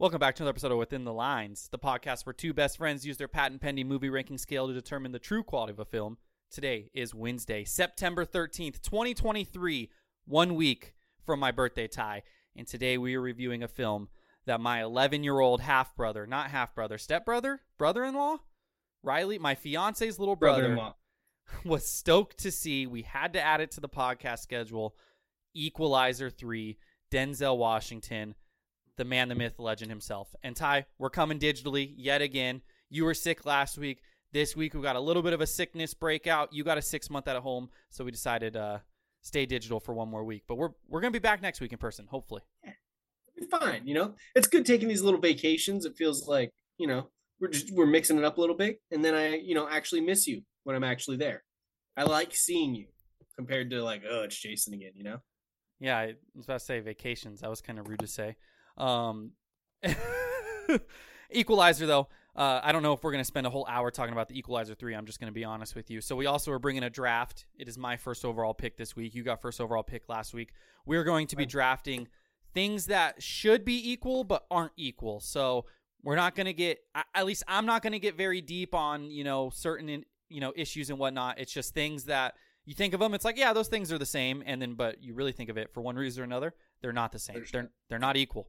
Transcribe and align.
Welcome 0.00 0.20
back 0.20 0.36
to 0.36 0.44
another 0.44 0.50
episode 0.50 0.70
of 0.70 0.78
Within 0.78 1.02
the 1.02 1.12
Lines, 1.12 1.68
the 1.72 1.78
podcast 1.78 2.24
where 2.24 2.32
two 2.32 2.54
best 2.54 2.76
friends 2.76 3.04
use 3.04 3.16
their 3.16 3.26
patent 3.26 3.60
pending 3.60 3.88
movie 3.88 4.10
ranking 4.10 4.38
scale 4.38 4.68
to 4.68 4.72
determine 4.72 5.10
the 5.10 5.18
true 5.18 5.42
quality 5.42 5.72
of 5.72 5.80
a 5.80 5.84
film. 5.84 6.18
Today 6.52 6.88
is 6.94 7.16
Wednesday, 7.16 7.64
September 7.64 8.24
13th, 8.24 8.80
2023, 8.80 9.90
one 10.24 10.54
week 10.54 10.94
from 11.26 11.40
my 11.40 11.50
birthday 11.50 11.88
Ty. 11.88 12.22
And 12.54 12.64
today 12.64 12.96
we 12.96 13.16
are 13.16 13.20
reviewing 13.20 13.64
a 13.64 13.68
film 13.68 14.06
that 14.46 14.60
my 14.60 14.84
11 14.84 15.24
year 15.24 15.40
old 15.40 15.62
half 15.62 15.96
brother, 15.96 16.28
not 16.28 16.52
half 16.52 16.76
brother, 16.76 16.96
step 16.96 17.24
brother, 17.24 17.62
brother 17.76 18.04
in 18.04 18.14
law, 18.14 18.36
Riley, 19.02 19.40
my 19.40 19.56
fiance's 19.56 20.20
little 20.20 20.36
brother, 20.36 20.92
was 21.64 21.84
stoked 21.84 22.38
to 22.38 22.52
see. 22.52 22.86
We 22.86 23.02
had 23.02 23.32
to 23.32 23.42
add 23.42 23.60
it 23.60 23.72
to 23.72 23.80
the 23.80 23.88
podcast 23.88 24.38
schedule. 24.38 24.94
Equalizer 25.54 26.30
3, 26.30 26.78
Denzel 27.10 27.58
Washington, 27.58 28.36
the 28.98 29.04
man, 29.04 29.28
the 29.28 29.34
myth, 29.34 29.56
the 29.56 29.62
legend 29.62 29.90
himself. 29.90 30.34
And 30.42 30.54
Ty, 30.54 30.84
we're 30.98 31.08
coming 31.08 31.38
digitally 31.38 31.94
yet 31.96 32.20
again. 32.20 32.60
You 32.90 33.04
were 33.04 33.14
sick 33.14 33.46
last 33.46 33.78
week. 33.78 34.02
This 34.32 34.54
week 34.54 34.74
we 34.74 34.82
got 34.82 34.96
a 34.96 35.00
little 35.00 35.22
bit 35.22 35.32
of 35.32 35.40
a 35.40 35.46
sickness 35.46 35.94
breakout. 35.94 36.52
You 36.52 36.64
got 36.64 36.76
a 36.76 36.82
six 36.82 37.08
month 37.08 37.26
out 37.28 37.36
at 37.36 37.42
home, 37.42 37.70
so 37.88 38.04
we 38.04 38.10
decided 38.10 38.56
uh 38.56 38.78
stay 39.22 39.46
digital 39.46 39.80
for 39.80 39.94
one 39.94 40.08
more 40.08 40.24
week. 40.24 40.42
But 40.46 40.56
we're 40.56 40.72
we're 40.86 41.00
gonna 41.00 41.12
be 41.12 41.18
back 41.18 41.40
next 41.40 41.60
week 41.60 41.72
in 41.72 41.78
person, 41.78 42.06
hopefully. 42.10 42.42
It'll 42.62 42.74
be 43.38 43.46
fine. 43.46 43.86
You 43.86 43.94
know, 43.94 44.14
it's 44.34 44.48
good 44.48 44.66
taking 44.66 44.88
these 44.88 45.02
little 45.02 45.20
vacations. 45.20 45.86
It 45.86 45.96
feels 45.96 46.28
like 46.28 46.52
you 46.76 46.86
know 46.86 47.08
we're 47.40 47.48
just 47.48 47.72
we're 47.72 47.86
mixing 47.86 48.18
it 48.18 48.24
up 48.24 48.36
a 48.36 48.40
little 48.40 48.56
bit, 48.56 48.80
and 48.90 49.02
then 49.02 49.14
I 49.14 49.36
you 49.36 49.54
know 49.54 49.68
actually 49.68 50.02
miss 50.02 50.26
you 50.26 50.42
when 50.64 50.76
I'm 50.76 50.84
actually 50.84 51.16
there. 51.16 51.42
I 51.96 52.02
like 52.02 52.34
seeing 52.34 52.74
you 52.74 52.88
compared 53.36 53.70
to 53.70 53.82
like 53.82 54.02
oh 54.08 54.24
it's 54.24 54.38
Jason 54.38 54.74
again. 54.74 54.92
You 54.94 55.04
know. 55.04 55.18
Yeah, 55.80 55.96
I 55.96 56.14
was 56.34 56.44
about 56.44 56.58
to 56.58 56.64
say 56.64 56.80
vacations. 56.80 57.40
That 57.40 57.50
was 57.50 57.60
kind 57.60 57.78
of 57.78 57.88
rude 57.88 58.00
to 58.00 58.06
say. 58.08 58.36
Um, 58.78 59.32
Equalizer, 61.30 61.86
though, 61.86 62.08
uh, 62.34 62.60
I 62.62 62.72
don't 62.72 62.82
know 62.82 62.92
if 62.92 63.02
we're 63.02 63.12
going 63.12 63.22
to 63.22 63.26
spend 63.26 63.46
a 63.46 63.50
whole 63.50 63.66
hour 63.68 63.90
talking 63.90 64.12
about 64.12 64.28
the 64.28 64.38
Equalizer 64.38 64.74
3. 64.74 64.94
I'm 64.94 65.06
just 65.06 65.20
going 65.20 65.30
to 65.30 65.34
be 65.34 65.44
honest 65.44 65.74
with 65.74 65.90
you. 65.90 66.00
So, 66.00 66.16
we 66.16 66.26
also 66.26 66.52
are 66.52 66.58
bringing 66.58 66.84
a 66.84 66.90
draft. 66.90 67.46
It 67.58 67.68
is 67.68 67.76
my 67.76 67.96
first 67.96 68.24
overall 68.24 68.54
pick 68.54 68.76
this 68.76 68.96
week. 68.96 69.14
You 69.14 69.22
got 69.22 69.42
first 69.42 69.60
overall 69.60 69.82
pick 69.82 70.08
last 70.08 70.32
week. 70.32 70.52
We're 70.86 71.04
going 71.04 71.26
to 71.28 71.36
be 71.36 71.44
drafting 71.44 72.08
things 72.54 72.86
that 72.86 73.22
should 73.22 73.64
be 73.64 73.90
equal 73.90 74.24
but 74.24 74.46
aren't 74.50 74.72
equal. 74.76 75.20
So, 75.20 75.66
we're 76.02 76.16
not 76.16 76.34
going 76.34 76.46
to 76.46 76.52
get, 76.52 76.78
at 77.14 77.26
least 77.26 77.42
I'm 77.48 77.66
not 77.66 77.82
going 77.82 77.92
to 77.92 77.98
get 77.98 78.16
very 78.16 78.40
deep 78.40 78.74
on, 78.74 79.10
you 79.10 79.24
know, 79.24 79.50
certain, 79.50 80.04
you 80.28 80.40
know, 80.40 80.52
issues 80.54 80.90
and 80.90 80.98
whatnot. 80.98 81.38
It's 81.40 81.52
just 81.52 81.74
things 81.74 82.04
that 82.04 82.34
you 82.64 82.74
think 82.74 82.94
of 82.94 83.00
them, 83.00 83.14
it's 83.14 83.24
like, 83.24 83.38
yeah, 83.38 83.52
those 83.52 83.68
things 83.68 83.90
are 83.92 83.98
the 83.98 84.06
same. 84.06 84.42
And 84.46 84.60
then, 84.60 84.74
but 84.74 85.02
you 85.02 85.14
really 85.14 85.32
think 85.32 85.48
of 85.48 85.56
it 85.56 85.72
for 85.72 85.80
one 85.80 85.96
reason 85.96 86.20
or 86.20 86.24
another, 86.24 86.54
they're 86.82 86.92
not 86.92 87.12
the 87.12 87.18
same. 87.18 87.36
They're 87.36 87.46
They're, 87.50 87.70
they're 87.88 87.98
not 87.98 88.16
equal. 88.16 88.48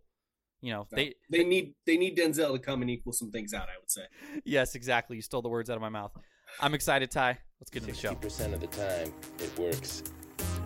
You 0.61 0.73
know, 0.73 0.87
No, 0.91 0.97
they, 0.97 1.13
they 1.29 1.43
need 1.43 1.73
they 1.85 1.95
need 1.97 2.17
Denzel 2.17 2.53
to 2.53 2.59
come 2.59 2.81
and 2.81 2.89
equal 2.91 3.13
some 3.13 3.31
things 3.31 3.53
out. 3.53 3.63
I 3.69 3.77
would 3.79 3.89
say. 3.89 4.01
yes, 4.43 4.75
exactly. 4.75 5.15
You 5.15 5.21
stole 5.21 5.41
the 5.41 5.49
words 5.49 5.69
out 5.69 5.75
of 5.75 5.81
my 5.81 5.89
mouth. 5.89 6.11
I'm 6.59 6.73
excited, 6.73 7.11
Ty. 7.11 7.37
Let's 7.61 7.69
get 7.69 7.83
into 7.83 7.93
the 7.93 7.99
show. 7.99 8.13
60% 8.13 8.53
of 8.53 8.59
the 8.59 8.67
time, 8.67 9.13
it 9.39 9.57
works 9.59 10.03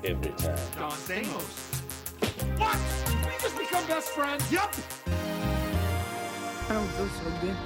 every 0.03 0.31
time. 0.34 0.57
Don 0.78 0.91
Stamos. 0.91 2.59
What? 2.59 2.78
We 3.25 3.31
just 3.41 3.57
become 3.57 3.85
best 3.88 4.09
friends? 4.09 4.51
Yup. 4.51 4.73
I 6.69 6.73
don't 6.73 6.88
feel 6.91 7.09
so 7.09 7.29
good. 7.41 7.57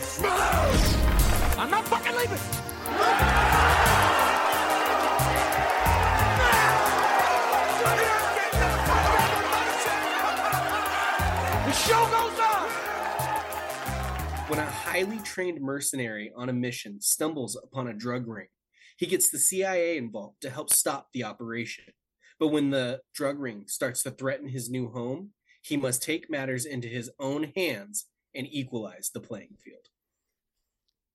Smash! 0.00 1.58
I'm 1.58 1.70
not 1.70 1.86
fucking 1.88 2.16
leaving. 2.16 3.65
Show 11.86 12.04
goes 12.10 12.40
on. 12.40 12.68
When 14.48 14.58
a 14.58 14.66
highly 14.66 15.18
trained 15.20 15.60
mercenary 15.60 16.32
on 16.36 16.48
a 16.48 16.52
mission 16.52 17.00
stumbles 17.00 17.56
upon 17.56 17.86
a 17.86 17.94
drug 17.94 18.26
ring, 18.26 18.48
he 18.96 19.06
gets 19.06 19.30
the 19.30 19.38
CIA 19.38 19.96
involved 19.96 20.40
to 20.40 20.50
help 20.50 20.72
stop 20.72 21.08
the 21.12 21.22
operation. 21.22 21.84
But 22.40 22.48
when 22.48 22.70
the 22.70 23.02
drug 23.14 23.38
ring 23.38 23.64
starts 23.66 24.02
to 24.02 24.10
threaten 24.10 24.48
his 24.48 24.68
new 24.68 24.88
home, 24.88 25.30
he 25.62 25.76
must 25.76 26.02
take 26.02 26.28
matters 26.28 26.66
into 26.66 26.88
his 26.88 27.10
own 27.20 27.52
hands 27.54 28.06
and 28.34 28.48
equalize 28.50 29.10
the 29.14 29.20
playing 29.20 29.56
field. 29.62 29.86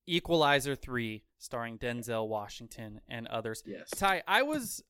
Equalizer 0.08 0.76
3, 0.76 1.24
starring 1.38 1.78
Denzel 1.78 2.28
Washington 2.28 3.02
and 3.10 3.28
others. 3.28 3.62
Yes. 3.66 3.90
Ty, 3.96 4.24
I 4.28 4.44
was, 4.44 4.84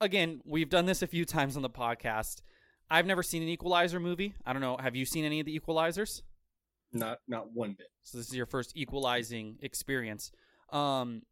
again, 0.00 0.40
we've 0.44 0.68
done 0.68 0.86
this 0.86 1.02
a 1.02 1.06
few 1.06 1.24
times 1.24 1.56
on 1.56 1.62
the 1.62 1.70
podcast. 1.70 2.42
I've 2.90 3.06
never 3.06 3.22
seen 3.22 3.42
an 3.42 3.48
Equalizer 3.48 4.00
movie. 4.00 4.34
I 4.46 4.52
don't 4.52 4.62
know. 4.62 4.76
Have 4.78 4.96
you 4.96 5.04
seen 5.04 5.24
any 5.24 5.40
of 5.40 5.46
the 5.46 5.58
Equalizers? 5.58 6.22
Not 6.92 7.18
not 7.28 7.52
one 7.52 7.74
bit. 7.76 7.88
So 8.02 8.18
this 8.18 8.28
is 8.28 8.34
your 8.34 8.46
first 8.46 8.72
equalizing 8.74 9.58
experience. 9.60 10.32
Um, 10.72 11.22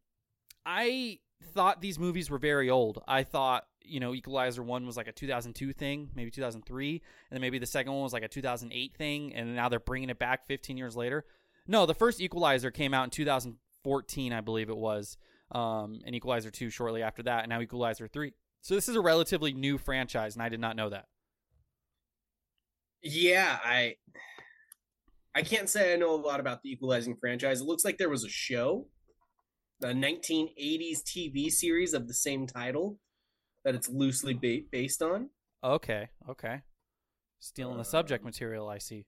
I 0.65 1.19
thought 1.53 1.81
these 1.81 1.97
movies 1.97 2.29
were 2.29 2.37
very 2.37 2.69
old. 2.69 3.01
I 3.07 3.23
thought 3.23 3.65
you 3.81 3.99
know 3.99 4.13
Equalizer 4.13 4.61
one 4.61 4.85
was 4.85 4.97
like 4.97 5.07
a 5.07 5.11
2002 5.11 5.73
thing, 5.73 6.09
maybe 6.15 6.29
2003, 6.29 6.91
and 6.91 7.01
then 7.31 7.41
maybe 7.41 7.57
the 7.57 7.65
second 7.65 7.91
one 7.91 8.03
was 8.03 8.13
like 8.13 8.23
a 8.23 8.27
2008 8.27 8.95
thing, 8.95 9.33
and 9.33 9.55
now 9.55 9.69
they're 9.69 9.79
bringing 9.79 10.09
it 10.09 10.19
back 10.19 10.47
15 10.47 10.77
years 10.77 10.95
later. 10.95 11.25
No, 11.67 11.85
the 11.85 11.95
first 11.95 12.21
Equalizer 12.21 12.71
came 12.71 12.93
out 12.93 13.05
in 13.05 13.09
2014, 13.09 14.33
I 14.33 14.41
believe 14.41 14.69
it 14.69 14.77
was, 14.77 15.17
um, 15.51 16.01
and 16.05 16.15
Equalizer 16.15 16.51
two 16.51 16.69
shortly 16.69 17.01
after 17.01 17.23
that, 17.23 17.43
and 17.43 17.49
now 17.49 17.61
Equalizer 17.61 18.07
three. 18.07 18.33
So 18.61 18.75
this 18.75 18.87
is 18.87 18.95
a 18.95 19.01
relatively 19.01 19.53
new 19.53 19.77
franchise, 19.79 20.35
and 20.35 20.43
I 20.43 20.49
did 20.49 20.59
not 20.59 20.75
know 20.75 20.89
that. 20.89 21.07
Yeah, 23.09 23.57
I 23.63 23.95
I 25.33 25.41
can't 25.41 25.69
say 25.69 25.93
I 25.93 25.97
know 25.97 26.13
a 26.13 26.17
lot 26.17 26.39
about 26.39 26.61
the 26.61 26.71
Equalizing 26.71 27.15
franchise. 27.15 27.61
It 27.61 27.65
looks 27.65 27.85
like 27.85 27.97
there 27.97 28.09
was 28.09 28.25
a 28.25 28.29
show, 28.29 28.87
the 29.79 29.87
1980s 29.89 31.03
TV 31.03 31.49
series 31.49 31.93
of 31.93 32.07
the 32.07 32.13
same 32.13 32.47
title 32.47 32.99
that 33.63 33.75
it's 33.75 33.87
loosely 33.89 34.33
ba- 34.33 34.65
based 34.71 35.01
on. 35.01 35.29
Okay, 35.63 36.09
okay, 36.29 36.61
stealing 37.39 37.77
the 37.77 37.85
subject 37.85 38.23
Um, 38.23 38.25
material. 38.27 38.67
I 38.67 38.79
see. 38.79 39.05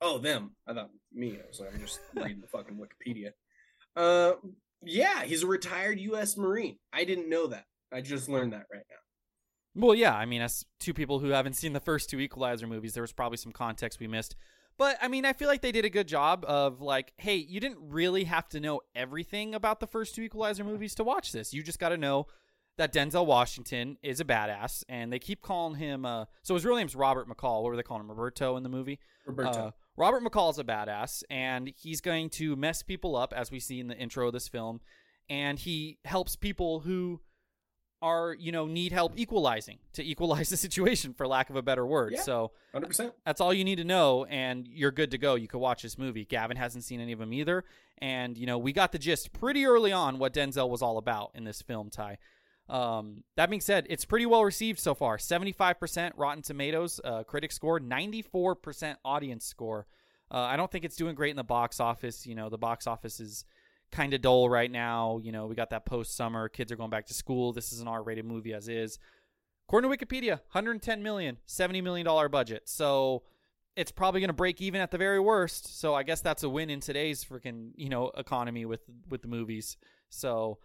Oh, 0.00 0.18
them. 0.18 0.54
I 0.66 0.74
thought 0.74 0.90
me. 1.12 1.38
I 1.42 1.46
was 1.48 1.60
like, 1.60 1.74
I'm 1.74 1.80
just 1.80 2.00
reading 2.14 2.40
the 2.40 2.46
fucking 2.48 2.76
Wikipedia. 2.76 3.30
Uh, 3.96 4.34
yeah, 4.84 5.22
he's 5.24 5.42
a 5.42 5.46
retired 5.46 5.98
U.S. 6.00 6.36
Marine. 6.36 6.78
I 6.92 7.04
didn't 7.04 7.28
know 7.28 7.48
that. 7.48 7.64
I 7.92 8.00
just 8.00 8.28
learned 8.28 8.52
that 8.52 8.66
right 8.72 8.84
now. 8.90 8.96
Well, 9.74 9.94
yeah, 9.94 10.14
I 10.14 10.26
mean, 10.26 10.42
as 10.42 10.64
two 10.80 10.92
people 10.92 11.18
who 11.18 11.28
haven't 11.28 11.54
seen 11.54 11.72
the 11.72 11.80
first 11.80 12.10
two 12.10 12.20
Equalizer 12.20 12.66
movies, 12.66 12.94
there 12.94 13.02
was 13.02 13.12
probably 13.12 13.38
some 13.38 13.52
context 13.52 14.00
we 14.00 14.06
missed. 14.06 14.36
But 14.78 14.96
I 15.00 15.08
mean, 15.08 15.24
I 15.24 15.32
feel 15.32 15.48
like 15.48 15.62
they 15.62 15.72
did 15.72 15.84
a 15.84 15.90
good 15.90 16.08
job 16.08 16.44
of 16.46 16.80
like, 16.80 17.12
hey, 17.16 17.36
you 17.36 17.60
didn't 17.60 17.78
really 17.80 18.24
have 18.24 18.48
to 18.50 18.60
know 18.60 18.80
everything 18.94 19.54
about 19.54 19.80
the 19.80 19.86
first 19.86 20.14
two 20.14 20.22
Equalizer 20.22 20.64
movies 20.64 20.94
to 20.96 21.04
watch 21.04 21.32
this. 21.32 21.52
You 21.54 21.62
just 21.62 21.78
got 21.78 21.90
to 21.90 21.96
know 21.96 22.26
that 22.78 22.92
Denzel 22.92 23.26
Washington 23.26 23.98
is 24.02 24.20
a 24.20 24.24
badass, 24.24 24.82
and 24.88 25.12
they 25.12 25.18
keep 25.18 25.42
calling 25.42 25.74
him. 25.74 26.06
Uh, 26.06 26.24
so 26.42 26.54
his 26.54 26.64
real 26.64 26.76
name's 26.76 26.96
Robert 26.96 27.28
McCall. 27.28 27.62
What 27.62 27.70
were 27.70 27.76
they 27.76 27.82
calling 27.82 28.02
him? 28.02 28.10
Roberto 28.10 28.56
in 28.56 28.62
the 28.62 28.68
movie. 28.68 28.98
Roberto. 29.26 29.50
Uh, 29.50 29.70
Robert 29.96 30.24
is 30.24 30.58
a 30.58 30.64
badass, 30.64 31.22
and 31.28 31.70
he's 31.76 32.00
going 32.00 32.30
to 32.30 32.56
mess 32.56 32.82
people 32.82 33.14
up, 33.14 33.34
as 33.36 33.50
we 33.50 33.60
see 33.60 33.78
in 33.78 33.88
the 33.88 33.96
intro 33.96 34.26
of 34.26 34.32
this 34.32 34.48
film. 34.48 34.80
And 35.28 35.58
he 35.58 35.98
helps 36.04 36.34
people 36.34 36.80
who 36.80 37.20
are, 38.02 38.34
you 38.34 38.52
know, 38.52 38.66
need 38.66 38.92
help 38.92 39.12
equalizing 39.16 39.78
to 39.94 40.04
equalize 40.04 40.50
the 40.50 40.56
situation, 40.56 41.14
for 41.14 41.26
lack 41.26 41.48
of 41.48 41.56
a 41.56 41.62
better 41.62 41.86
word. 41.86 42.12
Yeah. 42.14 42.22
So 42.22 42.50
100%. 42.74 43.12
that's 43.24 43.40
all 43.40 43.54
you 43.54 43.64
need 43.64 43.76
to 43.76 43.84
know, 43.84 44.24
and 44.26 44.66
you're 44.68 44.90
good 44.90 45.12
to 45.12 45.18
go. 45.18 45.36
You 45.36 45.48
could 45.48 45.60
watch 45.60 45.82
this 45.82 45.96
movie. 45.96 46.24
Gavin 46.24 46.56
hasn't 46.56 46.84
seen 46.84 47.00
any 47.00 47.12
of 47.12 47.18
them 47.18 47.32
either, 47.32 47.64
and 47.98 48.36
you 48.36 48.46
know 48.46 48.58
we 48.58 48.72
got 48.72 48.92
the 48.92 48.98
gist 48.98 49.32
pretty 49.32 49.64
early 49.64 49.92
on 49.92 50.18
what 50.18 50.34
Denzel 50.34 50.68
was 50.68 50.82
all 50.82 50.98
about 50.98 51.30
in 51.34 51.44
this 51.44 51.62
film. 51.62 51.88
Ty. 51.88 52.18
Um, 52.68 53.24
that 53.36 53.50
being 53.50 53.60
said, 53.60 53.86
it's 53.90 54.04
pretty 54.04 54.24
well 54.26 54.44
received 54.44 54.78
so 54.78 54.94
far. 54.94 55.18
Seventy-five 55.18 55.78
percent 55.78 56.14
Rotten 56.16 56.42
Tomatoes 56.42 57.00
uh, 57.04 57.22
critic 57.24 57.52
score, 57.52 57.80
ninety-four 57.80 58.56
percent 58.56 58.98
audience 59.04 59.44
score. 59.44 59.86
Uh, 60.30 60.38
I 60.38 60.56
don't 60.56 60.70
think 60.70 60.84
it's 60.84 60.96
doing 60.96 61.14
great 61.14 61.30
in 61.30 61.36
the 61.36 61.44
box 61.44 61.80
office. 61.80 62.26
You 62.26 62.34
know, 62.34 62.48
the 62.48 62.58
box 62.58 62.86
office 62.86 63.20
is 63.20 63.44
kind 63.92 64.14
of 64.14 64.22
dull 64.22 64.48
right 64.48 64.70
now. 64.70 65.20
You 65.22 65.30
know, 65.30 65.46
we 65.46 65.54
got 65.54 65.70
that 65.70 65.86
post 65.86 66.16
summer. 66.16 66.48
Kids 66.48 66.72
are 66.72 66.76
going 66.76 66.90
back 66.90 67.06
to 67.06 67.14
school. 67.14 67.52
This 67.52 67.72
is 67.72 67.80
an 67.80 67.88
R 67.88 68.02
rated 68.02 68.24
movie 68.24 68.54
as 68.54 68.68
is. 68.68 68.98
According 69.68 69.90
to 69.90 69.96
Wikipedia, 69.96 70.40
110 70.50 71.02
million, 71.02 71.38
70 71.46 71.80
million 71.82 72.04
dollar 72.04 72.28
budget. 72.28 72.68
So 72.68 73.22
it's 73.76 73.92
probably 73.92 74.20
going 74.20 74.28
to 74.28 74.34
break 74.34 74.60
even 74.60 74.80
at 74.80 74.90
the 74.90 74.98
very 74.98 75.20
worst. 75.20 75.78
So 75.78 75.94
I 75.94 76.02
guess 76.02 76.20
that's 76.20 76.42
a 76.42 76.48
win 76.48 76.70
in 76.70 76.80
today's 76.80 77.24
freaking 77.24 77.70
you 77.76 77.88
know 77.88 78.10
economy 78.16 78.64
with 78.64 78.80
with 79.08 79.22
the 79.22 79.28
movies. 79.28 79.76
So 80.08 80.58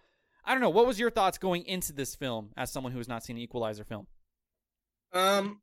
I 0.43 0.53
don't 0.53 0.61
know. 0.61 0.69
What 0.69 0.87
was 0.87 0.99
your 0.99 1.11
thoughts 1.11 1.37
going 1.37 1.65
into 1.65 1.93
this 1.93 2.15
film 2.15 2.49
as 2.57 2.71
someone 2.71 2.93
who 2.93 2.97
has 2.99 3.07
not 3.07 3.23
seen 3.23 3.35
an 3.35 3.41
Equalizer 3.41 3.83
film? 3.83 4.07
Um, 5.13 5.61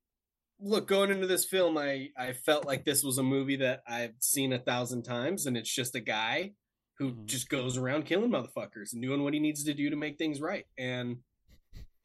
look, 0.60 0.86
going 0.86 1.10
into 1.10 1.26
this 1.26 1.44
film, 1.44 1.76
I 1.76 2.08
I 2.16 2.34
felt 2.34 2.66
like 2.66 2.84
this 2.84 3.02
was 3.02 3.18
a 3.18 3.22
movie 3.22 3.56
that 3.56 3.82
I've 3.86 4.14
seen 4.20 4.52
a 4.52 4.58
thousand 4.58 5.02
times, 5.02 5.46
and 5.46 5.56
it's 5.56 5.74
just 5.74 5.94
a 5.94 6.00
guy 6.00 6.52
who 6.98 7.12
Mhm. 7.12 7.24
just 7.26 7.48
goes 7.48 7.76
around 7.76 8.04
killing 8.06 8.30
motherfuckers 8.30 8.92
and 8.92 9.02
doing 9.02 9.22
what 9.24 9.34
he 9.34 9.40
needs 9.40 9.64
to 9.64 9.74
do 9.74 9.90
to 9.90 9.96
make 9.96 10.16
things 10.18 10.40
right. 10.40 10.66
And 10.78 11.22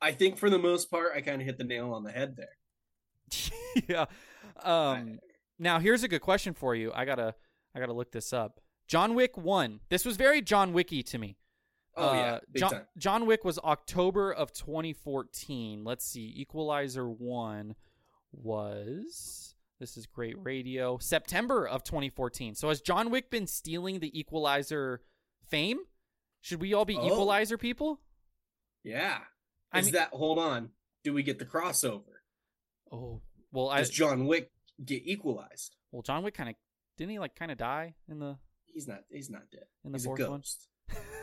I 0.01 0.11
think 0.13 0.37
for 0.37 0.49
the 0.49 0.57
most 0.59 0.89
part, 0.89 1.11
I 1.15 1.21
kind 1.21 1.41
of 1.41 1.45
hit 1.45 1.57
the 1.57 1.63
nail 1.63 1.93
on 1.93 2.03
the 2.03 2.11
head 2.11 2.35
there. 2.37 2.57
yeah. 3.87 4.05
Um, 4.63 5.19
now 5.59 5.79
here's 5.79 6.03
a 6.03 6.07
good 6.07 6.21
question 6.21 6.53
for 6.53 6.73
you. 6.75 6.91
I 6.93 7.05
gotta 7.05 7.35
I 7.75 7.79
gotta 7.79 7.93
look 7.93 8.11
this 8.11 8.33
up. 8.33 8.59
John 8.87 9.13
Wick 9.13 9.37
one. 9.37 9.81
This 9.89 10.05
was 10.05 10.17
very 10.17 10.41
John 10.41 10.73
Wicky 10.73 11.03
to 11.03 11.17
me. 11.19 11.37
Oh 11.95 12.09
Uh, 12.09 12.13
yeah, 12.13 12.39
big 12.51 12.59
John, 12.61 12.71
time. 12.71 12.87
John 12.97 13.25
Wick 13.27 13.43
was 13.43 13.59
October 13.59 14.31
of 14.31 14.51
2014. 14.53 15.83
Let's 15.83 16.05
see. 16.05 16.33
Equalizer 16.35 17.07
1 17.09 17.75
was 18.31 19.48
this 19.79 19.97
is 19.97 20.05
great 20.05 20.35
radio. 20.43 20.97
September 20.99 21.67
of 21.67 21.83
2014. 21.83 22.55
So 22.55 22.69
has 22.69 22.81
John 22.81 23.09
Wick 23.09 23.29
been 23.29 23.47
stealing 23.47 23.99
the 23.99 24.17
Equalizer 24.19 25.01
fame? 25.47 25.79
Should 26.41 26.61
we 26.61 26.73
all 26.73 26.85
be 26.85 26.97
Oh. 26.97 27.05
Equalizer 27.05 27.57
people? 27.57 27.99
Yeah. 28.83 29.19
I 29.71 29.79
Is 29.79 29.85
mean- 29.85 29.93
that 29.95 30.09
hold 30.09 30.39
on? 30.39 30.71
Do 31.03 31.13
we 31.13 31.23
get 31.23 31.39
the 31.39 31.45
crossover? 31.45 32.03
Oh, 32.91 33.21
well 33.51 33.69
I 33.69 33.79
Does 33.79 33.89
John 33.89 34.25
Wick 34.25 34.51
get 34.83 35.01
equalized? 35.05 35.75
well 35.91 36.01
John 36.01 36.23
Wick 36.23 36.33
kind 36.33 36.49
of 36.49 36.55
didn't 36.97 37.11
he 37.11 37.19
like 37.19 37.35
kind 37.35 37.51
of 37.51 37.57
die 37.57 37.95
in 38.09 38.19
the 38.19 38.37
He's 38.65 38.87
not. 38.87 38.99
He's 39.09 39.29
not 39.29 39.49
dead. 39.51 39.65
in 39.83 39.91
the 39.91 39.97
he's 39.97 40.05
a 40.05 40.07
fourth 40.09 40.19
one? 40.21 40.39
ghost. 40.39 40.67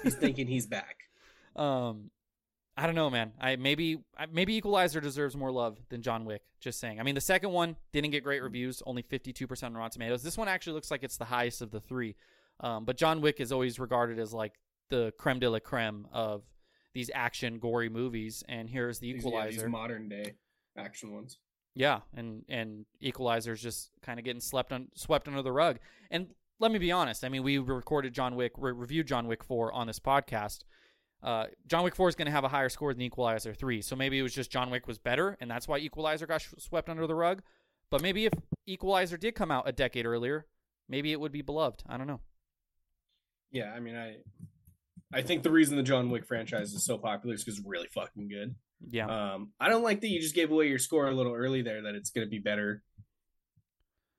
He's 0.03 0.15
thinking 0.15 0.47
he's 0.47 0.67
back. 0.67 0.97
Um, 1.57 2.11
I 2.77 2.85
don't 2.87 2.95
know, 2.95 3.09
man. 3.09 3.33
I 3.41 3.57
maybe 3.57 3.99
maybe 4.31 4.55
Equalizer 4.57 5.01
deserves 5.01 5.35
more 5.37 5.51
love 5.51 5.79
than 5.89 6.03
John 6.03 6.25
Wick. 6.25 6.43
Just 6.61 6.79
saying. 6.79 7.01
I 7.01 7.03
mean, 7.05 7.15
the 7.15 7.21
second 7.21 7.51
one 7.53 7.77
didn't 7.93 8.11
get 8.11 8.23
great 8.23 8.43
reviews, 8.43 8.83
only 8.87 9.03
fifty 9.03 9.33
two 9.33 9.47
percent 9.47 9.73
on 9.75 9.79
Rotten 9.79 9.93
Tomatoes. 9.93 10.23
This 10.23 10.37
one 10.37 10.49
actually 10.49 10.75
looks 10.75 10.91
like 10.91 11.03
it's 11.03 11.17
the 11.17 11.25
highest 11.25 11.63
of 11.63 11.71
the 11.71 11.81
three. 11.81 12.17
Um, 12.61 12.85
but 12.85 12.97
John 12.97 13.21
Wick 13.21 13.41
is 13.41 13.51
always 13.53 13.79
regarded 13.79 14.19
as 14.19 14.33
like 14.35 14.53
the 14.91 15.13
creme 15.19 15.39
de 15.41 15.49
la 15.51 15.59
creme 15.59 16.07
of 16.13 16.43
these 16.93 17.11
action 17.15 17.59
gory 17.59 17.89
movies, 17.89 18.43
and 18.49 18.69
here's 18.69 18.99
the 18.99 19.13
These- 19.13 19.23
yeah, 19.25 19.29
Equalizer. 19.29 19.61
these 19.63 19.69
modern 19.71 20.09
day 20.09 20.33
action 20.77 21.13
ones. 21.15 21.39
Yeah, 21.75 22.01
and 22.15 22.45
and 22.49 22.87
Equalizer's 23.01 23.63
just 23.63 23.91
kind 24.03 24.19
of 24.19 24.25
getting 24.25 24.41
slept 24.41 24.73
on, 24.73 24.89
swept 24.95 25.29
under 25.29 25.43
the 25.43 25.53
rug. 25.53 25.79
And 26.11 26.29
let 26.59 26.71
me 26.73 26.79
be 26.79 26.91
honest. 26.93 27.23
I 27.25 27.29
mean, 27.29 27.43
we 27.43 27.59
recorded 27.59 28.15
John 28.15 28.35
Wick, 28.35 28.53
re- 28.57 28.73
reviewed 28.73 29.07
John 29.07 29.27
Wick 29.27 29.45
four 29.45 29.73
on 29.73 29.87
this 29.87 29.99
podcast. 29.99 30.61
Uh, 31.27 31.47
John 31.67 31.83
Wick 31.83 31.97
four 31.97 32.09
is 32.09 32.15
going 32.15 32.27
to 32.27 32.33
have 32.33 32.45
a 32.45 32.49
higher 32.49 32.69
score 32.69 32.95
than 32.95 33.03
Equalizer 33.03 33.53
three, 33.53 33.83
so 33.83 33.97
maybe 33.97 34.17
it 34.19 34.23
was 34.23 34.33
just 34.33 34.49
John 34.51 34.71
Wick 34.71 34.87
was 34.87 34.99
better, 34.99 35.37
and 35.41 35.51
that's 35.51 35.67
why 35.67 35.79
Equalizer 35.79 36.25
got 36.27 36.41
sh- 36.41 36.55
swept 36.59 36.89
under 36.89 37.05
the 37.07 37.17
rug. 37.17 37.43
But 37.91 38.01
maybe 38.01 38.27
if 38.27 38.33
Equalizer 38.67 39.17
did 39.17 39.35
come 39.35 39.51
out 39.51 39.69
a 39.69 39.73
decade 39.73 40.07
earlier, 40.07 40.47
maybe 40.89 41.11
it 41.11 41.19
would 41.21 41.33
be 41.33 41.43
beloved. 41.43 41.83
I 41.89 41.97
don't 41.97 42.07
know. 42.07 42.21
Yeah, 43.51 43.73
I 43.73 43.81
mean, 43.81 43.97
I 43.97 44.19
I 45.13 45.23
think 45.23 45.43
the 45.43 45.51
reason 45.51 45.77
the 45.77 45.83
John 45.83 46.11
Wick 46.11 46.27
franchise 46.27 46.73
is 46.73 46.85
so 46.87 46.97
popular 46.97 47.35
is 47.35 47.43
because 47.45 47.59
it's 47.59 47.67
really 47.67 47.89
fucking 47.93 48.29
good. 48.29 48.55
Yeah, 48.91 49.07
Um, 49.07 49.51
I 49.59 49.69
don't 49.69 49.83
like 49.83 50.01
that 50.03 50.09
you 50.09 50.21
just 50.21 50.35
gave 50.35 50.53
away 50.53 50.69
your 50.69 50.79
score 50.79 51.09
a 51.09 51.13
little 51.15 51.35
early 51.35 51.63
there. 51.63 51.83
That 51.83 51.95
it's 51.97 52.11
going 52.11 52.27
to 52.27 52.31
be 52.31 52.39
better. 52.39 52.83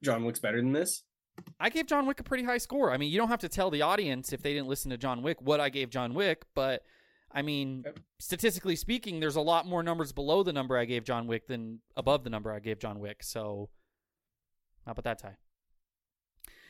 John 0.04 0.26
Wick's 0.26 0.40
better 0.40 0.58
than 0.58 0.74
this. 0.74 1.04
I 1.60 1.70
gave 1.70 1.86
John 1.86 2.06
Wick 2.08 2.20
a 2.20 2.24
pretty 2.24 2.44
high 2.44 2.58
score. 2.58 2.92
I 2.92 2.98
mean, 2.98 3.12
you 3.12 3.18
don't 3.20 3.28
have 3.30 3.40
to 3.42 3.50
tell 3.50 3.70
the 3.70 3.84
audience 3.84 4.34
if 4.34 4.42
they 4.42 4.54
didn't 4.54 4.68
listen 4.68 4.90
to 4.92 4.98
John 4.98 5.22
Wick 5.22 5.42
what 5.42 5.60
I 5.60 5.70
gave 5.70 5.90
John 5.90 6.14
Wick, 6.16 6.44
but 6.56 6.82
I 7.32 7.42
mean, 7.42 7.84
statistically 8.20 8.76
speaking, 8.76 9.20
there's 9.20 9.36
a 9.36 9.42
lot 9.42 9.66
more 9.66 9.84
numbers 9.84 10.12
below 10.12 10.44
the 10.44 10.54
number 10.54 10.78
I 10.78 10.86
gave 10.86 11.04
John 11.04 11.28
Wick 11.28 11.48
than 11.48 11.80
above 11.96 12.24
the 12.24 12.30
number 12.30 12.52
I 12.52 12.60
gave 12.60 12.80
John 12.80 13.00
Wick. 13.00 13.22
So, 13.22 13.70
how 14.86 14.94
about 14.94 15.04
that, 15.04 15.20
Ty? 15.20 15.36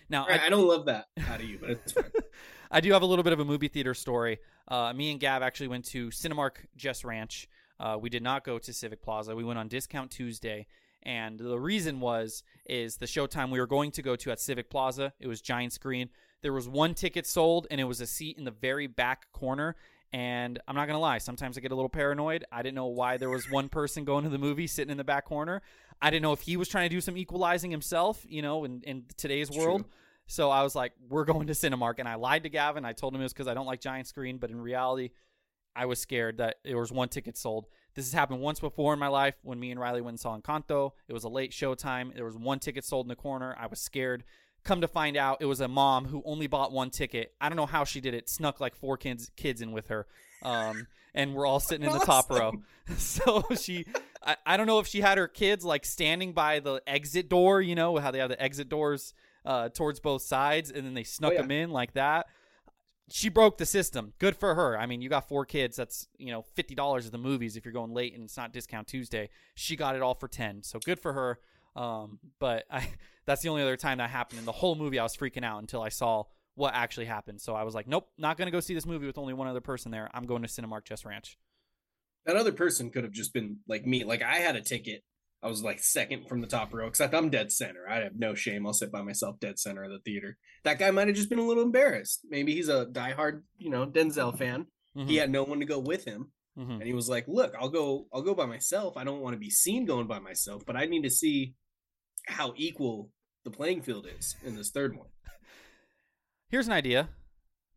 Now, 0.09 0.25
right, 0.25 0.42
I, 0.42 0.50
don't 0.50 0.68
love 0.68 0.86
that 0.86 1.07
out 1.30 1.42
of 1.42 1.45
you, 1.45 1.57
but 1.59 1.69
it's 1.69 1.92
fine. 1.92 2.06
I 2.71 2.80
do 2.80 2.92
have 2.94 3.01
a 3.01 3.06
little 3.06 3.24
bit 3.24 3.33
of 3.33 3.39
a 3.39 3.45
movie 3.45 3.68
theater 3.68 3.94
story. 3.94 4.39
Uh, 4.68 4.94
me 4.94 5.12
and 5.12 5.19
Gab 5.19 5.42
actually 5.42 5.68
went 5.68 5.86
to 5.86 6.09
Cinemark 6.09 6.57
Jess 6.75 7.03
Ranch. 7.03 7.48
Uh, 7.80 7.98
we 8.00 8.10
did 8.10 8.24
not 8.24 8.44
go 8.44 8.57
to 8.57 8.74
Civic 8.74 9.01
Plaza. 9.01 9.36
We 9.36 9.44
went 9.44 9.60
on 9.60 9.68
Discount 9.68 10.12
Tuesday, 10.12 10.65
and 11.03 11.38
the 11.39 11.60
reason 11.60 12.00
was 12.00 12.44
is 12.65 12.98
the 12.98 13.06
showtime 13.06 13.51
we 13.51 13.60
were 13.60 13.68
going 13.68 13.92
to 13.92 14.01
go 14.01 14.15
to 14.15 14.31
at 14.31 14.39
Civic 14.39 14.69
Plaza. 14.69 15.13
It 15.19 15.27
was 15.27 15.42
giant 15.42 15.74
screen. 15.74 16.10
There 16.42 16.53
was 16.53 16.69
one 16.69 16.94
ticket 16.94 17.27
sold, 17.27 17.68
and 17.69 17.80
it 17.81 17.86
was 17.86 18.01
a 18.01 18.07
seat 18.07 18.38
in 18.38 18.45
the 18.45 18.51
very 18.51 18.88
back 18.88 19.31
corner. 19.31 19.75
And 20.13 20.59
I'm 20.68 20.75
not 20.75 20.88
gonna 20.88 21.00
lie, 21.00 21.18
sometimes 21.18 21.57
I 21.57 21.62
get 21.62 21.71
a 21.71 21.75
little 21.75 21.89
paranoid. 21.89 22.45
I 22.51 22.62
didn't 22.62 22.75
know 22.75 22.88
why 22.88 23.18
there 23.18 23.30
was 23.30 23.50
one 23.51 23.69
person 23.69 24.06
going 24.06 24.24
to 24.24 24.30
the 24.30 24.38
movie 24.38 24.68
sitting 24.68 24.92
in 24.92 24.98
the 24.98 25.04
back 25.04 25.25
corner. 25.25 25.62
I 26.01 26.09
didn't 26.09 26.24
know 26.24 26.33
if 26.33 26.42
he 26.42 26.57
was 26.57 26.68
trying 26.68 26.89
to 26.89 26.95
do 26.95 27.01
some 27.01 27.18
equalizing 27.18 27.71
himself, 27.71 28.24
you 28.27 28.42
know, 28.42 28.63
in, 28.63 28.81
in 28.83 29.06
today's 29.18 29.50
It's 29.50 29.57
world. 29.57 29.81
true. 29.81 29.92
So 30.27 30.50
I 30.50 30.62
was 30.62 30.75
like, 30.75 30.94
we're 31.09 31.25
going 31.25 31.48
to 31.48 31.54
Cinemark. 31.54 31.95
And 32.00 32.07
I 32.07 32.15
lied 32.15 32.44
to 32.44 32.50
Gavin. 32.50 32.86
I 32.86 32.94
told 32.94 33.15
him 33.15 33.21
it 33.21 33.24
was 33.24 33.33
because 33.33 33.48
I 33.48 33.54
don't 33.54 33.65
like 33.65 33.81
giant 33.81 34.07
screen. 34.07 34.38
But 34.38 34.51
in 34.51 34.59
reality, 34.62 35.12
I 35.75 35.86
was 35.86 36.00
scared 36.00 36.38
that 36.38 36.57
there 36.63 36.77
was 36.77 36.92
one 36.92 37.10
ticket 37.10 37.38
sold. 37.38 37.68
This 37.95 38.06
has 38.06 38.13
happened 38.13 38.42
once 38.42 38.60
before 38.60 38.94
in 38.94 39.00
my 39.00 39.07
life 39.07 39.36
when 39.42 39.60
me 39.60 39.71
and 39.71 39.80
Riley 39.80 40.01
went 40.01 40.13
and 40.13 40.19
saw 40.19 40.38
Encanto. 40.38 40.92
It 41.07 41.13
was 41.13 41.24
a 41.24 41.30
late 41.30 41.53
show 41.53 41.74
time. 41.75 42.12
There 42.13 42.25
was 42.25 42.38
one 42.38 42.60
ticket 42.60 42.86
sold 42.86 43.06
in 43.06 43.10
the 43.10 43.15
corner. 43.15 43.56
I 43.60 43.68
was 43.68 43.80
scared. 43.80 44.24
Come 44.67 44.81
to 44.81 44.87
find 44.89 45.15
out, 45.15 45.37
it 45.39 45.45
was 45.45 45.61
a 45.61 45.67
mom 45.69 46.03
who 46.05 46.21
only 46.25 46.47
bought 46.47 46.73
one 46.73 46.89
ticket. 46.89 47.33
I 47.39 47.47
don't 47.47 47.55
know 47.55 47.65
how 47.65 47.85
she 47.85 48.01
did 48.01 48.13
it. 48.13 48.27
Snuck 48.29 48.59
like 48.59 48.75
four 48.75 48.97
kids 48.97 49.31
kids 49.37 49.61
in 49.61 49.71
with 49.71 49.87
her. 49.87 50.05
Um, 50.43 50.87
and 51.15 51.33
we're 51.33 51.45
all 51.45 51.61
sitting 51.61 51.87
in 51.87 51.93
the 51.93 51.99
top 52.05 52.29
row. 52.29 52.51
So 52.97 53.43
she, 53.59 53.85
I, 54.25 54.35
I 54.45 54.55
don't 54.57 54.65
know 54.67 54.79
if 54.79 54.87
she 54.87 55.01
had 55.01 55.17
her 55.17 55.27
kids 55.27 55.65
like 55.65 55.85
standing 55.85 56.31
by 56.33 56.59
the 56.59 56.81
exit 56.87 57.27
door, 57.29 57.61
you 57.61 57.75
know, 57.75 57.97
how 57.97 58.11
they 58.11 58.19
have 58.19 58.29
the 58.29 58.41
exit 58.41 58.69
doors 58.69 59.13
uh, 59.45 59.67
towards 59.69 59.99
both 59.99 60.21
sides, 60.21 60.71
and 60.71 60.85
then 60.85 60.93
they 60.93 61.03
snuck 61.03 61.31
Oh, 61.31 61.35
yeah. 61.35 61.41
them 61.41 61.51
in 61.51 61.71
like 61.71 61.93
that. 61.93 62.27
She 63.09 63.29
broke 63.29 63.57
the 63.57 63.65
system. 63.65 64.13
Good 64.19 64.35
for 64.37 64.55
her. 64.55 64.77
I 64.79 64.85
mean, 64.85 65.01
you 65.01 65.07
got 65.09 65.27
four 65.29 65.45
kids. 65.45 65.75
That's 65.77 66.07
you 66.17 66.31
know 66.31 66.43
fifty 66.55 66.75
dollars 66.75 67.05
at 67.05 67.11
the 67.13 67.17
movies 67.17 67.55
if 67.57 67.63
you're 67.65 67.73
going 67.73 67.93
late 67.93 68.13
and 68.13 68.23
it's 68.25 68.35
not 68.37 68.51
discount 68.53 68.87
Tuesday. 68.87 69.29
She 69.55 69.75
got 69.77 69.95
it 69.95 70.01
all 70.01 70.13
for 70.15 70.27
ten. 70.27 70.61
So 70.63 70.79
good 70.79 70.99
for 70.99 71.13
her. 71.13 71.39
Um, 71.77 72.19
but 72.39 72.65
I, 72.71 72.88
that's 73.25 73.41
the 73.41 73.50
only 73.50 73.62
other 73.62 73.77
time 73.77 74.00
that 74.00 74.10
happened 74.10 74.39
in 74.39 74.46
the 74.46 74.51
whole 74.51 74.75
movie. 74.75 75.00
I 75.00 75.03
was 75.03 75.15
freaking 75.15 75.43
out 75.46 75.60
until 75.60 75.81
I 75.81 75.89
saw 75.89 76.24
what 76.55 76.74
actually 76.74 77.05
happened. 77.05 77.39
So 77.41 77.53
I 77.55 77.63
was 77.63 77.75
like, 77.75 77.88
nope, 77.88 78.07
not 78.17 78.38
gonna 78.38 78.51
go 78.51 78.60
see 78.60 78.74
this 78.74 78.86
movie 78.86 79.05
with 79.05 79.17
only 79.17 79.34
one 79.34 79.48
other 79.48 79.62
person 79.62 79.91
there. 79.91 80.10
I'm 80.13 80.25
going 80.25 80.41
to 80.41 80.48
Cinemark 80.48 80.86
Jess 80.86 81.05
Ranch. 81.05 81.38
that 82.25 82.36
other 82.36 82.51
person 82.51 82.89
could 82.89 83.03
have 83.03 83.13
just 83.13 83.34
been 83.34 83.57
like 83.67 83.86
me. 83.86 84.03
Like 84.03 84.22
I 84.24 84.38
had 84.38 84.55
a 84.55 84.62
ticket. 84.62 85.03
I 85.43 85.48
was 85.48 85.62
like 85.63 85.79
second 85.79 86.27
from 86.27 86.41
the 86.41 86.48
top 86.48 86.74
row, 86.74 86.88
except 86.88 87.13
I'm 87.13 87.29
dead 87.29 87.51
center. 87.51 87.88
I 87.88 87.98
have 87.98 88.15
no 88.17 88.34
shame. 88.34 88.65
I'll 88.65 88.74
sit 88.74 88.91
by 88.91 89.03
myself 89.03 89.39
dead 89.39 89.60
center 89.60 89.84
of 89.84 89.91
the 89.91 90.00
theater. 90.00 90.36
That 90.63 90.79
guy 90.79 90.89
might 90.89 91.07
have 91.07 91.15
just 91.15 91.29
been 91.29 91.38
a 91.38 91.46
little 91.46 91.62
embarrassed. 91.63 92.22
Maybe 92.27 92.55
he's 92.55 92.69
a 92.69 92.88
diehard, 92.88 93.43
you 93.60 93.69
know, 93.69 93.86
Denzel 93.86 94.36
fan. 94.36 94.65
Mhm, 94.98 95.07
He 95.07 95.17
had 95.17 95.29
no 95.29 95.43
one 95.43 95.60
to 95.60 95.65
go 95.65 95.77
with 95.79 96.05
him. 96.05 96.31
mhm. 96.57 96.72
and 96.79 96.84
he 96.84 96.93
was 96.93 97.07
like 97.07 97.25
look 97.27 97.53
i'll 97.60 97.69
go 97.69 98.07
i'll 98.12 98.24
go 98.24 98.34
by 98.34 98.48
myself 98.48 98.98
i 98.98 99.03
don't 99.03 99.22
want 99.22 99.36
to 99.36 99.39
be 99.39 99.51
seen 99.51 99.86
going 99.86 100.07
by 100.07 100.17
myself 100.17 100.63
but 100.65 100.75
i 100.75 100.86
need 100.88 101.03
to 101.03 101.10
see 101.12 101.53
how 102.27 102.53
equal 102.55 103.10
the 103.43 103.51
playing 103.51 103.81
field 103.81 104.07
is 104.17 104.36
in 104.46 104.55
this 104.55 104.69
third 104.69 104.96
one 104.96 105.07
Here's 106.50 106.67
an 106.67 106.74
idea. 106.74 107.10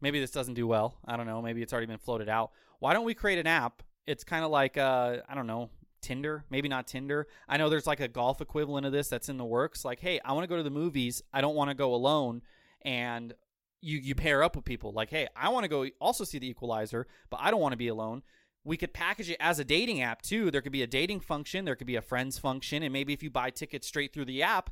Maybe 0.00 0.21
this 0.21 0.30
doesn't 0.30 0.54
do 0.54 0.66
well. 0.66 0.97
I 1.04 1.16
don't 1.16 1.26
know. 1.26 1.42
Maybe 1.42 1.61
it's 1.61 1.73
already 1.73 1.88
been 1.88 1.99
floated 1.99 2.28
out. 2.28 2.52
Why 2.78 2.92
don't 2.92 3.04
we 3.04 3.14
create 3.14 3.38
an 3.38 3.49
app? 3.49 3.83
It's 4.07 4.23
kind 4.23 4.45
of 4.45 4.50
like 4.50 4.78
uh, 4.78 5.19
I 5.28 5.35
don't 5.35 5.49
know, 5.49 5.71
Tinder. 6.00 6.45
Maybe 6.50 6.69
not 6.69 6.87
Tinder. 6.87 7.26
I 7.49 7.57
know 7.57 7.69
there's 7.69 7.87
like 7.87 8.00
a 8.00 8.09
golf 8.09 8.40
equivalent 8.40 8.87
of 8.87 8.92
this 8.92 9.09
that's 9.09 9.28
in 9.28 9.37
the 9.37 9.45
works. 9.45 9.85
Like, 9.85 10.00
hey, 10.00 10.21
I 10.25 10.33
want 10.33 10.45
to 10.45 10.49
go 10.49 10.57
to 10.57 10.62
the 10.62 10.71
movies. 10.71 11.23
I 11.33 11.40
don't 11.40 11.57
want 11.57 11.71
to 11.71 11.75
go 11.75 11.95
alone, 11.95 12.42
and 12.83 13.35
you 13.80 13.99
you 13.99 14.14
pair 14.14 14.42
up 14.42 14.57
with 14.57 14.64
people. 14.64 14.92
Like, 14.92 15.11
hey, 15.11 15.26
I 15.35 15.49
want 15.49 15.64
to 15.64 15.69
go 15.69 15.87
also 16.00 16.25
see 16.25 16.38
the 16.38 16.49
Equalizer, 16.49 17.07
but 17.28 17.40
I 17.42 17.50
don't 17.50 17.61
want 17.61 17.73
to 17.73 17.78
be 17.78 17.88
alone. 17.88 18.23
We 18.64 18.76
could 18.76 18.93
package 18.93 19.31
it 19.31 19.38
as 19.40 19.59
a 19.59 19.64
dating 19.64 20.02
app 20.02 20.23
too. 20.23 20.50
There 20.50 20.61
could 20.61 20.73
be 20.73 20.83
a 20.83 20.87
dating 20.87 21.21
function. 21.21 21.64
There 21.64 21.76
could 21.76 21.87
be 21.87 21.97
a 21.97 22.02
friends 22.02 22.38
function, 22.38 22.83
and 22.83 22.93
maybe 22.93 23.12
if 23.12 23.23
you 23.23 23.31
buy 23.31 23.50
tickets 23.50 23.87
straight 23.87 24.12
through 24.12 24.26
the 24.26 24.43
app, 24.43 24.71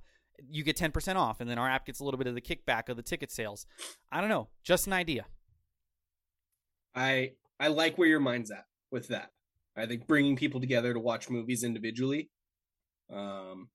you 0.49 0.63
get 0.63 0.77
10% 0.77 1.17
off 1.17 1.41
and 1.41 1.51
then 1.51 1.59
our 1.59 1.69
app 1.69 1.85
gets 1.87 2.01
a 2.01 2.05
little 2.05 2.19
bit 2.19 2.27
of 2.27 2.35
the 2.35 2.41
kickback 2.41 2.89
of 2.89 2.97
the 2.97 3.03
ticket 3.03 3.31
sales. 3.31 3.67
I 4.13 4.21
don't 4.21 4.31
know, 4.31 4.49
just 4.63 4.87
an 4.87 4.93
idea. 4.93 5.27
i 6.95 7.33
i 7.61 7.69
like 7.69 7.99
where 7.99 8.09
your 8.09 8.21
mind's 8.21 8.51
at 8.51 8.65
with 8.91 9.09
that 9.09 9.31
i 9.77 9.85
think 9.87 10.07
bringing 10.07 10.37
people 10.37 10.61
together 10.61 10.93
to 10.95 11.01
watch 11.01 11.29
movies 11.29 11.63
individually 11.65 12.31
um 13.13 13.69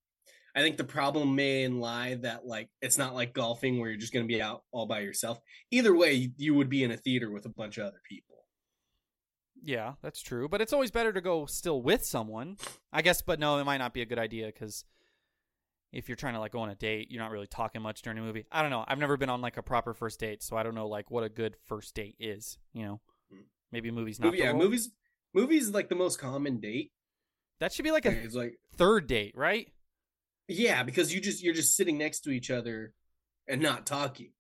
i 0.55 0.61
think 0.61 0.77
the 0.77 0.83
problem 0.83 1.35
may 1.35 1.67
lie 1.67 2.15
that 2.15 2.45
like 2.45 2.69
it's 2.81 2.97
not 2.97 3.13
like 3.13 3.33
golfing 3.33 3.79
where 3.79 3.89
you're 3.89 3.99
just 3.99 4.13
going 4.13 4.25
to 4.25 4.33
be 4.33 4.41
out 4.41 4.63
all 4.71 4.87
by 4.87 4.99
yourself 4.99 5.39
either 5.71 5.95
way 5.95 6.31
you 6.37 6.53
would 6.55 6.69
be 6.69 6.83
in 6.83 6.91
a 6.91 6.97
theater 6.97 7.29
with 7.31 7.45
a 7.45 7.49
bunch 7.49 7.77
of 7.77 7.85
other 7.85 8.01
people 8.09 8.32
Yeah, 9.65 9.93
that's 10.01 10.21
true. 10.21 10.49
But 10.49 10.59
it's 10.61 10.73
always 10.73 10.91
better 10.91 11.13
to 11.13 11.21
go 11.21 11.45
still 11.45 11.81
with 11.81 12.03
someone. 12.05 12.57
I 12.91 13.01
guess, 13.01 13.21
but 13.21 13.39
no, 13.39 13.57
it 13.59 13.63
might 13.63 13.77
not 13.77 13.93
be 13.93 14.01
a 14.01 14.05
good 14.05 14.19
idea 14.19 14.47
because 14.47 14.83
if 15.93 16.09
you're 16.09 16.15
trying 16.17 16.33
to 16.33 16.39
like 16.39 16.51
go 16.51 16.59
on 16.59 16.69
a 16.69 16.75
date, 16.75 17.09
you're 17.11 17.21
not 17.21 17.31
really 17.31 17.47
talking 17.47 17.81
much 17.81 18.01
during 18.01 18.17
a 18.19 18.21
movie. 18.21 18.45
I 18.51 18.61
don't 18.61 18.71
know. 18.71 18.83
I've 18.87 18.97
never 18.99 19.15
been 19.15 19.29
on 19.29 19.41
like 19.41 19.55
a 19.57 19.63
proper 19.63 19.93
first 19.93 20.19
date, 20.19 20.43
so 20.43 20.57
I 20.57 20.63
don't 20.63 20.75
know 20.75 20.87
like 20.87 21.09
what 21.11 21.23
a 21.23 21.29
good 21.29 21.55
first 21.65 21.95
date 21.95 22.15
is. 22.19 22.57
You 22.73 22.83
know, 22.85 23.01
Hmm. 23.31 23.41
maybe 23.71 23.89
movies 23.91 24.19
not. 24.19 24.27
Movie, 24.27 24.39
yeah, 24.39 24.49
role. 24.49 24.57
movies. 24.59 24.89
Movies 25.33 25.63
is 25.67 25.73
like 25.73 25.87
the 25.89 25.95
most 25.95 26.19
common 26.19 26.59
date. 26.59 26.91
That 27.59 27.71
should 27.71 27.83
be 27.83 27.91
like 27.91 28.05
a 28.05 28.11
It's 28.11 28.35
like 28.35 28.57
third 28.75 29.07
date, 29.07 29.33
right? 29.37 29.69
yeah, 30.49 30.83
because 30.83 31.13
you 31.13 31.21
just 31.21 31.41
you're 31.41 31.53
just 31.53 31.75
sitting 31.77 31.97
next 31.97 32.19
to 32.21 32.31
each 32.31 32.51
other 32.51 32.93
and 33.47 33.61
not 33.61 33.85
talking. 33.85 34.31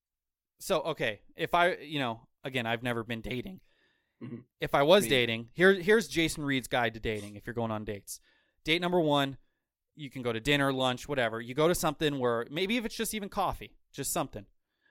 So 0.59 0.81
okay, 0.81 1.21
if 1.37 1.53
I, 1.53 1.75
you 1.77 1.99
know, 1.99 2.27
again, 2.43 2.65
I've 2.65 2.83
never 2.83 3.03
been 3.03 3.21
dating. 3.21 3.61
Mhm. 4.23 4.43
If 4.61 4.73
I 4.73 4.83
was 4.83 5.03
Me. 5.03 5.09
dating, 5.09 5.49
here 5.53 5.73
here's 5.73 6.07
Jason 6.07 6.43
Reed's 6.45 6.67
guide 6.67 6.93
to 6.93 6.99
dating. 6.99 7.35
If 7.35 7.45
you're 7.45 7.53
going 7.53 7.71
on 7.71 7.83
dates, 7.85 8.19
date 8.63 8.81
number 8.81 8.99
one, 8.99 9.37
you 9.95 10.09
can 10.09 10.21
go 10.21 10.31
to 10.33 10.39
dinner, 10.39 10.71
lunch, 10.73 11.07
whatever. 11.07 11.41
You 11.41 11.53
go 11.53 11.67
to 11.67 11.75
something 11.75 12.19
where 12.19 12.47
maybe 12.49 12.77
if 12.77 12.85
it's 12.85 12.95
just 12.95 13.13
even 13.13 13.29
coffee, 13.29 13.77
just 13.91 14.11
something. 14.11 14.45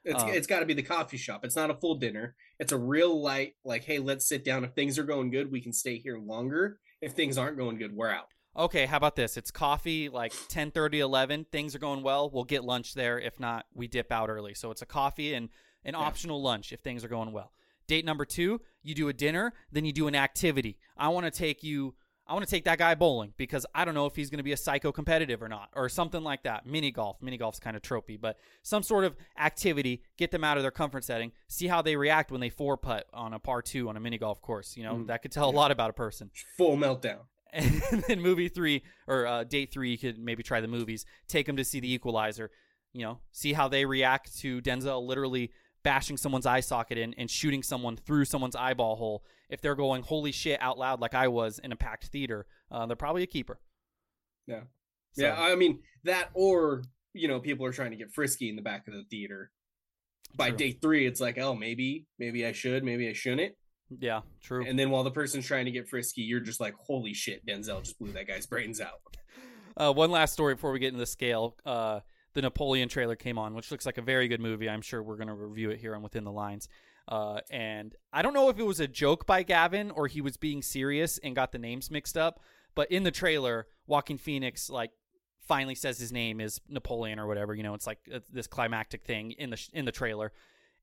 It's 0.04 0.22
Um, 0.22 0.30
it's 0.30 0.46
got 0.46 0.60
to 0.60 0.66
be 0.66 0.74
the 0.74 0.82
coffee 0.82 1.16
shop. 1.16 1.44
It's 1.44 1.56
not 1.56 1.70
a 1.70 1.74
full 1.74 1.94
dinner. 1.94 2.34
It's 2.58 2.72
a 2.72 2.78
real 2.78 3.20
light 3.20 3.54
like 3.64 3.84
hey, 3.84 3.98
let's 3.98 4.26
sit 4.26 4.44
down. 4.44 4.64
If 4.64 4.74
things 4.74 4.98
are 4.98 5.04
going 5.04 5.30
good, 5.30 5.50
we 5.50 5.60
can 5.60 5.72
stay 5.72 5.98
here 5.98 6.18
longer. 6.18 6.80
If 7.00 7.12
things 7.12 7.38
aren't 7.38 7.56
going 7.56 7.78
good, 7.78 7.94
we're 7.94 8.10
out. 8.10 8.28
Okay, 8.54 8.84
how 8.86 8.98
about 8.98 9.16
this? 9.16 9.36
It's 9.38 9.50
coffee 9.50 10.08
like 10.10 10.32
10:30, 10.48 10.98
11. 10.98 11.46
Things 11.46 11.74
are 11.74 11.78
going 11.78 12.02
well. 12.02 12.28
We'll 12.30 12.44
get 12.44 12.64
lunch 12.64 12.94
there. 12.94 13.18
If 13.18 13.40
not, 13.40 13.66
we 13.72 13.86
dip 13.88 14.12
out 14.12 14.28
early. 14.28 14.54
So 14.54 14.70
it's 14.70 14.82
a 14.82 14.86
coffee 14.86 15.32
and 15.34 15.48
an 15.84 15.94
Yeah. 15.94 16.00
optional 16.00 16.40
lunch 16.42 16.72
if 16.72 16.80
things 16.80 17.02
are 17.02 17.08
going 17.08 17.32
well. 17.32 17.52
Date 17.86 18.04
number 18.04 18.24
2, 18.24 18.60
you 18.82 18.94
do 18.94 19.08
a 19.08 19.12
dinner, 19.12 19.52
then 19.70 19.84
you 19.84 19.92
do 19.92 20.06
an 20.06 20.14
activity. 20.14 20.78
I 20.96 21.08
want 21.08 21.26
to 21.26 21.30
take 21.30 21.62
you 21.62 21.94
I 22.26 22.34
want 22.34 22.46
to 22.46 22.50
take 22.50 22.64
that 22.64 22.78
guy 22.78 22.94
bowling 22.94 23.34
because 23.36 23.66
I 23.74 23.84
don't 23.84 23.94
know 23.94 24.06
if 24.06 24.14
he's 24.14 24.30
going 24.30 24.38
to 24.38 24.44
be 24.44 24.52
a 24.52 24.56
psycho 24.56 24.92
competitive 24.92 25.42
or 25.42 25.48
not 25.48 25.68
or 25.74 25.88
something 25.88 26.22
like 26.22 26.44
that. 26.44 26.64
Mini 26.64 26.90
golf. 26.90 27.20
Mini 27.20 27.36
golf's 27.36 27.58
kind 27.58 27.76
of 27.76 27.82
tropey, 27.82 28.18
but 28.20 28.38
some 28.62 28.82
sort 28.82 29.04
of 29.04 29.16
activity, 29.38 30.02
get 30.16 30.30
them 30.30 30.44
out 30.44 30.56
of 30.56 30.62
their 30.62 30.70
comfort 30.70 31.04
setting, 31.04 31.32
see 31.48 31.66
how 31.66 31.82
they 31.82 31.96
react 31.96 32.30
when 32.30 32.40
they 32.40 32.48
four 32.48 32.76
putt 32.76 33.06
on 33.12 33.34
a 33.34 33.38
par 33.38 33.60
2 33.60 33.88
on 33.88 33.96
a 33.96 34.00
mini 34.00 34.18
golf 34.18 34.40
course, 34.40 34.76
you 34.76 34.84
know? 34.84 34.94
Mm, 34.94 35.08
that 35.08 35.22
could 35.22 35.32
tell 35.32 35.48
a 35.48 35.52
lot 35.52 35.70
about 35.72 35.90
a 35.90 35.92
person. 35.92 36.30
Full 36.56 36.76
meltdown. 36.76 37.18
And 37.54 38.02
then 38.08 38.22
movie 38.22 38.48
three 38.48 38.82
or 39.06 39.26
uh, 39.26 39.44
date 39.44 39.70
three, 39.70 39.90
you 39.90 39.98
could 39.98 40.18
maybe 40.18 40.42
try 40.42 40.62
the 40.62 40.68
movies. 40.68 41.04
Take 41.28 41.44
them 41.44 41.56
to 41.56 41.64
see 41.64 41.80
The 41.80 41.92
Equalizer. 41.92 42.50
You 42.94 43.02
know, 43.02 43.18
see 43.32 43.52
how 43.52 43.68
they 43.68 43.84
react 43.84 44.38
to 44.38 44.62
Denzel 44.62 45.06
literally 45.06 45.50
bashing 45.82 46.16
someone's 46.16 46.46
eye 46.46 46.60
socket 46.60 46.98
in 46.98 47.14
and 47.14 47.30
shooting 47.30 47.62
someone 47.62 47.96
through 47.96 48.24
someone's 48.24 48.56
eyeball 48.56 48.96
hole. 48.96 49.24
If 49.48 49.60
they're 49.60 49.74
going 49.74 50.02
holy 50.02 50.32
shit 50.32 50.60
out 50.62 50.78
loud 50.78 51.00
like 51.00 51.14
I 51.14 51.28
was 51.28 51.58
in 51.58 51.72
a 51.72 51.76
packed 51.76 52.06
theater, 52.06 52.46
uh, 52.70 52.86
they're 52.86 52.96
probably 52.96 53.22
a 53.22 53.26
keeper. 53.26 53.60
Yeah. 54.46 54.62
So, 55.12 55.22
Yeah, 55.24 55.36
I 55.38 55.54
mean 55.56 55.80
that, 56.04 56.30
or 56.34 56.84
you 57.12 57.28
know, 57.28 57.40
people 57.40 57.66
are 57.66 57.72
trying 57.72 57.90
to 57.90 57.96
get 57.96 58.12
frisky 58.12 58.48
in 58.48 58.56
the 58.56 58.62
back 58.62 58.88
of 58.88 58.94
the 58.94 59.04
theater. 59.10 59.50
By 60.34 60.48
True. 60.48 60.56
day 60.56 60.72
three, 60.72 61.06
it's 61.06 61.20
like, 61.20 61.36
oh, 61.38 61.54
maybe, 61.54 62.06
maybe 62.18 62.46
I 62.46 62.52
should, 62.52 62.84
maybe 62.84 63.08
I 63.08 63.12
shouldn't. 63.12 63.52
yeah, 64.00 64.20
true. 64.40 64.64
And 64.66 64.78
then 64.78 64.88
while 64.88 65.04
the 65.04 65.10
person's 65.10 65.46
trying 65.46 65.66
to 65.66 65.70
get 65.70 65.88
frisky, 65.88 66.22
you're 66.22 66.40
just 66.40 66.58
like, 66.58 66.74
holy 66.74 67.12
shit, 67.12 67.44
Denzel 67.44 67.82
just 67.82 67.98
blew 67.98 68.12
that 68.12 68.26
guy's 68.26 68.46
brains 68.46 68.80
out. 68.80 69.00
Uh, 69.74 69.90
one 69.90 70.10
last 70.10 70.34
story 70.34 70.54
before 70.54 70.70
we 70.70 70.78
get 70.78 70.88
into 70.88 70.98
the 70.98 71.06
scale. 71.06 71.56
Uh, 71.64 72.00
the 72.34 72.42
Napoleon 72.42 72.88
trailer 72.88 73.16
came 73.16 73.38
on, 73.38 73.54
which 73.54 73.70
looks 73.70 73.86
like 73.86 73.98
a 73.98 74.02
very 74.02 74.28
good 74.28 74.40
movie. 74.40 74.68
I'm 74.68 74.82
sure 74.82 75.02
we're 75.02 75.16
going 75.16 75.28
to 75.28 75.34
review 75.34 75.70
it 75.70 75.78
here 75.78 75.94
on 75.94 76.02
Within 76.02 76.24
the 76.24 76.32
Lines. 76.32 76.68
Uh, 77.08 77.40
and 77.50 77.94
I 78.12 78.22
don't 78.22 78.34
know 78.34 78.48
if 78.48 78.58
it 78.58 78.62
was 78.62 78.80
a 78.80 78.86
joke 78.86 79.26
by 79.26 79.42
Gavin 79.42 79.90
or 79.90 80.06
he 80.06 80.20
was 80.20 80.36
being 80.36 80.62
serious 80.62 81.18
and 81.18 81.34
got 81.34 81.52
the 81.52 81.58
names 81.58 81.90
mixed 81.90 82.16
up. 82.16 82.40
But 82.74 82.90
in 82.90 83.02
the 83.02 83.10
trailer, 83.10 83.66
Joaquin 83.86 84.18
Phoenix 84.18 84.70
like 84.70 84.92
finally 85.46 85.74
says 85.74 85.98
his 85.98 86.12
name 86.12 86.40
is 86.40 86.60
Napoleon 86.68 87.18
or 87.18 87.26
whatever. 87.26 87.54
You 87.54 87.62
know, 87.62 87.74
it's 87.74 87.86
like 87.86 87.98
uh, 88.12 88.20
this 88.32 88.46
climactic 88.46 89.04
thing 89.04 89.32
in 89.32 89.50
the 89.50 89.56
sh- 89.56 89.70
in 89.72 89.84
the 89.84 89.92
trailer. 89.92 90.32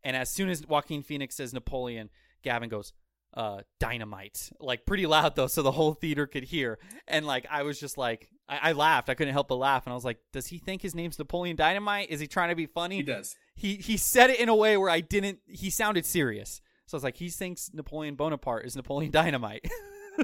And 0.04 0.16
as 0.16 0.30
soon 0.30 0.50
as 0.50 0.66
Joaquin 0.66 1.04
Phoenix 1.04 1.36
says 1.36 1.54
Napoleon, 1.54 2.10
Gavin 2.44 2.70
goes, 2.70 2.94
uh, 3.34 3.62
dynamite. 3.80 4.52
Like 4.60 4.86
pretty 4.86 5.06
loud 5.06 5.36
though, 5.36 5.48
so 5.48 5.62
the 5.62 5.72
whole 5.72 5.94
theater 5.94 6.28
could 6.28 6.44
hear. 6.44 6.80
And 7.08 7.26
like 7.26 7.46
I 7.50 7.64
was 7.64 7.80
just 7.80 7.98
like 7.98 8.30
I, 8.48 8.70
I 8.70 8.72
laughed. 8.74 9.10
I 9.10 9.14
couldn't 9.14 9.34
help 9.34 9.48
but 9.50 9.56
laugh. 9.56 9.86
And 9.86 9.92
I 9.92 9.96
was 9.96 10.06
like, 10.06 10.20
does 10.34 10.48
he 10.48 10.58
think 10.58 10.82
his 10.82 10.96
name's 10.96 11.20
Napoleon 11.20 11.56
Dynamite? 11.56 12.10
Is 12.10 12.20
he 12.20 12.28
trying 12.28 12.50
to 12.50 12.56
be 12.56 12.66
funny? 12.66 12.98
He 12.98 13.04
does. 13.04 13.36
He 13.56 13.76
he 13.76 13.98
said 13.98 14.30
it 14.30 14.40
in 14.40 14.50
a 14.50 14.56
way 14.56 14.78
where 14.78 14.90
I 14.90 15.02
didn't 15.02 15.40
he 15.48 15.70
sounded 15.70 16.06
serious. 16.06 16.62
So 16.86 16.96
I 16.96 16.98
was 16.98 17.04
like, 17.04 17.18
he 17.18 17.30
thinks 17.30 17.70
Napoleon 17.74 18.16
Bonaparte 18.16 18.66
is 18.66 18.76
Napoleon 18.76 19.12
Dynamite. 19.12 19.70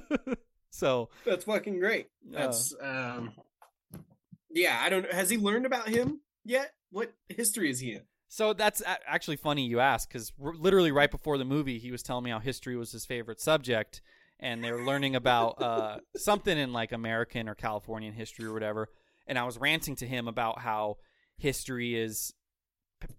so 0.71 1.09
That's 1.25 1.45
fucking 1.45 1.79
great. 1.79 2.07
Uh, 2.35 2.39
That's 2.39 2.73
um 2.81 3.33
Yeah, 4.49 4.79
I 4.81 4.89
don't 4.89 5.11
has 5.11 5.29
he 5.29 5.37
learned 5.37 5.65
about 5.65 5.87
him 5.89 6.21
yet? 6.43 6.73
What 6.91 7.13
history 7.29 7.69
is 7.69 7.79
he 7.79 7.91
in? 7.93 8.01
So 8.35 8.51
that's 8.51 8.81
actually 8.85 9.37
funny 9.37 9.65
you 9.65 9.79
ask 9.79 10.09
because 10.09 10.33
literally 10.37 10.91
right 10.91 11.09
before 11.09 11.37
the 11.37 11.45
movie, 11.45 11.79
he 11.79 11.89
was 11.89 12.03
telling 12.03 12.25
me 12.25 12.31
how 12.31 12.39
history 12.39 12.75
was 12.75 12.91
his 12.91 13.05
favorite 13.05 13.39
subject, 13.39 14.01
and 14.41 14.61
they 14.61 14.73
were 14.73 14.83
learning 14.83 15.15
about 15.15 15.61
uh, 15.61 15.99
something 16.17 16.57
in 16.57 16.73
like 16.73 16.91
American 16.91 17.47
or 17.47 17.55
Californian 17.55 18.13
history 18.13 18.43
or 18.43 18.51
whatever. 18.51 18.89
And 19.25 19.39
I 19.39 19.45
was 19.45 19.57
ranting 19.57 19.95
to 19.95 20.05
him 20.05 20.27
about 20.27 20.59
how 20.59 20.97
history 21.37 21.95
is 21.95 22.33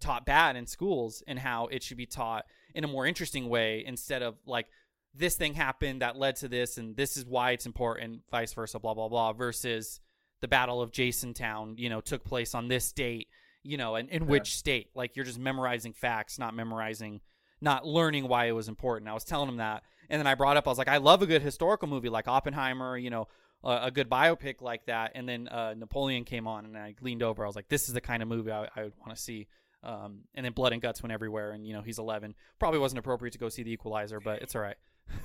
taught 0.01 0.27
bad 0.27 0.55
in 0.55 0.67
schools 0.67 1.23
and 1.27 1.39
how 1.39 1.69
it 1.69 1.83
should 1.83 1.97
be 1.97 2.05
taught 2.05 2.45
in 2.75 2.85
a 2.85 2.87
more 2.87 3.07
interesting 3.07 3.49
way 3.49 3.83
instead 3.87 4.21
of 4.21 4.35
like 4.45 4.67
this 5.15 5.35
thing 5.37 5.55
happened 5.55 6.03
that 6.03 6.19
led 6.19 6.37
to 6.37 6.49
this 6.49 6.77
and 6.77 6.95
this 6.95 7.17
is 7.17 7.25
why 7.25 7.53
it's 7.53 7.65
important, 7.65 8.21
vice 8.31 8.53
versa, 8.53 8.79
blah 8.79 8.93
blah 8.93 9.09
blah, 9.09 9.33
versus 9.33 9.99
the 10.43 10.49
Battle 10.49 10.83
of 10.83 10.93
Jasontown, 10.93 11.79
you 11.79 11.89
know, 11.89 12.03
took 12.03 12.23
place 12.23 12.55
on 12.55 12.69
this 12.69 12.93
date 12.93 13.29
you 13.67 13.77
know, 13.77 13.95
and 13.97 14.09
in 14.09 14.23
Yeah. 14.25 14.29
which 14.29 14.57
state. 14.57 14.91
Like 14.95 15.17
you're 15.17 15.25
just 15.25 15.39
memorizing 15.39 15.93
facts, 15.93 16.39
not 16.39 16.55
memorizing, 16.55 17.21
not 17.61 17.87
learning 17.87 18.29
why 18.29 18.47
it 18.47 18.53
was 18.53 18.69
important. 18.69 19.09
I 19.11 19.15
was 19.15 19.25
telling 19.25 19.49
him 19.49 19.57
that, 19.59 19.83
and 20.09 20.19
then 20.21 20.27
I 20.27 20.35
brought 20.35 20.57
up, 20.57 20.67
I 20.67 20.71
was 20.71 20.79
like, 20.79 20.89
I 20.89 20.99
love 20.99 21.23
a 21.23 21.27
good 21.27 21.43
historical 21.43 21.89
movie 21.89 22.09
like 22.09 22.29
Oppenheimer, 22.29 22.97
you 22.97 23.11
know, 23.11 23.29
a, 23.65 23.85
a 23.85 23.91
good 23.91 24.09
biopic 24.09 24.61
like 24.63 24.87
that. 24.87 25.13
And 25.15 25.29
then 25.29 25.49
uh, 25.49 25.75
Napoleon 25.77 26.25
came 26.25 26.47
on, 26.47 26.65
and 26.65 26.77
I 26.77 26.95
leaned 27.01 27.23
over. 27.23 27.43
I 27.45 27.47
was 27.47 27.57
like, 27.57 27.69
this 27.69 27.89
is 27.89 27.95
the 27.95 28.01
kind 28.01 28.23
of 28.23 28.29
movie 28.29 28.53
I, 28.53 28.69
I 28.77 28.83
would 28.85 28.93
want 28.99 29.17
to 29.17 29.21
see. 29.21 29.49
Um, 29.83 30.21
and 30.35 30.45
then 30.45 30.53
Blood 30.53 30.73
and 30.73 30.83
Guts 30.83 31.03
went 31.03 31.13
everywhere, 31.13 31.53
and 31.53 31.67
you 31.67 31.73
know 31.73 31.83
he's 31.83 31.99
11. 31.99 32.35
Probably 32.59 32.79
wasn't 32.81 32.99
appropriate 32.99 33.33
to 33.33 33.39
go 33.39 33.49
see 33.49 33.63
The 33.63 33.73
Equalizer, 33.73 34.21
but 34.21 34.43
it's 34.43 34.55
all 34.55 34.63
right. 34.63 34.77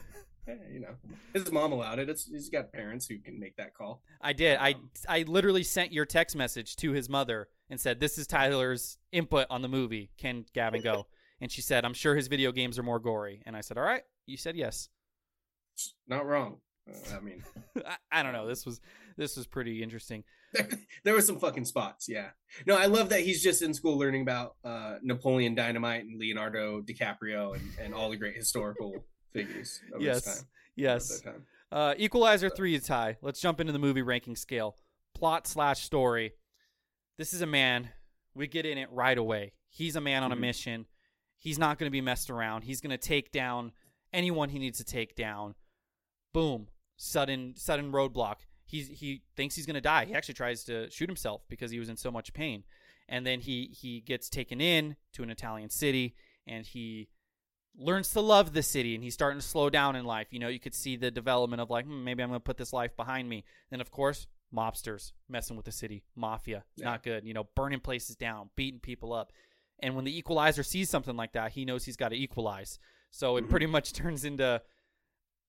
Eh, 0.48 0.54
you 0.74 0.80
know, 0.80 0.96
his 1.36 1.52
mom 1.52 1.72
allowed 1.72 2.00
it. 2.00 2.10
It's, 2.10 2.26
he's 2.26 2.50
got 2.50 2.74
parents 2.74 3.06
who 3.06 3.20
can 3.20 3.40
make 3.40 3.58
that 3.58 3.76
call. 3.76 4.02
I 4.20 4.34
did. 4.34 4.58
I 4.58 4.72
Um, 4.72 4.90
I 5.08 5.22
literally 5.28 5.62
sent 5.62 5.94
your 5.94 6.04
text 6.08 6.36
message 6.36 6.76
to 6.78 6.94
his 6.94 7.08
mother 7.08 7.48
and 7.72 7.80
said, 7.80 8.00
"This 8.00 8.20
is 8.20 8.28
Tyler's 8.28 9.00
input 9.12 9.48
on 9.50 9.63
the 9.63 9.68
movie. 9.68 10.12
Can 10.20 10.46
Gavin 10.54 10.84
go?" 10.84 11.08
and 11.42 11.51
she 11.51 11.62
said, 11.62 11.84
"I'm 11.86 11.96
sure 11.96 12.16
his 12.16 12.28
video 12.28 12.51
games 12.51 12.78
are 12.78 12.84
more 12.84 13.00
gory." 13.00 13.42
And 13.48 13.56
I 13.58 13.62
said, 13.62 13.78
"All 13.80 13.84
right." 13.84 14.04
You 14.28 14.38
said 14.38 14.56
yes. 14.56 14.90
Not 16.08 16.28
wrong. 16.28 16.58
Uh, 16.88 17.16
I 17.16 17.20
mean, 17.22 17.44
I, 17.86 17.96
I 18.12 18.24
don't 18.24 18.34
know. 18.34 18.48
This 18.48 18.66
was 18.66 18.80
this 19.18 19.36
was 19.38 19.48
pretty 19.48 19.82
interesting. 19.82 20.24
there 21.04 21.13
were 21.13 21.22
some 21.22 21.40
fucking 21.40 21.66
spots. 21.66 22.08
Yeah. 22.10 22.30
No, 22.68 22.78
I 22.78 22.86
love 22.86 23.10
that 23.10 23.22
he's 23.22 23.42
just 23.42 23.62
in 23.62 23.74
school 23.74 23.98
learning 23.98 24.22
about 24.22 24.56
uh, 24.66 24.98
Napoleon 25.01 25.56
Dynamite 25.56 26.04
and 26.04 26.20
Leonardo 26.20 26.82
DiCaprio 26.82 27.56
and, 27.56 27.72
and 27.82 27.94
all 27.94 28.10
the 28.10 28.18
great 28.18 28.36
historical 28.36 29.06
figures 29.32 29.80
of 29.94 30.01
his 30.01 30.06
Yes. 30.08 30.25
time. 30.25 30.46
Yes. 30.75 31.24
Uh, 31.72 31.94
Equalizer 31.98 32.50
three 32.50 32.75
is 32.75 32.88
high. 32.88 33.18
Let's 33.22 33.40
jump 33.40 33.62
into 33.62 33.72
the 33.72 33.80
movie 33.80 34.01
ranking 34.01 34.36
scale. 34.36 34.75
Plot 35.13 35.48
slash 35.48 35.84
story. 35.84 36.34
This 37.22 37.36
is 37.36 37.44
a 37.44 37.46
man. 37.46 37.92
We 38.34 38.48
get 38.48 38.66
in 38.66 38.80
it 38.80 38.90
right 38.92 39.16
away. 39.16 39.54
He's 39.70 39.96
a 39.96 40.01
man 40.01 40.24
on 40.24 40.32
a 40.32 40.36
Mhm. 40.36 40.40
mission. 40.40 40.88
He's 41.38 41.60
not 41.60 41.78
going 41.78 41.86
to 41.86 41.92
be 41.92 42.01
messed 42.01 42.32
around. 42.32 42.63
He's 42.63 42.82
going 42.82 42.90
to 42.90 42.98
take 42.98 43.32
down 43.32 43.74
anyone 44.12 44.50
he 44.50 44.58
needs 44.58 44.80
to 44.80 44.84
take 44.84 45.16
down. 45.16 45.54
Boom. 46.34 46.70
Sudden 46.96 47.56
sudden 47.58 47.92
roadblock. 47.92 48.38
He's 48.66 48.88
he 48.88 49.22
thinks 49.36 49.56
he's 49.56 49.68
going 49.68 49.75
to 49.75 49.82
die. 49.82 50.06
He 50.06 50.16
actually 50.16 50.34
tries 50.34 50.63
to 50.63 50.90
shoot 50.90 51.08
himself 51.08 51.48
because 51.48 51.70
he 51.70 51.78
was 51.78 51.90
in 51.90 51.96
so 51.96 52.10
much 52.10 52.34
pain. 52.34 52.63
And 53.08 53.24
then 53.24 53.42
he 53.42 53.68
he 53.68 54.01
gets 54.01 54.28
taken 54.28 54.60
in 54.60 54.98
to 55.13 55.22
an 55.22 55.30
Italian 55.30 55.70
city 55.70 56.16
and 56.48 56.66
he 56.66 57.08
learns 57.75 58.10
to 58.13 58.22
love 58.22 58.54
the 58.54 58.63
city 58.63 58.96
and 58.96 59.04
he's 59.04 59.13
starting 59.13 59.40
to 59.40 59.46
slow 59.46 59.70
down 59.70 59.96
in 59.96 60.06
life. 60.06 60.34
You 60.34 60.40
know, 60.40 60.48
you 60.48 60.60
could 60.60 60.74
see 60.74 60.96
the 60.96 61.12
development 61.12 61.62
of 61.62 61.70
like, 61.70 61.86
hmm, 61.86 62.04
maybe 62.04 62.24
I'm 62.24 62.30
going 62.30 62.40
to 62.40 62.44
put 62.44 62.58
this 62.58 62.74
life 62.74 62.96
behind 62.96 63.30
me. 63.30 63.44
Then, 63.70 63.80
of 63.80 63.92
course, 63.92 64.25
mobsters 64.53 65.13
messing 65.29 65.55
with 65.55 65.65
the 65.65 65.72
city, 65.72 66.03
mafia, 66.15 66.63
Yeah. 66.75 66.86
not 66.86 67.03
good. 67.03 67.25
You 67.25 67.34
know, 67.34 67.46
burning 67.55 67.79
places 67.79 68.15
down, 68.15 68.50
beating 68.55 68.79
people 68.79 69.13
up. 69.13 69.31
And 69.79 69.96
when 69.96 70.05
the 70.05 70.15
equalizer 70.17 70.63
sees 70.63 70.89
something 70.89 71.15
like 71.15 71.34
that, 71.34 71.53
he 71.53 71.65
knows 71.65 71.86
he's 71.86 71.98
got 71.98 72.10
to 72.10 72.15
equalize. 72.15 72.77
So 73.10 73.38
it 73.38 73.46
Mhm. 73.46 73.50
pretty 73.50 73.65
much 73.65 73.93
turns 73.93 74.25
into 74.25 74.62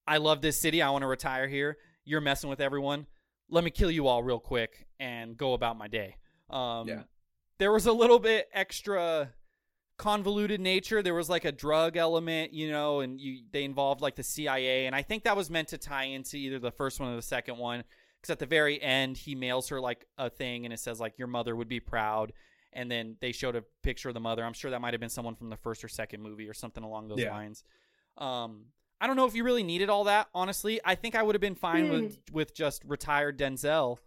I 0.07 0.17
love 0.17 0.41
this 0.43 0.59
city. 0.61 0.83
I 0.83 0.91
want 0.91 1.03
to 1.03 1.07
retire 1.07 1.47
here. 1.47 1.79
You're 2.05 2.21
messing 2.21 2.51
with 2.51 2.61
everyone. 2.61 3.07
Let 3.49 3.63
me 3.63 3.71
kill 3.71 3.91
you 3.91 4.09
all 4.09 4.23
real 4.23 4.41
quick 4.41 4.87
and 4.99 5.37
go 5.37 5.53
about 5.53 5.77
my 5.79 5.87
day. 5.87 6.17
Um, 6.51 6.89
Yeah. 6.89 7.03
There 7.59 7.71
was 7.71 7.87
a 7.87 7.93
little 7.93 8.19
bit 8.19 8.49
extra 8.53 9.33
convoluted 9.99 10.61
nature. 10.61 11.03
There 11.03 11.15
was 11.15 11.29
like 11.31 11.45
a 11.45 11.53
drug 11.53 11.97
element, 11.97 12.53
you 12.53 12.71
know, 12.71 13.01
and 13.01 13.21
you 13.21 13.45
they 13.53 13.63
involved 13.63 14.01
like 14.01 14.17
the 14.17 14.23
CIA, 14.25 14.87
and 14.87 14.97
I 14.97 15.03
think 15.03 15.23
that 15.25 15.37
was 15.37 15.49
meant 15.51 15.69
to 15.69 15.79
tie 15.79 16.05
into 16.05 16.37
either 16.37 16.59
the 16.59 16.73
first 16.73 16.99
one 16.99 17.13
or 17.13 17.17
the 17.17 17.23
second 17.23 17.59
one. 17.59 17.85
Because 18.23 18.31
at 18.31 18.39
the 18.39 18.47
very 18.47 18.81
end, 18.81 19.17
he 19.19 19.35
mails 19.35 19.69
her 19.69 19.81
like 19.81 20.07
a 20.17 20.31
thing, 20.31 20.65
and 20.65 20.73
it 20.73 20.79
says 20.79 21.01
like 21.01 21.19
your 21.19 21.27
mother 21.29 21.55
would 21.55 21.69
be 21.69 21.81
proud. 21.81 22.33
And 22.73 22.91
then 22.91 23.17
they 23.21 23.33
showed 23.33 23.55
a 23.57 23.65
picture 23.83 24.09
of 24.09 24.15
the 24.15 24.21
mother. 24.21 24.43
I'm 24.45 24.55
sure 24.55 24.71
that 24.71 24.81
might 24.81 24.95
have 24.95 25.01
been 25.01 25.11
someone 25.11 25.35
from 25.35 25.51
the 25.51 25.57
first 25.59 25.85
or 25.85 25.89
second 25.89 26.23
movie 26.23 26.49
or 26.49 26.55
something 26.55 26.83
along 26.85 27.09
those 27.09 27.19
Yeah. 27.21 27.33
lines. 27.33 27.65
Um, 28.17 28.67
I 29.01 29.07
don't 29.07 29.17
know 29.17 29.27
if 29.27 29.35
you 29.35 29.45
really 29.45 29.65
needed 29.65 29.91
all 29.91 30.05
that. 30.05 30.29
Honestly, 30.33 30.81
I 30.85 30.95
think 30.95 31.15
I 31.15 31.23
would 31.23 31.35
have 31.35 31.41
been 31.41 31.55
fine 31.57 31.91
with 31.91 32.19
with 32.33 32.55
just 32.55 32.85
retired 32.85 33.37
Denzel 33.39 33.99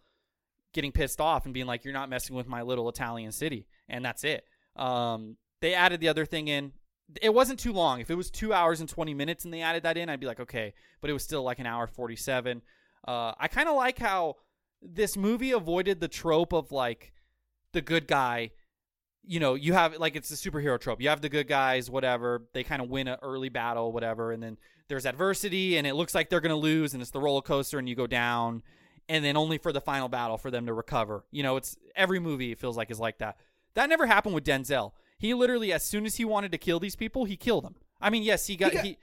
getting 0.73 0.91
pissed 0.91 1.19
off 1.21 1.45
and 1.45 1.53
being 1.53 1.65
like, 1.67 1.83
"You're 1.83 1.93
not 1.93 2.09
messing 2.09 2.35
with 2.35 2.47
my 2.47 2.61
little 2.61 2.87
Italian 2.89 3.31
city," 3.33 3.67
and 3.89 4.03
that's 4.03 4.23
it. 4.23 4.47
Um, 4.77 5.37
they 5.61 5.73
added 5.73 5.99
the 5.99 6.07
other 6.07 6.25
thing 6.25 6.47
in. 6.47 6.71
It 7.21 7.33
wasn't 7.33 7.59
too 7.59 7.71
long. 7.73 7.99
If 8.01 8.09
it 8.09 8.15
was 8.15 8.31
two 8.31 8.51
hours 8.53 8.79
and 8.79 8.89
twenty 8.89 9.13
minutes 9.13 9.43
and 9.45 9.53
they 9.53 9.61
added 9.61 9.83
that 9.83 9.97
in, 9.97 10.09
I'd 10.09 10.19
be 10.19 10.25
like, 10.25 10.39
okay. 10.39 10.73
But 11.01 11.09
it 11.09 11.13
was 11.13 11.23
still 11.23 11.43
like 11.43 11.59
an 11.59 11.65
hour 11.67 11.85
forty-seven. 11.87 12.61
Uh, 13.07 13.33
I 13.37 13.47
kind 13.47 13.69
of 13.69 13.75
like 13.75 13.99
how 13.99 14.35
this 14.81 15.15
movie 15.17 15.51
avoided 15.51 15.99
the 15.99 16.07
trope 16.07 16.53
of 16.53 16.71
like 16.71 17.13
the 17.71 17.81
good 17.81 18.07
guy. 18.07 18.51
You 19.27 19.39
know, 19.39 19.55
you 19.55 19.73
have 19.73 19.97
like 19.97 20.15
it's 20.15 20.31
a 20.31 20.35
superhero 20.35 20.79
trope. 20.79 21.01
You 21.01 21.09
have 21.09 21.21
the 21.21 21.29
good 21.29 21.47
guys, 21.47 21.89
whatever. 21.89 22.43
They 22.53 22.63
kind 22.63 22.81
of 22.81 22.89
win 22.89 23.07
an 23.07 23.17
early 23.21 23.49
battle, 23.49 23.91
whatever, 23.91 24.31
and 24.31 24.41
then 24.41 24.57
there's 24.87 25.05
adversity, 25.05 25.77
and 25.77 25.87
it 25.87 25.95
looks 25.95 26.13
like 26.13 26.29
they're 26.29 26.39
gonna 26.41 26.55
lose, 26.55 26.93
and 26.93 27.01
it's 27.01 27.11
the 27.11 27.19
roller 27.19 27.41
coaster, 27.41 27.79
and 27.79 27.89
you 27.89 27.95
go 27.95 28.05
down, 28.05 28.61
and 29.09 29.25
then 29.25 29.35
only 29.35 29.57
for 29.57 29.71
the 29.73 29.81
final 29.81 30.07
battle 30.09 30.37
for 30.37 30.51
them 30.51 30.67
to 30.67 30.73
recover. 30.73 31.25
You 31.31 31.41
know, 31.41 31.57
it's 31.57 31.75
every 31.95 32.19
movie 32.19 32.51
it 32.51 32.59
feels 32.59 32.77
like 32.77 32.91
is 32.91 32.99
like 32.99 33.17
that. 33.17 33.37
That 33.73 33.89
never 33.89 34.05
happened 34.05 34.35
with 34.35 34.43
Denzel. 34.45 34.91
He 35.17 35.33
literally, 35.33 35.73
as 35.73 35.83
soon 35.83 36.05
as 36.05 36.17
he 36.17 36.25
wanted 36.25 36.51
to 36.51 36.57
kill 36.59 36.79
these 36.79 36.95
people, 36.95 37.25
he 37.25 37.35
killed 37.35 37.63
them. 37.63 37.75
I 37.99 38.09
mean, 38.11 38.21
yes, 38.21 38.45
he 38.45 38.55
got 38.55 38.73
got- 38.73 38.83
he, 38.85 38.89
he 38.91 38.97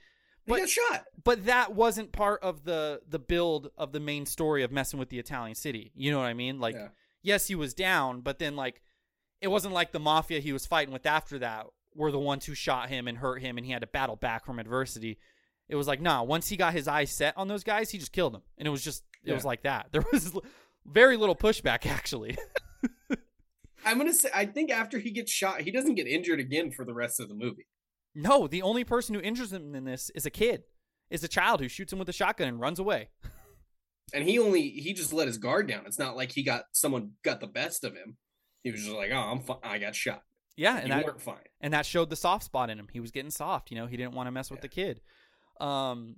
but 0.47 0.59
got 0.59 0.69
shot. 0.69 1.05
but 1.23 1.45
that 1.45 1.73
wasn't 1.73 2.11
part 2.11 2.41
of 2.43 2.63
the 2.63 3.01
the 3.07 3.19
build 3.19 3.69
of 3.77 3.91
the 3.91 3.99
main 3.99 4.25
story 4.25 4.63
of 4.63 4.71
messing 4.71 4.99
with 4.99 5.09
the 5.09 5.19
Italian 5.19 5.55
city. 5.55 5.91
You 5.95 6.11
know 6.11 6.19
what 6.19 6.25
I 6.27 6.33
mean? 6.33 6.59
Like, 6.59 6.75
Yeah. 6.75 6.89
yes, 7.21 7.47
he 7.47 7.55
was 7.55 7.73
down, 7.73 8.21
but 8.21 8.39
then 8.39 8.55
like, 8.55 8.81
it 9.41 9.47
wasn't 9.47 9.73
like 9.73 9.91
the 9.91 9.99
mafia 9.99 10.39
he 10.39 10.53
was 10.53 10.65
fighting 10.65 10.93
with 10.93 11.05
after 11.05 11.39
that 11.39 11.67
were 11.95 12.11
the 12.11 12.19
ones 12.19 12.45
who 12.45 12.55
shot 12.55 12.89
him 12.89 13.07
and 13.07 13.17
hurt 13.19 13.41
him, 13.41 13.57
and 13.57 13.65
he 13.65 13.71
had 13.71 13.81
to 13.81 13.87
battle 13.87 14.15
back 14.15 14.45
from 14.45 14.57
adversity. 14.59 15.19
It 15.69 15.75
was 15.75 15.87
like, 15.87 16.01
nah. 16.01 16.23
Once 16.23 16.49
he 16.49 16.57
got 16.57 16.73
his 16.73 16.87
eyes 16.87 17.11
set 17.11 17.37
on 17.37 17.47
those 17.47 17.63
guys, 17.63 17.89
he 17.91 17.97
just 17.97 18.11
killed 18.11 18.33
them, 18.33 18.41
and 18.57 18.67
it 18.67 18.71
was 18.71 18.83
just 18.83 19.03
it 19.23 19.33
was 19.33 19.45
like 19.45 19.63
that. 19.63 19.87
There 19.91 20.03
was 20.11 20.33
very 20.85 21.15
little 21.17 21.35
pushback 21.35 21.85
actually. 21.89 22.37
I'm 23.85 23.97
gonna 23.97 24.13
say 24.13 24.29
I 24.33 24.45
think 24.45 24.71
after 24.71 24.97
he 24.99 25.11
gets 25.11 25.31
shot, 25.31 25.61
he 25.61 25.71
doesn't 25.71 25.95
get 25.95 26.07
injured 26.07 26.39
again 26.39 26.71
for 26.71 26.85
the 26.85 26.93
rest 26.93 27.19
of 27.19 27.27
the 27.27 27.35
movie. 27.35 27.67
No, 28.15 28.47
the 28.47 28.61
only 28.61 28.83
person 28.83 29.15
who 29.15 29.21
injures 29.21 29.51
him 29.53 29.75
in 29.75 29.85
this 29.85 30.09
is 30.15 30.25
a 30.25 30.29
kid, 30.29 30.63
is 31.09 31.23
a 31.23 31.27
child 31.27 31.59
who 31.61 31.67
shoots 31.67 31.91
him 31.93 31.99
with 31.99 32.09
a 32.09 32.13
shotgun 32.13 32.47
and 32.47 32.59
runs 32.59 32.79
away. 32.79 33.09
And 34.13 34.27
he 34.27 34.37
only 34.37 34.69
he 34.69 34.93
just 34.93 35.11
let 35.13 35.27
his 35.27 35.37
guard 35.39 35.67
down. 35.67 35.85
It's 35.87 35.97
not 35.97 36.15
like 36.15 36.31
he 36.31 36.43
got 36.43 36.65
someone 36.71 37.11
got 37.23 37.39
the 37.39 37.47
best 37.47 37.83
of 37.83 37.95
him. 37.95 38.17
He 38.61 38.69
was 38.69 38.81
just 38.83 38.93
like, 38.95 39.09
"Oh, 39.11 39.17
I'm 39.17 39.39
fi- 39.39 39.57
I 39.63 39.79
got 39.79 39.95
shot. 39.95 40.21
Yeah, 40.55 40.75
you 40.75 40.81
and 40.83 40.91
that 40.91 41.05
weren't 41.05 41.21
fine." 41.21 41.37
and 41.61 41.73
that 41.73 41.85
showed 41.85 42.09
the 42.11 42.15
soft 42.15 42.43
spot 42.43 42.69
in 42.69 42.77
him. 42.77 42.89
He 42.91 42.99
was 42.99 43.09
getting 43.11 43.31
soft, 43.31 43.71
you 43.71 43.77
know. 43.77 43.87
He 43.87 43.97
didn't 43.97 44.13
want 44.13 44.27
to 44.27 44.31
mess 44.31 44.51
with 44.51 44.57
Yeah. 44.59 44.61
the 44.61 44.67
kid. 44.67 45.01
Um, 45.59 46.17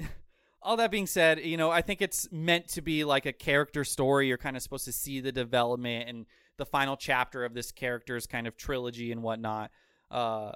all 0.62 0.76
that 0.78 0.90
being 0.90 1.06
said, 1.08 1.40
you 1.40 1.56
know, 1.58 1.70
I 1.70 1.82
think 1.82 2.00
it's 2.00 2.30
meant 2.32 2.68
to 2.68 2.82
be 2.82 3.04
like 3.04 3.26
a 3.26 3.32
character 3.32 3.84
story. 3.84 4.28
You're 4.28 4.38
kind 4.38 4.56
of 4.56 4.62
supposed 4.62 4.86
to 4.86 4.92
see 4.92 5.20
the 5.20 5.32
development 5.32 6.08
and 6.08 6.26
the 6.56 6.64
final 6.64 6.96
chapter 6.96 7.44
of 7.44 7.52
this 7.52 7.72
character's 7.72 8.26
kind 8.26 8.46
of 8.46 8.56
trilogy 8.56 9.12
and 9.12 9.22
whatnot. 9.22 9.70
Uh, 10.10 10.52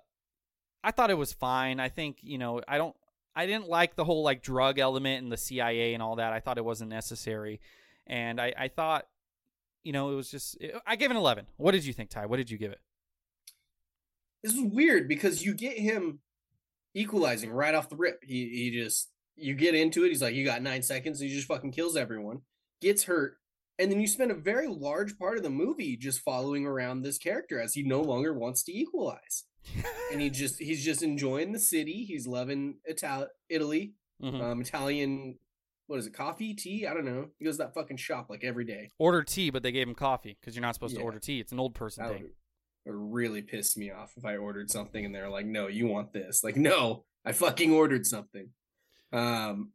I 0.88 0.90
thought 0.90 1.10
it 1.10 1.18
was 1.18 1.34
fine. 1.34 1.80
I 1.80 1.90
think 1.90 2.16
you 2.22 2.38
know, 2.38 2.62
I 2.66 2.78
don't. 2.78 2.96
I 3.36 3.44
didn't 3.44 3.68
like 3.68 3.94
the 3.94 4.06
whole 4.06 4.22
like 4.22 4.42
drug 4.42 4.78
element 4.78 5.22
and 5.22 5.30
the 5.30 5.36
CIA 5.36 5.92
and 5.92 6.02
all 6.02 6.16
that. 6.16 6.32
I 6.32 6.40
thought 6.40 6.56
it 6.56 6.64
wasn't 6.64 6.88
necessary, 6.88 7.60
and 8.06 8.40
I, 8.40 8.54
I 8.58 8.68
thought, 8.68 9.06
you 9.84 9.92
know, 9.92 10.10
it 10.12 10.14
was 10.14 10.30
just. 10.30 10.56
I 10.86 10.96
gave 10.96 11.10
an 11.10 11.18
eleven. 11.18 11.44
What 11.58 11.72
did 11.72 11.84
you 11.84 11.92
think, 11.92 12.08
Ty? 12.08 12.24
What 12.24 12.38
did 12.38 12.50
you 12.50 12.56
give 12.56 12.72
it? 12.72 12.80
This 14.42 14.54
is 14.54 14.62
weird 14.62 15.08
because 15.08 15.44
you 15.44 15.52
get 15.52 15.78
him 15.78 16.20
equalizing 16.94 17.50
right 17.50 17.74
off 17.74 17.90
the 17.90 17.96
rip. 17.96 18.20
He 18.22 18.48
he 18.48 18.70
just 18.70 19.10
you 19.36 19.52
get 19.54 19.74
into 19.74 20.06
it. 20.06 20.08
He's 20.08 20.22
like, 20.22 20.34
"You 20.34 20.46
got 20.46 20.62
nine 20.62 20.82
seconds." 20.82 21.20
He 21.20 21.28
just 21.28 21.48
fucking 21.48 21.72
kills 21.72 21.98
everyone, 21.98 22.40
gets 22.80 23.04
hurt, 23.04 23.36
and 23.78 23.92
then 23.92 24.00
you 24.00 24.06
spend 24.06 24.30
a 24.30 24.34
very 24.34 24.68
large 24.68 25.18
part 25.18 25.36
of 25.36 25.42
the 25.42 25.50
movie 25.50 25.98
just 25.98 26.20
following 26.20 26.64
around 26.64 27.02
this 27.02 27.18
character 27.18 27.60
as 27.60 27.74
he 27.74 27.82
no 27.82 28.00
longer 28.00 28.32
wants 28.32 28.62
to 28.62 28.72
equalize. 28.72 29.44
And 30.12 30.20
he 30.20 30.30
just 30.30 30.58
he's 30.58 30.84
just 30.84 31.02
enjoying 31.02 31.52
the 31.52 31.58
city. 31.58 32.04
He's 32.04 32.26
loving 32.26 32.78
Ital- 32.88 33.28
Italy, 33.48 33.94
Mhm. 34.22 34.40
um, 34.42 34.60
Italian. 34.60 35.38
What 35.86 35.98
is 36.00 36.06
it? 36.06 36.12
Coffee, 36.14 36.54
tea? 36.54 36.86
I 36.86 36.92
don't 36.94 37.04
know. 37.06 37.30
He 37.38 37.44
goes 37.46 37.56
to 37.56 37.64
that 37.64 37.74
fucking 37.74 37.96
shop 37.96 38.28
like 38.28 38.44
every 38.44 38.64
day. 38.64 38.90
order 38.98 39.22
tea, 39.22 39.50
but 39.50 39.62
they 39.62 39.72
gave 39.72 39.88
him 39.88 39.94
coffee 39.94 40.36
because 40.40 40.54
you're 40.54 40.62
not 40.62 40.74
supposed 40.74 40.94
to 40.96 41.02
order 41.02 41.18
tea. 41.18 41.40
It's 41.40 41.52
an 41.52 41.58
old 41.58 41.74
person 41.74 42.04
That 42.04 42.12
thing. 42.12 42.22
would, 42.84 42.94
would 42.94 43.12
really 43.14 43.40
piss 43.42 43.76
me 43.76 43.90
off 43.90 44.12
if 44.16 44.24
I 44.24 44.36
ordered 44.36 44.70
something 44.70 45.04
and 45.04 45.14
they're 45.14 45.30
like, 45.30 45.46
"No, 45.46 45.66
you 45.66 45.86
want 45.86 46.12
this." 46.12 46.44
Like, 46.44 46.56
no, 46.56 47.04
I 47.24 47.32
fucking 47.32 47.72
ordered 47.72 48.06
something. 48.06 48.50
Um, 49.12 49.72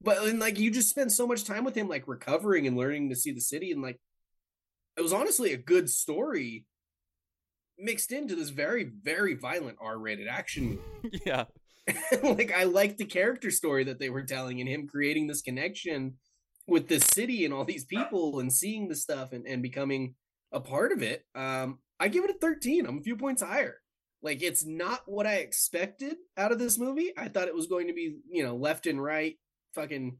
but 0.00 0.18
and 0.26 0.38
like 0.38 0.58
you 0.58 0.70
just 0.70 0.90
spend 0.90 1.10
so 1.12 1.26
much 1.26 1.42
time 1.44 1.64
with 1.64 1.74
him, 1.76 1.88
like 1.88 2.06
recovering 2.06 2.66
and 2.66 2.76
learning 2.76 3.08
to 3.10 3.16
see 3.16 3.32
the 3.32 3.40
city, 3.40 3.72
and 3.72 3.82
like 3.82 3.98
it 4.96 5.00
was 5.02 5.12
honestly 5.12 5.52
a 5.52 5.56
good 5.56 5.90
story 5.90 6.66
mixed 7.78 8.12
into 8.12 8.34
this 8.34 8.50
very 8.50 8.84
very 8.84 9.34
violent 9.34 9.78
R-rated 9.80 10.28
action 10.28 10.78
movie. 11.02 11.22
yeah, 11.26 11.44
like 12.22 12.52
I 12.52 12.64
liked 12.64 12.98
the 12.98 13.04
character 13.04 13.50
story 13.50 13.84
that 13.84 13.98
they 13.98 14.10
were 14.10 14.22
telling 14.22 14.60
and 14.60 14.68
him 14.68 14.86
creating 14.86 15.26
this 15.26 15.42
connection 15.42 16.14
with 16.66 16.88
this 16.88 17.04
city 17.04 17.44
and 17.44 17.52
all 17.52 17.64
these 17.64 17.84
people 17.84 18.40
and 18.40 18.52
seeing 18.52 18.88
the 18.88 18.96
stuff 18.96 19.32
and, 19.32 19.46
and 19.46 19.62
becoming 19.62 20.14
a 20.50 20.60
part 20.60 20.92
of 20.92 21.02
it. 21.02 21.24
Um, 21.34 21.78
I 22.00 22.08
give 22.08 22.24
it 22.24 22.30
a 22.30 22.38
13. 22.38 22.86
I'm 22.86 22.98
a 22.98 23.02
few 23.02 23.16
points 23.16 23.42
higher. 23.42 23.76
Like 24.22 24.42
it's 24.42 24.64
not 24.64 25.02
what 25.04 25.26
I 25.26 25.34
expected 25.34 26.16
out 26.36 26.52
of 26.52 26.58
this 26.58 26.78
movie. 26.78 27.12
I 27.16 27.28
thought 27.28 27.48
it 27.48 27.54
was 27.54 27.66
going 27.66 27.88
to 27.88 27.92
be, 27.92 28.16
you 28.30 28.42
know, 28.42 28.56
left 28.56 28.86
and 28.86 29.02
right, 29.02 29.36
fucking 29.74 30.16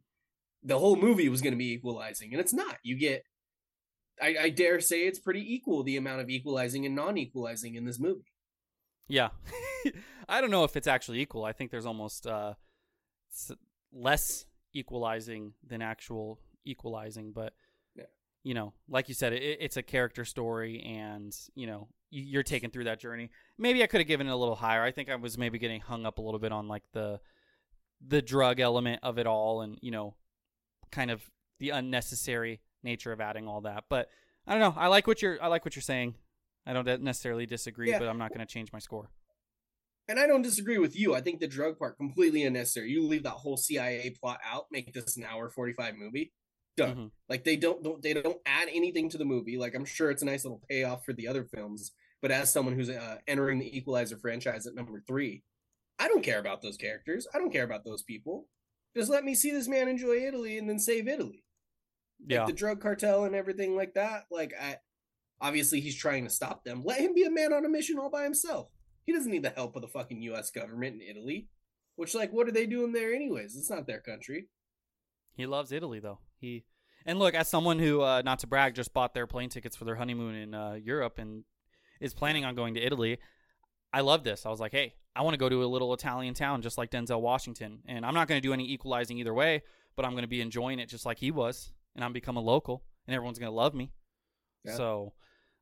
the 0.63 0.79
whole 0.79 0.97
movie 0.97 1.29
was 1.29 1.43
going 1.43 1.53
to 1.53 1.59
be 1.59 1.73
equalizing, 1.73 2.33
and 2.33 2.41
it's 2.41 2.55
not. 2.55 2.77
You 2.83 2.99
get 2.99 3.25
I, 4.23 4.37
I 4.43 4.49
dare 4.51 4.81
say 4.81 5.07
it's 5.07 5.19
pretty 5.19 5.55
equal 5.55 5.83
the 5.83 5.97
amount 5.97 6.21
of 6.21 6.31
equalizing 6.31 6.87
and 6.87 6.95
non-equalizing 6.95 7.75
in 7.75 7.85
this 7.85 7.99
movie. 7.99 8.33
yeah. 9.09 9.31
I 10.29 10.41
don't 10.41 10.51
know 10.51 10.65
if 10.65 10.77
it's 10.77 10.87
actually 10.87 11.21
equal. 11.21 11.45
I 11.45 11.53
think 11.53 11.71
there's 11.71 11.85
almost 11.85 12.27
uh, 12.27 12.55
less 13.93 14.47
equalizing 14.73 15.53
than 15.67 15.83
actual 15.83 16.41
equalizing, 16.65 17.33
but 17.33 17.53
Yeah. 17.95 18.05
you 18.43 18.55
know, 18.55 18.73
like 18.89 19.09
you 19.09 19.15
said, 19.15 19.33
it, 19.33 19.59
it's 19.61 19.77
a 19.77 19.83
character 19.83 20.25
story, 20.25 20.81
and 20.83 21.35
you 21.55 21.67
know, 21.67 21.89
you're 22.11 22.43
taken 22.43 22.71
through 22.71 22.85
that 22.85 23.01
journey. 23.01 23.31
Maybe 23.59 23.83
I 23.83 23.87
could 23.87 24.01
have 24.01 24.09
given 24.09 24.27
it 24.29 24.33
a 24.33 24.37
little 24.37 24.55
higher. 24.55 24.83
I 24.83 24.93
think 24.93 25.11
I 25.11 25.17
was 25.17 25.37
maybe 25.37 25.59
getting 25.59 25.81
hung 25.81 26.07
up 26.07 26.19
a 26.19 26.23
little 26.23 26.41
bit 26.41 26.53
on 26.53 26.69
like 26.69 26.85
the 26.93 27.21
the 28.07 28.23
drug 28.23 28.61
element 28.61 29.01
of 29.03 29.19
it 29.19 29.27
all, 29.27 29.61
and 29.61 29.79
you 29.83 29.91
know, 29.91 30.15
kind 30.91 31.11
of 31.11 31.23
the 31.61 31.71
unnecessary 31.71 32.61
nature 32.85 33.13
of 33.13 33.21
adding 33.21 33.49
all 33.49 33.63
that. 33.63 33.85
But 33.89 34.09
I 34.47 34.53
don't 34.53 34.61
know. 34.61 34.81
I 34.81 34.89
like 34.89 35.07
what 35.07 35.23
you're. 35.23 35.43
I 35.43 35.49
like 35.49 35.65
what 35.65 35.75
you're 35.75 35.83
saying. 35.83 36.15
I 36.67 36.73
don't 36.73 37.03
necessarily 37.03 37.47
disagree, 37.47 37.91
Yeah. 37.91 37.99
but 37.99 38.09
I'm 38.09 38.19
not 38.19 38.31
going 38.31 38.47
to 38.47 38.51
change 38.53 38.73
my 38.73 38.79
score. 38.79 39.11
And 40.09 40.19
I 40.19 40.27
don't 40.27 40.43
disagree 40.43 40.79
with 40.79 40.99
you. 40.99 41.15
I 41.15 41.21
think 41.23 41.41
the 41.41 41.47
drug 41.47 41.79
part 41.79 41.97
completely 41.97 42.45
unnecessary. 42.45 42.91
You 42.91 43.07
leave 43.07 43.23
that 43.23 43.31
whole 43.31 43.57
CIA 43.57 44.11
plot 44.21 44.41
out, 44.45 44.67
make 44.71 44.93
this 44.93 45.17
an 45.17 45.25
hour 45.25 45.49
forty 45.51 45.73
five 45.73 45.95
movie. 45.97 46.33
Done. 46.77 46.97
Mhm. 46.97 47.11
Like 47.29 47.45
they 47.45 47.57
don't, 47.57 47.83
don't 47.83 48.03
they 48.03 48.13
don't 48.15 48.39
add 48.45 48.69
anything 48.73 49.09
to 49.11 49.19
the 49.19 49.25
movie. 49.25 49.57
Like 49.57 49.75
I'm 49.75 49.85
sure 49.85 50.11
it's 50.11 50.23
a 50.23 50.27
nice 50.27 50.45
little 50.45 50.61
payoff 50.69 51.05
for 51.05 51.13
the 51.13 51.29
other 51.29 51.45
films. 51.45 51.93
But 52.21 52.31
as 52.33 52.53
someone 52.53 52.75
who's 52.75 52.89
uh, 52.91 53.19
entering 53.27 53.59
the 53.59 53.77
Equalizer 53.77 54.17
franchise 54.19 54.67
at 54.67 54.75
number 54.75 55.03
three, 55.07 55.43
I 55.99 56.09
don't 56.09 56.25
care 56.25 56.39
about 56.41 56.63
those 56.63 56.77
characters. 56.77 57.27
I 57.35 57.39
don't 57.39 57.53
care 57.53 57.65
about 57.65 57.85
those 57.85 58.03
people. 58.03 58.49
Just 58.97 59.11
let 59.11 59.25
me 59.25 59.35
see 59.35 59.51
this 59.53 59.69
man 59.69 59.89
enjoy 59.89 60.17
Italy 60.27 60.57
and 60.59 60.69
then 60.69 60.79
save 60.79 61.07
Italy. 61.07 61.44
Like 62.21 62.31
Yeah. 62.31 62.47
the 62.47 62.53
drug 62.53 62.81
cartel 62.81 63.25
and 63.25 63.35
everything 63.35 63.77
like 63.77 63.95
that. 63.95 64.27
Like 64.31 64.53
I 64.61 64.79
obviously 65.41 65.81
he's 65.81 65.97
trying 65.97 66.25
to 66.25 66.31
stop 66.31 66.65
them. 66.65 66.83
Let 66.85 67.01
him 67.01 67.15
be 67.15 67.25
a 67.25 67.31
man 67.31 67.53
on 67.53 67.65
a 67.65 67.69
mission 67.69 67.99
all 67.99 68.11
by 68.11 68.25
himself. 68.25 68.69
He 69.05 69.13
doesn't 69.13 69.31
need 69.31 69.43
the 69.43 69.51
help 69.51 69.77
of 69.77 69.83
the 69.83 69.89
fucking 69.89 70.23
US 70.23 70.51
government 70.51 71.03
in 71.03 71.09
Italy. 71.17 71.49
Which 71.97 72.15
like 72.15 72.33
what 72.33 72.49
are 72.49 72.53
they 72.53 72.67
doing 72.67 72.93
there 72.93 73.13
anyways? 73.15 73.57
It's 73.57 73.71
not 73.71 73.87
their 73.87 74.01
country. 74.01 74.49
He 75.35 75.47
loves 75.47 75.73
Italy 75.73 76.01
though. 76.01 76.19
He 76.41 76.65
and 77.07 77.19
look 77.19 77.35
as 77.35 77.49
someone 77.49 77.79
who, 77.79 78.01
uh, 78.01 78.23
not 78.25 78.39
to 78.39 78.47
brag, 78.47 78.75
just 78.75 78.95
bought 78.95 79.13
their 79.13 79.27
plane 79.27 79.51
tickets 79.51 79.77
for 79.77 79.85
their 79.85 79.97
honeymoon 79.97 80.35
in 80.35 80.55
uh, 80.55 80.73
Europe 80.73 81.19
and 81.19 81.45
is 82.01 82.15
planning 82.15 82.45
on 82.47 82.55
going 82.55 82.75
to 82.75 82.81
Italy. 82.81 83.19
I 83.93 84.01
love 84.01 84.25
this. 84.25 84.47
I 84.47 84.49
was 84.49 84.59
like, 84.59 84.73
hey, 84.73 84.95
I 85.15 85.21
want 85.23 85.35
to 85.35 85.39
go 85.39 85.49
to 85.51 85.63
a 85.63 85.67
little 85.67 85.93
Italian 85.93 86.33
town 86.35 86.63
just 86.63 86.79
like 86.79 86.91
Denzel 86.91 87.21
Washington, 87.21 87.81
and 87.87 88.07
I'm 88.07 88.15
not 88.15 88.27
going 88.27 88.41
to 88.41 88.47
do 88.49 88.53
any 88.55 88.69
equalizing 88.73 89.19
either 89.19 89.35
way, 89.35 89.63
but 89.97 90.05
I'm 90.07 90.13
going 90.13 90.23
to 90.25 90.29
be 90.29 90.41
enjoying 90.41 90.79
it 90.79 90.89
just 90.89 91.05
like 91.05 91.19
he 91.19 91.31
was, 91.31 91.73
and 91.95 92.05
I'm 92.05 92.13
become 92.13 92.37
a 92.37 92.41
local, 92.41 92.83
and 93.07 93.15
everyone's 93.15 93.39
going 93.39 93.51
to 93.51 93.57
love 93.57 93.75
me. 93.75 93.93
Yeah. 94.65 94.77
So, 94.77 95.13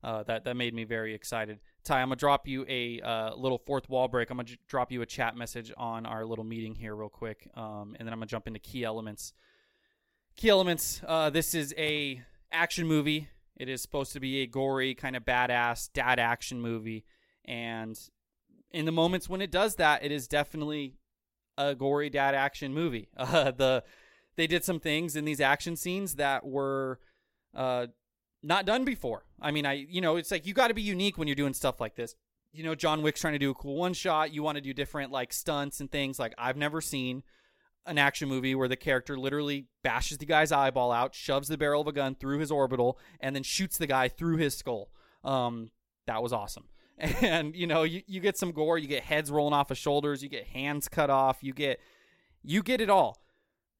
uh, 0.05 0.23
that 0.25 0.45
that 0.45 0.57
made 0.57 0.75
me 0.75 0.85
very 0.85 1.15
excited. 1.15 1.61
Ty, 1.85 2.01
I'm 2.01 2.09
gonna 2.09 2.17
drop 2.17 2.49
you 2.49 2.65
a 2.69 3.01
uh, 3.01 3.35
little 3.37 3.59
fourth 3.59 3.89
wall 3.89 4.09
break. 4.09 4.31
I'm 4.31 4.37
gonna 4.37 4.49
j- 4.49 4.59
drop 4.67 4.91
you 4.91 5.03
a 5.03 5.07
chat 5.07 5.37
message 5.37 5.73
on 5.77 6.07
our 6.07 6.25
little 6.25 6.45
meeting 6.45 6.75
here 6.75 6.95
real 6.95 7.09
quick, 7.09 7.49
um, 7.55 7.95
and 7.99 8.07
then 8.07 8.13
I'm 8.13 8.19
gonna 8.19 8.27
jump 8.27 8.49
into 8.49 8.59
key 8.59 8.85
elements. 8.85 9.33
Key 10.37 10.49
elements. 10.49 11.03
Uh, 11.07 11.31
this 11.31 11.55
is 11.55 11.73
a 11.79 12.21
action 12.51 12.87
movie. 12.87 13.29
It 13.57 13.69
is 13.69 13.81
supposed 13.81 14.13
to 14.15 14.21
be 14.21 14.43
a 14.43 14.47
gory 14.47 14.95
kind 14.95 15.15
of 15.15 15.25
badass 15.25 15.93
dad 15.93 16.19
action 16.19 16.61
movie, 16.61 17.05
and 17.45 17.97
in 18.73 18.87
the 18.87 18.93
moments 18.93 19.29
when 19.29 19.41
it 19.41 19.53
does 19.53 19.77
that, 19.77 20.05
it 20.05 20.11
is 20.11 20.27
definitely 20.27 20.97
a 21.57 21.77
gory 21.77 22.11
dad 22.11 22.35
action 22.35 22.75
movie. 22.75 23.09
Uh, 23.17 23.53
the 23.53 23.85
they 24.37 24.47
did 24.47 24.65
some 24.65 24.81
things 24.81 25.17
in 25.17 25.25
these 25.25 25.41
action 25.41 25.77
scenes 25.77 26.17
that 26.17 26.45
were 26.45 26.99
uh, 27.55 27.87
not 28.43 28.67
done 28.67 28.85
before. 28.85 29.25
I 29.41 29.51
mean, 29.51 29.67
I 29.67 29.75
you 29.89 30.01
know, 30.01 30.17
it's 30.17 30.31
like 30.31 30.47
you 30.47 30.55
got 30.55 30.69
to 30.69 30.75
be 30.75 30.83
unique 30.83 31.19
when 31.19 31.29
you're 31.29 31.35
doing 31.35 31.55
stuff 31.55 31.81
like 31.81 31.95
this. 31.95 32.15
You 32.53 32.65
know, 32.65 32.75
John 32.75 33.03
Wick's 33.03 33.21
trying 33.21 33.33
to 33.35 33.39
do 33.39 33.51
a 33.51 33.55
cool 33.55 33.77
one 33.77 33.95
shot. 33.95 34.33
You 34.33 34.43
want 34.43 34.57
to 34.57 34.63
do 34.63 34.75
different 34.75 35.11
like 35.11 35.33
stunts 35.33 35.81
and 35.81 35.91
things. 35.91 36.19
Like 36.19 36.35
I've 36.37 36.57
never 36.57 36.81
seen 36.81 37.23
an 37.87 37.99
action 37.99 38.29
movie 38.29 38.55
where 38.55 38.69
the 38.69 38.77
character 38.77 39.19
literally 39.19 39.67
bashes 39.83 40.19
the 40.19 40.27
guy's 40.27 40.53
eyeball 40.53 40.93
out, 40.93 41.15
shoves 41.15 41.49
the 41.49 41.59
barrel 41.59 41.83
of 41.83 41.89
a 41.89 41.93
gun 41.93 42.15
through 42.15 42.39
his 42.39 42.51
orbital, 42.51 42.99
and 43.21 43.35
then 43.35 43.43
shoots 43.43 43.79
the 43.79 43.87
guy 43.87 44.09
through 44.09 44.37
his 44.37 44.57
skull. 44.57 44.91
Um, 45.25 45.71
that 46.07 46.23
was 46.23 46.33
awesome. 46.33 46.65
And 47.21 47.57
you 47.57 47.67
know, 47.67 47.83
you, 47.83 48.03
you 48.07 48.21
get 48.21 48.37
some 48.37 48.53
gore, 48.53 48.79
you 48.79 48.87
get 48.87 49.03
heads 49.03 49.31
rolling 49.31 49.55
off 49.55 49.73
of 49.73 49.79
shoulders, 49.79 50.23
you 50.23 50.29
get 50.29 50.47
hands 50.47 50.89
cut 50.89 51.11
off, 51.11 51.39
you 51.43 51.53
get 51.53 51.81
you 52.45 52.63
get 52.63 52.81
it 52.81 52.91
all. 52.91 53.19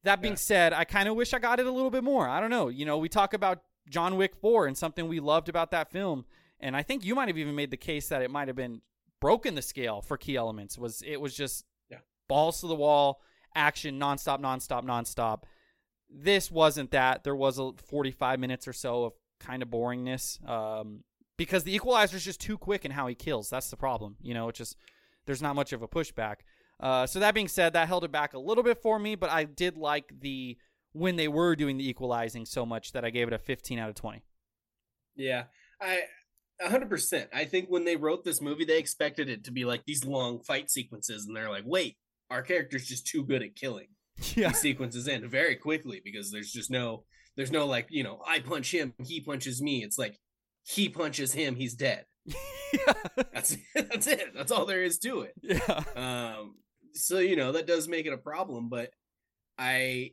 That 0.03 0.21
being 0.21 0.33
Yeah. 0.33 0.37
said, 0.37 0.73
I 0.73 0.83
kind 0.83 1.07
of 1.07 1.15
wish 1.15 1.33
I 1.33 1.39
got 1.39 1.59
it 1.59 1.65
a 1.65 1.71
little 1.71 1.89
bit 1.91 2.03
more. 2.03 2.27
I 2.27 2.39
don't 2.39 2.49
know. 2.49 2.67
You 2.67 2.85
know, 2.85 2.97
we 2.97 3.09
talk 3.09 3.33
about 3.33 3.63
John 3.89 4.17
Wick 4.17 4.35
4 4.35 4.67
and 4.67 4.77
something 4.77 5.07
we 5.07 5.19
loved 5.19 5.49
about 5.49 5.71
that 5.71 5.89
film, 5.91 6.25
and 6.59 6.75
I 6.75 6.83
think 6.83 7.03
you 7.05 7.15
might 7.15 7.27
have 7.29 7.37
even 7.37 7.55
made 7.55 7.71
the 7.71 7.77
case 7.77 8.09
that 8.09 8.21
it 8.21 8.31
might 8.31 8.47
have 8.47 8.55
been 8.57 8.81
broken 9.19 9.55
the 9.55 9.61
scale 9.61 10.01
for 10.01 10.17
key 10.17 10.35
elements. 10.35 10.77
Was 10.77 11.01
it 11.03 11.17
was 11.21 11.33
just 11.35 11.65
Yeah. 11.89 11.99
balls 12.27 12.59
to 12.61 12.67
the 12.67 12.75
wall, 12.75 13.21
action 13.55 13.99
nonstop, 13.99 14.39
nonstop, 14.39 14.83
nonstop. 14.83 15.43
This 16.09 16.51
wasn't 16.51 16.91
that. 16.91 17.23
There 17.23 17.35
was 17.35 17.57
a 17.57 17.71
45 17.73 18.39
minutes 18.39 18.67
or 18.67 18.73
so 18.73 19.05
of 19.05 19.13
kind 19.39 19.63
of 19.63 19.69
boringness 19.69 20.45
um, 20.47 21.03
because 21.37 21.63
the 21.63 21.73
equalizer 21.73 22.17
is 22.17 22.23
just 22.25 22.39
too 22.41 22.57
quick 22.57 22.85
in 22.85 22.91
how 22.91 23.07
he 23.07 23.15
kills. 23.15 23.49
That's 23.49 23.69
the 23.69 23.77
problem. 23.77 24.17
You 24.21 24.33
know, 24.33 24.49
it 24.49 24.55
just 24.55 24.75
there's 25.25 25.41
not 25.41 25.55
much 25.55 25.71
of 25.73 25.81
a 25.81 25.87
pushback. 25.87 26.37
Uh, 26.79 27.05
so 27.05 27.19
that 27.19 27.33
being 27.33 27.47
said, 27.47 27.73
that 27.73 27.87
held 27.87 28.03
it 28.03 28.11
back 28.11 28.33
a 28.33 28.39
little 28.39 28.63
bit 28.63 28.81
for 28.81 28.99
me, 28.99 29.15
but 29.15 29.29
I 29.29 29.43
did 29.45 29.77
like 29.77 30.19
the 30.21 30.57
when 30.91 31.15
they 31.15 31.27
were 31.27 31.55
doing 31.55 31.77
the 31.77 31.87
equalizing 31.89 32.45
so 32.45 32.65
much 32.65 32.91
that 32.91 33.03
I 33.03 33.09
gave 33.09 33.27
it 33.27 33.33
a 33.33 33.39
15 33.39 33.79
out 33.79 33.89
of 33.89 33.95
20. 33.95 34.23
Yeah, 35.15 35.45
I. 35.81 36.01
100%. 36.61 37.27
I 37.33 37.45
think 37.45 37.67
when 37.67 37.83
they 37.83 37.95
wrote 37.97 38.23
this 38.23 38.39
movie, 38.39 38.63
they 38.63 38.77
expected 38.77 39.27
it 39.27 39.43
to 39.45 39.51
be 39.51 39.65
like 39.65 39.83
these 39.85 40.05
long 40.05 40.39
fight 40.39 40.69
sequences, 40.69 41.25
and 41.25 41.35
they're 41.35 41.49
like, 41.49 41.63
wait, 41.65 41.97
our 42.29 42.41
character's 42.41 42.87
just 42.87 43.07
too 43.07 43.23
good 43.25 43.41
at 43.43 43.55
killing. 43.55 43.87
Yeah. 44.35 44.49
These 44.49 44.59
sequences 44.59 45.07
end 45.07 45.25
very 45.25 45.55
quickly 45.55 45.99
because 46.05 46.31
there's 46.31 46.51
just 46.51 46.69
no, 46.69 47.03
there's 47.35 47.51
no 47.51 47.65
like, 47.65 47.87
you 47.89 48.03
know, 48.03 48.21
I 48.25 48.39
punch 48.39 48.71
him, 48.71 48.93
he 49.03 49.19
punches 49.19 49.61
me. 49.61 49.83
It's 49.83 49.97
like 49.97 50.19
he 50.63 50.87
punches 50.87 51.33
him, 51.33 51.55
he's 51.55 51.73
dead. 51.73 52.05
That's 53.33 53.57
that's 53.75 54.07
it. 54.07 54.33
That's 54.35 54.51
all 54.51 54.65
there 54.65 54.83
is 54.83 54.99
to 54.99 55.21
it. 55.21 55.33
yeah. 55.41 55.83
Um, 55.95 56.55
so 56.93 57.19
you 57.19 57.35
know 57.35 57.51
that 57.53 57.67
does 57.67 57.87
make 57.87 58.05
it 58.05 58.13
a 58.13 58.17
problem, 58.17 58.69
but 58.69 58.91
I 59.57 60.11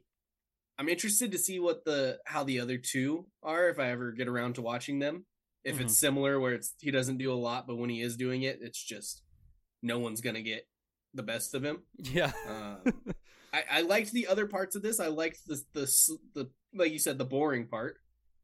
I'm 0.78 0.88
interested 0.88 1.32
to 1.32 1.38
see 1.38 1.60
what 1.60 1.84
the 1.84 2.18
how 2.24 2.44
the 2.44 2.60
other 2.60 2.78
two 2.78 3.26
are 3.42 3.68
if 3.68 3.78
I 3.78 3.90
ever 3.90 4.12
get 4.12 4.28
around 4.28 4.54
to 4.54 4.62
watching 4.62 4.98
them. 4.98 5.26
If 5.62 5.78
it's 5.78 5.98
similar 5.98 6.40
where 6.40 6.54
it's 6.54 6.74
he 6.80 6.90
doesn't 6.90 7.18
do 7.18 7.30
a 7.30 7.34
lot, 7.34 7.66
but 7.66 7.76
when 7.76 7.90
he 7.90 8.00
is 8.00 8.16
doing 8.16 8.42
it, 8.42 8.60
it's 8.62 8.82
just 8.82 9.22
no 9.82 9.98
one's 9.98 10.22
gonna 10.22 10.40
get 10.40 10.66
the 11.12 11.22
best 11.22 11.54
of 11.54 11.62
him. 11.62 11.82
Yeah. 11.98 12.32
Um, 12.48 12.94
I, 13.52 13.64
I 13.70 13.80
liked 13.82 14.12
the 14.12 14.26
other 14.28 14.46
parts 14.46 14.74
of 14.74 14.82
this. 14.82 15.00
I 15.00 15.08
liked 15.08 15.46
the 15.46 15.62
the 15.74 16.18
the 16.34 16.50
like 16.74 16.92
you 16.92 16.98
said 16.98 17.18
the 17.18 17.26
boring 17.26 17.66
part. 17.66 17.98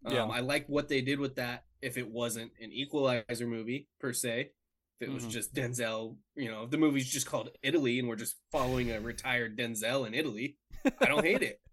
Um, 0.04 0.14
Yeah. 0.14 0.26
I 0.26 0.40
like 0.40 0.66
what 0.68 0.88
they 0.88 1.00
did 1.00 1.20
with 1.20 1.36
that. 1.36 1.64
If 1.80 1.96
it 1.96 2.10
wasn't 2.10 2.52
an 2.60 2.70
Equalizer 2.72 3.46
movie 3.46 3.88
per 4.00 4.12
se, 4.12 4.50
if 5.00 5.08
it 5.08 5.12
was 5.12 5.26
Mhm. 5.26 5.30
just 5.30 5.54
Denzel, 5.54 6.16
you 6.34 6.50
know, 6.50 6.64
if 6.64 6.70
the 6.70 6.78
movie's 6.78 7.10
just 7.10 7.26
called 7.26 7.50
Italy 7.62 7.98
and 7.98 8.08
we're 8.08 8.16
just 8.16 8.36
following 8.50 8.90
a 8.90 9.00
retired 9.00 9.56
Denzel 9.58 10.06
in 10.06 10.14
Italy, 10.14 10.58
I 11.00 11.06
don't 11.06 11.24
hate 11.24 11.42
it. 11.42 11.60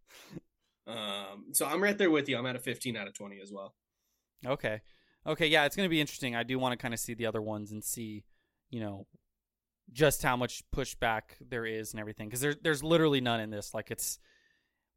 Um, 0.86 1.53
so 1.53 1.65
I'm 1.65 1.81
right 1.81 1.97
there 1.97 2.12
with 2.12 2.27
you. 2.27 2.38
I'm 2.38 2.45
at 2.45 2.57
a 2.57 2.59
15 2.59 2.97
out 2.97 3.07
of 3.07 3.13
20 3.13 3.39
as 3.39 3.53
well. 3.53 3.73
Okay. 4.45 4.81
Okay, 5.25 5.47
yeah, 5.47 5.63
it's 5.63 5.77
going 5.77 5.86
to 5.86 5.89
be 5.89 6.01
interesting. 6.01 6.36
I 6.36 6.43
do 6.43 6.59
want 6.59 6.73
to 6.73 6.77
kind 6.77 6.93
of 6.93 6.99
see 6.99 7.13
the 7.13 7.25
other 7.25 7.41
ones 7.41 7.71
and 7.71 7.81
see, 7.81 8.25
you 8.69 8.81
know, 8.81 9.07
just 9.93 10.21
how 10.23 10.36
much 10.36 10.62
pushback 10.75 11.21
there 11.39 11.65
is 11.65 11.93
and 11.93 12.01
everything 12.01 12.29
cuz 12.29 12.41
there 12.41 12.53
there's 12.53 12.83
literally 12.83 13.21
none 13.21 13.39
in 13.39 13.49
this. 13.49 13.73
Like 13.73 13.91
it's 13.91 14.19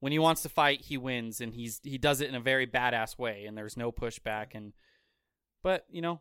when 0.00 0.10
he 0.10 0.18
wants 0.18 0.42
to 0.42 0.48
fight, 0.48 0.80
he 0.80 0.98
wins 0.98 1.40
and 1.40 1.54
he's 1.54 1.80
he 1.84 1.98
does 1.98 2.20
it 2.20 2.28
in 2.28 2.34
a 2.34 2.40
very 2.40 2.66
badass 2.66 3.16
way 3.16 3.44
and 3.46 3.56
there's 3.56 3.76
no 3.76 3.92
pushback 3.92 4.54
and 4.54 4.72
but, 5.62 5.86
you 5.88 6.02
know, 6.02 6.20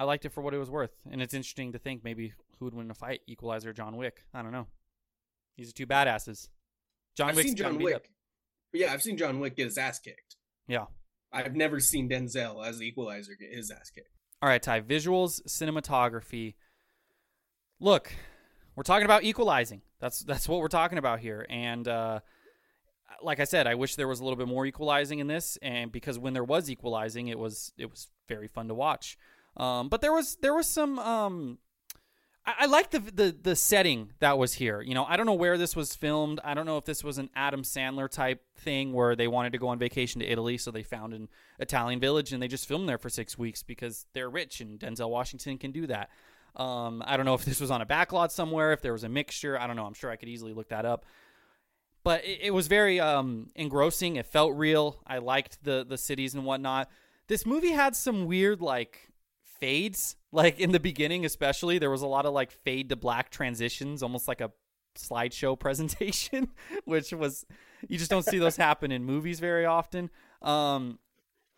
I 0.00 0.04
liked 0.04 0.24
it 0.24 0.30
for 0.32 0.40
what 0.40 0.54
it 0.54 0.58
was 0.58 0.70
worth. 0.70 0.96
And 1.10 1.20
it's 1.20 1.34
interesting 1.34 1.72
to 1.72 1.78
think 1.78 2.02
maybe 2.02 2.32
who 2.58 2.64
would 2.64 2.72
win 2.72 2.90
a 2.90 2.94
fight, 2.94 3.20
Equalizer 3.26 3.68
or 3.68 3.72
John 3.74 3.98
Wick. 3.98 4.24
I 4.32 4.40
don't 4.40 4.50
know. 4.50 4.66
These 5.58 5.68
are 5.68 5.74
two 5.74 5.86
badasses. 5.86 6.48
John 7.14 7.28
I've 7.28 7.36
Wick's 7.36 7.48
seen 7.48 7.56
John. 7.56 7.78
Wick. 7.78 8.08
Yeah, 8.72 8.94
I've 8.94 9.02
seen 9.02 9.18
John 9.18 9.40
Wick 9.40 9.56
get 9.56 9.66
his 9.66 9.76
ass 9.76 9.98
kicked. 9.98 10.36
Yeah. 10.66 10.86
I've 11.30 11.54
never 11.54 11.80
seen 11.80 12.08
Denzel 12.08 12.66
as 12.66 12.78
the 12.78 12.86
Equalizer 12.86 13.32
get 13.38 13.52
his 13.52 13.70
ass 13.70 13.90
kicked. 13.90 14.08
All 14.40 14.48
right, 14.48 14.62
Ty. 14.62 14.80
Visuals, 14.80 15.42
cinematography. 15.46 16.54
Look, 17.78 18.10
we're 18.76 18.84
talking 18.84 19.04
about 19.04 19.24
equalizing. 19.24 19.82
That's 20.00 20.20
that's 20.20 20.48
what 20.48 20.60
we're 20.60 20.68
talking 20.68 20.96
about 20.96 21.20
here. 21.20 21.44
And 21.50 21.86
uh, 21.86 22.20
like 23.22 23.38
I 23.38 23.44
said, 23.44 23.66
I 23.66 23.74
wish 23.74 23.96
there 23.96 24.08
was 24.08 24.20
a 24.20 24.24
little 24.24 24.38
bit 24.38 24.48
more 24.48 24.64
equalizing 24.64 25.18
in 25.18 25.26
this. 25.26 25.58
And 25.60 25.92
because 25.92 26.18
when 26.18 26.32
there 26.32 26.42
was 26.42 26.70
equalizing, 26.70 27.28
it 27.28 27.38
was 27.38 27.74
it 27.76 27.90
was 27.90 28.08
very 28.28 28.48
fun 28.48 28.68
to 28.68 28.74
watch. 28.74 29.18
Um, 29.60 29.90
but 29.90 30.00
there 30.00 30.12
was 30.12 30.36
there 30.36 30.54
was 30.54 30.66
some. 30.66 30.98
Um, 30.98 31.58
I, 32.46 32.54
I 32.60 32.66
like 32.66 32.90
the, 32.90 33.00
the 33.00 33.36
the 33.42 33.54
setting 33.54 34.12
that 34.20 34.38
was 34.38 34.54
here. 34.54 34.80
You 34.80 34.94
know, 34.94 35.04
I 35.04 35.18
don't 35.18 35.26
know 35.26 35.34
where 35.34 35.58
this 35.58 35.76
was 35.76 35.94
filmed. 35.94 36.40
I 36.42 36.54
don't 36.54 36.64
know 36.64 36.78
if 36.78 36.86
this 36.86 37.04
was 37.04 37.18
an 37.18 37.28
Adam 37.36 37.62
Sandler 37.62 38.08
type 38.10 38.42
thing 38.56 38.94
where 38.94 39.14
they 39.14 39.28
wanted 39.28 39.52
to 39.52 39.58
go 39.58 39.68
on 39.68 39.78
vacation 39.78 40.22
to 40.22 40.26
Italy, 40.26 40.56
so 40.56 40.70
they 40.70 40.82
found 40.82 41.12
an 41.12 41.28
Italian 41.58 42.00
village 42.00 42.32
and 42.32 42.42
they 42.42 42.48
just 42.48 42.66
filmed 42.66 42.88
there 42.88 42.96
for 42.96 43.10
six 43.10 43.36
weeks 43.36 43.62
because 43.62 44.06
they're 44.14 44.30
rich 44.30 44.62
and 44.62 44.80
Denzel 44.80 45.10
Washington 45.10 45.58
can 45.58 45.72
do 45.72 45.86
that. 45.88 46.08
Um, 46.56 47.02
I 47.06 47.18
don't 47.18 47.26
know 47.26 47.34
if 47.34 47.44
this 47.44 47.60
was 47.60 47.70
on 47.70 47.82
a 47.82 47.86
backlot 47.86 48.30
somewhere, 48.30 48.72
if 48.72 48.80
there 48.80 48.94
was 48.94 49.04
a 49.04 49.10
mixture. 49.10 49.60
I 49.60 49.66
don't 49.66 49.76
know. 49.76 49.84
I'm 49.84 49.94
sure 49.94 50.10
I 50.10 50.16
could 50.16 50.30
easily 50.30 50.54
look 50.54 50.70
that 50.70 50.86
up. 50.86 51.04
But 52.02 52.24
it, 52.24 52.40
it 52.44 52.54
was 52.54 52.66
very 52.66 52.98
um, 52.98 53.50
engrossing. 53.54 54.16
It 54.16 54.24
felt 54.24 54.56
real. 54.56 55.02
I 55.06 55.18
liked 55.18 55.62
the 55.62 55.84
the 55.86 55.98
cities 55.98 56.34
and 56.34 56.46
whatnot. 56.46 56.88
This 57.28 57.44
movie 57.44 57.72
had 57.72 57.94
some 57.94 58.24
weird 58.24 58.62
like 58.62 59.09
fades 59.60 60.16
like 60.32 60.58
in 60.58 60.72
the 60.72 60.80
beginning 60.80 61.24
especially 61.24 61.78
there 61.78 61.90
was 61.90 62.02
a 62.02 62.06
lot 62.06 62.26
of 62.26 62.32
like 62.32 62.50
fade 62.50 62.88
to 62.88 62.96
black 62.96 63.30
transitions 63.30 64.02
almost 64.02 64.26
like 64.26 64.40
a 64.40 64.50
slideshow 64.96 65.58
presentation 65.58 66.48
which 66.84 67.12
was 67.12 67.46
you 67.88 67.98
just 67.98 68.10
don't 68.10 68.24
see 68.24 68.38
those 68.38 68.56
happen 68.56 68.92
in 68.92 69.04
movies 69.04 69.40
very 69.40 69.64
often. 69.66 70.10
Um 70.42 70.98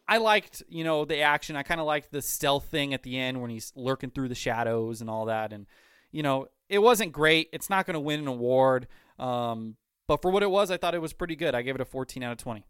i 0.08 0.18
liked 0.18 0.62
you 0.68 0.84
know 0.84 1.04
the 1.04 1.20
action. 1.20 1.56
I 1.56 1.62
kind 1.62 1.80
of 1.80 1.86
liked 1.86 2.10
the 2.10 2.22
stealth 2.22 2.66
thing 2.66 2.92
at 2.92 3.02
the 3.02 3.18
end 3.18 3.40
when 3.40 3.50
he's 3.50 3.72
lurking 3.76 4.10
through 4.10 4.28
the 4.28 4.34
shadows 4.34 5.00
and 5.00 5.08
all 5.08 5.26
that 5.26 5.52
and 5.52 5.66
you 6.10 6.22
know 6.22 6.48
it 6.68 6.78
wasn't 6.80 7.12
great. 7.12 7.48
It's 7.52 7.70
not 7.70 7.86
going 7.86 7.94
to 7.94 8.00
win 8.00 8.20
an 8.20 8.28
award 8.28 8.88
um 9.18 9.76
but 10.08 10.20
for 10.20 10.30
what 10.30 10.42
it 10.42 10.50
was 10.50 10.70
i 10.70 10.76
thought 10.76 10.94
it 10.94 11.02
was 11.02 11.12
pretty 11.12 11.36
good. 11.36 11.54
I 11.54 11.62
gave 11.62 11.74
it 11.74 11.80
a 11.80 11.84
14 11.84 12.22
out 12.22 12.32
of 12.32 12.38
20 12.38 12.64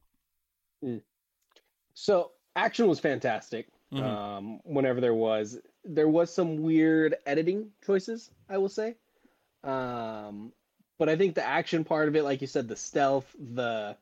So 1.95 2.33
action 2.57 2.87
was 2.87 3.01
fantastic. 3.01 3.69
Mhm. 3.93 4.03
Um, 4.03 4.61
whenever 4.65 5.01
there 5.01 5.15
was, 5.15 5.59
there 5.85 6.09
was 6.09 6.33
some 6.33 6.63
weird 6.63 7.17
editing 7.27 7.71
choices, 7.85 8.31
I 8.49 8.59
will 8.59 8.69
say. 8.71 8.95
Um, 9.63 10.53
but 10.99 11.09
I 11.09 11.17
think 11.17 11.35
the 11.35 11.45
action 11.45 11.85
part 11.85 12.09
of 12.09 12.17
it, 12.17 12.23
like 12.23 12.41
you 12.41 12.47
said, 12.47 12.69
the 12.69 12.77
stealth, 12.77 13.31
the 13.39 13.97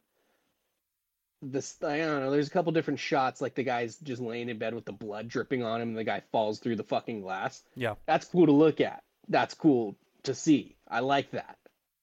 the 1.42 1.66
I 1.82 1.98
don't 1.98 2.20
know. 2.20 2.30
There's 2.30 2.48
a 2.48 2.50
couple 2.50 2.72
different 2.72 3.00
shots, 3.00 3.40
like 3.40 3.54
the 3.54 3.62
guy's 3.62 3.96
just 3.96 4.20
laying 4.20 4.48
in 4.48 4.58
bed 4.58 4.74
with 4.74 4.84
the 4.84 4.92
blood 4.92 5.28
dripping 5.28 5.62
on 5.62 5.80
him, 5.80 5.88
and 5.90 5.98
the 5.98 6.04
guy 6.04 6.22
falls 6.32 6.58
through 6.58 6.76
the 6.76 6.84
fucking 6.84 7.22
glass. 7.22 7.62
yeah 7.74 7.94
That's 8.06 8.26
cool 8.26 8.46
to 8.46 8.52
look 8.52 8.80
at. 8.80 9.02
That's 9.28 9.54
cool 9.54 9.96
to 10.24 10.34
see. 10.34 10.76
I 10.88 11.00
like 11.00 11.30
that. 11.32 11.56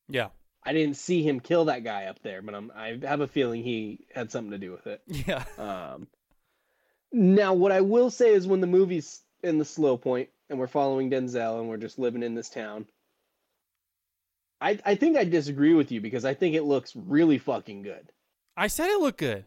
yeah 0.09 0.29
I 0.63 0.73
didn't 0.73 0.97
see 0.97 1.23
him 1.23 1.39
kill 1.39 1.65
that 1.65 1.83
guy 1.85 2.05
up 2.05 2.21
there, 2.23 2.41
but 2.41 2.53
I'm, 2.53 2.71
I 2.75 2.99
have 3.03 3.21
a 3.21 3.27
feeling 3.27 3.63
he 3.63 4.05
had 4.13 4.31
something 4.31 4.51
to 4.51 4.57
do 4.57 4.71
with 4.71 4.87
it. 4.87 5.01
yeah 5.07 5.43
Um, 5.57 6.07
now, 7.11 7.53
what 7.53 7.71
I 7.71 7.81
will 7.81 8.09
say 8.09 8.33
is 8.33 8.47
when 8.47 8.61
the 8.61 8.67
movie's 8.67 9.21
in 9.43 9.57
the 9.57 9.65
slow 9.65 9.97
point 9.97 10.29
and 10.49 10.59
we're 10.59 10.67
following 10.67 11.09
Denzel 11.09 11.59
and 11.59 11.69
we're 11.69 11.77
just 11.77 11.99
living 11.99 12.23
in 12.23 12.35
this 12.35 12.49
town, 12.49 12.85
I 14.61 14.79
I 14.85 14.95
think 14.95 15.17
I 15.17 15.23
disagree 15.23 15.73
with 15.73 15.91
you 15.91 16.01
because 16.01 16.25
I 16.25 16.33
think 16.33 16.55
it 16.55 16.63
looks 16.63 16.95
really 16.95 17.37
fucking 17.37 17.83
good. 17.83 18.11
i 18.57 18.67
said 18.67 18.89
it 18.89 18.99
looked 18.99 19.19
good 19.19 19.45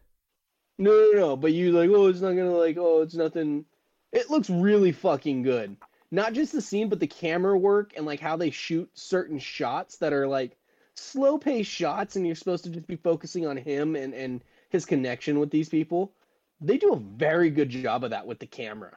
No, 0.78 0.90
no, 0.90 1.18
no. 1.18 1.36
But 1.36 1.52
you 1.52 1.72
like, 1.72 1.90
oh, 1.90 2.06
it's 2.08 2.20
not 2.20 2.32
gonna 2.32 2.54
like, 2.56 2.76
oh, 2.78 3.02
it's 3.02 3.14
nothing. 3.14 3.64
It 4.12 4.30
looks 4.30 4.50
really 4.50 4.92
fucking 4.92 5.42
good. 5.42 5.76
Not 6.10 6.32
just 6.32 6.52
the 6.52 6.62
scene, 6.62 6.88
but 6.88 7.00
the 7.00 7.06
camera 7.06 7.56
work 7.58 7.92
and 7.96 8.06
like 8.06 8.20
how 8.20 8.36
they 8.36 8.50
shoot 8.50 8.90
certain 8.94 9.38
shots 9.38 9.98
that 9.98 10.12
are 10.12 10.26
like 10.26 10.56
slow 10.94 11.38
paced 11.38 11.70
shots, 11.70 12.16
and 12.16 12.26
you're 12.26 12.36
supposed 12.36 12.64
to 12.64 12.70
just 12.70 12.86
be 12.86 12.96
focusing 12.96 13.46
on 13.46 13.56
him 13.56 13.96
and 13.96 14.14
and 14.14 14.42
his 14.70 14.86
connection 14.86 15.38
with 15.40 15.50
these 15.50 15.68
people. 15.68 16.12
They 16.60 16.76
do 16.76 16.92
a 16.92 16.98
very 16.98 17.50
good 17.50 17.70
job 17.70 18.04
of 18.04 18.10
that 18.10 18.26
with 18.26 18.38
the 18.38 18.46
camera, 18.46 18.96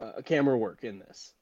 uh, 0.00 0.22
camera 0.24 0.56
work 0.58 0.82
in 0.82 0.98
this. 0.98 1.32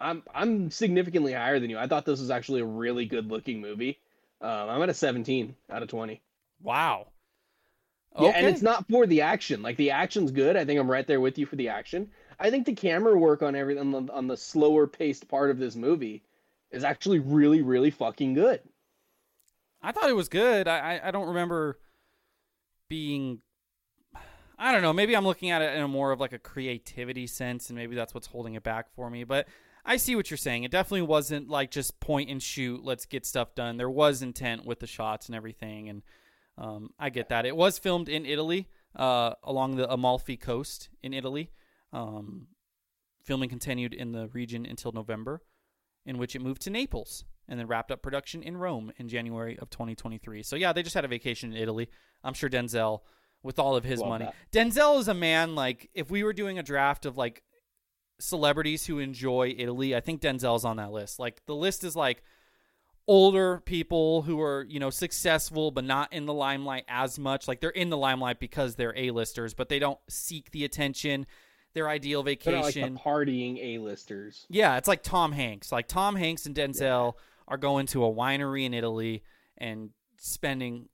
I'm 0.00 0.22
I'm 0.34 0.70
significantly 0.70 1.32
higher 1.32 1.60
than 1.60 1.70
you. 1.70 1.78
I 1.78 1.86
thought 1.86 2.04
this 2.04 2.20
was 2.20 2.30
actually 2.30 2.60
a 2.60 2.66
really 2.66 3.06
good 3.06 3.30
looking 3.30 3.60
movie. 3.60 3.98
Um, 4.40 4.68
I'm 4.68 4.82
at 4.82 4.88
a 4.88 4.94
17 4.94 5.54
out 5.70 5.82
of 5.82 5.88
20. 5.88 6.20
Wow. 6.62 7.06
Yeah, 8.20 8.30
and 8.30 8.46
it's 8.46 8.62
not 8.62 8.86
for 8.88 9.06
the 9.06 9.22
action. 9.22 9.62
Like 9.62 9.76
the 9.76 9.90
action's 9.90 10.30
good. 10.30 10.56
I 10.56 10.64
think 10.64 10.78
I'm 10.78 10.90
right 10.90 11.06
there 11.06 11.20
with 11.20 11.38
you 11.38 11.46
for 11.46 11.56
the 11.56 11.70
action. 11.70 12.10
I 12.38 12.50
think 12.50 12.66
the 12.66 12.74
camera 12.74 13.16
work 13.18 13.42
on 13.42 13.56
everything 13.56 13.94
on 13.94 14.06
the, 14.06 14.12
on 14.12 14.26
the 14.28 14.36
slower 14.36 14.86
paced 14.86 15.26
part 15.28 15.50
of 15.50 15.58
this 15.58 15.74
movie 15.74 16.22
is 16.70 16.84
actually 16.84 17.18
really, 17.18 17.62
really 17.62 17.90
fucking 17.90 18.34
good. 18.34 18.60
I 19.82 19.92
thought 19.92 20.08
it 20.08 20.16
was 20.16 20.28
good. 20.28 20.68
I, 20.68 20.96
I, 20.96 21.08
I 21.08 21.10
don't 21.10 21.28
remember 21.28 21.78
being. 22.88 23.40
I 24.58 24.72
don't 24.72 24.82
know. 24.82 24.92
Maybe 24.92 25.16
I'm 25.16 25.24
looking 25.24 25.50
at 25.50 25.62
it 25.62 25.74
in 25.74 25.82
a 25.82 25.88
more 25.88 26.12
of 26.12 26.20
like 26.20 26.32
a 26.32 26.38
creativity 26.38 27.26
sense, 27.26 27.68
and 27.68 27.76
maybe 27.76 27.96
that's 27.96 28.14
what's 28.14 28.26
holding 28.26 28.54
it 28.54 28.62
back 28.62 28.86
for 28.94 29.10
me. 29.10 29.24
But 29.24 29.48
I 29.84 29.96
see 29.96 30.16
what 30.16 30.30
you're 30.30 30.38
saying. 30.38 30.64
It 30.64 30.70
definitely 30.70 31.02
wasn't 31.02 31.48
like 31.48 31.70
just 31.70 32.00
point 32.00 32.30
and 32.30 32.42
shoot. 32.42 32.84
Let's 32.84 33.06
get 33.06 33.26
stuff 33.26 33.54
done. 33.54 33.76
There 33.76 33.90
was 33.90 34.22
intent 34.22 34.64
with 34.64 34.80
the 34.80 34.86
shots 34.86 35.26
and 35.26 35.36
everything, 35.36 35.88
and 35.88 36.02
um, 36.56 36.90
I 36.98 37.10
get 37.10 37.28
that. 37.30 37.46
It 37.46 37.56
was 37.56 37.78
filmed 37.78 38.08
in 38.08 38.24
Italy, 38.24 38.68
uh, 38.96 39.34
along 39.42 39.76
the 39.76 39.90
Amalfi 39.92 40.36
coast 40.36 40.88
in 41.02 41.12
Italy. 41.12 41.50
Um, 41.92 42.48
filming 43.24 43.48
continued 43.48 43.94
in 43.94 44.12
the 44.12 44.28
region 44.28 44.66
until 44.66 44.92
November, 44.92 45.42
in 46.04 46.18
which 46.18 46.36
it 46.36 46.42
moved 46.42 46.62
to 46.62 46.70
Naples 46.70 47.24
and 47.48 47.58
then 47.58 47.66
wrapped 47.66 47.90
up 47.90 48.02
production 48.02 48.42
in 48.42 48.56
Rome 48.56 48.92
in 48.96 49.08
January 49.08 49.58
of 49.58 49.70
2023. 49.70 50.42
So 50.42 50.56
yeah, 50.56 50.72
they 50.72 50.82
just 50.82 50.94
had 50.94 51.04
a 51.04 51.08
vacation 51.08 51.52
in 51.52 51.60
Italy. 51.60 51.88
I'm 52.22 52.34
sure 52.34 52.48
Denzel, 52.48 53.00
with 53.44 53.60
all 53.60 53.76
of 53.76 53.84
his 53.84 54.00
Love 54.00 54.08
money, 54.08 54.24
that. 54.24 54.34
Denzel 54.50 54.98
is 54.98 55.06
a 55.06 55.14
man 55.14 55.54
like 55.54 55.88
if 55.94 56.10
we 56.10 56.24
were 56.24 56.32
doing 56.32 56.58
a 56.58 56.62
draft 56.64 57.06
of 57.06 57.16
like 57.16 57.44
celebrities 58.18 58.86
who 58.86 58.98
enjoy 58.98 59.54
Italy, 59.56 59.94
I 59.94 60.00
think 60.00 60.20
Denzel's 60.20 60.64
on 60.64 60.78
that 60.78 60.90
list. 60.90 61.20
Like 61.20 61.44
the 61.46 61.54
list 61.54 61.84
is 61.84 61.94
like 61.94 62.24
older 63.06 63.60
people 63.66 64.22
who 64.22 64.40
are, 64.40 64.64
you 64.68 64.80
know, 64.80 64.90
successful 64.90 65.70
but 65.70 65.84
not 65.84 66.12
in 66.12 66.26
the 66.26 66.32
limelight 66.32 66.84
as 66.88 67.18
much. 67.18 67.46
Like 67.46 67.60
they're 67.60 67.70
in 67.70 67.90
the 67.90 67.98
limelight 67.98 68.40
because 68.40 68.76
they're 68.76 68.96
A-listers, 68.96 69.52
but 69.54 69.68
they 69.68 69.78
don't 69.78 69.98
seek 70.08 70.50
the 70.50 70.64
attention. 70.64 71.26
Their 71.74 71.88
ideal 71.88 72.22
They're 72.22 72.34
like 72.34 72.42
vacation. 72.42 72.96
partying 72.96 73.58
A-listers. 73.60 74.46
Yeah, 74.48 74.76
it's 74.78 74.88
like 74.88 75.02
Tom 75.02 75.32
Hanks. 75.32 75.70
Like 75.72 75.88
Tom 75.88 76.16
Hanks 76.16 76.46
and 76.46 76.54
Denzel 76.54 77.14
are 77.46 77.56
going 77.58 77.86
to 77.88 78.04
a 78.04 78.10
winery 78.10 78.64
in 78.64 78.72
Italy 78.72 79.22
and 79.58 79.90
spending, 80.16 80.88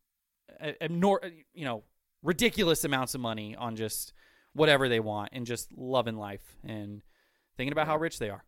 a, 0.59 0.75
a 0.81 0.89
nor, 0.89 1.25
uh, 1.25 1.29
you 1.53 1.65
know, 1.67 1.85
ridiculous 2.23 2.85
amounts 2.85 3.15
of 3.15 3.21
money 3.21 3.57
on 3.57 3.77
just 3.77 4.13
whatever 4.53 4.89
they 4.89 5.01
want 5.01 5.31
and 5.33 5.47
just 5.47 5.73
loving 5.77 6.17
life 6.17 6.57
and 6.65 7.03
thinking 7.57 7.73
about 7.73 7.87
how 7.87 7.97
rich 7.97 8.19
they 8.19 8.31
are. 8.31 8.45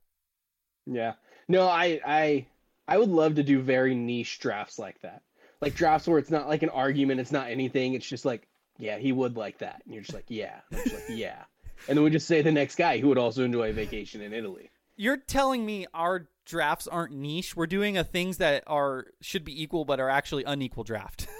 Yeah. 0.87 1.15
No, 1.49 1.67
I 1.67 2.01
I 2.05 2.47
I 2.89 2.99
would 2.99 3.09
love 3.09 3.37
to 3.37 3.43
do 3.43 3.61
very 3.61 3.95
niche 3.95 4.39
drafts 4.41 4.79
like 4.79 5.01
that. 5.03 5.23
Like 5.61 5.75
drafts 5.75 6.09
where 6.09 6.19
it's 6.19 6.31
not 6.31 6.49
like 6.49 6.63
an 6.63 6.71
argument, 6.71 7.21
it's 7.21 7.33
not 7.33 7.51
anything. 7.51 7.95
It's 7.95 8.09
just 8.09 8.25
like, 8.25 8.49
yeah, 8.79 8.99
he 8.99 9.13
would 9.13 9.37
like 9.37 9.59
that. 9.59 9.83
And 9.85 9.95
you're 9.95 10.03
just 10.03 10.15
like, 10.15 10.25
yeah. 10.29 10.61
And 10.73 10.83
just 10.83 10.95
like, 10.95 11.05
yeah. 11.09 11.45
And 11.89 11.97
then 11.97 12.05
we 12.05 12.11
just 12.11 12.27
say 12.27 12.43
the 12.43 12.53
next 12.53 12.77
guy 12.77 12.99
who 12.99 13.09
would 13.09 13.19
also 13.19 13.45
enjoy 13.45 13.71
a 13.71 13.73
vacation 13.73 14.21
in 14.21 14.33
Italy. 14.33 14.71
You're 14.97 15.17
telling 15.17 15.65
me 15.65 15.87
our 15.95 16.29
drafts 16.45 16.87
aren't 16.87 17.13
niche. 17.13 17.57
We're 17.57 17.67
doing 17.67 17.97
a 17.97 18.05
things 18.05 18.39
that 18.39 18.65
are 18.67 19.07
should 19.21 19.45
be 19.45 19.63
equal 19.63 19.85
but 19.85 20.01
are 20.01 20.09
actually 20.09 20.45
unequal 20.45 20.85
draft. 20.85 21.29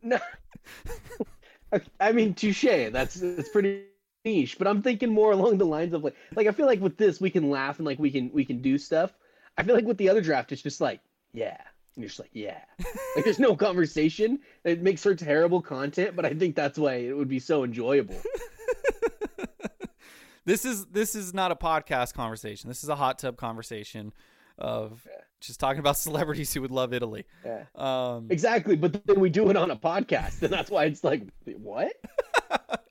No. 0.00 0.18
I 2.00 2.12
mean, 2.12 2.34
touche. 2.34 2.90
That's 2.90 3.14
that's 3.14 3.48
pretty 3.48 3.84
niche. 4.24 4.58
But 4.58 4.66
I'm 4.66 4.82
thinking 4.82 5.10
more 5.10 5.32
along 5.32 5.58
the 5.58 5.66
lines 5.66 5.92
of 5.92 6.04
like, 6.04 6.16
like 6.34 6.46
I 6.46 6.52
feel 6.52 6.66
like 6.66 6.80
with 6.80 6.96
this 6.96 7.20
we 7.20 7.30
can 7.30 7.50
laugh 7.50 7.78
and 7.78 7.86
like 7.86 7.98
we 7.98 8.10
can 8.10 8.30
we 8.32 8.44
can 8.44 8.60
do 8.60 8.78
stuff. 8.78 9.12
I 9.56 9.62
feel 9.62 9.74
like 9.74 9.84
with 9.84 9.98
the 9.98 10.08
other 10.08 10.20
draft 10.20 10.52
it's 10.52 10.62
just 10.62 10.80
like, 10.80 11.00
yeah, 11.32 11.58
and 11.98 12.02
you're 12.02 12.08
just 12.08 12.20
like, 12.20 12.30
yeah. 12.32 12.60
like 13.16 13.24
there's 13.24 13.38
no 13.38 13.56
conversation. 13.66 14.38
It 14.64 14.82
makes 14.82 15.02
for 15.02 15.14
terrible 15.14 15.60
content, 15.60 16.14
but 16.14 16.24
I 16.24 16.34
think 16.34 16.54
that's 16.54 16.78
why 16.78 16.94
it 16.94 17.16
would 17.16 17.28
be 17.28 17.40
so 17.40 17.64
enjoyable. 17.64 18.20
this 20.44 20.64
is 20.64 20.86
this 20.86 21.14
is 21.14 21.34
not 21.34 21.50
a 21.50 21.56
podcast 21.56 22.14
conversation. 22.14 22.68
This 22.68 22.82
is 22.82 22.88
a 22.88 22.96
hot 22.96 23.18
tub 23.18 23.36
conversation 23.36 24.12
of 24.58 25.06
just 25.40 25.60
talking 25.60 25.80
about 25.80 25.96
celebrities 25.98 26.52
who 26.52 26.62
would 26.62 26.70
love 26.70 26.92
Italy. 26.92 27.24
Yeah. 27.44 27.64
Um, 27.74 28.28
Exactly, 28.30 28.76
but 28.76 29.06
then 29.06 29.20
we 29.20 29.30
do 29.30 29.50
it 29.50 29.56
on 29.56 29.70
a 29.70 29.76
podcast, 29.76 30.42
and 30.42 30.52
that's 30.52 30.70
why 30.70 30.84
it's 30.84 31.04
like, 31.04 31.22
what? 31.44 31.92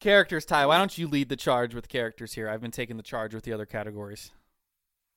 characters, 0.00 0.44
Ty. 0.44 0.66
Why 0.66 0.78
don't 0.78 0.96
you 0.96 1.08
lead 1.08 1.28
the 1.28 1.36
charge 1.36 1.74
with 1.74 1.88
characters 1.88 2.32
here? 2.32 2.48
I've 2.48 2.60
been 2.60 2.70
taking 2.70 2.96
the 2.96 3.02
charge 3.02 3.34
with 3.34 3.44
the 3.44 3.52
other 3.52 3.66
categories. 3.66 4.32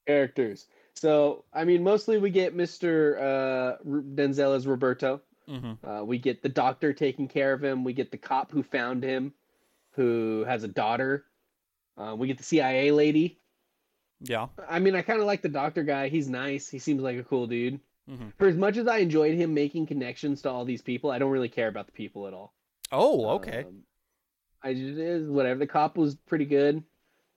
Characters. 0.07 0.67
So, 0.95 1.45
I 1.53 1.63
mean, 1.63 1.83
mostly 1.83 2.17
we 2.17 2.29
get 2.29 2.55
Mr. 2.55 3.17
Uh, 3.17 3.77
Denzel 3.85 4.55
as 4.55 4.67
Roberto. 4.67 5.21
Mm-hmm. 5.49 5.87
Uh, 5.87 6.03
we 6.03 6.17
get 6.17 6.41
the 6.41 6.49
doctor 6.49 6.93
taking 6.93 7.27
care 7.27 7.53
of 7.53 7.63
him. 7.63 7.83
We 7.83 7.93
get 7.93 8.11
the 8.11 8.17
cop 8.17 8.51
who 8.51 8.63
found 8.63 9.03
him, 9.03 9.33
who 9.91 10.45
has 10.47 10.63
a 10.63 10.67
daughter. 10.67 11.25
Uh, 11.97 12.15
we 12.17 12.27
get 12.27 12.37
the 12.37 12.43
CIA 12.43 12.91
lady. 12.91 13.39
Yeah. 14.23 14.47
I 14.69 14.79
mean, 14.79 14.95
I 14.95 15.01
kind 15.01 15.19
of 15.19 15.25
like 15.27 15.41
the 15.41 15.49
doctor 15.49 15.83
guy. 15.83 16.07
He's 16.09 16.29
nice. 16.29 16.69
He 16.69 16.79
seems 16.79 17.01
like 17.01 17.17
a 17.17 17.23
cool 17.23 17.45
dude. 17.47 17.79
Mhm. 18.09 18.33
For 18.37 18.47
as 18.47 18.55
much 18.55 18.77
as 18.77 18.87
I 18.87 18.97
enjoyed 18.97 19.35
him 19.35 19.53
making 19.53 19.85
connections 19.87 20.41
to 20.41 20.49
all 20.49 20.65
these 20.65 20.81
people, 20.81 21.11
I 21.11 21.19
don't 21.19 21.31
really 21.31 21.49
care 21.49 21.67
about 21.67 21.85
the 21.87 21.91
people 21.91 22.27
at 22.27 22.33
all. 22.33 22.53
Oh, 22.91 23.29
okay. 23.35 23.63
Um, 23.65 23.83
I 24.61 24.73
just 24.73 24.97
is 24.97 25.27
whatever. 25.29 25.59
The 25.59 25.67
cop 25.67 25.97
was 25.97 26.15
pretty 26.15 26.45
good. 26.45 26.83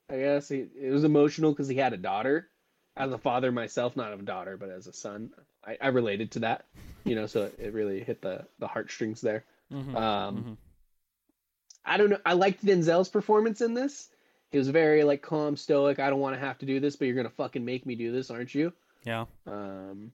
I 0.09 0.17
guess 0.19 0.51
it 0.53 0.71
was 0.91 1.03
emotional 1.05 1.51
because 1.53 1.69
he 1.69 1.77
had 1.77 1.93
a 1.93 1.97
daughter. 1.97 2.49
As 2.97 3.13
a 3.13 3.19
father 3.19 3.53
myself, 3.53 3.95
not 3.97 4.13
of 4.13 4.21
a 4.21 4.23
daughter, 4.23 4.57
but 4.57 4.71
as 4.71 4.87
a 4.87 4.93
son, 4.93 5.31
I, 5.65 5.77
I 5.81 5.89
related 5.89 6.31
to 6.33 6.39
that. 6.41 6.65
You 7.05 7.15
know, 7.15 7.27
so 7.27 7.51
it 7.59 7.73
really 7.75 8.03
hit 8.03 8.23
the 8.23 8.47
the 8.59 8.67
heartstrings 8.69 9.21
there. 9.21 9.45
Mhm. 9.73 9.95
Um, 9.95 10.37
Mhm. 10.45 10.57
I 11.85 11.97
don't 11.99 12.11
know. 12.11 12.19
I 12.25 12.33
liked 12.33 12.65
Denzel's 12.65 13.09
performance 13.09 13.61
in 13.61 13.75
this. 13.75 14.09
He 14.51 14.59
was 14.59 14.69
very 14.69 15.05
like 15.05 15.23
calm, 15.23 15.57
stoic. 15.57 15.99
I 15.99 16.11
don't 16.11 16.21
want 16.21 16.35
to 16.35 16.41
have 16.41 16.59
to 16.59 16.67
do 16.67 16.81
this, 16.81 16.97
but 16.97 17.07
you're 17.07 17.17
gonna 17.17 17.31
fucking 17.31 17.65
make 17.65 17.85
me 17.85 17.95
do 17.95 18.13
this, 18.13 18.31
aren't 18.31 18.55
you? 18.55 18.73
Yeah. 19.05 19.27
Um, 19.47 20.13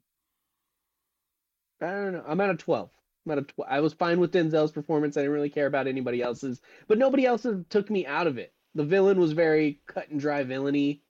I 1.81 1.87
don't 1.87 2.13
know. 2.13 2.25
I'm 2.27 2.41
at 2.41 2.51
a 2.51 2.57
12. 2.57 2.91
I'm 3.27 3.33
at 3.33 3.39
a 3.39 3.43
tw- 3.43 3.69
I 3.69 3.81
was 3.81 3.93
fine 3.93 4.21
with 4.21 4.33
Denzel's 4.33 4.73
performance. 4.73 5.17
I 5.17 5.21
didn't 5.21 5.35
really 5.35 5.51
care 5.51 5.67
about 5.67 5.87
anybody 5.87 6.23
else's, 6.23 6.61
but 6.89 6.99
nobody 6.99 7.27
else 7.27 7.47
took 7.71 7.91
me 7.91 8.07
out 8.07 8.27
of 8.27 8.39
it. 8.39 8.53
The 8.75 8.85
villain 8.85 9.19
was 9.19 9.33
very 9.33 9.81
cut 9.87 10.09
and 10.09 10.21
dry 10.21 10.45
villainy. 10.45 11.03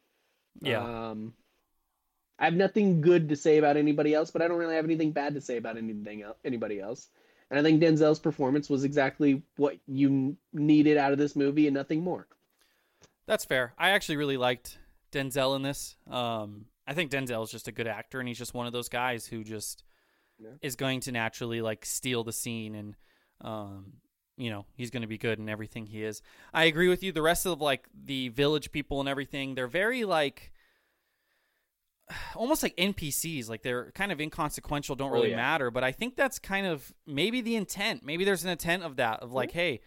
Yeah. 0.61 1.11
Um, 1.11 1.35
I 2.39 2.47
have 2.47 2.55
nothing 2.55 3.01
good 3.01 3.29
to 3.29 3.37
say 3.37 3.59
about 3.59 3.77
anybody 3.77 4.15
else, 4.15 4.31
but 4.31 4.43
I 4.43 4.49
don't 4.49 4.59
really 4.59 4.75
have 4.75 4.85
anything 4.85 5.13
bad 5.13 5.35
to 5.35 5.41
say 5.41 5.57
about 5.59 5.77
anything 5.77 6.23
else, 6.23 6.37
anybody 6.45 6.81
else. 6.81 7.09
And 7.51 7.59
I 7.59 7.63
think 7.63 7.83
Denzel's 7.83 8.19
performance 8.19 8.69
was 8.69 8.85
exactly 8.85 9.43
what 9.57 9.77
you 9.87 10.37
needed 10.53 10.97
out 10.97 11.13
of 11.13 11.19
this 11.19 11.37
movie 11.37 11.67
and 11.67 11.75
nothing 11.75 12.03
more. 12.03 12.27
That's 13.27 13.45
fair. 13.45 13.75
I 13.79 13.91
actually 13.91 14.17
really 14.17 14.37
liked 14.37 14.79
Denzel 15.13 15.55
in 15.57 15.63
this. 15.63 15.97
Um, 16.11 16.67
I 16.87 16.95
think 16.95 17.11
Denzel 17.11 17.45
is 17.45 17.51
just 17.51 17.69
a 17.69 17.73
good 17.73 17.87
actor, 17.87 18.19
and 18.19 18.29
he's 18.29 18.39
just 18.39 18.55
one 18.55 18.67
of 18.67 18.73
those 18.73 18.89
guys 18.89 19.27
who 19.27 19.45
just 19.45 19.85
Yeah. 20.39 20.51
is 20.61 20.75
going 20.77 21.01
to 21.01 21.13
naturally 21.13 21.61
like 21.63 21.85
steal 21.87 22.25
the 22.25 22.33
scene, 22.33 22.75
and 22.75 22.97
um, 23.41 23.95
you 24.37 24.51
know 24.51 24.67
he's 24.75 24.91
going 24.91 25.03
to 25.03 25.07
be 25.09 25.19
good 25.19 25.39
in 25.39 25.49
everything 25.49 25.87
he 25.87 26.03
is. 26.03 26.21
I 26.53 26.65
agree 26.65 26.89
with 26.89 27.03
you. 27.03 27.13
The 27.13 27.23
rest 27.23 27.47
of 27.47 27.61
like 27.61 27.87
the 27.95 28.29
village 28.31 28.73
people 28.73 28.99
and 29.01 29.09
everything, 29.09 29.55
they're 29.55 29.69
very 29.69 30.05
like 30.05 30.53
almost 32.35 32.63
like 32.63 32.77
NPCs. 32.77 33.49
Like 33.49 33.63
they're 33.63 33.93
kind 33.93 34.11
of 34.13 34.21
inconsequential, 34.21 34.97
don't 34.97 35.11
Oh, 35.11 35.15
really 35.15 35.31
yeah. 35.31 35.37
matter. 35.37 35.71
But 35.71 35.85
I 35.85 35.93
think 35.93 36.17
that's 36.17 36.39
kind 36.39 36.67
of 36.67 36.93
maybe 37.07 37.41
the 37.41 37.57
intent. 37.57 38.03
Maybe 38.05 38.25
there's 38.25 38.45
an 38.45 38.51
intent 38.51 38.83
of 38.83 38.97
that 38.97 39.21
of 39.21 39.33
like, 39.33 39.53
hey, 39.53 39.81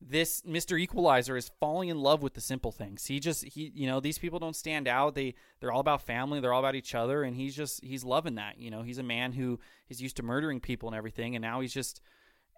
this 0.00 0.42
Mr. 0.42 0.78
Equalizer 0.78 1.36
is 1.36 1.50
falling 1.60 1.88
in 1.88 1.98
love 1.98 2.22
with 2.22 2.34
the 2.34 2.40
simple 2.40 2.70
things. 2.70 3.06
He 3.06 3.18
just 3.18 3.44
he 3.44 3.72
you 3.74 3.86
know, 3.86 3.98
these 4.00 4.18
people 4.18 4.38
don't 4.38 4.54
stand 4.54 4.86
out. 4.86 5.14
They 5.14 5.34
they're 5.60 5.72
all 5.72 5.80
about 5.80 6.02
family, 6.02 6.38
they're 6.40 6.52
all 6.52 6.60
about 6.60 6.74
each 6.76 6.94
other 6.94 7.24
and 7.24 7.34
he's 7.36 7.54
just 7.56 7.82
he's 7.82 8.04
loving 8.04 8.36
that. 8.36 8.58
You 8.58 8.70
know, 8.70 8.82
he's 8.82 8.98
a 8.98 9.02
man 9.02 9.32
who 9.32 9.58
is 9.88 10.00
used 10.00 10.16
to 10.18 10.22
murdering 10.22 10.60
people 10.60 10.88
and 10.88 10.96
everything 10.96 11.34
and 11.34 11.42
now 11.42 11.60
he's 11.60 11.74
just 11.74 12.00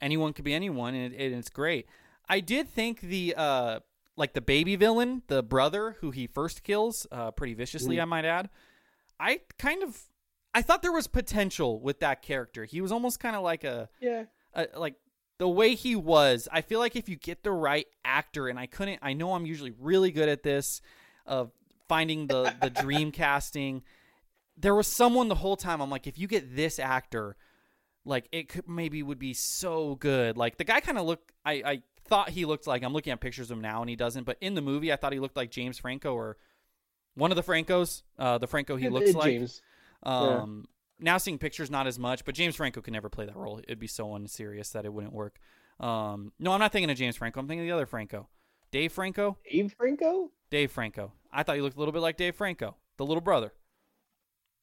anyone 0.03 0.33
could 0.33 0.45
be 0.45 0.53
anyone 0.55 0.95
and, 0.95 1.15
it, 1.15 1.27
and 1.33 1.35
it's 1.37 1.49
great. 1.51 1.87
I 2.29 2.41
did 2.41 2.69
think 2.69 3.01
the 3.01 3.35
uh 3.37 3.81
like 4.17 4.35
the 4.35 4.43
baby 4.43 4.77
villain, 4.77 5.23
the 5.29 5.43
brother 5.43 5.97
who 6.01 6.11
he 6.11 6.27
first 6.27 6.63
kills 6.63 7.07
uh 7.11 7.31
pretty 7.31 7.55
viciously, 7.55 8.01
I 8.01 8.05
might 8.05 8.27
add. 8.27 8.51
I 9.19 9.41
kind 9.59 9.83
of 9.83 9.99
I 10.55 10.61
thought 10.63 10.83
there 10.83 10.93
was 10.93 11.07
potential 11.07 11.81
with 11.81 12.01
that 12.01 12.21
character. 12.23 12.65
He 12.67 12.81
was 12.83 12.93
almost 12.93 13.19
kind 13.19 13.35
of 13.37 13.43
like 13.43 13.65
a 13.65 13.89
Yeah. 14.01 14.25
uh, 14.53 14.67
like 14.77 14.97
the 15.41 15.49
way 15.49 15.75
he 15.75 15.97
was, 15.97 16.49
I 16.53 16.61
feel 16.61 16.81
like 16.81 16.97
if 16.97 17.09
you 17.09 17.17
get 17.17 17.43
the 17.43 17.51
right 17.51 17.87
actor, 18.05 18.47
and 18.49 18.59
I 18.59 18.67
couldn't, 18.67 18.99
I 19.01 19.15
know 19.15 19.33
I'm 19.33 19.47
usually 19.47 19.73
really 19.81 20.11
good 20.11 20.29
at 20.29 20.43
this 20.43 20.83
of 21.25 21.51
finding 21.89 22.27
the 22.27 22.55
the 22.61 22.69
dream 22.83 23.11
casting. 23.11 23.83
There 24.59 24.75
was 24.75 24.87
someone 24.87 25.29
the 25.29 25.35
whole 25.37 25.57
time. 25.57 25.81
I'm 25.81 25.89
like, 25.89 26.07
if 26.07 26.19
you 26.19 26.29
get 26.29 26.55
this 26.55 26.79
actor, 26.79 27.37
like 28.05 28.29
it 28.33 28.51
could 28.51 28.69
maybe 28.69 29.03
would 29.03 29.19
be 29.19 29.33
so 29.33 29.95
good. 29.95 30.37
Like 30.37 30.59
the 30.59 30.65
guy 30.65 30.81
kind 30.81 30.99
of 30.99 31.07
looked. 31.07 31.33
I 31.43 31.53
I 31.65 31.83
thought 32.05 32.29
he 32.29 32.45
looked 32.45 32.67
like 32.67 32.83
I'm 32.83 32.93
looking 32.93 33.15
at 33.15 33.21
pictures 33.21 33.51
of 33.51 33.57
him 33.57 33.63
now, 33.63 33.81
and 33.81 33.89
he 33.89 33.97
doesn't. 33.97 34.25
But 34.25 34.37
in 34.43 34.55
the 34.55 34.61
movie, 34.61 34.93
I 34.93 34.97
thought 34.97 35.15
he 35.15 35.21
looked 35.21 35.37
like 35.39 35.51
James 35.51 35.79
Franco 35.79 36.13
or 36.13 36.37
one 37.15 37.33
of 37.33 37.37
the 37.37 37.43
Francos. 37.43 38.03
Uh, 38.19 38.37
the 38.37 38.47
Franco 38.47 38.77
he 38.77 38.85
Yeah, 38.85 38.91
looks 38.91 39.15
uh, 39.15 39.19
like. 39.19 39.33
James. 39.33 39.63
Um, 40.03 40.67
now 41.01 41.19
seeing 41.19 41.39
pictures, 41.39 41.71
not 41.71 41.87
as 41.87 41.99
much, 41.99 42.25
but 42.25 42.35
James 42.35 42.57
Franco 42.57 42.81
could 42.81 42.93
never 42.93 43.09
play 43.09 43.27
that 43.27 43.37
role. 43.37 43.59
It'd 43.59 43.79
be 43.79 43.87
so 43.87 44.15
unserious 44.15 44.71
that 44.71 44.85
it 44.85 44.93
wouldn't 44.93 45.13
work. 45.13 45.39
Um, 45.79 46.33
no, 46.39 46.53
I'm 46.53 46.61
not 46.61 46.73
thinking 46.73 46.91
of 46.91 46.97
James 46.97 47.17
Franco. 47.17 47.41
I'm 47.41 47.49
thinking 47.49 47.63
of 47.63 47.67
the 47.67 47.75
other 47.75 47.87
Franco, 47.87 48.29
Dave 48.71 48.93
Franco. 48.93 49.39
Dave 49.51 49.75
Franco. 49.77 50.31
Dave 50.51 50.71
Franco. 50.71 51.13
I 51.33 51.43
thought 51.43 51.57
he 51.57 51.63
looked 51.63 51.77
a 51.77 51.79
little 51.79 51.93
bit 51.93 52.03
like 52.03 52.17
Dave 52.17 52.37
Franco, 52.37 52.77
the 52.97 53.07
little 53.07 53.21
brother. 53.21 53.53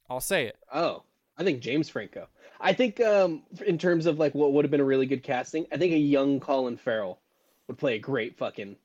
I'll 0.10 0.21
say 0.21 0.45
it. 0.45 0.58
Oh, 0.73 1.04
I 1.38 1.43
think 1.43 1.62
James 1.62 1.89
Franco. 1.89 2.28
I 2.60 2.73
think 2.73 3.00
um, 3.02 3.43
in 3.65 3.78
terms 3.78 4.06
of 4.06 4.19
like 4.19 4.34
what 4.34 4.54
would 4.54 4.65
have 4.65 4.71
been 4.71 4.80
a 4.80 4.86
really 4.86 5.06
good 5.06 5.23
casting, 5.23 5.65
I 5.71 5.78
think 5.78 5.93
a 5.93 5.97
young 5.97 6.39
Colin 6.39 6.78
Farrell 6.78 7.19
would 7.67 7.78
play 7.78 7.95
a 7.95 8.00
great 8.00 8.38
fucking 8.38 8.76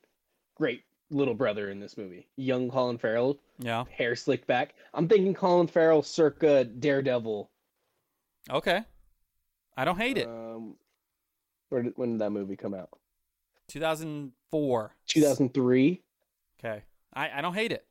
great 0.55 0.83
little 1.13 1.33
brother 1.35 1.69
in 1.69 1.79
this 1.79 1.97
movie. 1.97 2.27
Young 2.35 2.69
Colin 2.69 2.97
Farrell, 2.97 3.39
Yeah. 3.59 3.85
hair 3.91 4.15
slicked 4.15 4.47
back. 4.47 4.73
I'm 4.93 5.07
thinking 5.07 5.33
Colin 5.33 5.67
Farrell 5.67 6.01
circa 6.03 6.65
Daredevil. 6.65 7.49
Okay. 8.49 8.81
I 9.77 9.85
don't 9.85 9.97
hate 9.97 10.17
it. 10.17 10.27
Um, 10.27 10.75
where 11.69 11.83
did, 11.83 11.93
when 11.95 12.11
did 12.13 12.21
that 12.21 12.31
movie 12.31 12.55
come 12.55 12.73
out? 12.73 12.89
2004. 13.69 14.95
2003. 15.07 16.01
Okay. 16.59 16.83
I, 17.13 17.39
I 17.39 17.41
don't 17.41 17.53
hate 17.53 17.71
it. 17.71 17.85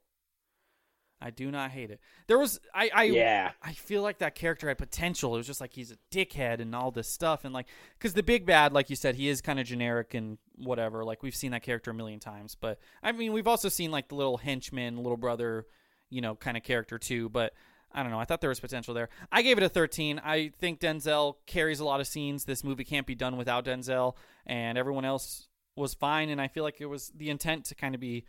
I 1.23 1.31
do 1.31 1.51
not 1.51 1.71
hate 1.71 1.91
it. 1.91 2.01
There 2.27 2.39
was 2.39 2.59
I 2.75 2.91
I 2.93 3.05
Yeah. 3.05 3.53
I 3.63 3.73
feel 3.73 4.03
like 4.03 4.19
that 4.19 4.35
character 4.35 4.69
had 4.69 4.79
potential. 4.79 5.35
It 5.35 5.39
was 5.39 5.47
just 5.47 5.61
like 5.61 5.73
he's 5.73 5.93
a 5.93 5.97
dickhead 6.11 6.61
and 6.61 6.75
all 6.75 6.91
this 6.91 7.09
stuff, 7.09 7.45
and 7.45 7.55
like 7.55 7.67
because 7.99 8.15
the 8.15 8.23
big 8.23 8.45
bad, 8.45 8.73
like 8.73 8.91
you 8.91 8.97
said, 8.97 9.15
he 9.15 9.29
is 9.29 9.41
kind 9.41 9.61
of 9.61 9.67
generic 9.67 10.15
and 10.15 10.39
whatever. 10.57 11.05
Like 11.05 11.23
we've 11.23 11.35
seen 11.37 11.53
that 11.53 11.63
character 11.63 11.93
a 11.93 11.95
million 11.95 12.19
times, 12.19 12.57
but 12.61 12.79
I 13.03 13.13
mean 13.13 13.33
we've 13.33 13.47
also 13.47 13.69
seen 13.69 13.91
like 13.91 14.09
the 14.09 14.17
little 14.17 14.37
henchman, 14.37 14.97
little 14.97 15.17
brother, 15.17 15.67
you 16.11 16.21
know, 16.21 16.35
kind 16.35 16.57
of 16.57 16.63
character 16.65 16.99
too. 16.99 17.29
But 17.29 17.53
I 17.95 18.03
don't 18.03 18.11
know. 18.11 18.19
I 18.19 18.25
thought 18.25 18.41
there 18.41 18.51
was 18.51 18.61
potential 18.61 18.95
there. 18.95 19.09
I 19.31 19.43
gave 19.43 19.59
it 19.59 19.63
a 19.63 19.69
13. 19.69 20.21
I 20.25 20.51
think 20.59 20.81
Denzel 20.81 21.37
carries 21.47 21.81
a 21.81 21.85
lot 21.85 22.01
of 22.01 22.07
scenes. 22.07 22.45
This 22.45 22.65
movie 22.65 22.85
can't 22.85 23.07
be 23.07 23.15
done 23.15 23.37
without 23.37 23.65
Denzel, 23.65 24.17
and 24.47 24.77
everyone 24.79 25.05
else 25.05 25.49
was 25.77 25.95
fine. 25.95 26.31
And 26.31 26.41
I 26.41 26.49
feel 26.49 26.65
like 26.65 26.81
it 26.81 26.87
was 26.87 27.13
the 27.15 27.31
intent 27.31 27.67
to 27.67 27.75
kind 27.75 27.95
of 27.95 28.01
be 28.01 28.25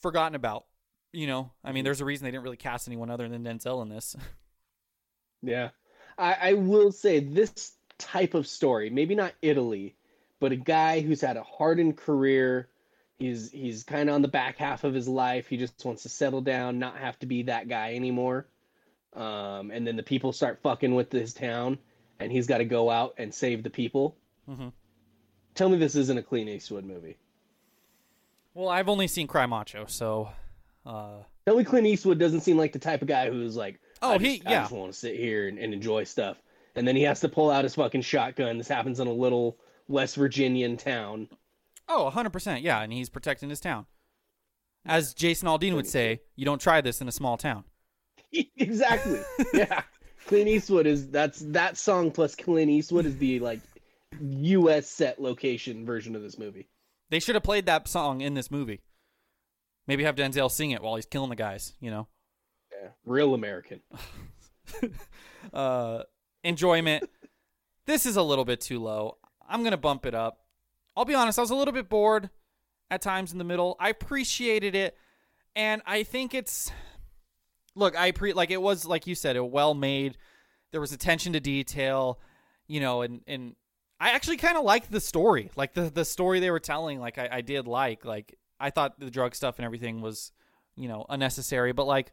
forgotten 0.00 0.34
about. 0.34 0.64
You 1.12 1.26
know, 1.26 1.50
I 1.62 1.72
mean, 1.72 1.84
there's 1.84 2.00
a 2.00 2.04
reason 2.06 2.24
they 2.24 2.30
didn't 2.30 2.42
really 2.44 2.56
cast 2.56 2.88
anyone 2.88 3.10
other 3.10 3.28
than 3.28 3.44
Denzel 3.44 3.82
in 3.82 3.88
this. 3.88 4.16
Yeah. 5.42 5.70
I, 6.16 6.36
I 6.40 6.52
will 6.52 6.92
say 6.92 7.18
this 7.18 7.72
type 7.98 8.34
of 8.34 8.46
story, 8.46 8.90
maybe 8.90 9.16
not 9.16 9.32
Italy, 9.42 9.96
but 10.38 10.52
a 10.52 10.56
guy 10.56 11.00
who's 11.00 11.20
had 11.20 11.36
a 11.36 11.42
hardened 11.42 11.96
career. 11.96 12.68
He's 13.18 13.50
he's 13.50 13.82
kind 13.82 14.08
of 14.08 14.14
on 14.14 14.22
the 14.22 14.28
back 14.28 14.56
half 14.56 14.84
of 14.84 14.94
his 14.94 15.08
life. 15.08 15.48
He 15.48 15.56
just 15.56 15.84
wants 15.84 16.04
to 16.04 16.08
settle 16.08 16.42
down, 16.42 16.78
not 16.78 16.96
have 16.96 17.18
to 17.20 17.26
be 17.26 17.42
that 17.42 17.68
guy 17.68 17.94
anymore. 17.94 18.46
Um, 19.14 19.72
and 19.72 19.84
then 19.84 19.96
the 19.96 20.02
people 20.04 20.32
start 20.32 20.60
fucking 20.62 20.94
with 20.94 21.10
his 21.10 21.34
town, 21.34 21.76
and 22.20 22.30
he's 22.30 22.46
got 22.46 22.58
to 22.58 22.64
go 22.64 22.88
out 22.88 23.14
and 23.18 23.34
save 23.34 23.64
the 23.64 23.70
people. 23.70 24.16
Mhm. 24.48 24.72
Tell 25.56 25.68
me 25.68 25.76
this 25.76 25.96
isn't 25.96 26.18
a 26.18 26.22
Clint 26.22 26.48
Eastwood 26.50 26.84
movie. 26.84 27.16
Well, 28.54 28.68
I've 28.68 28.88
only 28.88 29.08
seen 29.08 29.26
Cry 29.26 29.46
Macho, 29.46 29.86
so 29.86 30.30
uh, 30.86 31.22
Clint 31.46 31.86
Eastwood 31.86 32.18
doesn't 32.18 32.40
seem 32.40 32.56
like 32.56 32.72
the 32.72 32.78
type 32.78 33.02
of 33.02 33.08
guy 33.08 33.30
who's 33.30 33.56
like, 33.56 33.80
Oh, 34.00 34.18
he- 34.18 34.36
just, 34.38 34.48
I 34.48 34.50
yeah. 34.50 34.60
just 34.62 34.72
want 34.72 34.92
to 34.92 34.98
sit 34.98 35.16
here 35.16 35.48
and, 35.48 35.58
and 35.58 35.72
enjoy 35.72 36.04
stuff. 36.04 36.36
And 36.74 36.88
then 36.88 36.96
he 36.96 37.02
has 37.02 37.20
to 37.20 37.28
pull 37.28 37.50
out 37.50 37.64
his 37.64 37.74
fucking 37.74 38.02
shotgun. 38.02 38.58
This 38.58 38.68
happens 38.68 38.98
in 38.98 39.06
a 39.06 39.12
little 39.12 39.58
West 39.88 40.16
Virginian 40.16 40.76
town. 40.76 41.28
oh, 41.88 42.10
100%, 42.14 42.62
yeah, 42.62 42.80
and 42.80 42.92
he's 42.92 43.08
protecting 43.10 43.50
his 43.50 43.60
town. 43.60 43.86
As 44.86 45.14
Jason 45.14 45.46
Aldean 45.48 45.74
would 45.74 45.86
say, 45.86 46.20
you 46.34 46.44
don't 46.44 46.60
try 46.60 46.80
this 46.80 47.00
in 47.00 47.06
a 47.08 47.12
small 47.12 47.36
town. 47.36 47.64
exactly. 48.56 49.20
yeah. 49.54 49.82
Clint 50.26 50.48
Eastwood 50.48 50.86
is 50.86 51.08
that's 51.08 51.40
that 51.48 51.76
song 51.76 52.10
plus 52.10 52.34
Clint 52.34 52.70
Eastwood 52.70 53.06
is 53.06 53.16
the 53.18 53.38
like 53.40 53.60
U.S. 54.20 54.88
set 54.88 55.20
location 55.20 55.84
version 55.84 56.16
of 56.16 56.22
this 56.22 56.38
movie. 56.38 56.68
They 57.10 57.20
should 57.20 57.34
have 57.34 57.44
played 57.44 57.66
that 57.66 57.86
song 57.88 58.20
in 58.20 58.34
this 58.34 58.50
movie. 58.50 58.80
Maybe 59.92 60.04
have 60.04 60.14
Denzel 60.14 60.50
sing 60.50 60.70
it 60.70 60.80
while 60.80 60.96
he's 60.96 61.04
killing 61.04 61.28
the 61.28 61.36
guys, 61.36 61.74
you 61.78 61.90
know? 61.90 62.08
Yeah. 62.72 62.88
Real 63.04 63.34
American. 63.34 63.82
uh, 65.52 66.04
enjoyment. 66.42 67.04
this 67.86 68.06
is 68.06 68.16
a 68.16 68.22
little 68.22 68.46
bit 68.46 68.62
too 68.62 68.78
low. 68.78 69.18
I'm 69.46 69.62
gonna 69.62 69.76
bump 69.76 70.06
it 70.06 70.14
up. 70.14 70.38
I'll 70.96 71.04
be 71.04 71.14
honest. 71.14 71.38
I 71.38 71.42
was 71.42 71.50
a 71.50 71.54
little 71.54 71.74
bit 71.74 71.90
bored 71.90 72.30
at 72.90 73.02
times 73.02 73.32
in 73.32 73.38
the 73.38 73.44
middle. 73.44 73.76
I 73.78 73.90
appreciated 73.90 74.74
it, 74.74 74.96
and 75.54 75.82
I 75.84 76.04
think 76.04 76.32
it's. 76.32 76.72
Look, 77.74 77.94
I 77.94 78.12
pre 78.12 78.32
like 78.32 78.50
it 78.50 78.62
was 78.62 78.86
like 78.86 79.06
you 79.06 79.14
said, 79.14 79.36
it 79.36 79.44
well 79.44 79.74
made. 79.74 80.16
There 80.70 80.80
was 80.80 80.92
attention 80.92 81.34
to 81.34 81.40
detail, 81.40 82.18
you 82.66 82.80
know, 82.80 83.02
and 83.02 83.20
and 83.26 83.56
I 84.00 84.12
actually 84.12 84.38
kind 84.38 84.56
of 84.56 84.64
liked 84.64 84.90
the 84.90 85.00
story, 85.00 85.50
like 85.54 85.74
the 85.74 85.90
the 85.90 86.06
story 86.06 86.40
they 86.40 86.50
were 86.50 86.60
telling. 86.60 86.98
Like 86.98 87.18
I, 87.18 87.28
I 87.30 87.40
did 87.42 87.66
like 87.66 88.06
like 88.06 88.38
I 88.62 88.70
thought 88.70 88.98
the 88.98 89.10
drug 89.10 89.34
stuff 89.34 89.58
and 89.58 89.66
everything 89.66 90.00
was, 90.00 90.32
you 90.76 90.88
know, 90.88 91.04
unnecessary, 91.08 91.72
but 91.72 91.86
like 91.86 92.12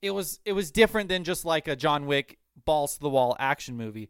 it 0.00 0.10
was 0.12 0.40
it 0.44 0.52
was 0.52 0.70
different 0.70 1.08
than 1.08 1.24
just 1.24 1.44
like 1.44 1.68
a 1.68 1.76
John 1.76 2.06
Wick 2.06 2.38
balls 2.64 2.94
to 2.94 3.00
the 3.00 3.08
wall 3.10 3.36
action 3.38 3.76
movie. 3.76 4.08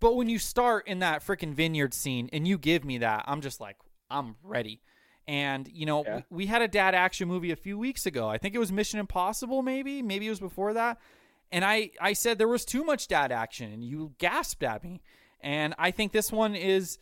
But 0.00 0.16
when 0.16 0.28
you 0.28 0.38
start 0.38 0.88
in 0.88 1.00
that 1.00 1.22
freaking 1.22 1.52
vineyard 1.54 1.92
scene 1.94 2.30
and 2.32 2.48
you 2.48 2.56
give 2.58 2.84
me 2.84 2.98
that, 2.98 3.24
I'm 3.26 3.40
just 3.40 3.60
like 3.60 3.76
I'm 4.10 4.36
ready. 4.42 4.80
And 5.28 5.68
you 5.72 5.86
know, 5.86 6.02
Yeah. 6.04 6.16
we, 6.30 6.44
we 6.44 6.46
had 6.46 6.62
a 6.62 6.68
dad 6.68 6.94
action 6.94 7.28
movie 7.28 7.50
a 7.52 7.56
few 7.56 7.78
weeks 7.78 8.06
ago. 8.06 8.28
I 8.28 8.38
think 8.38 8.54
it 8.54 8.58
was 8.58 8.72
Mission 8.72 8.98
Impossible 8.98 9.62
maybe, 9.62 10.02
maybe 10.02 10.26
it 10.26 10.30
was 10.30 10.40
before 10.40 10.72
that. 10.74 10.98
And 11.52 11.64
I 11.64 11.90
I 12.00 12.14
said 12.14 12.38
there 12.38 12.48
was 12.48 12.64
too 12.64 12.84
much 12.84 13.08
dad 13.08 13.30
action 13.32 13.72
and 13.72 13.84
you 13.84 14.14
gasped 14.18 14.62
at 14.62 14.82
me. 14.82 15.02
And 15.42 15.74
I 15.78 15.90
think 15.90 16.12
this 16.12 16.30
one 16.32 16.54
is 16.54 16.98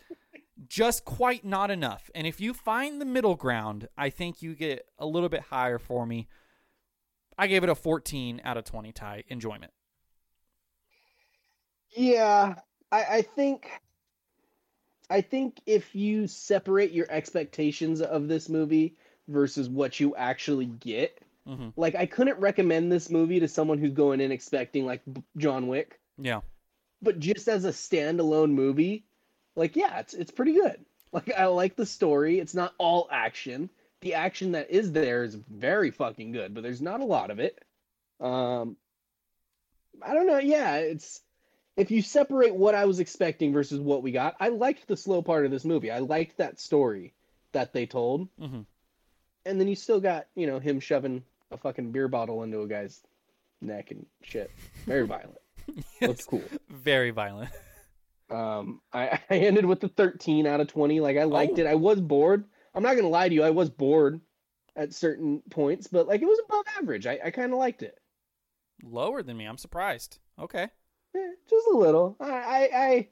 just 0.66 1.04
quite 1.04 1.44
not 1.44 1.70
enough. 1.70 2.10
And 2.14 2.26
if 2.26 2.40
you 2.40 2.52
find 2.54 3.00
the 3.00 3.04
middle 3.04 3.36
ground, 3.36 3.88
I 3.96 4.10
think 4.10 4.42
you 4.42 4.54
get 4.54 4.86
a 4.98 5.06
little 5.06 5.28
bit 5.28 5.42
higher 5.42 5.78
for 5.78 6.06
me. 6.06 6.28
I 7.38 7.46
gave 7.46 7.62
it 7.62 7.68
a 7.68 7.74
14 7.74 8.40
out 8.44 8.56
of 8.56 8.64
20 8.64 8.90
tie 8.92 9.22
enjoyment. 9.28 9.72
Yeah, 11.96 12.56
I, 12.92 13.04
I 13.04 13.22
think 13.22 13.70
I 15.10 15.20
think 15.22 15.60
if 15.64 15.94
you 15.94 16.26
separate 16.26 16.92
your 16.92 17.06
expectations 17.10 18.02
of 18.02 18.28
this 18.28 18.48
movie 18.48 18.96
versus 19.26 19.68
what 19.68 19.98
you 20.00 20.14
actually 20.16 20.66
get, 20.66 21.18
Mhm. 21.46 21.72
like 21.76 21.94
I 21.94 22.04
couldn't 22.04 22.38
recommend 22.38 22.92
this 22.92 23.08
movie 23.08 23.40
to 23.40 23.48
someone 23.48 23.78
who's 23.78 23.94
going 23.94 24.20
in 24.20 24.30
expecting 24.32 24.84
like 24.84 25.00
John 25.38 25.66
Wick, 25.66 25.98
Yeah. 26.18 26.42
but 27.00 27.18
just 27.20 27.48
as 27.48 27.64
a 27.64 27.70
standalone 27.70 28.50
movie, 28.50 29.06
like 29.58 29.76
yeah, 29.76 29.98
it's 30.00 30.14
it's 30.14 30.30
pretty 30.30 30.54
good. 30.54 30.84
Like 31.12 31.32
I 31.36 31.46
like 31.46 31.74
the 31.74 31.86
story. 31.86 32.38
It's 32.38 32.54
not 32.54 32.74
all 32.78 33.08
action. 33.10 33.70
The 34.02 34.14
action 34.14 34.52
that 34.52 34.70
is 34.70 34.92
there 34.92 35.24
is 35.24 35.34
very 35.34 35.90
fucking 35.90 36.32
good, 36.32 36.54
but 36.54 36.62
there's 36.62 36.82
not 36.82 37.00
a 37.00 37.04
lot 37.04 37.30
of 37.30 37.38
it. 37.38 37.62
Um 38.20 38.76
I 40.02 40.14
don't 40.14 40.26
know. 40.26 40.38
Yeah, 40.38 40.76
it's 40.76 41.20
if 41.76 41.90
you 41.90 42.02
separate 42.02 42.54
what 42.54 42.74
I 42.74 42.84
was 42.84 43.00
expecting 43.00 43.52
versus 43.52 43.80
what 43.80 44.02
we 44.02 44.12
got, 44.12 44.36
I 44.40 44.48
liked 44.48 44.86
the 44.86 44.96
slow 44.96 45.22
part 45.22 45.44
of 45.44 45.50
this 45.50 45.64
movie. 45.64 45.90
I 45.90 46.00
liked 46.00 46.36
that 46.38 46.60
story 46.60 47.14
that 47.52 47.72
they 47.72 47.86
told. 47.86 48.28
Mhm. 48.38 48.66
And 49.46 49.60
then 49.60 49.66
you 49.68 49.76
still 49.76 50.00
got, 50.00 50.26
you 50.34 50.46
know, 50.46 50.58
him 50.58 50.78
shoving 50.80 51.22
a 51.50 51.56
fucking 51.56 51.92
beer 51.92 52.08
bottle 52.08 52.42
into 52.42 52.60
a 52.60 52.66
guy's 52.68 53.00
neck 53.60 53.90
and 53.92 54.04
shit. 54.22 54.50
Very 54.84 55.06
violent. 55.06 55.38
Looks 56.02 56.26
cool. 56.26 56.42
Very 56.68 57.10
violent. 57.10 57.50
Um, 58.30 58.80
I, 58.92 59.20
I 59.30 59.36
ended 59.38 59.64
with 59.64 59.80
the 59.80 59.88
13 59.88 60.46
out 60.46 60.60
of 60.60 60.68
20. 60.68 61.00
Like 61.00 61.16
I 61.16 61.24
liked 61.24 61.58
Oh. 61.58 61.60
it. 61.62 61.66
I 61.66 61.74
was 61.74 62.00
bored. 62.00 62.44
I'm 62.74 62.82
not 62.82 62.96
gonna 62.96 63.08
lie 63.08 63.28
to 63.28 63.34
you. 63.34 63.42
I 63.42 63.50
was 63.50 63.70
bored 63.70 64.20
at 64.76 64.94
certain 64.94 65.42
points, 65.50 65.86
but 65.88 66.06
like 66.06 66.22
it 66.22 66.26
was 66.26 66.40
above 66.44 66.64
average. 66.78 67.06
I, 67.06 67.18
I 67.24 67.30
kind 67.30 67.52
of 67.52 67.58
liked 67.58 67.82
it. 67.82 67.98
Lower 68.84 69.22
than 69.22 69.36
me. 69.36 69.44
I'm 69.46 69.58
surprised. 69.58 70.18
Okay. 70.38 70.68
Eh, 71.16 71.30
just 71.50 71.66
a 71.72 71.76
little. 71.76 72.16
I 72.20 72.28
I 72.30 72.68
I, 72.74 73.08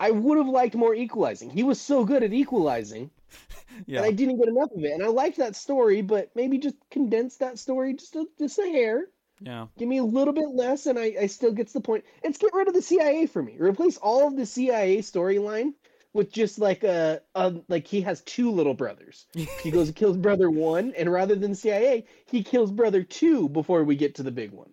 I 0.00 0.10
would 0.10 0.38
have 0.38 0.48
liked 0.48 0.74
more 0.74 0.94
equalizing. 0.94 1.50
He 1.50 1.62
was 1.62 1.80
so 1.80 2.04
good 2.04 2.24
at 2.24 2.32
equalizing, 2.32 3.10
Yeah. 3.86 3.98
and 3.98 4.06
I 4.06 4.10
didn't 4.10 4.38
get 4.38 4.48
enough 4.48 4.70
of 4.74 4.82
it. 4.82 4.90
And 4.92 5.02
I 5.04 5.06
liked 5.08 5.36
that 5.36 5.54
story, 5.54 6.02
but 6.02 6.30
maybe 6.34 6.58
just 6.58 6.74
condense 6.90 7.36
that 7.36 7.58
story 7.58 7.94
just 7.94 8.16
a, 8.16 8.26
just 8.38 8.58
a 8.58 8.66
hair. 8.66 9.06
Yeah. 9.40 9.66
Give 9.78 9.88
me 9.88 9.98
a 9.98 10.04
little 10.04 10.34
bit 10.34 10.48
less, 10.50 10.86
and 10.86 10.98
I, 10.98 11.14
I 11.20 11.26
still 11.26 11.52
gets 11.52 11.72
the 11.72 11.80
point. 11.80 12.04
It's 12.22 12.38
get 12.38 12.54
rid 12.54 12.68
of 12.68 12.74
the 12.74 12.82
CIA 12.82 13.26
for 13.26 13.42
me. 13.42 13.56
Replace 13.58 13.96
all 13.96 14.28
of 14.28 14.36
the 14.36 14.46
CIA 14.46 14.98
storyline 14.98 15.74
with 16.12 16.32
just 16.32 16.58
like 16.58 16.84
a, 16.84 17.20
a 17.34 17.54
like 17.68 17.86
he 17.86 18.00
has 18.02 18.22
two 18.22 18.50
little 18.50 18.74
brothers. 18.74 19.26
he 19.62 19.70
goes 19.70 19.88
and 19.88 19.96
kills 19.96 20.16
brother 20.16 20.50
one, 20.50 20.94
and 20.96 21.12
rather 21.12 21.34
than 21.34 21.54
CIA, 21.54 22.06
he 22.26 22.42
kills 22.42 22.70
brother 22.70 23.02
two 23.02 23.48
before 23.48 23.84
we 23.84 23.96
get 23.96 24.14
to 24.16 24.22
the 24.22 24.30
big 24.30 24.52
one. 24.52 24.70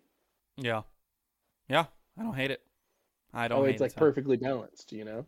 Yeah, 0.58 0.84
yeah. 1.68 1.86
I 2.18 2.24
don't 2.24 2.36
hate 2.36 2.52
it. 2.52 2.62
I 3.34 3.48
don't. 3.48 3.60
Oh, 3.60 3.64
it's 3.64 3.82
like 3.82 3.92
it. 3.92 3.98
perfectly 3.98 4.38
balanced, 4.38 4.92
you 4.92 5.04
know. 5.04 5.26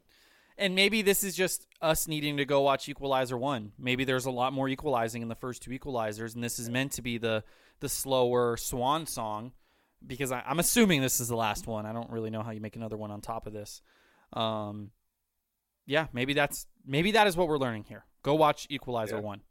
And 0.57 0.75
maybe 0.75 1.01
this 1.01 1.23
is 1.23 1.36
just 1.36 1.65
us 1.81 2.07
needing 2.07 2.38
to 2.38 2.45
go 2.45 2.61
watch 2.61 2.88
Equalizer 2.88 3.38
one. 3.38 3.71
Maybe 3.79 4.03
there's 4.03 4.25
a 4.25 4.31
lot 4.31 4.53
more 4.53 4.69
equalizing 4.69 5.23
in 5.23 5.27
the 5.27 5.36
first 5.36 5.63
two 5.63 5.71
Equalizers, 5.71 6.36
and 6.36 6.43
this 6.43 6.59
is 6.59 6.69
meant 6.69 6.91
to 6.93 7.01
be 7.01 7.17
the 7.17 7.43
the 7.84 7.89
slower 7.89 8.57
swan 8.57 9.05
song. 9.05 9.51
Because 10.05 10.31
I, 10.34 10.41
I'm 10.45 10.59
assuming 10.59 11.01
this 11.01 11.19
is 11.21 11.27
the 11.29 11.36
last 11.38 11.65
one. 11.67 11.86
I 11.86 11.93
don't 11.93 12.09
really 12.09 12.29
know 12.29 12.41
how 12.41 12.51
you 12.51 12.59
make 12.59 12.75
another 12.75 12.97
one 12.97 13.11
on 13.11 13.21
top 13.21 13.45
of 13.47 13.53
this. 13.53 13.81
Um, 14.34 14.91
yeah, 15.86 16.07
maybe 16.11 16.34
that's 16.34 16.65
maybe 16.86 17.11
that 17.11 17.27
is 17.27 17.38
what 17.38 17.47
we're 17.47 17.57
learning 17.57 17.86
here. 17.88 18.03
Go 18.23 18.34
watch 18.36 18.67
Equalizer 18.69 19.15
Yeah. 19.17 19.21
one. 19.21 19.41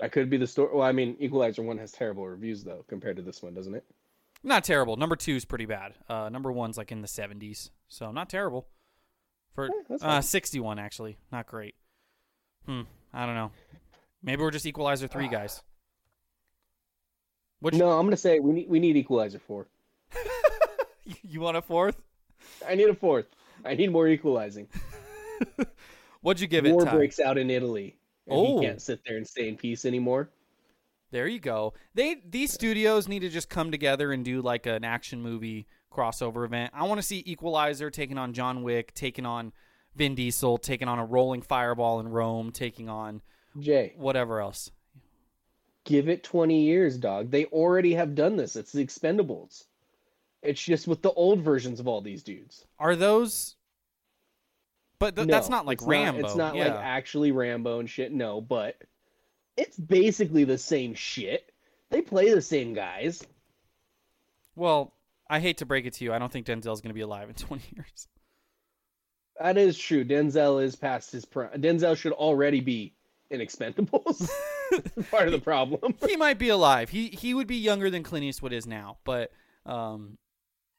That 0.00 0.12
could 0.12 0.28
be 0.30 0.36
the 0.36 0.46
story. 0.46 0.70
Well, 0.74 0.86
I 0.86 0.92
mean, 0.92 1.16
Equalizer 1.20 1.62
one 1.62 1.78
has 1.78 1.90
terrible 1.92 2.26
reviews 2.26 2.64
though 2.64 2.84
compared 2.88 3.16
to 3.16 3.22
this 3.22 3.42
one, 3.42 3.54
doesn't 3.54 3.74
it? 3.74 3.84
Not 4.42 4.62
terrible. 4.64 4.96
Number 4.96 5.16
two 5.16 5.34
is 5.34 5.44
pretty 5.44 5.66
bad. 5.66 5.94
Uh, 6.08 6.28
number 6.28 6.52
one's 6.52 6.76
like 6.78 6.92
in 6.92 7.00
the 7.00 7.08
70s, 7.08 7.70
so 7.88 8.12
not 8.12 8.28
terrible. 8.28 8.68
For 9.54 9.68
that's 9.88 10.02
uh, 10.04 10.20
61 10.20 10.78
actually, 10.78 11.16
not 11.32 11.46
great. 11.46 11.74
Hmm. 12.66 12.82
I 13.12 13.26
don't 13.26 13.34
know. 13.34 13.50
Maybe 14.22 14.42
we're 14.42 14.50
just 14.50 14.66
Equalizer 14.66 15.08
three 15.08 15.28
guys. 15.28 15.62
Which 17.60 17.74
No, 17.74 17.90
I'm 17.98 18.06
gonna 18.06 18.16
say 18.16 18.38
we 18.40 18.52
need 18.52 18.68
we 18.68 18.78
need 18.78 18.96
Equalizer 18.96 19.38
four. 19.38 19.66
you 21.22 21.40
want 21.40 21.56
a 21.56 21.62
fourth? 21.62 22.00
I 22.66 22.74
need 22.74 22.88
a 22.88 22.94
fourth. 22.94 23.26
I 23.64 23.74
need 23.74 23.90
more 23.90 24.08
equalizing. 24.08 24.68
What'd 26.20 26.40
you 26.40 26.46
give 26.46 26.66
it? 26.66 26.72
War 26.72 26.86
breaks 26.86 27.20
out 27.20 27.38
in 27.38 27.50
Italy. 27.50 27.96
And 28.26 28.36
Oh. 28.38 28.60
he 28.60 28.66
can't 28.66 28.82
sit 28.82 29.00
there 29.06 29.16
and 29.16 29.26
stay 29.26 29.48
in 29.48 29.56
peace 29.56 29.84
anymore. 29.84 30.30
There 31.10 31.26
you 31.26 31.40
go. 31.40 31.72
They 31.94 32.16
these 32.28 32.52
studios 32.52 33.08
need 33.08 33.20
to 33.20 33.28
just 33.28 33.48
come 33.48 33.70
together 33.70 34.12
and 34.12 34.24
do 34.24 34.42
like 34.42 34.66
an 34.66 34.84
action 34.84 35.22
movie 35.22 35.66
crossover 35.90 36.44
event. 36.44 36.72
I 36.74 36.84
want 36.84 36.98
to 37.00 37.06
see 37.06 37.22
Equalizer 37.26 37.90
taking 37.90 38.18
on 38.18 38.34
John 38.34 38.62
Wick, 38.62 38.92
taking 38.94 39.24
on 39.24 39.52
Vin 39.96 40.14
Diesel, 40.14 40.58
taking 40.58 40.86
on 40.86 40.98
a 40.98 41.04
rolling 41.04 41.40
fireball 41.42 41.98
in 42.00 42.08
Rome, 42.08 42.52
taking 42.52 42.88
on 42.90 43.22
Jay, 43.58 43.94
whatever 43.96 44.40
else. 44.40 44.70
Give 45.88 46.08
it 46.10 46.22
20 46.22 46.64
years, 46.64 46.98
dog. 46.98 47.30
They 47.30 47.46
already 47.46 47.94
have 47.94 48.14
done 48.14 48.36
this. 48.36 48.56
It's 48.56 48.72
the 48.72 48.84
Expendables. 48.84 49.64
It's 50.42 50.62
just 50.62 50.86
with 50.86 51.00
the 51.00 51.12
old 51.12 51.40
versions 51.40 51.80
of 51.80 51.88
all 51.88 52.02
these 52.02 52.22
dudes. 52.22 52.66
Are 52.78 52.94
those? 52.94 53.56
But 54.98 55.16
th- 55.16 55.26
No, 55.26 55.32
that's 55.34 55.48
not 55.48 55.64
like 55.64 55.78
it's 55.78 55.86
Rambo. 55.86 56.24
it's 56.26 56.36
not 56.36 56.54
yeah. 56.54 56.74
like 56.74 56.84
actually 56.84 57.32
Rambo 57.32 57.80
and 57.80 57.88
shit. 57.88 58.12
No, 58.12 58.40
but 58.40 58.76
it's 59.56 59.78
basically 59.78 60.44
the 60.44 60.58
same 60.58 60.92
shit. 60.94 61.50
They 61.90 62.02
play 62.02 62.32
the 62.34 62.42
same 62.42 62.74
guys. 62.74 63.24
well, 64.54 64.92
I 65.30 65.40
hate 65.40 65.58
to 65.58 65.66
break 65.66 65.86
it 65.86 65.94
to 65.94 66.04
you. 66.04 66.12
I 66.12 66.18
don't 66.18 66.30
think 66.32 66.46
Denzel's 66.46 66.80
going 66.80 66.90
to 66.90 66.94
be 66.94 67.00
alive 67.00 67.28
in 67.28 67.34
20 67.34 67.62
years. 67.74 68.08
That 69.40 69.56
is 69.56 69.78
true. 69.78 70.04
Denzel 70.04 70.62
is 70.62 70.76
past 70.76 71.12
his 71.12 71.24
prime. 71.24 71.50
Denzel 71.62 71.96
should 71.96 72.12
already 72.12 72.60
be 72.60 72.94
in 73.30 73.40
Expendables. 73.40 74.28
Part 75.10 75.26
of 75.26 75.32
the 75.32 75.40
problem. 75.40 75.94
he 76.06 76.16
might 76.16 76.38
be 76.38 76.48
alive. 76.48 76.90
He 76.90 77.08
he 77.08 77.34
would 77.34 77.46
be 77.46 77.56
younger 77.56 77.90
than 77.90 78.02
Clint 78.02 78.24
Eastwood 78.24 78.52
is 78.52 78.66
now. 78.66 78.98
But 79.04 79.32
um, 79.66 80.18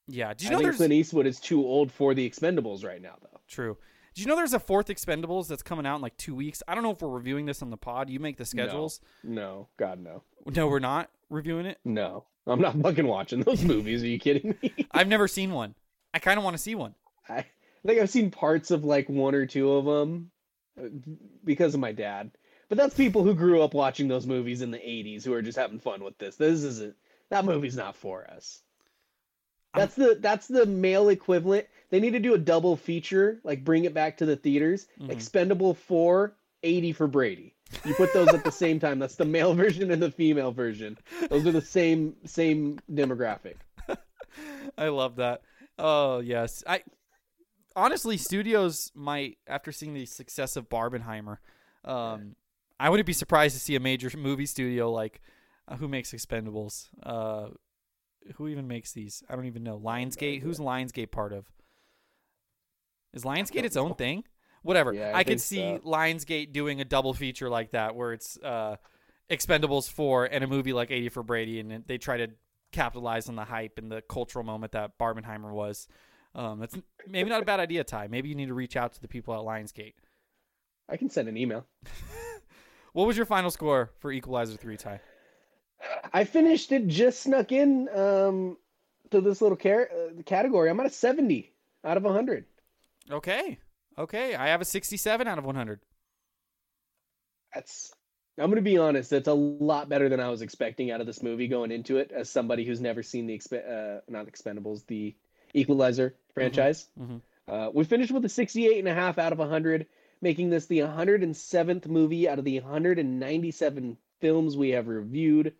yeah. 0.07 0.33
Did 0.33 0.43
you 0.43 0.47
I 0.47 0.51
know 0.51 0.57
think 0.59 0.65
there's 0.67 0.77
Clint 0.77 0.93
Eastwood 0.93 1.27
is 1.27 1.39
too 1.39 1.63
old 1.65 1.91
for 1.91 2.13
the 2.13 2.29
Expendables 2.29 2.83
right 2.85 3.01
now, 3.01 3.15
though. 3.21 3.39
true? 3.47 3.77
Do 4.15 4.21
you 4.21 4.27
know 4.27 4.35
there's 4.35 4.53
a 4.53 4.59
fourth 4.59 4.87
Expendables 4.87 5.47
that's 5.47 5.61
coming 5.63 5.85
out 5.85 5.95
in 5.97 6.01
like 6.01 6.17
two 6.17 6.35
weeks? 6.35 6.61
I 6.67 6.73
don't 6.75 6.83
know 6.83 6.91
if 6.91 7.01
we're 7.01 7.09
reviewing 7.09 7.45
this 7.45 7.61
on 7.61 7.69
the 7.69 7.77
pod. 7.77 8.09
You 8.09 8.19
make 8.19 8.37
the 8.37 8.45
schedules. 8.45 8.99
No, 9.23 9.67
God, 9.77 9.99
no, 9.99 10.23
No, 10.47 10.67
we're 10.67 10.79
not 10.79 11.09
reviewing 11.29 11.65
it. 11.65 11.77
no. 11.85 12.25
I'm 12.47 12.59
not 12.61 12.75
fucking 12.81 13.05
watching 13.05 13.41
those 13.41 13.63
movies. 13.73 14.01
Are 14.01 14.07
you 14.07 14.17
kidding 14.17 14.55
me? 14.63 14.73
I've 14.91 15.07
never 15.07 15.27
seen 15.27 15.51
one. 15.51 15.75
I 16.15 16.19
kind 16.19 16.39
of 16.39 16.43
want 16.43 16.55
to 16.55 16.61
see 16.61 16.73
one. 16.73 16.95
I 17.29 17.45
think 17.85 18.01
I've 18.01 18.09
seen 18.09 18.31
parts 18.31 18.71
of 18.71 18.83
like 18.83 19.07
one 19.07 19.35
or 19.35 19.45
two 19.45 19.71
of 19.73 19.85
them 19.85 20.31
because 21.43 21.75
of 21.75 21.79
my 21.79 21.91
dad. 21.91 22.31
But 22.69 22.77
that's 22.77 22.95
people 22.95 23.23
who 23.23 23.33
grew 23.33 23.61
up 23.61 23.73
watching 23.73 24.07
those 24.07 24.27
movies 24.27 24.61
in 24.61 24.71
the 24.71 24.77
80s 24.77 25.23
who 25.25 25.33
are 25.33 25.41
just 25.41 25.57
having 25.57 25.79
fun 25.79 26.03
with 26.03 26.17
this. 26.19 26.35
This 26.35 26.63
isn't 26.63 26.95
that 27.29 27.45
movie's 27.45 27.75
not 27.75 27.95
for 27.95 28.29
us. 28.29 28.61
That's 29.75 29.95
the 29.95 30.17
that's 30.19 30.47
the 30.47 30.65
male 30.65 31.09
equivalent. 31.09 31.67
They 31.89 31.99
need 31.99 32.11
to 32.11 32.19
do 32.19 32.33
a 32.33 32.39
double 32.39 32.75
feature, 32.75 33.39
like 33.43 33.63
bring 33.63 33.85
it 33.85 33.93
back 33.93 34.17
to 34.17 34.25
the 34.25 34.35
theaters. 34.35 34.87
Mhm. 34.99 35.11
Expendable 35.11 35.73
4, 35.73 36.33
80 36.63 36.91
for 36.93 37.07
Brady. 37.07 37.55
You 37.85 37.93
put 37.93 38.11
those 38.13 38.29
at 38.29 38.43
the 38.43 38.51
same 38.51 38.79
time. 38.79 38.97
That's 38.97 39.15
the 39.15 39.25
male 39.25 39.53
version 39.53 39.91
and 39.91 40.01
the 40.01 40.09
female 40.11 40.51
version. 40.51 40.97
Those 41.29 41.45
are 41.45 41.51
the 41.51 41.61
same 41.61 42.15
same 42.25 42.79
demographic. 42.91 43.55
I 44.77 44.87
love 44.87 45.17
that. 45.17 45.41
Oh 45.77 46.19
yes, 46.19 46.63
I 46.65 46.83
honestly 47.75 48.17
studios 48.17 48.91
might 48.95 49.37
after 49.47 49.71
seeing 49.71 49.93
the 49.93 50.07
success 50.07 50.55
of 50.55 50.67
Barbenheimer, 50.67 51.37
um, 51.85 52.35
I 52.79 52.89
wouldn't 52.89 53.07
be 53.07 53.13
surprised 53.13 53.55
to 53.55 53.59
see 53.59 53.75
a 53.75 53.79
major 53.79 54.09
movie 54.17 54.45
studio 54.45 54.91
like 54.91 55.21
uh, 55.67 55.75
who 55.75 55.87
makes 55.87 56.11
Expendables. 56.11 56.87
Uh, 57.03 57.49
who 58.35 58.47
even 58.47 58.67
makes 58.67 58.91
these? 58.93 59.23
I 59.29 59.35
don't 59.35 59.45
even 59.45 59.63
know. 59.63 59.79
Lionsgate. 59.79 60.41
Who's 60.41 60.59
Lionsgate 60.59 61.11
part 61.11 61.33
of? 61.33 61.45
Is 63.13 63.23
Lionsgate 63.23 63.63
its 63.63 63.77
own 63.77 63.95
thing? 63.95 64.23
Whatever. 64.61 64.93
Yeah, 64.93 65.11
I, 65.15 65.19
I 65.19 65.23
could 65.23 65.41
see 65.41 65.77
so. 65.77 65.79
Lionsgate 65.85 66.51
doing 66.51 66.81
a 66.81 66.85
double 66.85 67.13
feature 67.13 67.49
like 67.49 67.71
that, 67.71 67.95
where 67.95 68.13
it's 68.13 68.37
uh, 68.43 68.75
Expendables 69.29 69.89
four 69.89 70.25
and 70.25 70.43
a 70.43 70.47
movie 70.47 70.73
like 70.73 70.91
Eighty 70.91 71.09
for 71.09 71.23
Brady, 71.23 71.59
and 71.59 71.83
they 71.87 71.97
try 71.97 72.17
to 72.17 72.27
capitalize 72.71 73.29
on 73.29 73.35
the 73.35 73.45
hype 73.45 73.77
and 73.77 73.91
the 73.91 74.01
cultural 74.01 74.45
moment 74.45 74.73
that 74.73 74.97
Barbenheimer 74.99 75.51
was. 75.51 75.87
Um, 76.35 76.59
that's 76.59 76.77
maybe 77.07 77.29
not 77.29 77.41
a 77.41 77.45
bad 77.45 77.59
idea, 77.59 77.83
Ty. 77.83 78.07
Maybe 78.07 78.29
you 78.29 78.35
need 78.35 78.47
to 78.47 78.53
reach 78.53 78.75
out 78.75 78.93
to 78.93 79.01
the 79.01 79.07
people 79.07 79.33
at 79.33 79.39
Lionsgate. 79.39 79.93
I 80.87 80.97
can 80.97 81.09
send 81.09 81.27
an 81.27 81.37
email. 81.37 81.65
What 82.93 83.07
was 83.07 83.17
your 83.17 83.25
final 83.25 83.51
score 83.51 83.91
for 83.99 84.11
Equalizer 84.11 84.57
three, 84.57 84.77
Ty? 84.77 84.99
I 86.13 86.23
finished 86.25 86.71
it, 86.71 86.87
just 86.87 87.21
snuck 87.21 87.51
in 87.51 87.87
um, 87.95 88.57
to 89.11 89.21
this 89.21 89.41
little 89.41 89.55
car- 89.57 89.89
uh, 89.93 90.21
category. 90.25 90.69
I'm 90.69 90.79
at 90.79 90.85
a 90.85 90.89
70 90.89 91.53
out 91.85 91.95
of 91.97 92.03
100. 92.03 92.45
Okay, 93.11 93.57
okay. 93.97 94.35
I 94.35 94.47
have 94.49 94.61
a 94.61 94.65
sixty-seven 94.65 95.27
out 95.27 95.37
of 95.39 95.45
one 95.45 95.55
hundred. 95.55 95.79
That's, 97.53 97.91
I'm 98.37 98.45
going 98.47 98.57
to 98.57 98.61
be 98.61 98.77
honest, 98.77 99.09
that's 99.09 99.27
a 99.27 99.33
lot 99.33 99.89
better 99.89 100.09
than 100.09 100.19
I 100.19 100.29
was 100.29 100.41
expecting 100.43 100.91
out 100.91 101.01
of 101.01 101.07
this 101.07 101.23
movie 101.23 101.47
going 101.47 101.71
into 101.71 101.97
it 101.97 102.11
as 102.11 102.29
somebody 102.29 102.63
who's 102.65 102.79
never 102.81 103.01
seen 103.01 103.25
the, 103.25 103.35
expe- 103.37 103.67
uh, 103.97 104.01
not 104.07 104.27
Expendables, 104.27 104.85
the 104.85 105.15
Equalizer 105.53 106.15
franchise. 106.33 106.87
mm-hmm 106.99 107.17
Uh, 107.47 107.71
we 107.73 107.83
finished 107.83 108.11
with 108.11 108.23
a 108.25 108.29
68 108.29 108.77
and 108.77 108.87
a 108.87 108.93
half 108.93 109.17
out 109.17 109.31
of 109.33 109.39
100, 109.39 109.87
making 110.21 110.49
this 110.49 110.65
the 110.65 110.79
107th 110.79 111.87
movie 111.87 112.27
out 112.27 112.39
of 112.39 112.45
the 112.45 112.59
197 112.59 113.97
films 114.19 114.57
we 114.57 114.69
have 114.69 114.87
reviewed. 114.87 115.53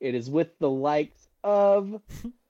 It 0.00 0.14
is 0.14 0.28
with 0.30 0.58
the 0.58 0.70
likes 0.70 1.28
of 1.44 2.00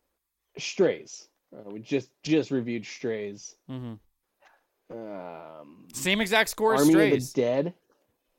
Strays. 0.58 1.28
Uh, 1.54 1.68
we 1.70 1.80
just 1.80 2.10
just 2.22 2.50
reviewed 2.50 2.86
Strays. 2.86 3.56
Mm-hmm. 3.68 3.94
Um, 4.96 5.86
Same 5.92 6.20
exact 6.20 6.50
score 6.50 6.74
as 6.74 6.80
Army 6.80 6.92
Strays. 6.92 7.28
of 7.28 7.34
the 7.34 7.40
Dead. 7.42 7.74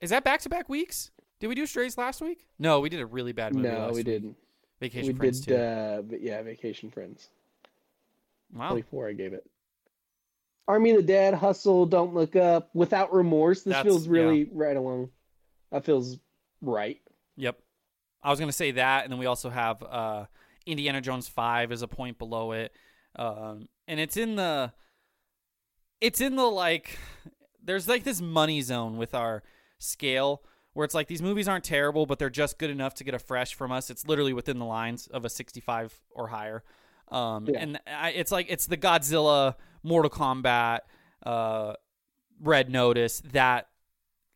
Is 0.02 0.10
that 0.10 0.24
back-to-back 0.24 0.68
weeks? 0.70 1.12
Did 1.40 1.48
we 1.48 1.56
do 1.56 1.66
Strays 1.66 1.98
last 1.98 2.22
week? 2.22 2.48
No, 2.60 2.80
we 2.80 2.90
did 2.90 3.00
a 3.02 3.06
really 3.06 3.32
bad 3.34 3.54
movie. 3.54 3.68
No, 3.68 3.80
last 3.80 3.92
we 3.92 3.98
week. 4.00 4.06
didn't. 4.06 4.36
Vacation 4.80 5.10
we 5.10 5.14
Friends 5.14 5.42
did, 5.42 5.56
too. 5.56 6.16
uh, 6.16 6.18
yeah, 6.20 6.42
Vacation 6.42 6.90
Friends. 6.90 7.28
wow. 8.54 8.70
24, 8.70 9.10
I 9.10 9.14
gave 9.14 9.34
it. 9.34 9.46
Army 10.68 10.92
of 10.92 10.98
the 10.98 11.04
Dead, 11.04 11.34
Hustle, 11.34 11.86
Don't 11.86 12.14
Look 12.14 12.36
Up, 12.36 12.70
Without 12.74 13.14
Remorse. 13.14 13.64
This 13.64 13.74
That's- 13.74 13.86
feels 13.86 14.08
really 14.08 14.46
right 14.52 14.76
along. 14.78 15.10
That 15.72 15.86
feels 15.86 16.18
right. 16.62 17.00
Yep. 17.38 17.58
I 18.24 18.30
was 18.30 18.40
gonna 18.40 18.52
say 18.52 18.72
that, 18.72 19.04
and 19.04 19.12
then 19.12 19.20
we 19.20 19.26
also 19.26 19.50
have 19.50 19.82
uh, 19.82 20.26
Indiana 20.66 21.02
Jones 21.02 21.28
Five 21.28 21.72
as 21.72 21.82
a 21.82 21.88
point 21.88 22.18
below 22.20 22.52
it, 22.52 22.72
um, 23.16 23.68
and 23.88 24.00
it's 24.00 24.16
in 24.18 24.36
the, 24.36 24.72
it's 26.00 26.22
in 26.22 26.36
the 26.36 26.44
like, 26.46 27.00
there's 27.64 27.88
like 27.88 28.04
this 28.04 28.22
money 28.22 28.62
zone 28.62 28.98
with 28.98 29.14
our 29.16 29.44
scale 29.80 30.44
where 30.74 30.86
it's 30.86 30.94
like 30.96 31.08
these 31.08 31.22
movies 31.22 31.48
aren't 31.48 31.64
terrible, 31.64 32.06
but 32.06 32.18
they're 32.20 32.30
just 32.30 32.58
good 32.60 32.70
enough 32.70 32.94
to 32.96 33.04
get 33.04 33.14
a 33.14 33.20
fresh 33.20 33.54
from 33.56 33.72
us. 33.72 33.90
It's 33.90 34.08
literally 34.08 34.34
within 34.34 34.58
the 34.60 34.66
lines 34.66 35.08
of 35.08 35.26
a 35.26 35.30
65 35.30 36.00
or 36.12 36.28
higher, 36.28 36.64
um, 37.10 37.48
Yeah. 37.48 37.60
and 37.60 37.80
I, 37.88 38.12
it's 38.12 38.32
like 38.32 38.46
it's 38.50 38.68
the 38.68 38.78
Godzilla, 38.78 39.56
Mortal 39.84 40.10
Kombat, 40.12 40.80
uh, 41.26 41.74
Red 42.40 42.70
Notice 42.70 43.22
that 43.32 43.68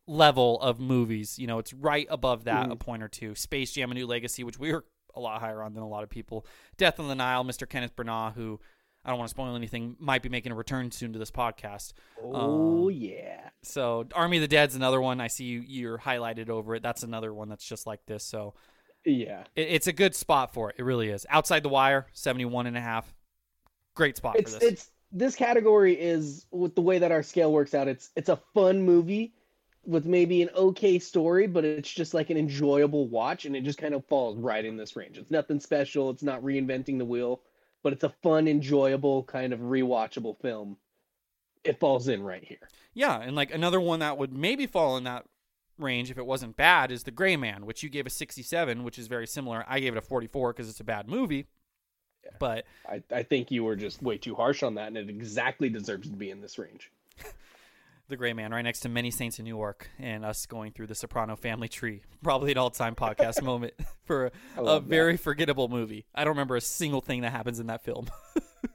level 0.06 0.60
of 0.60 0.78
movies. 0.80 1.38
You 1.38 1.46
know, 1.46 1.58
it's 1.58 1.72
right 1.72 2.06
above 2.10 2.44
that, 2.44 2.66
a 2.70 2.76
Mhm. 2.76 2.78
point 2.80 3.02
or 3.02 3.08
two. 3.08 3.34
Space 3.34 3.72
Jam: 3.72 3.90
A 3.90 3.94
New 3.94 4.06
Legacy, 4.06 4.44
which 4.44 4.58
we 4.58 4.72
were 4.72 4.84
a 5.14 5.20
lot 5.20 5.40
higher 5.40 5.62
on 5.62 5.74
than 5.74 5.82
a 5.82 5.88
lot 5.88 6.02
of 6.02 6.10
people. 6.10 6.46
Death 6.76 7.00
on 7.00 7.08
the 7.08 7.14
Nile, 7.14 7.42
Mr. 7.44 7.68
Kenneth 7.68 7.96
Branagh, 7.96 8.34
who 8.34 8.60
I 9.04 9.10
don't 9.10 9.18
want 9.18 9.28
to 9.28 9.34
spoil 9.34 9.54
anything. 9.56 9.96
Might 9.98 10.22
be 10.22 10.28
making 10.28 10.52
a 10.52 10.54
return 10.54 10.90
soon 10.90 11.12
to 11.12 11.18
this 11.18 11.30
podcast. 11.30 11.92
Oh 12.20 12.88
Um, 12.88 12.90
yeah. 12.92 13.50
So 13.62 14.06
Army 14.14 14.36
of 14.38 14.40
the 14.42 14.48
Dead's 14.48 14.74
another 14.74 15.00
one. 15.00 15.20
I 15.20 15.28
see 15.28 15.44
you 15.44 15.60
you're 15.60 15.98
highlighted 15.98 16.48
over 16.50 16.74
it. 16.74 16.82
That's 16.82 17.02
another 17.02 17.32
one 17.32 17.48
that's 17.48 17.64
just 17.66 17.86
like 17.86 18.04
this. 18.06 18.24
So 18.24 18.54
Yeah. 19.04 19.44
it, 19.54 19.68
it's 19.68 19.86
a 19.86 19.92
good 19.92 20.14
spot 20.14 20.52
for 20.52 20.70
it. 20.70 20.76
It 20.78 20.82
really 20.82 21.08
is. 21.08 21.24
Outside 21.30 21.62
the 21.62 21.68
wire, 21.68 22.08
71 22.12 22.66
and 22.66 22.76
a 22.76 22.80
half. 22.80 23.14
Great 23.94 24.16
spot 24.16 24.36
It's 24.36 24.52
for 24.54 24.58
this. 24.60 24.72
it's 24.72 24.90
this 25.12 25.36
category 25.36 25.94
is 25.94 26.46
with 26.50 26.74
the 26.74 26.80
way 26.80 26.98
that 26.98 27.12
our 27.12 27.22
scale 27.22 27.52
works 27.52 27.74
out, 27.74 27.88
it's 27.88 28.10
it's 28.16 28.28
a 28.28 28.40
fun 28.54 28.82
movie 28.82 29.34
with 29.84 30.04
maybe 30.04 30.42
an 30.42 30.50
okay 30.56 30.98
story, 30.98 31.46
but 31.46 31.64
it's 31.64 31.90
just 31.90 32.12
like 32.12 32.30
an 32.30 32.36
enjoyable 32.36 33.08
watch 33.08 33.44
and 33.44 33.54
it 33.54 33.62
just 33.62 33.78
kind 33.78 33.94
of 33.94 34.04
falls 34.06 34.36
right 34.36 34.64
in 34.64 34.76
this 34.76 34.96
range. 34.96 35.16
It's 35.16 35.30
nothing 35.30 35.60
special, 35.60 36.10
it's 36.10 36.24
not 36.24 36.42
reinventing 36.42 36.98
the 36.98 37.04
wheel, 37.04 37.40
but 37.82 37.92
it's 37.92 38.04
a 38.04 38.12
fun, 38.22 38.48
enjoyable, 38.48 39.22
kind 39.24 39.52
of 39.52 39.60
rewatchable 39.60 40.40
film. 40.40 40.76
It 41.62 41.78
falls 41.78 42.08
in 42.08 42.22
right 42.22 42.42
here. 42.42 42.68
Yeah, 42.94 43.20
and 43.20 43.36
like 43.36 43.54
another 43.54 43.80
one 43.80 44.00
that 44.00 44.18
would 44.18 44.32
maybe 44.32 44.66
fall 44.66 44.96
in 44.96 45.04
that 45.04 45.24
range 45.78 46.10
if 46.10 46.18
it 46.18 46.26
wasn't 46.26 46.56
bad 46.56 46.90
is 46.90 47.04
The 47.04 47.10
Gray 47.10 47.36
Man, 47.36 47.66
which 47.66 47.82
you 47.82 47.88
gave 47.88 48.06
a 48.06 48.10
67, 48.10 48.82
which 48.82 48.98
is 48.98 49.06
very 49.06 49.26
similar. 49.26 49.64
I 49.68 49.80
gave 49.80 49.94
it 49.94 49.98
a 49.98 50.02
44 50.02 50.52
because 50.52 50.68
it's 50.68 50.80
a 50.80 50.84
bad 50.84 51.08
movie. 51.08 51.46
But 52.38 52.64
I, 52.88 53.02
I 53.12 53.22
think 53.22 53.50
you 53.50 53.64
were 53.64 53.76
just 53.76 54.02
way 54.02 54.18
too 54.18 54.34
harsh 54.34 54.62
on 54.62 54.74
that, 54.74 54.88
and 54.88 54.96
it 54.96 55.08
exactly 55.08 55.68
deserves 55.68 56.08
to 56.10 56.16
be 56.16 56.30
in 56.30 56.40
this 56.40 56.58
range. 56.58 56.90
The 58.08 58.16
Gray 58.16 58.34
Man, 58.34 58.52
right 58.52 58.62
next 58.62 58.80
to 58.80 58.88
Many 58.88 59.10
Saints 59.10 59.40
of 59.40 59.46
Newark, 59.46 59.90
and 59.98 60.24
us 60.24 60.46
going 60.46 60.70
through 60.70 60.86
the 60.86 60.94
Soprano 60.94 61.34
family 61.34 61.66
tree. 61.66 62.02
Probably 62.22 62.52
an 62.52 62.58
all 62.58 62.70
time 62.70 62.94
podcast 62.94 63.42
moment 63.44 63.74
for 64.04 64.30
a 64.56 64.62
that. 64.62 64.82
very 64.84 65.16
forgettable 65.16 65.66
movie. 65.66 66.06
I 66.14 66.22
don't 66.22 66.34
remember 66.34 66.54
a 66.54 66.60
single 66.60 67.00
thing 67.00 67.22
that 67.22 67.32
happens 67.32 67.58
in 67.58 67.66
that 67.66 67.82
film. 67.82 68.06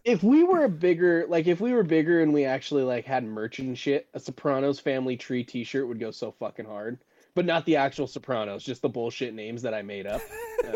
if 0.04 0.22
we 0.22 0.43
were 0.43 0.66
a 0.66 0.70
bigger 0.70 1.26
like 1.30 1.47
if 1.47 1.62
we 1.62 1.72
were 1.72 1.84
bigger 1.84 2.22
and 2.22 2.34
we 2.34 2.43
actually 2.43 2.84
like 2.84 3.06
had 3.06 3.24
merch 3.24 3.60
and 3.60 3.78
shit 3.78 4.10
a 4.14 4.20
sopranos 4.20 4.80
family 4.82 5.16
tree 5.16 5.43
t-shirt 5.45 5.88
would 5.88 5.99
go 5.99 6.12
so 6.12 6.32
fucking 6.32 6.66
hard 6.66 6.97
but 7.36 7.45
not 7.45 7.66
the 7.66 7.76
actual 7.76 8.08
sopranos 8.08 8.64
just 8.64 8.82
the 8.82 8.89
bullshit 8.89 9.34
names 9.34 9.62
that 9.62 9.74
i 9.74 9.82
made 9.82 10.08
up 10.08 10.22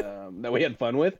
um, 0.03 0.41
that 0.41 0.51
we 0.51 0.61
had 0.61 0.77
fun 0.77 0.97
with 0.97 1.17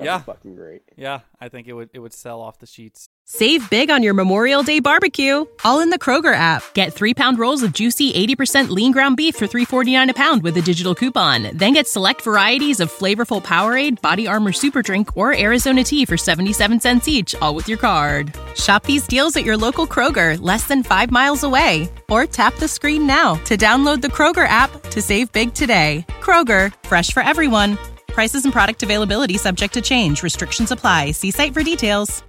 That'd 0.00 0.02
be 0.02 0.06
Yeah. 0.06 0.18
fucking 0.34 0.56
great 0.56 0.82
yeah, 0.96 1.20
I 1.40 1.48
think 1.48 1.68
it 1.68 1.72
would 1.74 1.90
it 1.92 1.98
would 1.98 2.12
sell 2.12 2.40
off 2.40 2.58
the 2.58 2.66
sheets. 2.66 3.08
Save 3.24 3.70
big 3.70 3.90
on 3.90 4.02
your 4.02 4.12
Memorial 4.12 4.64
Day 4.64 4.80
barbecue, 4.80 5.44
all 5.64 5.78
in 5.80 5.90
the 5.90 5.98
Kroger 6.00 6.34
app. 6.34 6.64
Get 6.74 6.92
three 6.92 7.14
pound 7.14 7.38
rolls 7.38 7.62
of 7.62 7.72
juicy 7.72 8.12
80% 8.12 8.70
lean 8.70 8.90
ground 8.90 9.16
beef 9.16 9.36
for 9.36 9.46
$3.49 9.46 10.10
a 10.10 10.14
pound 10.14 10.42
with 10.42 10.56
a 10.56 10.62
digital 10.62 10.96
coupon. 10.96 11.56
Then 11.56 11.74
get 11.74 11.86
select 11.86 12.22
varieties 12.22 12.80
of 12.80 12.90
flavorful 12.90 13.40
Powerade, 13.40 14.00
Body 14.02 14.26
Armor 14.26 14.50
Super 14.52 14.82
Drink, 14.82 15.16
or 15.16 15.36
Arizona 15.38 15.84
tea 15.84 16.04
for 16.04 16.16
77 16.16 16.80
cents 16.80 17.06
each, 17.06 17.36
all 17.36 17.54
with 17.54 17.68
your 17.68 17.78
card. 17.78 18.34
Shop 18.56 18.82
these 18.84 19.06
deals 19.06 19.36
at 19.36 19.44
your 19.44 19.56
local 19.56 19.86
Kroger, 19.86 20.36
less 20.42 20.66
than 20.66 20.82
five 20.82 21.12
miles 21.12 21.44
away. 21.44 21.88
Or 22.08 22.26
tap 22.26 22.56
the 22.56 22.66
screen 22.68 23.06
now 23.06 23.34
to 23.44 23.56
download 23.56 24.00
the 24.00 24.08
Kroger 24.08 24.48
app 24.48 24.70
to 24.90 25.00
save 25.00 25.30
big 25.30 25.54
today. 25.54 26.04
Kroger, 26.20 26.74
fresh 26.86 27.12
for 27.12 27.22
everyone. 27.22 27.78
Prices 28.20 28.44
and 28.44 28.52
product 28.52 28.82
availability 28.82 29.38
subject 29.38 29.72
to 29.72 29.80
change. 29.80 30.22
Restrictions 30.22 30.70
apply. 30.70 31.12
See 31.12 31.30
site 31.30 31.54
for 31.54 31.62
details. 31.62 32.22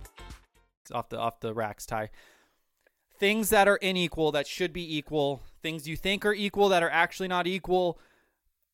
It's 0.83 0.91
off 0.91 1.09
the 1.09 1.19
off 1.19 1.41
the 1.41 1.53
racks 1.53 1.85
Ty. 1.85 2.11
Things 3.19 3.49
that 3.49 3.67
are 3.67 3.77
unequal 3.81 4.31
that 4.31 4.47
should 4.47 4.71
be 4.71 4.97
equal, 4.97 5.43
things 5.61 5.89
you 5.89 5.97
think 5.97 6.25
are 6.25 6.33
equal 6.33 6.69
that 6.69 6.81
are 6.81 6.89
actually 6.89 7.27
not 7.27 7.45
equal, 7.45 7.99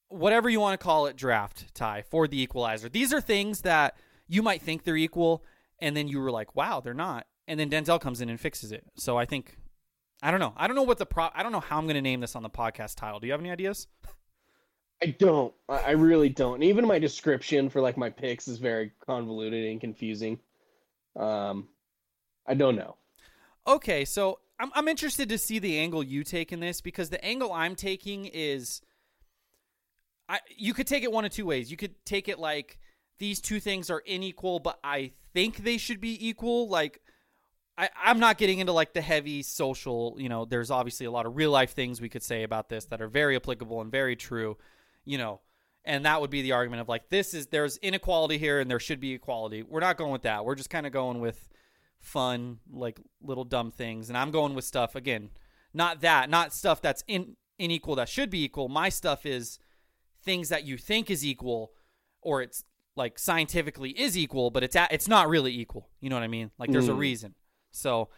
whatever 0.09 0.47
you 0.47 0.59
want 0.59 0.79
to 0.79 0.83
call 0.83 1.07
it, 1.07 1.15
draft 1.15 1.73
Ty 1.73 2.03
for 2.03 2.27
the 2.27 2.39
equalizer. 2.39 2.87
These 2.87 3.11
are 3.11 3.19
things 3.19 3.61
that 3.61 3.97
you 4.27 4.43
might 4.43 4.61
think 4.61 4.83
they're 4.83 4.95
equal, 4.95 5.43
and 5.79 5.97
then 5.97 6.07
you 6.07 6.19
were 6.19 6.29
like, 6.29 6.55
wow, 6.55 6.81
they're 6.81 6.93
not. 6.93 7.25
And 7.47 7.59
then 7.59 7.71
Denzel 7.71 7.99
comes 7.99 8.21
in 8.21 8.29
and 8.29 8.39
fixes 8.39 8.71
it. 8.71 8.83
So 8.95 9.17
I 9.17 9.25
think 9.25 9.57
I 10.21 10.29
don't 10.29 10.39
know. 10.39 10.53
I 10.55 10.67
don't 10.67 10.75
know 10.75 10.83
what 10.83 10.99
the 10.99 11.07
pro 11.07 11.29
I 11.33 11.41
don't 11.41 11.51
know 11.51 11.61
how 11.61 11.79
I'm 11.79 11.87
gonna 11.87 11.99
name 11.99 12.19
this 12.19 12.35
on 12.35 12.43
the 12.43 12.49
podcast 12.51 12.93
title. 12.93 13.19
Do 13.19 13.25
you 13.25 13.33
have 13.33 13.41
any 13.41 13.49
ideas? 13.49 13.87
i 15.01 15.07
don't. 15.07 15.53
I 15.69 15.91
really 15.91 16.29
don't. 16.29 16.55
And 16.55 16.63
even 16.63 16.87
my 16.87 16.99
description 16.99 17.69
for 17.69 17.81
like 17.81 17.97
my 17.97 18.09
picks 18.09 18.47
is 18.47 18.57
very 18.57 18.91
convoluted 19.05 19.65
and 19.69 19.79
confusing. 19.79 20.39
Um 21.15 21.67
i 22.45 22.53
don't 22.53 22.75
know. 22.75 22.95
Okay, 23.67 24.05
so 24.05 24.39
I'm 24.59 24.71
I'm 24.73 24.87
interested 24.87 25.29
to 25.29 25.37
see 25.37 25.59
the 25.59 25.77
angle 25.79 26.03
you 26.03 26.23
take 26.23 26.51
in 26.51 26.59
this 26.59 26.81
because 26.81 27.09
the 27.09 27.23
angle 27.23 27.51
I'm 27.51 27.75
taking 27.75 28.25
is 28.25 28.81
I 30.29 30.39
you 30.55 30.73
could 30.73 30.87
take 30.87 31.03
it 31.03 31.11
one 31.11 31.25
of 31.25 31.31
two 31.31 31.45
ways. 31.45 31.69
You 31.69 31.77
could 31.77 31.93
take 32.05 32.27
it 32.27 32.39
like 32.39 32.79
these 33.19 33.41
two 33.41 33.59
things 33.59 33.89
are 33.89 34.03
unequal, 34.07 34.59
but 34.59 34.79
I 34.83 35.11
think 35.33 35.57
they 35.57 35.77
should 35.77 36.01
be 36.01 36.27
equal. 36.27 36.69
Like 36.69 37.01
I, 37.77 37.89
I'm 38.03 38.19
not 38.19 38.37
getting 38.37 38.59
into 38.59 38.73
like 38.73 38.93
the 38.93 39.01
heavy 39.01 39.43
social, 39.43 40.15
you 40.17 40.29
know, 40.29 40.45
there's 40.45 40.71
obviously 40.71 41.05
a 41.05 41.11
lot 41.11 41.25
of 41.25 41.35
real 41.35 41.51
life 41.51 41.73
things 41.73 42.01
we 42.01 42.09
could 42.09 42.23
say 42.23 42.43
about 42.43 42.69
this 42.69 42.85
that 42.85 43.01
are 43.01 43.07
very 43.07 43.35
applicable 43.35 43.81
and 43.81 43.91
very 43.91 44.15
true, 44.15 44.57
you 45.07 45.17
know. 45.17 45.41
And 45.85 46.05
that 46.05 46.19
would 46.19 46.29
be 46.29 46.41
the 46.41 46.51
argument 46.51 46.81
of 46.81 46.89
like 46.89 47.07
this 47.09 47.33
is 47.33 47.47
there's 47.47 47.77
inequality 47.77 48.37
here 48.37 48.59
and 48.59 48.69
there 48.69 48.79
should 48.79 48.99
be 48.99 49.13
equality. 49.13 49.63
We're 49.63 49.79
not 49.79 49.95
going 49.97 50.11
with 50.11 50.23
that. 50.23 50.43
We're 50.43 50.55
just 50.55 50.69
kind 50.69 50.85
of 50.85 50.91
going 50.91 51.21
with 51.21 51.47
fun, 51.99 52.59
like 52.69 52.99
little 53.21 53.45
dumb 53.45 53.71
things. 53.71 54.09
And 54.09 54.17
I'm 54.17 54.31
going 54.31 54.53
with 54.53 54.65
stuff 54.65 54.95
again, 54.95 55.29
not 55.73 56.01
that, 56.01 56.29
not 56.29 56.53
stuff 56.53 56.81
that's 56.81 57.03
in 57.07 57.37
unequal 57.59 57.95
that 57.95 58.09
should 58.09 58.29
be 58.29 58.43
equal. 58.43 58.67
My 58.67 58.89
stuff 58.89 59.25
is 59.25 59.59
things 60.23 60.49
that 60.49 60.65
you 60.65 60.77
think 60.77 61.09
is 61.09 61.25
equal, 61.25 61.71
or 62.21 62.41
it's 62.41 62.65
like 62.97 63.17
scientifically 63.17 63.91
is 63.91 64.17
equal, 64.17 64.51
but 64.51 64.63
it's 64.63 64.75
at, 64.75 64.91
it's 64.91 65.07
not 65.07 65.29
really 65.29 65.57
equal. 65.57 65.87
You 66.01 66.09
know 66.09 66.17
what 66.17 66.23
I 66.23 66.27
mean? 66.27 66.51
Like 66.59 66.69
there's 66.71 66.89
a 66.89 66.93
Mm. 66.93 66.97
reason. 66.99 67.35
So 67.71 68.09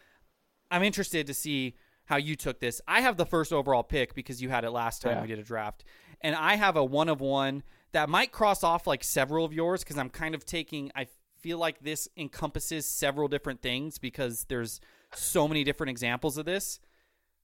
I'm 0.71 0.83
interested 0.83 1.27
to 1.27 1.33
see 1.35 1.75
how 2.05 2.15
you 2.17 2.35
took 2.35 2.59
this. 2.59 2.81
I 2.87 3.01
have 3.01 3.17
the 3.17 3.25
first 3.25 3.53
overall 3.53 3.83
pick 3.83 4.15
because 4.15 4.41
you 4.41 4.49
had 4.49 4.63
it 4.63 4.71
last 4.71 5.01
time 5.03 5.17
Yeah. 5.17 5.21
we 5.21 5.27
did 5.27 5.37
a 5.39 5.43
draft, 5.43 5.83
and 6.21 6.35
I 6.35 6.55
have 6.55 6.75
a 6.75 6.83
one 6.83 7.09
of 7.09 7.21
one 7.21 7.63
that 7.91 8.09
might 8.09 8.31
cross 8.31 8.63
off 8.63 8.87
like 8.87 9.03
several 9.03 9.45
of 9.45 9.53
yours 9.53 9.83
because 9.83 9.97
I'm 9.97 10.09
kind 10.09 10.35
of 10.35 10.45
taking. 10.45 10.91
I 10.95 11.07
feel 11.41 11.57
like 11.57 11.79
this 11.79 12.07
encompasses 12.17 12.85
several 12.85 13.27
different 13.27 13.61
things 13.61 13.97
because 13.97 14.45
there's 14.49 14.79
so 15.13 15.47
many 15.47 15.63
different 15.63 15.89
examples 15.89 16.37
of 16.37 16.45
this. 16.45 16.79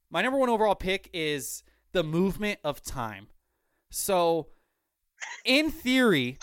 My 0.09 0.21
number 0.21 0.37
one 0.37 0.49
overall 0.49 0.75
pick 0.75 1.09
is 1.13 1.63
the 1.93 2.03
movement 2.03 2.59
of 2.63 2.83
time. 2.83 3.27
So, 3.89 4.47
in 5.45 5.71
theory, 5.71 6.37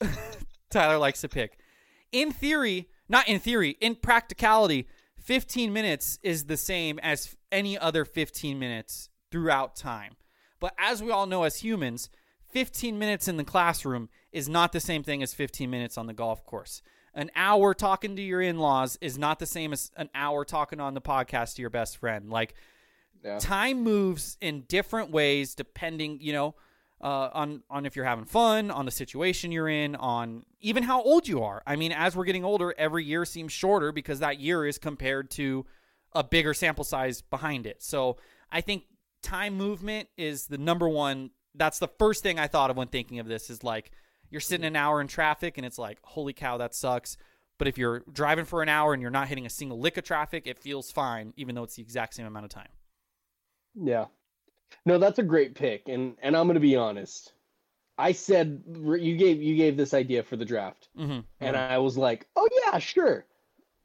Tyler 0.70 0.98
likes 0.98 1.20
to 1.22 1.28
pick. 1.28 1.58
In 2.12 2.32
theory, 2.32 2.88
not 3.08 3.28
in 3.28 3.38
theory, 3.38 3.76
in 3.80 3.94
practicality, 3.94 4.86
15 5.18 5.72
minutes 5.72 6.18
is 6.22 6.44
the 6.44 6.56
same 6.56 6.98
as 7.00 7.36
any 7.50 7.78
other 7.78 8.04
15 8.04 8.58
minutes 8.58 9.08
throughout 9.30 9.76
time. 9.76 10.16
But 10.60 10.74
as 10.78 11.02
we 11.02 11.10
all 11.10 11.26
know 11.26 11.44
as 11.44 11.56
humans, 11.56 12.08
15 12.50 12.98
minutes 12.98 13.28
in 13.28 13.36
the 13.36 13.44
classroom 13.44 14.08
is 14.32 14.48
not 14.48 14.72
the 14.72 14.80
same 14.80 15.02
thing 15.02 15.22
as 15.22 15.34
15 15.34 15.68
minutes 15.70 15.98
on 15.98 16.06
the 16.06 16.14
golf 16.14 16.44
course. 16.44 16.82
An 17.14 17.30
hour 17.34 17.72
talking 17.74 18.16
to 18.16 18.22
your 18.22 18.42
in 18.42 18.58
laws 18.58 18.98
is 19.00 19.16
not 19.18 19.38
the 19.38 19.46
same 19.46 19.72
as 19.72 19.90
an 19.96 20.10
hour 20.14 20.44
talking 20.44 20.80
on 20.80 20.94
the 20.94 21.00
podcast 21.00 21.54
to 21.54 21.62
your 21.62 21.70
best 21.70 21.96
friend. 21.96 22.30
Like, 22.30 22.54
yeah 23.26 23.38
time 23.38 23.82
moves 23.82 24.36
in 24.40 24.62
different 24.62 25.10
ways 25.10 25.54
depending 25.54 26.18
you 26.20 26.32
know 26.32 26.54
uh, 27.02 27.28
on 27.34 27.62
on 27.68 27.84
if 27.84 27.94
you're 27.94 28.04
having 28.04 28.24
fun 28.24 28.70
on 28.70 28.84
the 28.86 28.90
situation 28.90 29.52
you're 29.52 29.68
in 29.68 29.94
on 29.96 30.44
even 30.60 30.82
how 30.82 31.02
old 31.02 31.28
you 31.28 31.42
are 31.42 31.62
i 31.66 31.76
mean 31.76 31.92
as 31.92 32.16
we're 32.16 32.24
getting 32.24 32.44
older 32.44 32.74
every 32.78 33.04
year 33.04 33.24
seems 33.24 33.52
shorter 33.52 33.92
because 33.92 34.20
that 34.20 34.40
year 34.40 34.64
is 34.64 34.78
compared 34.78 35.30
to 35.30 35.66
a 36.12 36.24
bigger 36.24 36.54
sample 36.54 36.84
size 36.84 37.20
behind 37.20 37.66
it 37.66 37.82
so 37.82 38.16
i 38.50 38.60
think 38.60 38.84
time 39.26 39.54
movement 39.54 40.08
is 40.16 40.46
the 40.46 40.58
number 40.58 40.88
one 40.88 41.30
that's 41.54 41.78
the 41.78 41.88
first 41.98 42.22
thing 42.22 42.38
i 42.38 42.46
thought 42.46 42.70
of 42.70 42.76
when 42.76 42.88
thinking 42.88 43.18
of 43.18 43.26
this 43.26 43.50
is 43.50 43.64
like 43.64 43.90
you're 44.30 44.40
sitting 44.40 44.66
an 44.66 44.76
hour 44.76 45.00
in 45.00 45.06
traffic 45.06 45.56
and 45.56 45.66
it's 45.66 45.78
like 45.78 45.98
holy 46.02 46.32
cow 46.32 46.56
that 46.56 46.74
sucks 46.74 47.16
but 47.58 47.66
if 47.66 47.78
you're 47.78 48.02
driving 48.12 48.44
for 48.44 48.62
an 48.62 48.68
hour 48.68 48.92
and 48.92 49.00
you're 49.00 49.10
not 49.10 49.28
hitting 49.28 49.46
a 49.46 49.50
single 49.50 49.78
lick 49.78 49.96
of 49.96 50.04
traffic 50.04 50.46
it 50.46 50.58
feels 50.58 50.90
fine 50.90 51.32
even 51.36 51.54
though 51.54 51.62
it's 51.62 51.76
the 51.76 51.82
exact 51.82 52.14
same 52.14 52.26
amount 52.26 52.44
of 52.44 52.50
time 52.50 52.68
Yeah. 53.76 54.06
No, 54.84 54.98
that's 54.98 55.18
a 55.18 55.22
great 55.22 55.54
pick, 55.54 55.88
and 55.88 56.16
and 56.22 56.36
I'm 56.36 56.46
gonna 56.46 56.60
be 56.60 56.76
honest. 56.76 57.32
I 57.98 58.12
said 58.12 58.62
you 58.66 59.16
gave 59.16 59.42
you 59.42 59.56
gave 59.56 59.76
this 59.76 59.94
idea 59.94 60.22
for 60.22 60.36
the 60.36 60.44
draft, 60.44 60.88
mm-hmm. 60.98 61.20
and 61.40 61.56
I 61.56 61.78
was 61.78 61.96
like, 61.96 62.26
oh 62.36 62.48
yeah, 62.64 62.78
sure. 62.78 63.24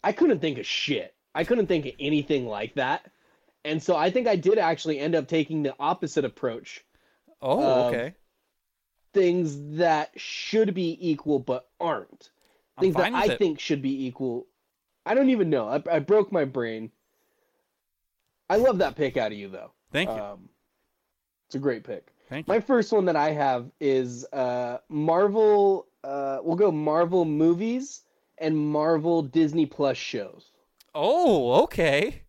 I 0.04 0.12
couldn't 0.12 0.40
think 0.40 0.58
of 0.58 0.66
shit. 0.66 1.14
I 1.36 1.44
couldn't 1.44 1.68
think 1.68 1.86
of 1.86 1.94
anything 2.00 2.48
like 2.48 2.76
that, 2.76 3.10
and 3.66 3.82
so 3.82 3.96
I 3.96 4.10
think 4.12 4.28
I 4.28 4.36
did 4.36 4.58
actually 4.58 5.00
end 5.00 5.16
up 5.16 5.28
taking 5.28 5.64
the 5.64 5.76
opposite 5.80 6.26
approach. 6.26 6.84
Oh, 7.42 7.88
okay. 7.88 8.14
Things 9.14 9.78
that 9.78 10.12
should 10.16 10.74
be 10.74 10.98
equal 11.00 11.40
but 11.40 11.68
aren't. 11.80 12.30
I'm 12.78 12.84
Things 12.84 12.96
that 12.96 13.14
I 13.14 13.26
it. 13.34 13.38
think 13.38 13.60
should 13.60 13.82
be 13.82 14.06
equal. 14.06 14.48
I 15.06 15.14
don't 15.14 15.30
even 15.30 15.50
know. 15.50 15.68
I, 15.68 15.82
I 15.92 16.00
broke 16.00 16.32
my 16.32 16.46
brain. 16.46 16.92
I 18.50 18.58
love 18.58 18.80
that 18.80 18.96
pick 18.96 19.18
out 19.18 19.32
of 19.32 19.38
you 19.38 19.50
though. 19.50 19.72
Thank 19.92 20.10
you. 20.10 20.16
Um, 20.16 20.50
it's 21.48 21.56
a 21.56 21.60
great 21.60 21.84
pick. 21.84 22.08
Thank 22.30 22.48
you. 22.48 22.54
My 22.54 22.60
first 22.60 22.92
one 22.92 23.06
that 23.06 23.16
I 23.16 23.32
have 23.32 23.70
is 23.80 24.26
uh, 24.32 24.78
Marvel. 24.88 25.88
Uh, 26.04 26.40
we'll 26.42 26.56
go 26.56 26.72
Marvel 26.72 27.26
movies 27.26 28.02
and 28.38 28.58
Marvel 28.58 29.22
Disney 29.22 29.66
Plus 29.66 29.98
shows. 29.98 30.52
Oh, 30.96 31.64
okay. 31.64 32.24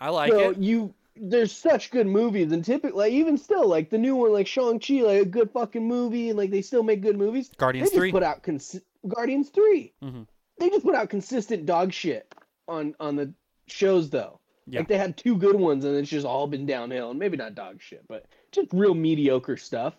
I 0.00 0.08
like 0.10 0.32
so 0.32 0.50
it. 0.50 0.58
you 0.58 0.94
there's 1.16 1.52
such 1.52 1.90
good 1.90 2.06
movies 2.06 2.50
and 2.52 2.64
typically 2.64 2.98
like, 3.04 3.12
even 3.12 3.36
still 3.36 3.66
like 3.68 3.90
the 3.90 3.98
new 3.98 4.16
one 4.16 4.32
like 4.32 4.46
Shang-Chi 4.46 5.02
like 5.02 5.20
a 5.22 5.24
good 5.26 5.50
fucking 5.50 5.86
movie 5.86 6.30
and 6.30 6.38
like 6.38 6.50
they 6.50 6.62
still 6.62 6.82
make 6.82 7.02
good 7.02 7.18
movies. 7.18 7.50
Guardians 7.58 7.90
they 7.90 7.96
just 7.96 8.00
3. 8.00 8.12
put 8.12 8.22
out 8.22 8.42
cons- 8.42 8.80
Guardians 9.06 9.50
3. 9.50 9.92
Mhm. 10.02 10.26
They 10.58 10.70
just 10.70 10.84
put 10.84 10.94
out 10.94 11.10
consistent 11.10 11.66
dog 11.66 11.92
shit 11.92 12.32
on 12.68 12.94
on 13.00 13.16
the 13.16 13.32
shows 13.66 14.08
though. 14.10 14.40
Yeah. 14.66 14.80
Like 14.80 14.88
they 14.88 14.96
had 14.98 15.16
two 15.16 15.36
good 15.36 15.56
ones 15.56 15.84
and 15.84 15.94
it's 15.96 16.08
just 16.08 16.24
all 16.26 16.46
been 16.46 16.64
downhill 16.64 17.10
and 17.10 17.18
maybe 17.18 17.36
not 17.36 17.54
dog 17.54 17.82
shit, 17.82 18.06
but 18.08 18.24
just 18.52 18.68
real 18.72 18.94
mediocre 18.94 19.56
stuff. 19.56 19.94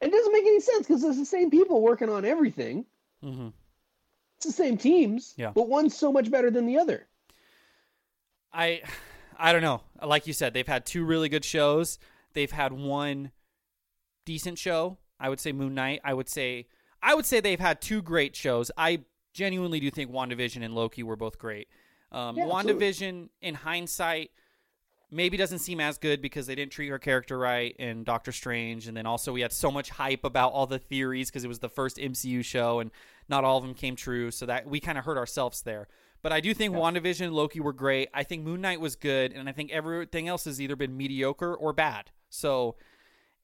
It 0.00 0.10
doesn't 0.10 0.32
make 0.32 0.44
any 0.44 0.60
sense 0.60 0.86
because 0.86 1.04
it's 1.04 1.18
the 1.18 1.24
same 1.24 1.50
people 1.50 1.80
working 1.80 2.08
on 2.08 2.24
everything. 2.24 2.84
Mhm. 3.22 3.52
It's 4.38 4.46
the 4.46 4.52
same 4.52 4.76
teams, 4.76 5.34
Yeah. 5.36 5.52
but 5.54 5.68
one's 5.68 5.96
so 5.96 6.10
much 6.12 6.30
better 6.30 6.50
than 6.50 6.66
the 6.66 6.78
other. 6.78 7.06
I 8.52 8.82
I 9.38 9.52
don't 9.52 9.62
know. 9.62 9.82
Like 10.04 10.26
you 10.26 10.32
said, 10.32 10.54
they've 10.54 10.66
had 10.66 10.86
two 10.86 11.04
really 11.04 11.28
good 11.28 11.44
shows. 11.44 11.98
They've 12.32 12.50
had 12.50 12.72
one 12.72 13.32
decent 14.24 14.58
show. 14.58 14.98
I 15.18 15.28
would 15.28 15.40
say 15.40 15.52
Moon 15.52 15.74
Knight. 15.74 16.00
I 16.04 16.14
would 16.14 16.28
say 16.28 16.66
I 17.02 17.14
would 17.14 17.26
say 17.26 17.40
they've 17.40 17.60
had 17.60 17.80
two 17.80 18.02
great 18.02 18.34
shows. 18.34 18.70
I 18.76 19.00
genuinely 19.32 19.80
do 19.80 19.90
think 19.90 20.10
WandaVision 20.10 20.64
and 20.64 20.74
Loki 20.74 21.02
were 21.02 21.16
both 21.16 21.38
great. 21.38 21.68
Um, 22.10 22.36
Yeah. 22.36 22.44
WandaVision, 22.46 23.28
in 23.40 23.54
hindsight, 23.54 24.30
maybe 25.10 25.36
doesn't 25.36 25.60
seem 25.60 25.80
as 25.80 25.98
good 25.98 26.20
because 26.20 26.46
they 26.46 26.54
didn't 26.54 26.72
treat 26.72 26.88
her 26.88 26.98
character 26.98 27.38
right 27.38 27.76
in 27.76 28.02
Doctor 28.02 28.32
Strange, 28.32 28.88
and 28.88 28.96
then 28.96 29.06
also 29.06 29.32
we 29.32 29.40
had 29.40 29.52
so 29.52 29.70
much 29.70 29.90
hype 29.90 30.24
about 30.24 30.52
all 30.52 30.66
the 30.66 30.78
theories 30.78 31.30
because 31.30 31.44
it 31.44 31.48
was 31.48 31.60
the 31.60 31.68
first 31.68 31.96
MCU 31.98 32.44
show, 32.44 32.80
and 32.80 32.90
not 33.28 33.44
all 33.44 33.58
of 33.58 33.62
them 33.62 33.74
came 33.74 33.94
true. 33.94 34.30
So 34.30 34.46
that 34.46 34.66
we 34.66 34.80
kind 34.80 34.98
of 34.98 35.04
hurt 35.04 35.18
ourselves 35.18 35.62
there. 35.62 35.88
But 36.26 36.32
I 36.32 36.40
do 36.40 36.52
think 36.54 36.74
WandaVision 36.74 37.26
and 37.26 37.32
Loki 37.32 37.60
were 37.60 37.72
great. 37.72 38.08
I 38.12 38.24
think 38.24 38.42
Moon 38.42 38.60
Knight 38.60 38.80
was 38.80 38.96
good, 38.96 39.32
and 39.32 39.48
I 39.48 39.52
think 39.52 39.70
everything 39.70 40.26
else 40.26 40.44
has 40.46 40.60
either 40.60 40.74
been 40.74 40.96
mediocre 40.96 41.54
or 41.54 41.72
bad. 41.72 42.10
So, 42.30 42.74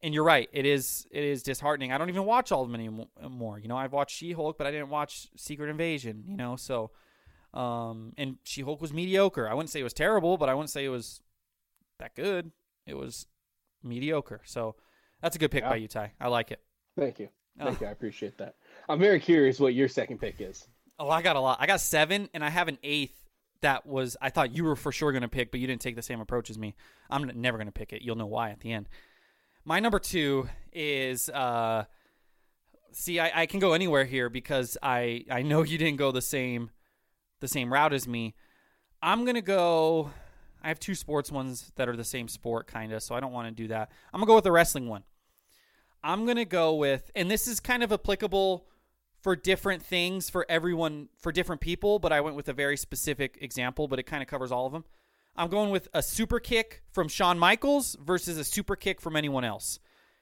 and 0.03 0.13
you're 0.13 0.25
right, 0.25 0.49
it 0.53 0.67
is 0.67 1.07
it 1.13 1.23
is 1.23 1.45
disheartening. 1.45 1.93
I 1.93 1.99
don't 1.99 2.09
even 2.09 2.25
watch 2.25 2.51
all 2.51 2.63
of 2.65 2.69
them 2.69 2.75
anymore. 2.75 3.61
You 3.61 3.69
know, 3.69 3.77
I've 3.77 3.93
watched 3.93 4.17
She 4.17 4.33
Hulk, 4.33 4.59
but 4.59 4.67
I 4.67 4.73
didn't 4.73 4.89
watch 4.89 5.29
Secret 5.37 5.71
Invasion. 5.71 6.25
You 6.27 6.37
know, 6.37 6.57
so 6.57 6.91
um, 7.55 8.15
and 8.19 8.39
She 8.43 8.63
Hulk 8.63 8.81
was 8.81 8.93
mediocre. 8.93 9.49
I 9.49 9.55
wouldn't 9.55 9.71
say 9.71 9.79
it 9.79 9.85
was 9.85 9.93
terrible, 9.95 10.37
but 10.37 10.49
I 10.49 10.55
wouldn't 10.55 10.71
say 10.71 10.85
it 10.85 10.89
was 10.89 11.21
that 12.01 12.17
good. 12.17 12.51
It 12.85 12.95
was 12.95 13.29
mediocre. 13.85 14.41
So 14.45 14.75
that's 15.21 15.37
a 15.37 15.39
good 15.39 15.53
pick 15.53 15.63
Yeah. 15.63 15.71
by 15.71 15.77
you, 15.77 15.87
Ty. 15.87 16.15
I 16.21 16.27
like 16.27 16.51
it. 16.51 16.59
Thank 16.99 17.21
you. 17.21 17.29
Thank 17.57 17.77
Oh. 17.81 17.85
you. 17.85 17.87
I 17.87 17.91
appreciate 17.93 18.39
that. 18.39 18.57
I'm 18.89 18.99
very 18.99 19.21
curious 19.21 19.61
what 19.61 19.73
your 19.73 19.87
second 19.87 20.19
pick 20.19 20.41
is. 20.41 20.67
Oh, 21.03 21.11
I 21.11 21.21
got 21.21 21.35
a 21.35 21.41
lot. 21.41 21.59
I 21.61 21.67
got 21.67 21.81
seven, 21.81 22.29
and 22.33 22.45
I 22.45 22.49
have 22.49 22.69
an 22.69 22.79
eighth 22.85 23.25
that 23.61 23.85
was 23.85 24.17
I 24.23 24.31
thought 24.31 24.55
you 24.55 24.63
were 24.63 24.77
for 24.77 24.93
sure 24.93 25.11
going 25.11 25.23
to 25.23 25.29
pick, 25.29 25.51
but 25.51 25.59
you 25.59 25.67
didn't 25.67 25.81
take 25.81 25.97
the 25.97 26.03
same 26.03 26.21
approach 26.21 26.49
as 26.49 26.57
me. 26.57 26.77
I'm 27.11 27.29
never 27.35 27.59
going 27.59 27.67
to 27.67 27.73
pick 27.73 27.93
it. 27.93 28.03
You'll 28.03 28.15
know 28.15 28.27
why 28.27 28.51
at 28.51 28.61
the 28.61 28.73
end. 28.73 28.89
My 29.65 29.81
number 29.81 29.99
two 29.99 30.49
is 30.73 31.29
uh, 31.29 31.87
see, 32.93 33.19
I, 33.19 33.43
I 33.43 33.47
can 33.47 33.59
go 33.59 33.73
anywhere 33.73 34.05
here 34.05 34.29
because 34.29 34.79
I 34.81 35.25
I 35.29 35.43
know 35.43 35.63
you 35.63 35.77
didn't 35.77 35.99
go 35.99 36.13
the 36.13 36.23
same 36.23 36.71
the 37.41 37.49
same 37.49 37.73
route 37.73 37.93
as 37.93 38.07
me. 38.07 38.37
I'm 39.03 39.25
gonna 39.25 39.43
go. 39.43 40.13
I 40.63 40.69
have 40.69 40.79
two 40.79 40.95
sports 40.95 41.33
ones 41.33 41.73
that 41.75 41.89
are 41.89 41.97
the 41.97 42.05
same 42.05 42.29
sport, 42.29 42.69
kind 42.69 42.93
of, 42.93 43.03
so 43.03 43.17
I 43.17 43.21
don't 43.21 43.33
want 43.33 43.49
to 43.49 43.63
do 43.63 43.67
that. 43.69 43.91
I'm 44.15 44.21
gonna 44.21 44.29
go 44.29 44.37
with 44.37 44.45
the 44.45 44.53
wrestling 44.53 44.89
one. 44.89 45.03
I'm 46.05 46.27
gonna 46.27 46.45
go 46.45 46.77
with, 46.77 47.11
and 47.17 47.29
this 47.29 47.49
is 47.49 47.59
kind 47.59 47.83
of 47.83 47.91
applicable 47.91 48.67
for 49.23 49.37
different 49.37 49.83
things 49.83 50.29
for 50.29 50.45
everyone 50.49 51.09
for 51.19 51.33
different 51.33 51.61
people, 51.61 51.99
but 51.99 52.13
I 52.13 52.21
went 52.21 52.37
with 52.37 52.49
a 52.49 52.53
very 52.53 52.77
specific 52.77 53.39
example, 53.41 53.89
but 53.89 53.99
it 53.99 54.03
kind 54.05 54.23
of 54.23 54.29
covers 54.29 54.51
all 54.53 54.67
of 54.67 54.73
them. 54.73 54.85
I'm 55.37 55.49
going 55.49 55.71
with 55.71 55.89
a 55.95 56.03
super 56.03 56.41
kick 56.41 56.83
from 56.93 57.09
Shawn 57.09 57.39
Michaels 57.39 57.97
versus 58.03 58.37
a 58.37 58.45
super 58.45 58.77
kick 58.77 59.01
from 59.01 59.17
anyone 59.17 59.45
else. 59.45 59.79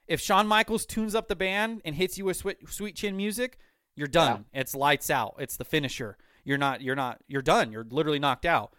If 0.06 0.20
Shawn 0.20 0.46
Michaels 0.46 0.86
tunes 0.86 1.14
up 1.14 1.28
the 1.28 1.36
band 1.36 1.82
and 1.84 1.94
hits 1.94 2.18
you 2.18 2.26
with 2.26 2.36
sweet, 2.36 2.68
sweet 2.68 2.94
chin 2.94 3.16
music, 3.16 3.58
you're 3.96 4.06
done. 4.06 4.44
It's 4.52 4.74
lights 4.74 5.10
out. 5.10 5.36
It's 5.38 5.56
the 5.56 5.64
finisher. 5.64 6.16
You're 6.44 6.58
not 6.58 6.80
you're 6.80 6.96
not 6.96 7.20
you're 7.26 7.42
done. 7.42 7.72
You're 7.72 7.86
literally 7.88 8.18
knocked 8.18 8.46
out. 8.46 8.74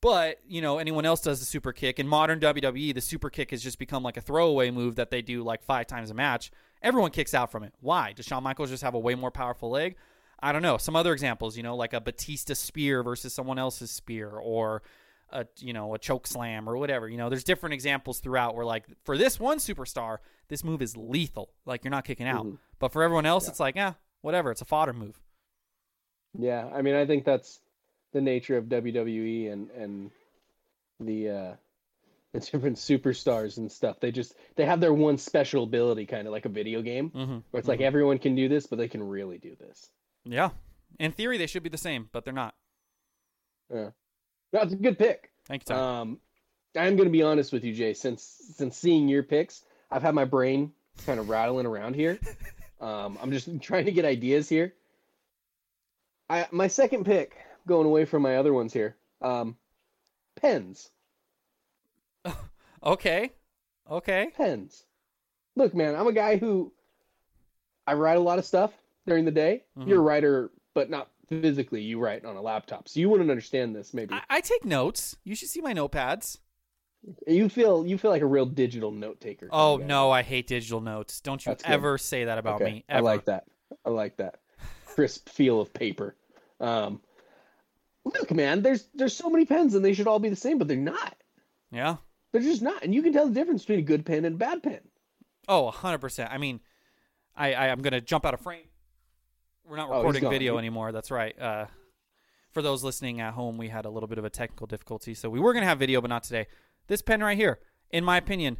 But, 0.00 0.38
you 0.46 0.60
know, 0.60 0.78
anyone 0.78 1.04
else 1.04 1.20
does 1.20 1.40
the 1.40 1.46
super 1.46 1.72
kick. 1.72 1.98
In 1.98 2.06
modern 2.06 2.38
WWE, 2.38 2.94
the 2.94 3.00
super 3.00 3.30
kick 3.30 3.50
has 3.50 3.62
just 3.62 3.80
become 3.80 4.02
like 4.02 4.16
a 4.16 4.20
throwaway 4.20 4.70
move 4.70 4.94
that 4.94 5.10
they 5.10 5.22
do 5.22 5.42
like 5.42 5.62
five 5.62 5.88
times 5.88 6.10
a 6.10 6.14
match. 6.14 6.52
Everyone 6.82 7.10
kicks 7.10 7.34
out 7.34 7.50
from 7.50 7.64
it. 7.64 7.72
Why? 7.80 8.12
Does 8.12 8.26
Shawn 8.26 8.42
Michaels 8.42 8.70
just 8.70 8.82
have 8.82 8.94
a 8.94 8.98
way 8.98 9.14
more 9.14 9.30
powerful 9.30 9.70
leg? 9.70 9.96
I 10.40 10.52
don't 10.52 10.62
know. 10.62 10.78
Some 10.78 10.94
other 10.94 11.12
examples, 11.12 11.56
you 11.56 11.62
know, 11.62 11.76
like 11.76 11.92
a 11.92 12.00
Batista 12.00 12.54
spear 12.54 13.02
versus 13.02 13.32
someone 13.34 13.58
else's 13.58 13.90
spear 13.90 14.30
or 14.30 14.82
a 15.30 15.46
you 15.58 15.72
know, 15.72 15.94
a 15.94 15.98
choke 15.98 16.26
slam 16.26 16.68
or 16.68 16.76
whatever. 16.76 17.08
You 17.08 17.18
know, 17.18 17.28
there's 17.28 17.44
different 17.44 17.74
examples 17.74 18.20
throughout 18.20 18.54
where 18.54 18.64
like 18.64 18.84
for 19.04 19.18
this 19.18 19.40
one 19.40 19.58
superstar, 19.58 20.18
this 20.48 20.62
move 20.64 20.80
is 20.80 20.96
lethal. 20.96 21.50
Like 21.66 21.84
you're 21.84 21.90
not 21.90 22.04
kicking 22.04 22.26
out. 22.26 22.46
But 22.78 22.92
for 22.92 23.02
everyone 23.02 23.26
else, 23.26 23.48
it's 23.48 23.60
like, 23.60 23.74
yeah, 23.74 23.94
whatever. 24.22 24.50
It's 24.50 24.62
a 24.62 24.64
fodder 24.64 24.92
move. 24.92 25.20
Yeah, 26.38 26.68
I 26.72 26.82
mean, 26.82 26.94
I 26.94 27.04
think 27.04 27.24
that's 27.24 27.60
the 28.12 28.20
nature 28.20 28.56
of 28.56 28.66
WWE 28.66 29.52
and 29.52 29.70
and 29.70 30.10
the 31.00 31.28
uh 31.28 31.52
the 32.32 32.40
different 32.40 32.76
superstars 32.76 33.56
and 33.56 33.70
stuff. 33.70 34.00
They 34.00 34.10
just 34.12 34.34
they 34.56 34.64
have 34.66 34.80
their 34.80 34.92
one 34.92 35.18
special 35.18 35.64
ability, 35.64 36.06
kind 36.06 36.26
of 36.26 36.32
like 36.32 36.44
a 36.44 36.50
video 36.50 36.82
game, 36.82 37.10
Mm-hmm. 37.10 37.38
where 37.50 37.58
it's 37.58 37.68
like 37.68 37.80
everyone 37.80 38.18
can 38.18 38.34
do 38.34 38.48
this, 38.48 38.66
but 38.66 38.76
they 38.78 38.88
can 38.88 39.02
really 39.02 39.38
do 39.38 39.56
this. 39.58 39.88
Yeah. 40.24 40.50
In 40.98 41.12
theory, 41.12 41.38
they 41.38 41.46
should 41.46 41.62
be 41.62 41.68
the 41.68 41.78
same, 41.78 42.08
but 42.12 42.24
they're 42.24 42.32
not. 42.34 42.54
Yeah, 43.72 43.90
that's 44.52 44.72
a 44.72 44.76
good 44.76 44.98
pick. 44.98 45.30
Thank 45.46 45.62
you, 45.68 45.74
Tom. 45.74 46.00
Um, 46.00 46.18
I'm 46.76 46.96
going 46.96 47.08
to 47.08 47.12
be 47.12 47.22
honest 47.22 47.52
with 47.52 47.64
you, 47.64 47.74
Jay. 47.74 47.94
Since 47.94 48.22
since 48.56 48.76
seeing 48.76 49.08
your 49.08 49.22
picks, 49.22 49.62
I've 49.90 50.02
had 50.02 50.14
my 50.14 50.24
brain 50.24 50.72
kind 51.06 51.20
of 51.20 51.28
rattling 51.28 51.66
around 51.66 51.94
here. 51.94 52.18
Um, 52.80 53.18
I'm 53.20 53.32
just 53.32 53.48
trying 53.60 53.86
to 53.86 53.90
get 53.90 54.04
ideas 54.04 54.48
here. 54.48 54.72
I 56.30 56.46
my 56.52 56.68
second 56.68 57.04
pick, 57.06 57.36
going 57.66 57.86
away 57.86 58.04
from 58.04 58.22
my 58.22 58.36
other 58.36 58.52
ones 58.52 58.72
here. 58.72 58.94
Um, 59.20 59.56
pens, 60.40 60.88
okay. 62.82 63.32
Okay. 63.90 64.30
pens. 64.36 64.84
Look, 65.56 65.74
man, 65.74 65.94
I'm 65.96 66.06
a 66.06 66.12
guy 66.12 66.36
who 66.36 66.72
I 67.86 67.94
write 67.94 68.16
a 68.18 68.20
lot 68.20 68.38
of 68.38 68.44
stuff 68.44 68.72
during 69.06 69.24
the 69.24 69.30
day. 69.30 69.64
Mhm. 69.78 69.88
You're 69.88 69.98
a 69.98 70.02
writer, 70.02 70.50
but 70.74 70.90
not 70.90 71.10
physically. 71.28 71.80
You 71.82 71.98
write 71.98 72.24
on 72.24 72.36
a 72.36 72.42
laptop, 72.42 72.88
so 72.88 73.00
you 73.00 73.08
wouldn't 73.08 73.30
understand 73.30 73.74
this. 73.74 73.94
Maybe 73.94 74.14
I, 74.14 74.22
I 74.28 74.40
take 74.40 74.64
notes. 74.64 75.16
You 75.24 75.34
should 75.34 75.48
see 75.48 75.60
my 75.62 75.72
notepads. 75.72 76.38
you 77.26 77.48
feel 77.48 77.86
you 77.86 77.96
feel 77.96 78.10
like 78.10 78.22
a 78.22 78.26
real 78.26 78.44
digital 78.46 78.90
note 78.90 79.20
taker. 79.20 79.48
Oh 79.50 79.76
no, 79.78 80.10
I 80.10 80.22
hate 80.22 80.46
digital 80.46 80.80
notes. 80.80 81.20
Don't 81.20 81.44
you 81.46 81.50
That's 81.50 81.64
good. 81.64 81.72
ever 81.72 81.96
say 81.98 82.24
that 82.26 82.38
about 82.38 82.60
Okay, 82.60 82.72
me. 82.72 82.84
I 82.88 83.00
like 83.00 83.24
that. 83.26 83.44
I 83.84 83.90
like 83.90 84.16
that 84.18 84.40
crisp 84.86 85.28
feel 85.28 85.60
of 85.60 85.72
paper. 85.72 86.16
Um, 86.60 87.00
look, 88.04 88.30
man, 88.32 88.62
there's 88.62 88.86
there's 88.94 89.16
so 89.16 89.30
many 89.30 89.44
pens 89.46 89.74
and 89.74 89.84
they 89.84 89.94
should 89.94 90.06
all 90.08 90.18
be 90.18 90.28
the 90.28 90.36
same, 90.36 90.58
but 90.58 90.68
they're 90.68 90.76
not. 90.76 91.16
Yeah. 91.70 91.96
They're 92.32 92.42
just 92.42 92.62
not, 92.62 92.82
and 92.82 92.94
you 92.94 93.02
can 93.02 93.12
tell 93.12 93.26
the 93.26 93.32
difference 93.34 93.62
between 93.62 93.78
a 93.78 93.82
good 93.82 94.04
pen 94.04 94.24
and 94.24 94.34
a 94.34 94.38
bad 94.38 94.62
pen. 94.62 94.80
Oh, 95.48 95.70
100%. 95.74 96.28
I 96.30 96.38
mean, 96.38 96.60
I, 97.34 97.54
I 97.54 97.68
I'm 97.68 97.80
gonna 97.80 98.00
jump 98.00 98.26
out 98.26 98.34
of 98.34 98.40
frame. 98.40 98.66
We're 99.66 99.76
not 99.76 99.88
Oh, 99.90 99.96
recording 99.98 100.22
gone. 100.22 100.30
video 100.30 100.58
anymore. 100.58 100.92
That's 100.92 101.10
right. 101.10 101.38
Uh, 101.40 101.66
for 102.50 102.62
those 102.62 102.82
listening 102.84 103.20
at 103.20 103.34
home, 103.34 103.56
we 103.58 103.68
had 103.68 103.84
a 103.84 103.90
little 103.90 104.08
bit 104.08 104.18
of 104.18 104.24
a 104.24 104.30
technical 104.30 104.66
difficulty, 104.66 105.14
so 105.14 105.30
we 105.30 105.40
were 105.40 105.52
gonna 105.54 105.66
have 105.66 105.78
video, 105.78 106.00
but 106.00 106.08
not 106.08 106.22
today. 106.22 106.46
This 106.86 107.00
pen 107.02 107.20
right 107.22 107.36
here, 107.36 107.60
in 107.90 108.04
my 108.04 108.16
opinion, 108.18 108.58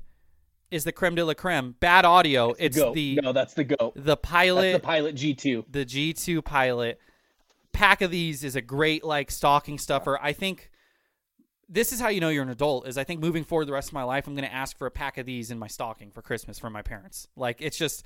is 0.70 0.84
the 0.84 0.92
creme 0.92 1.14
de 1.14 1.24
la 1.24 1.34
creme. 1.34 1.74
Bad 1.80 2.04
audio. 2.04 2.54
It's 2.58 2.76
Go. 2.76 2.92
the 2.94 3.18
no, 3.22 3.32
that's 3.32 3.54
the 3.54 3.64
go. 3.64 3.92
the 3.96 4.02
That's 4.02 4.20
pilot. 4.22 4.72
the 4.74 4.80
Pilot 4.80 5.14
G2. 5.14 5.64
the 5.70 5.84
G2 5.84 6.44
Pilot. 6.44 6.98
Pack 7.72 8.00
of 8.02 8.10
these 8.10 8.44
is 8.44 8.54
a 8.56 8.60
great 8.60 9.02
like 9.04 9.30
stocking 9.30 9.78
stuffer. 9.78 10.18
I 10.22 10.32
think 10.32 10.70
this 11.68 11.92
is 11.92 12.00
how 12.00 12.08
you 12.08 12.20
know 12.20 12.28
you're 12.28 12.42
an 12.42 12.48
adult. 12.48 12.86
Is 12.88 12.96
I 12.96 13.04
think 13.04 13.20
moving 13.20 13.44
forward 13.44 13.66
the 13.66 13.72
rest 13.72 13.88
of 13.88 13.94
my 13.94 14.02
life, 14.02 14.26
I'm 14.26 14.34
going 14.34 14.48
to 14.48 14.54
ask 14.54 14.76
for 14.78 14.86
a 14.86 14.90
pack 14.90 15.18
of 15.18 15.26
these 15.26 15.50
in 15.50 15.58
my 15.58 15.66
stocking 15.66 16.10
for 16.10 16.22
Christmas 16.22 16.58
from 16.58 16.72
my 16.72 16.82
parents. 16.82 17.28
Like 17.36 17.60
it's 17.60 17.76
just, 17.76 18.04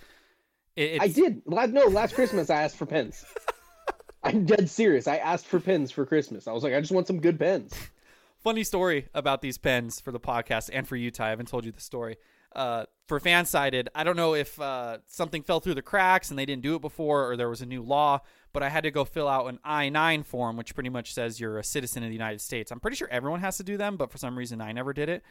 it's, 0.76 1.02
I 1.02 1.08
did. 1.08 1.42
No, 1.46 1.84
last 1.86 2.14
Christmas 2.14 2.50
I 2.50 2.62
asked 2.62 2.76
for 2.76 2.86
pens. 2.86 3.24
I'm 4.24 4.44
dead 4.44 4.70
serious. 4.70 5.08
I 5.08 5.16
asked 5.16 5.46
for 5.46 5.60
pens 5.60 5.90
for 5.90 6.06
Christmas. 6.06 6.46
I 6.46 6.52
was 6.52 6.62
like, 6.62 6.74
I 6.74 6.80
just 6.80 6.92
want 6.92 7.06
some 7.06 7.20
good 7.20 7.38
pens. 7.38 7.74
funny 8.42 8.64
story 8.64 9.08
about 9.14 9.40
these 9.42 9.58
pens 9.58 10.00
for 10.00 10.12
the 10.12 10.20
podcast 10.20 10.70
and 10.72 10.86
for 10.86 10.96
you, 10.96 11.10
Ty. 11.10 11.26
I 11.26 11.30
haven't 11.30 11.48
told 11.48 11.64
you 11.64 11.72
the 11.72 11.80
story. 11.80 12.16
Uh, 12.54 12.84
for 13.06 13.18
FanSided, 13.18 13.88
I 13.94 14.04
don't 14.04 14.16
know 14.16 14.34
if 14.34 14.60
uh, 14.60 14.98
something 15.06 15.42
fell 15.42 15.60
through 15.60 15.74
the 15.74 15.82
cracks 15.82 16.30
and 16.30 16.38
they 16.38 16.44
didn't 16.44 16.62
do 16.62 16.76
it 16.76 16.82
before, 16.82 17.30
or 17.30 17.36
there 17.36 17.48
was 17.48 17.62
a 17.62 17.66
new 17.66 17.82
law. 17.82 18.20
But 18.52 18.62
I 18.62 18.68
had 18.68 18.84
to 18.84 18.90
go 18.90 19.04
fill 19.04 19.28
out 19.28 19.46
an 19.46 19.58
I 19.64 19.88
nine 19.88 20.22
form, 20.22 20.56
which 20.56 20.74
pretty 20.74 20.90
much 20.90 21.14
says 21.14 21.40
you're 21.40 21.58
a 21.58 21.64
citizen 21.64 22.02
of 22.02 22.10
the 22.10 22.14
United 22.14 22.40
States. 22.40 22.70
I'm 22.70 22.80
pretty 22.80 22.96
sure 22.96 23.08
everyone 23.10 23.40
has 23.40 23.56
to 23.56 23.62
do 23.62 23.76
them, 23.76 23.96
but 23.96 24.10
for 24.10 24.18
some 24.18 24.36
reason 24.36 24.60
I 24.60 24.72
never 24.72 24.92
did 24.92 25.08
it. 25.08 25.22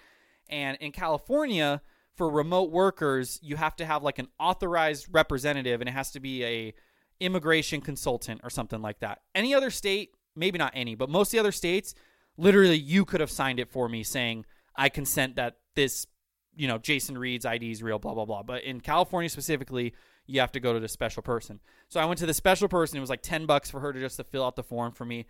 And 0.49 0.77
in 0.81 0.91
California, 0.91 1.81
for 2.15 2.29
remote 2.29 2.71
workers, 2.71 3.39
you 3.41 3.55
have 3.55 3.75
to 3.77 3.85
have 3.85 4.03
like 4.03 4.19
an 4.19 4.27
authorized 4.39 5.07
representative, 5.11 5.81
and 5.81 5.87
it 5.87 5.93
has 5.93 6.11
to 6.11 6.19
be 6.19 6.43
a 6.43 6.73
immigration 7.19 7.81
consultant 7.81 8.41
or 8.43 8.49
something 8.49 8.81
like 8.81 8.99
that. 8.99 9.19
Any 9.35 9.53
other 9.53 9.69
state, 9.69 10.15
maybe 10.35 10.57
not 10.57 10.73
any, 10.75 10.95
but 10.95 11.09
most 11.09 11.29
of 11.29 11.31
the 11.33 11.39
other 11.39 11.51
states, 11.51 11.93
literally 12.37 12.77
you 12.77 13.05
could 13.05 13.19
have 13.21 13.31
signed 13.31 13.59
it 13.59 13.69
for 13.69 13.87
me 13.87 14.03
saying 14.03 14.45
I 14.75 14.89
consent 14.89 15.35
that 15.35 15.57
this, 15.75 16.07
you 16.55 16.67
know, 16.67 16.77
Jason 16.77 17.17
Reed's 17.17 17.45
ID 17.45 17.71
is 17.71 17.83
real, 17.83 17.99
blah 17.99 18.13
blah 18.13 18.25
blah. 18.25 18.43
But 18.43 18.63
in 18.63 18.81
California 18.81 19.29
specifically, 19.29 19.93
you 20.31 20.39
have 20.39 20.51
to 20.53 20.59
go 20.59 20.73
to 20.73 20.79
the 20.79 20.87
special 20.87 21.21
person. 21.21 21.59
So 21.89 21.99
I 21.99 22.05
went 22.05 22.19
to 22.19 22.25
the 22.25 22.33
special 22.33 22.67
person. 22.67 22.97
It 22.97 23.01
was 23.01 23.09
like 23.09 23.21
ten 23.21 23.45
bucks 23.45 23.69
for 23.69 23.79
her 23.79 23.91
to 23.93 23.99
just 23.99 24.17
to 24.17 24.23
fill 24.23 24.43
out 24.43 24.55
the 24.55 24.63
form 24.63 24.93
for 24.93 25.05
me. 25.05 25.25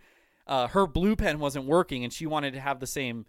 Uh, 0.46 0.68
her 0.68 0.86
blue 0.86 1.16
pen 1.16 1.38
wasn't 1.38 1.66
working, 1.66 2.04
and 2.04 2.12
she 2.12 2.26
wanted 2.26 2.52
to 2.54 2.60
have 2.60 2.80
the 2.80 2.86
same 2.86 3.26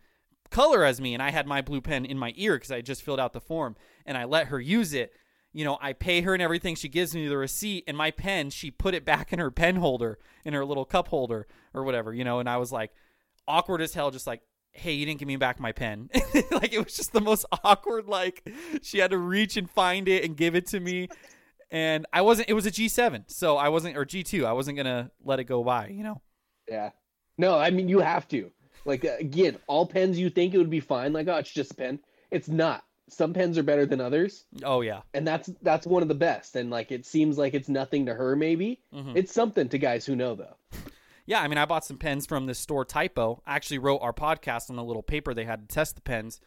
color 0.49 0.83
as 0.83 1.01
me, 1.01 1.13
and 1.13 1.21
I 1.21 1.31
had 1.31 1.47
my 1.47 1.61
blue 1.61 1.81
pen 1.81 2.05
in 2.05 2.17
my 2.17 2.33
ear 2.35 2.55
because 2.55 2.71
I 2.71 2.81
just 2.81 3.01
filled 3.01 3.19
out 3.19 3.33
the 3.33 3.41
form, 3.41 3.75
and 4.05 4.17
I 4.17 4.25
let 4.25 4.47
her 4.47 4.59
use 4.59 4.93
it. 4.93 5.13
You 5.51 5.65
know, 5.65 5.77
I 5.81 5.93
pay 5.93 6.21
her 6.21 6.33
and 6.33 6.41
everything. 6.41 6.75
She 6.75 6.89
gives 6.89 7.13
me 7.13 7.27
the 7.27 7.37
receipt 7.37 7.83
and 7.87 7.95
my 7.95 8.11
pen. 8.11 8.49
She 8.49 8.71
put 8.71 8.95
it 8.95 9.05
back 9.05 9.31
in 9.31 9.39
her 9.39 9.51
pen 9.51 9.75
holder, 9.75 10.17
in 10.45 10.53
her 10.53 10.65
little 10.65 10.85
cup 10.85 11.09
holder 11.09 11.47
or 11.73 11.83
whatever. 11.83 12.13
You 12.13 12.23
know, 12.23 12.39
and 12.39 12.49
I 12.49 12.57
was 12.57 12.71
like, 12.71 12.91
awkward 13.47 13.81
as 13.81 13.93
hell, 13.93 14.09
just 14.09 14.25
like, 14.25 14.41
hey, 14.71 14.93
you 14.93 15.05
didn't 15.05 15.19
give 15.19 15.27
me 15.27 15.35
back 15.35 15.59
my 15.59 15.71
pen. 15.71 16.09
like 16.51 16.73
it 16.73 16.83
was 16.83 16.95
just 16.95 17.13
the 17.13 17.21
most 17.21 17.45
awkward. 17.63 18.07
Like 18.07 18.47
she 18.81 18.97
had 18.97 19.11
to 19.11 19.17
reach 19.17 19.55
and 19.57 19.69
find 19.69 20.07
it 20.07 20.23
and 20.23 20.35
give 20.35 20.55
it 20.55 20.67
to 20.67 20.79
me. 20.79 21.09
And 21.73 22.05
I 22.13 22.21
wasn't. 22.21 22.49
It 22.49 22.53
was 22.53 22.65
a 22.67 22.71
G7, 22.71 23.23
so 23.27 23.57
I 23.57 23.67
wasn't, 23.69 23.97
or 23.97 24.05
G2. 24.05 24.45
I 24.45 24.53
wasn't 24.53 24.77
gonna 24.77 25.11
let 25.25 25.39
it 25.39 25.45
go 25.45 25.63
by. 25.63 25.87
You 25.87 26.03
know. 26.03 26.21
Yeah. 26.69 26.91
No, 27.37 27.57
I 27.57 27.71
mean 27.71 27.89
you 27.89 27.99
have 27.99 28.27
to. 28.29 28.51
Like 28.85 29.03
again, 29.03 29.57
all 29.67 29.85
pens 29.87 30.19
you 30.19 30.29
think 30.29 30.53
it 30.53 30.59
would 30.59 30.69
be 30.69 30.79
fine. 30.79 31.11
Like 31.13 31.27
oh, 31.27 31.35
it's 31.37 31.51
just 31.51 31.71
a 31.71 31.75
pen. 31.75 31.99
It's 32.31 32.47
not. 32.47 32.83
Some 33.09 33.33
pens 33.33 33.57
are 33.57 33.63
better 33.63 33.85
than 33.85 33.99
others, 33.99 34.45
Oh 34.63 34.79
yeah. 34.81 35.01
and 35.13 35.27
that's 35.27 35.49
that's 35.61 35.85
one 35.85 36.01
of 36.03 36.07
the 36.07 36.15
best. 36.15 36.55
And 36.55 36.69
like 36.69 36.91
it 36.91 37.05
seems 37.05 37.37
like 37.37 37.53
it's 37.53 37.67
nothing 37.69 38.05
to 38.05 38.13
her. 38.13 38.35
Maybe 38.35 38.79
Mhm. 38.93 39.13
it's 39.15 39.33
something 39.33 39.67
to 39.69 39.77
guys 39.77 40.05
who 40.05 40.15
know 40.15 40.35
though. 40.35 40.55
Yeah, 41.25 41.41
I 41.41 41.47
mean, 41.47 41.57
I 41.57 41.63
bought 41.65 41.85
some 41.85 41.97
pens 41.97 42.25
from 42.25 42.47
this 42.47 42.59
store 42.59 42.83
Typo. 42.83 43.41
I 43.47 43.55
actually 43.55 43.77
wrote 43.77 43.99
our 43.99 44.11
podcast 44.11 44.69
on 44.69 44.75
the 44.75 44.83
little 44.83 45.01
paper 45.01 45.33
they 45.33 45.45
had 45.45 45.69
to 45.69 45.73
test 45.73 45.95
the 45.95 46.01
pens. 46.01 46.41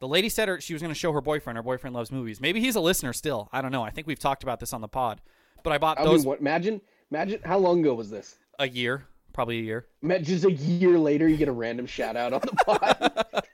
The 0.00 0.08
lady 0.08 0.28
said 0.28 0.48
her 0.48 0.60
she 0.60 0.72
was 0.72 0.82
going 0.82 0.92
to 0.92 0.98
show 0.98 1.12
her 1.12 1.20
boyfriend. 1.20 1.56
Her 1.56 1.62
boyfriend 1.62 1.94
loves 1.94 2.10
movies. 2.10 2.40
Maybe 2.40 2.60
he's 2.60 2.74
a 2.74 2.80
listener 2.80 3.12
still. 3.12 3.48
I 3.52 3.60
don't 3.62 3.70
know. 3.72 3.82
I 3.82 3.90
think 3.90 4.06
we've 4.06 4.18
talked 4.18 4.42
about 4.42 4.58
this 4.60 4.72
on 4.72 4.80
the 4.80 4.88
pod. 4.88 5.20
But 5.62 5.72
I 5.74 5.78
bought 5.78 6.00
I 6.00 6.04
those 6.04 6.20
mean, 6.20 6.28
what, 6.28 6.40
imagine 6.40 6.80
imagine 7.10 7.40
how 7.44 7.58
long 7.58 7.80
ago 7.80 7.94
was 7.94 8.10
this? 8.10 8.36
a 8.58 8.68
year, 8.68 9.06
probably 9.32 9.58
a 9.58 9.62
year. 9.62 9.86
Just 10.22 10.44
a 10.44 10.52
year 10.52 10.98
later, 10.98 11.26
you 11.28 11.36
get 11.38 11.48
a 11.48 11.52
random 11.52 11.86
shout 11.86 12.16
out 12.16 12.32
on 12.32 12.40
the 12.40 12.52
pod. 12.64 13.44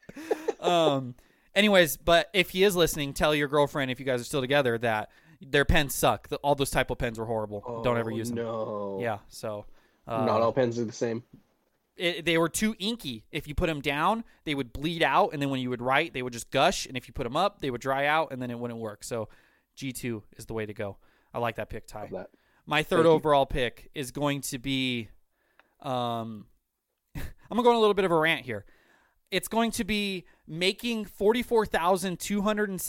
um 0.61 1.15
anyways 1.55 1.97
but 1.99 2.29
if 2.33 2.51
he 2.51 2.65
is 2.65 2.75
listening 2.75 3.13
tell 3.13 3.35
your 3.35 3.47
girlfriend 3.49 3.91
if 3.91 4.01
you 4.01 4.07
guys 4.07 4.21
are 4.21 4.25
still 4.25 4.41
together 4.41 4.79
that 4.79 5.11
their 5.41 5.65
pens 5.65 5.95
suck 5.95 6.27
all 6.43 6.55
those 6.55 6.71
type 6.71 6.91
of 6.91 6.99
pens 6.99 7.19
were 7.19 7.27
horrible 7.27 7.83
don't 7.85 7.99
ever 7.99 8.11
Oh, 8.11 8.17
use 8.17 8.29
them 8.31 8.37
No. 8.39 8.99
yeah 9.01 9.19
so 9.29 9.65
uh, 10.09 10.25
Not 10.25 10.41
all 10.41 10.53
pens 10.53 10.79
are 10.79 10.85
the 10.85 10.93
same. 10.93 11.23
It, 11.97 12.25
they 12.25 12.39
were 12.39 12.49
too 12.49 12.75
inky 12.79 13.25
if 13.33 13.49
you 13.49 13.55
put 13.55 13.67
them 13.67 13.81
down 13.81 14.25
they 14.45 14.55
would 14.55 14.73
bleed 14.73 15.03
out 15.03 15.33
and 15.33 15.41
then 15.41 15.51
when 15.51 15.61
you 15.61 15.71
would 15.71 15.83
write 15.83 16.13
they 16.13 16.23
would 16.23 16.33
just 16.33 16.51
gush 16.51 16.87
and 16.87 16.97
if 16.97 17.09
you 17.09 17.15
put 17.15 17.25
them 17.25 17.37
up 17.37 17.61
they 17.61 17.71
would 17.71 17.81
dry 17.81 18.07
out 18.07 18.33
and 18.33 18.41
then 18.41 18.51
it 18.51 18.59
wouldn't 18.59 18.81
work 18.81 19.03
so 19.03 19.29
g2 19.79 20.23
is 20.37 20.47
the 20.47 20.55
way 20.55 20.67
to 20.67 20.75
go 20.75 20.97
i 21.33 21.39
like 21.39 21.57
that 21.57 21.71
pick 21.71 21.87
ty 21.87 22.09
that. 22.13 22.29
my 22.67 22.83
third 22.83 22.99
Thank 22.99 23.07
you. 23.07 23.11
overall 23.13 23.47
pick 23.47 23.91
is 23.95 24.11
going 24.11 24.43
to 24.43 24.59
be 24.59 25.09
um 25.81 26.47
I'm 27.51 27.57
going 27.57 27.63
to 27.63 27.65
go 27.65 27.71
on 27.71 27.77
a 27.77 27.81
little 27.81 27.95
bit 27.95 28.05
of 28.05 28.11
a 28.11 28.17
rant 28.17 28.45
here. 28.45 28.65
It's 29.31 29.49
going 29.49 29.71
to 29.73 29.85
be 29.85 30.25
making 30.47 31.07
$44,275 31.07 32.05
and 32.05 32.81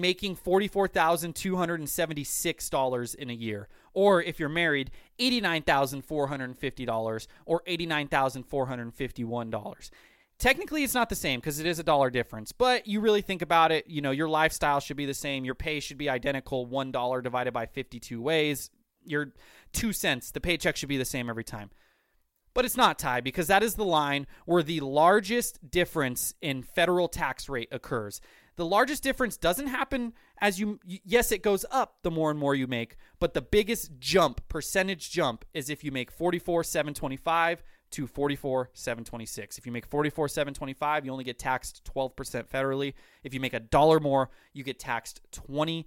making 0.00 0.36
$44,276 0.36 3.14
in 3.14 3.30
a 3.30 3.34
year. 3.34 3.68
Or 3.94 4.20
if 4.22 4.40
you're 4.40 4.48
married, 4.48 4.90
$89,450 5.18 7.26
or 7.46 7.62
$89,451. 7.66 9.90
Technically, 10.38 10.84
it's 10.84 10.94
not 10.94 11.08
the 11.08 11.16
same 11.16 11.40
because 11.40 11.58
it 11.58 11.66
is 11.66 11.80
a 11.80 11.84
dollar 11.84 12.10
difference, 12.10 12.52
but 12.52 12.86
you 12.86 13.00
really 13.00 13.22
think 13.22 13.42
about 13.42 13.72
it, 13.72 13.88
you 13.88 14.00
know, 14.00 14.12
your 14.12 14.28
lifestyle 14.28 14.78
should 14.78 14.96
be 14.96 15.06
the 15.06 15.14
same. 15.14 15.44
Your 15.44 15.56
pay 15.56 15.80
should 15.80 15.98
be 15.98 16.08
identical. 16.08 16.68
$1 16.68 17.22
divided 17.22 17.52
by 17.52 17.66
52 17.66 18.22
ways. 18.22 18.70
Your 19.04 19.32
two 19.72 19.92
cents, 19.92 20.30
the 20.30 20.40
paycheck 20.40 20.76
should 20.76 20.88
be 20.88 20.96
the 20.96 21.04
same 21.04 21.28
every 21.28 21.42
time. 21.42 21.70
But 22.54 22.64
it's 22.64 22.76
not, 22.76 22.98
Ty, 22.98 23.20
because 23.20 23.46
that 23.48 23.62
is 23.62 23.74
the 23.74 23.84
line 23.84 24.26
where 24.44 24.62
the 24.62 24.80
largest 24.80 25.70
difference 25.70 26.34
in 26.40 26.62
federal 26.62 27.08
tax 27.08 27.48
rate 27.48 27.68
occurs. 27.70 28.20
The 28.58 28.66
largest 28.66 29.04
difference 29.04 29.36
doesn't 29.36 29.68
happen 29.68 30.14
as 30.40 30.58
you, 30.58 30.80
yes, 30.84 31.30
it 31.30 31.44
goes 31.44 31.64
up 31.70 31.98
the 32.02 32.10
more 32.10 32.28
and 32.28 32.40
more 32.40 32.56
you 32.56 32.66
make, 32.66 32.96
but 33.20 33.32
the 33.32 33.40
biggest 33.40 33.92
jump, 34.00 34.40
percentage 34.48 35.12
jump, 35.12 35.44
is 35.54 35.70
if 35.70 35.84
you 35.84 35.92
make 35.92 36.10
44, 36.10 36.64
725 36.64 37.62
to 37.92 38.06
44, 38.08 38.70
726. 38.72 39.58
If 39.58 39.64
you 39.64 39.70
make 39.70 39.86
44, 39.86 40.26
725, 40.26 41.06
you 41.06 41.12
only 41.12 41.22
get 41.22 41.38
taxed 41.38 41.88
12% 41.94 42.48
federally. 42.48 42.94
If 43.22 43.32
you 43.32 43.38
make 43.38 43.54
a 43.54 43.60
dollar 43.60 44.00
more, 44.00 44.28
you 44.52 44.64
get 44.64 44.80
taxed 44.80 45.20
22%. 45.30 45.84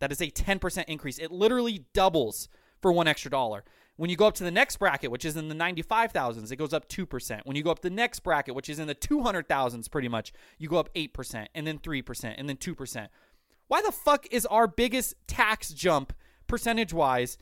That 0.00 0.10
is 0.10 0.20
a 0.20 0.32
10% 0.32 0.84
increase. 0.88 1.18
It 1.20 1.30
literally 1.30 1.84
doubles 1.94 2.48
for 2.82 2.92
one 2.92 3.06
extra 3.06 3.30
dollar. 3.30 3.62
When 3.96 4.10
you 4.10 4.16
go 4.16 4.26
up 4.26 4.34
to 4.34 4.44
the 4.44 4.50
next 4.50 4.78
bracket, 4.78 5.10
which 5.10 5.24
is 5.24 5.36
in 5.36 5.48
the 5.48 5.54
95,000s, 5.54 6.50
it 6.50 6.56
goes 6.56 6.72
up 6.72 6.88
2%. 6.88 7.40
When 7.44 7.56
you 7.56 7.62
go 7.62 7.70
up 7.70 7.80
the 7.80 7.90
next 7.90 8.20
bracket, 8.20 8.54
which 8.54 8.68
is 8.68 8.78
in 8.78 8.88
the 8.88 8.94
200,000s 8.94 9.90
pretty 9.90 10.08
much, 10.08 10.32
you 10.58 10.68
go 10.68 10.78
up 10.78 10.92
8% 10.94 11.46
and 11.54 11.66
then 11.66 11.78
3% 11.78 12.34
and 12.36 12.48
then 12.48 12.56
2%. 12.56 13.08
Why 13.68 13.82
the 13.82 13.92
fuck 13.92 14.26
is 14.32 14.46
our 14.46 14.66
biggest 14.66 15.14
tax 15.26 15.70
jump 15.70 16.12
percentage 16.46 16.92
wise 16.92 17.38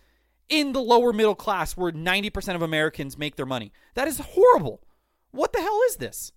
in 0.48 0.72
the 0.72 0.82
lower 0.82 1.12
middle 1.12 1.34
class 1.34 1.76
where 1.76 1.90
90% 1.90 2.54
of 2.54 2.62
Americans 2.62 3.16
make 3.16 3.36
their 3.36 3.46
money? 3.46 3.72
That 3.94 4.06
is 4.06 4.18
horrible. 4.18 4.82
What 5.30 5.52
the 5.54 5.60
hell 5.60 5.80
is 5.88 5.96
this? 5.96 6.32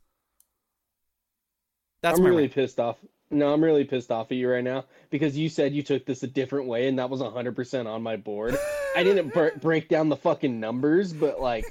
That's 2.01 2.19
I'm 2.19 2.25
really 2.25 2.43
rant. 2.43 2.53
pissed 2.53 2.79
off. 2.79 2.97
No, 3.35 3.53
I'm 3.53 3.63
really 3.63 3.83
pissed 3.83 4.11
off 4.11 4.31
at 4.31 4.37
you 4.37 4.49
right 4.49 4.63
now 4.63 4.85
because 5.09 5.37
you 5.37 5.49
said 5.49 5.73
you 5.73 5.83
took 5.83 6.05
this 6.05 6.23
a 6.23 6.27
different 6.27 6.67
way, 6.67 6.87
and 6.87 6.97
that 6.99 7.09
was 7.09 7.21
100% 7.21 7.85
on 7.85 8.01
my 8.01 8.15
board. 8.15 8.57
I 8.95 9.03
didn't 9.03 9.33
br- 9.33 9.49
break 9.61 9.89
down 9.89 10.09
the 10.09 10.15
fucking 10.15 10.59
numbers, 10.59 11.11
but 11.11 11.41
like 11.41 11.65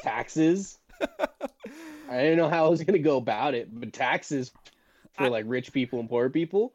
taxes. 0.00 0.78
I 2.08 2.16
didn't 2.22 2.38
know 2.38 2.48
how 2.48 2.66
I 2.66 2.68
was 2.68 2.82
gonna 2.82 2.98
go 2.98 3.18
about 3.18 3.54
it, 3.54 3.68
but 3.78 3.92
taxes 3.92 4.52
for 5.12 5.24
I- 5.24 5.28
like 5.28 5.44
rich 5.46 5.72
people 5.72 6.00
and 6.00 6.08
poor 6.08 6.30
people. 6.30 6.72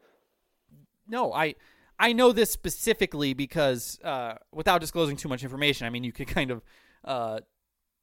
no, 1.08 1.32
I 1.32 1.56
I 1.98 2.12
know 2.12 2.32
this 2.32 2.50
specifically 2.50 3.32
because 3.34 3.98
uh, 4.02 4.34
without 4.52 4.80
disclosing 4.80 5.16
too 5.16 5.28
much 5.28 5.42
information, 5.42 5.86
I 5.86 5.90
mean 5.90 6.04
you 6.04 6.12
could 6.12 6.28
kind 6.28 6.50
of 6.50 6.62
uh, 7.04 7.40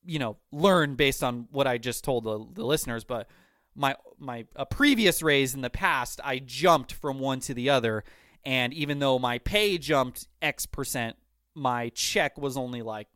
you 0.05 0.19
know 0.19 0.37
learn 0.51 0.95
based 0.95 1.23
on 1.23 1.47
what 1.51 1.67
I 1.67 1.77
just 1.77 2.03
told 2.03 2.23
the, 2.25 2.45
the 2.53 2.65
listeners. 2.65 3.03
But 3.03 3.27
my 3.75 3.95
my 4.17 4.45
a 4.55 4.65
previous 4.65 5.21
raise 5.21 5.53
in 5.53 5.61
the 5.61 5.69
past, 5.69 6.19
I 6.23 6.39
jumped 6.39 6.93
from 6.93 7.19
one 7.19 7.39
to 7.41 7.53
the 7.53 7.69
other, 7.69 8.03
and 8.45 8.73
even 8.73 8.99
though 8.99 9.19
my 9.19 9.37
pay 9.39 9.77
jumped 9.77 10.27
X 10.41 10.65
percent, 10.65 11.15
my 11.55 11.89
check 11.89 12.37
was 12.37 12.57
only 12.57 12.81
like 12.81 13.07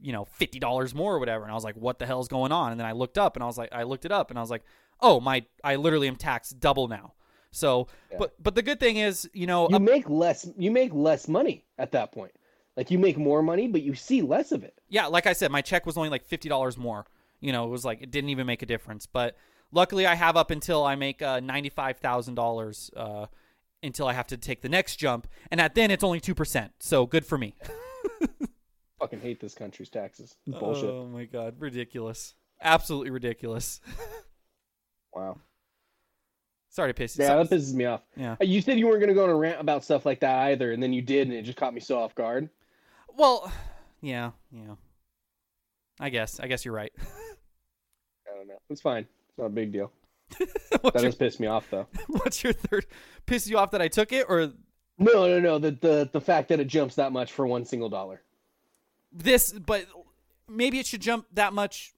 you 0.00 0.12
know 0.12 0.24
fifty 0.24 0.58
dollars 0.58 0.94
more 0.94 1.14
or 1.14 1.18
whatever. 1.18 1.42
And 1.44 1.52
I 1.52 1.54
was 1.54 1.64
like, 1.64 1.76
what 1.76 1.98
the 1.98 2.06
hell's 2.06 2.28
going 2.28 2.52
on? 2.52 2.70
And 2.72 2.80
then 2.80 2.86
I 2.86 2.92
looked 2.92 3.18
up 3.18 3.36
and 3.36 3.42
I 3.42 3.46
was 3.46 3.58
like, 3.58 3.70
I 3.72 3.82
looked 3.82 4.04
it 4.04 4.12
up 4.12 4.30
and 4.30 4.38
I 4.38 4.42
was 4.42 4.50
like, 4.50 4.62
oh 5.00 5.20
my, 5.20 5.44
I 5.64 5.76
literally 5.76 6.08
am 6.08 6.16
taxed 6.16 6.60
double 6.60 6.88
now. 6.88 7.14
So, 7.52 7.88
but 8.16 8.34
but 8.40 8.54
the 8.54 8.62
good 8.62 8.78
thing 8.78 8.96
is, 8.96 9.28
you 9.32 9.46
know, 9.46 9.68
You 9.68 9.80
make 9.80 10.08
less. 10.08 10.48
You 10.56 10.70
make 10.70 10.94
less 10.94 11.26
money 11.26 11.64
at 11.78 11.92
that 11.92 12.12
point. 12.12 12.32
Like 12.76 12.92
you 12.92 12.98
make 12.98 13.18
more 13.18 13.42
money, 13.42 13.66
but 13.66 13.82
you 13.82 13.94
see 13.94 14.22
less 14.22 14.52
of 14.52 14.62
it. 14.62 14.78
yeah, 14.88 15.06
like 15.06 15.26
I 15.26 15.32
said, 15.32 15.50
my 15.50 15.60
check 15.60 15.84
was 15.84 15.96
only 15.96 16.08
like 16.10 16.24
fifty 16.24 16.48
dollars 16.48 16.78
more. 16.78 17.06
You 17.40 17.52
know, 17.52 17.64
it 17.64 17.70
was 17.70 17.84
like 17.84 18.02
it 18.02 18.10
didn't 18.12 18.30
even 18.30 18.46
make 18.46 18.62
a 18.62 18.66
difference. 18.66 19.06
But 19.06 19.36
luckily, 19.72 20.06
I 20.06 20.14
have 20.14 20.36
up 20.36 20.50
until 20.50 20.84
I 20.84 20.94
make 20.94 21.22
uh, 21.22 21.40
ninety 21.40 21.68
five 21.68 21.98
thousand 21.98 22.38
uh, 22.38 22.42
dollars 22.42 22.90
until 23.82 24.06
I 24.06 24.12
have 24.12 24.26
to 24.28 24.36
take 24.36 24.62
the 24.62 24.68
next 24.68 24.96
jump, 24.96 25.26
and 25.50 25.60
at 25.60 25.74
then 25.74 25.90
it's 25.90 26.04
only 26.04 26.20
two 26.20 26.34
percent. 26.34 26.72
So 26.80 27.06
good 27.06 27.24
for 27.24 27.38
me. 27.38 27.54
Fucking 29.00 29.20
hate 29.20 29.40
this 29.40 29.54
country's 29.54 29.88
taxes. 29.88 30.36
It's 30.46 30.58
bullshit. 30.58 30.90
Oh 30.90 31.06
my 31.06 31.24
god, 31.24 31.56
ridiculous! 31.58 32.34
Absolutely 32.60 33.10
ridiculous. 33.10 33.80
wow. 35.14 35.38
Sorry 36.68 36.90
to 36.90 36.94
piss 36.94 37.18
you. 37.18 37.24
Yeah, 37.24 37.36
that 37.36 37.50
pisses 37.50 37.74
me 37.74 37.86
off. 37.86 38.02
Yeah. 38.16 38.36
Uh, 38.40 38.44
You 38.44 38.60
said 38.60 38.78
you 38.78 38.86
weren't 38.86 39.00
gonna 39.00 39.14
go 39.14 39.24
on 39.24 39.30
a 39.30 39.34
rant 39.34 39.60
about 39.60 39.82
stuff 39.82 40.06
like 40.06 40.20
that 40.20 40.36
either, 40.50 40.72
and 40.72 40.82
then 40.82 40.92
you 40.92 41.02
did, 41.02 41.26
and 41.26 41.36
it 41.36 41.42
just 41.42 41.58
caught 41.58 41.74
me 41.74 41.80
so 41.80 41.98
off 41.98 42.14
guard. 42.14 42.48
Well, 43.16 43.50
yeah, 44.00 44.30
yeah. 44.52 44.74
I 45.98 46.10
guess. 46.10 46.38
I 46.38 46.46
guess 46.46 46.64
you're 46.64 46.74
right. 46.74 46.92
I 47.00 48.36
don't 48.36 48.46
know. 48.46 48.58
It's 48.68 48.80
fine. 48.80 49.06
Not 49.40 49.46
a 49.46 49.50
big 49.50 49.72
deal. 49.72 49.90
That 50.70 50.94
your, 50.94 51.02
does 51.02 51.14
piss 51.16 51.40
me 51.40 51.46
off 51.46 51.66
though. 51.70 51.86
what's 52.06 52.44
your 52.44 52.52
third? 52.52 52.86
Piss 53.26 53.48
you 53.48 53.58
off 53.58 53.72
that 53.72 53.82
I 53.82 53.88
took 53.88 54.12
it, 54.12 54.26
or 54.28 54.52
No, 54.98 55.26
no, 55.26 55.40
no. 55.40 55.58
The 55.58 55.72
the 55.72 56.10
the 56.12 56.20
fact 56.20 56.48
that 56.48 56.60
it 56.60 56.68
jumps 56.68 56.94
that 56.94 57.10
much 57.10 57.32
for 57.32 57.46
one 57.46 57.64
single 57.64 57.88
dollar. 57.88 58.22
this? 59.12 59.52
But 59.52 59.86
maybe 60.48 60.78
it 60.78 60.86
should 60.86 61.00
jump 61.00 61.26
that 61.32 61.52
much 61.52 61.92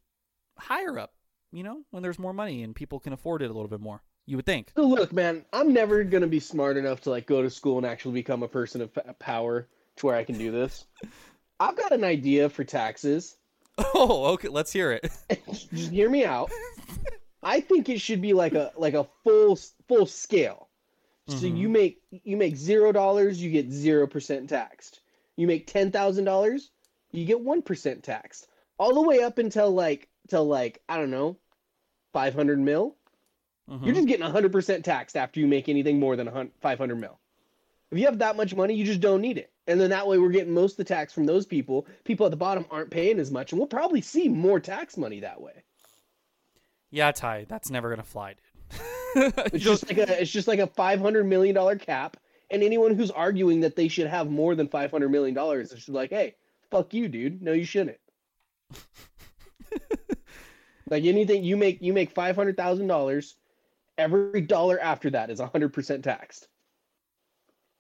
higher 0.57 0.99
up. 0.99 1.13
You 1.53 1.63
know, 1.63 1.83
when 1.91 2.03
there's 2.03 2.19
more 2.19 2.33
money 2.33 2.63
and 2.63 2.75
people 2.75 2.99
can 2.99 3.13
afford 3.13 3.43
it 3.43 3.51
a 3.51 3.53
little 3.53 3.69
bit 3.69 3.81
more. 3.81 4.03
You 4.25 4.37
would 4.37 4.47
think. 4.47 4.73
So 4.75 4.87
look, 4.87 5.13
man, 5.13 5.45
I'm 5.53 5.73
never 5.73 6.03
gonna 6.03 6.27
be 6.27 6.41
smart 6.41 6.77
enough 6.77 7.03
to 7.03 7.11
like 7.11 7.27
go 7.27 7.43
to 7.43 7.51
school 7.51 7.77
and 7.77 7.87
actually 7.87 8.15
become 8.15 8.43
a 8.43 8.49
person 8.49 8.81
of 8.81 8.91
power 9.19 9.69
to 9.97 10.07
where 10.07 10.17
I 10.17 10.25
can 10.25 10.39
do 10.39 10.51
this. 10.51 10.87
I've 11.61 11.77
got 11.77 11.93
an 11.93 12.05
idea 12.05 12.49
for 12.49 12.65
taxes. 12.65 13.37
Oh, 13.79 14.33
okay. 14.33 14.49
Let's 14.49 14.73
hear 14.73 14.93
it. 14.93 15.11
Just 15.53 15.91
hear 15.91 16.11
me 16.11 16.25
out. 16.25 16.51
I 17.43 17.61
think 17.61 17.89
it 17.89 18.01
should 18.01 18.21
be 18.23 18.33
like 18.33 18.55
a 18.55 18.73
like 18.77 18.95
a 18.95 19.07
full 19.25 19.59
full 19.89 20.07
scale. 20.07 20.69
So 21.29 21.47
Mhm. 21.47 21.57
you 21.57 21.69
make 21.69 22.03
you 22.11 22.37
make 22.37 22.57
zero 22.57 22.93
dollars, 22.93 23.43
you 23.43 23.51
get 23.51 23.71
zero 23.71 24.07
percent 24.07 24.49
taxed. 24.49 25.01
You 25.37 25.47
make 25.47 25.67
ten 25.67 25.91
thousand 25.91 26.25
dollars, 26.25 26.71
you 27.13 27.25
get 27.25 27.41
one 27.41 27.63
percent 27.63 28.03
taxed. 28.03 28.49
All 28.79 28.95
the 28.95 29.03
way 29.03 29.21
up 29.23 29.39
until 29.39 29.71
like 29.71 30.09
till 30.29 30.45
like 30.45 30.83
I 30.89 30.97
don't 30.99 31.11
know, 31.11 31.37
five 32.13 32.35
hundred 32.35 32.59
mil. 32.59 32.97
Mhm. 33.71 33.85
You're 33.87 33.95
just 33.95 34.09
getting 34.09 34.27
hundred 34.27 34.53
percent 34.53 34.85
taxed 34.85 35.17
after 35.17 35.39
you 35.41 35.47
make 35.47 35.69
anything 35.69 35.99
more 36.01 36.17
than 36.17 36.51
five 36.61 36.79
hundred 36.79 36.97
mil. 36.97 37.19
If 37.91 37.99
you 37.99 38.07
have 38.07 38.19
that 38.19 38.37
much 38.37 38.55
money, 38.55 38.75
you 38.75 38.85
just 38.85 39.01
don't 39.01 39.21
need 39.21 39.39
it. 39.39 39.53
And 39.67 39.81
then 39.81 39.91
that 39.91 40.09
way 40.09 40.19
we're 40.19 40.31
getting 40.31 40.55
most 40.55 40.73
of 40.73 40.77
the 40.79 40.85
tax 40.85 41.13
from 41.13 41.27
those 41.27 41.47
people. 41.47 41.87
People 42.05 42.27
at 42.27 42.31
the 42.31 42.37
bottom 42.37 42.67
aren't 42.71 42.91
paying 42.91 43.21
as 43.21 43.31
much, 43.31 43.53
and 43.53 43.59
we'll 43.61 43.69
probably 43.69 44.01
see 44.01 44.29
more 44.29 44.59
tax 44.59 44.97
money 44.97 45.21
that 45.21 45.41
way. 45.41 45.63
Yeah, 46.93 47.11
Ty, 47.11 47.47
that's 47.49 47.71
never 47.71 47.91
gonna 47.91 48.05
fly, 48.05 48.35
dude. 48.35 48.83
It's 49.53 49.65
just 49.65 49.89
like 49.89 49.99
a 49.99 50.23
it's 50.23 50.31
just 50.31 50.49
like 50.49 50.59
a 50.59 50.67
five 50.67 51.01
hundred 51.01 51.25
million 51.25 51.55
dollar 51.55 51.77
cap, 51.77 52.17
and 52.51 52.63
anyone 52.63 52.95
who's 52.95 53.11
arguing 53.11 53.61
that 53.61 53.77
they 53.77 53.89
should 53.89 54.07
have 54.07 54.31
more 54.31 54.55
than 54.55 54.69
five 54.69 54.91
hundred 54.91 55.11
million 55.11 55.35
dollars 55.35 55.73
is 55.73 55.89
like, 55.89 56.11
hey, 56.11 56.35
fuck 56.71 56.95
you, 56.95 57.09
dude. 57.09 57.43
No, 57.43 57.53
you 57.53 57.65
shouldn't. 57.65 57.99
like 60.91 61.05
anything 61.05 61.45
you 61.45 61.57
make, 61.57 61.83
you 61.83 61.93
make 61.93 62.11
five 62.13 62.37
hundred 62.37 62.57
thousand 62.57 62.87
dollars. 62.87 63.37
Every 63.99 64.41
dollar 64.41 64.79
after 64.81 65.11
that 65.11 65.31
is 65.31 65.41
hundred 65.41 65.73
percent 65.73 66.05
taxed. 66.05 66.49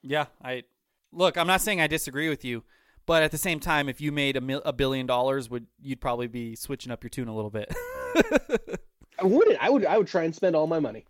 Yeah, 0.03 0.27
I 0.43 0.65
look. 1.13 1.39
I'm 1.39 1.47
not 1.47 1.61
saying 1.61 1.81
I 1.81 1.87
disagree 1.87 2.29
with 2.29 2.45
you, 2.45 2.65
but 3.07 3.23
at 3.23 3.31
the 3.31 3.39
same 3.39 3.61
time, 3.61 3.89
if 3.89 4.01
you 4.01 4.13
made 4.13 4.37
a, 4.37 4.41
mil- 4.41 4.63
a 4.65 4.73
billion 4.73 5.07
dollars, 5.07 5.49
would 5.49 5.67
you'd 5.81 6.01
probably 6.01 6.27
be 6.27 6.57
switching 6.57 6.93
up 6.93 7.03
your 7.03 7.11
tune 7.11 7.29
a 7.29 7.35
little 7.35 7.51
bit? 7.51 7.75
I 9.23 9.27
wouldn't. 9.27 9.59
I 9.61 9.71
would. 9.71 9.87
I 9.87 9.99
would 9.99 10.09
try 10.09 10.25
and 10.25 10.35
spend 10.35 10.57
all 10.57 10.67
my 10.67 10.81
money. 10.81 11.05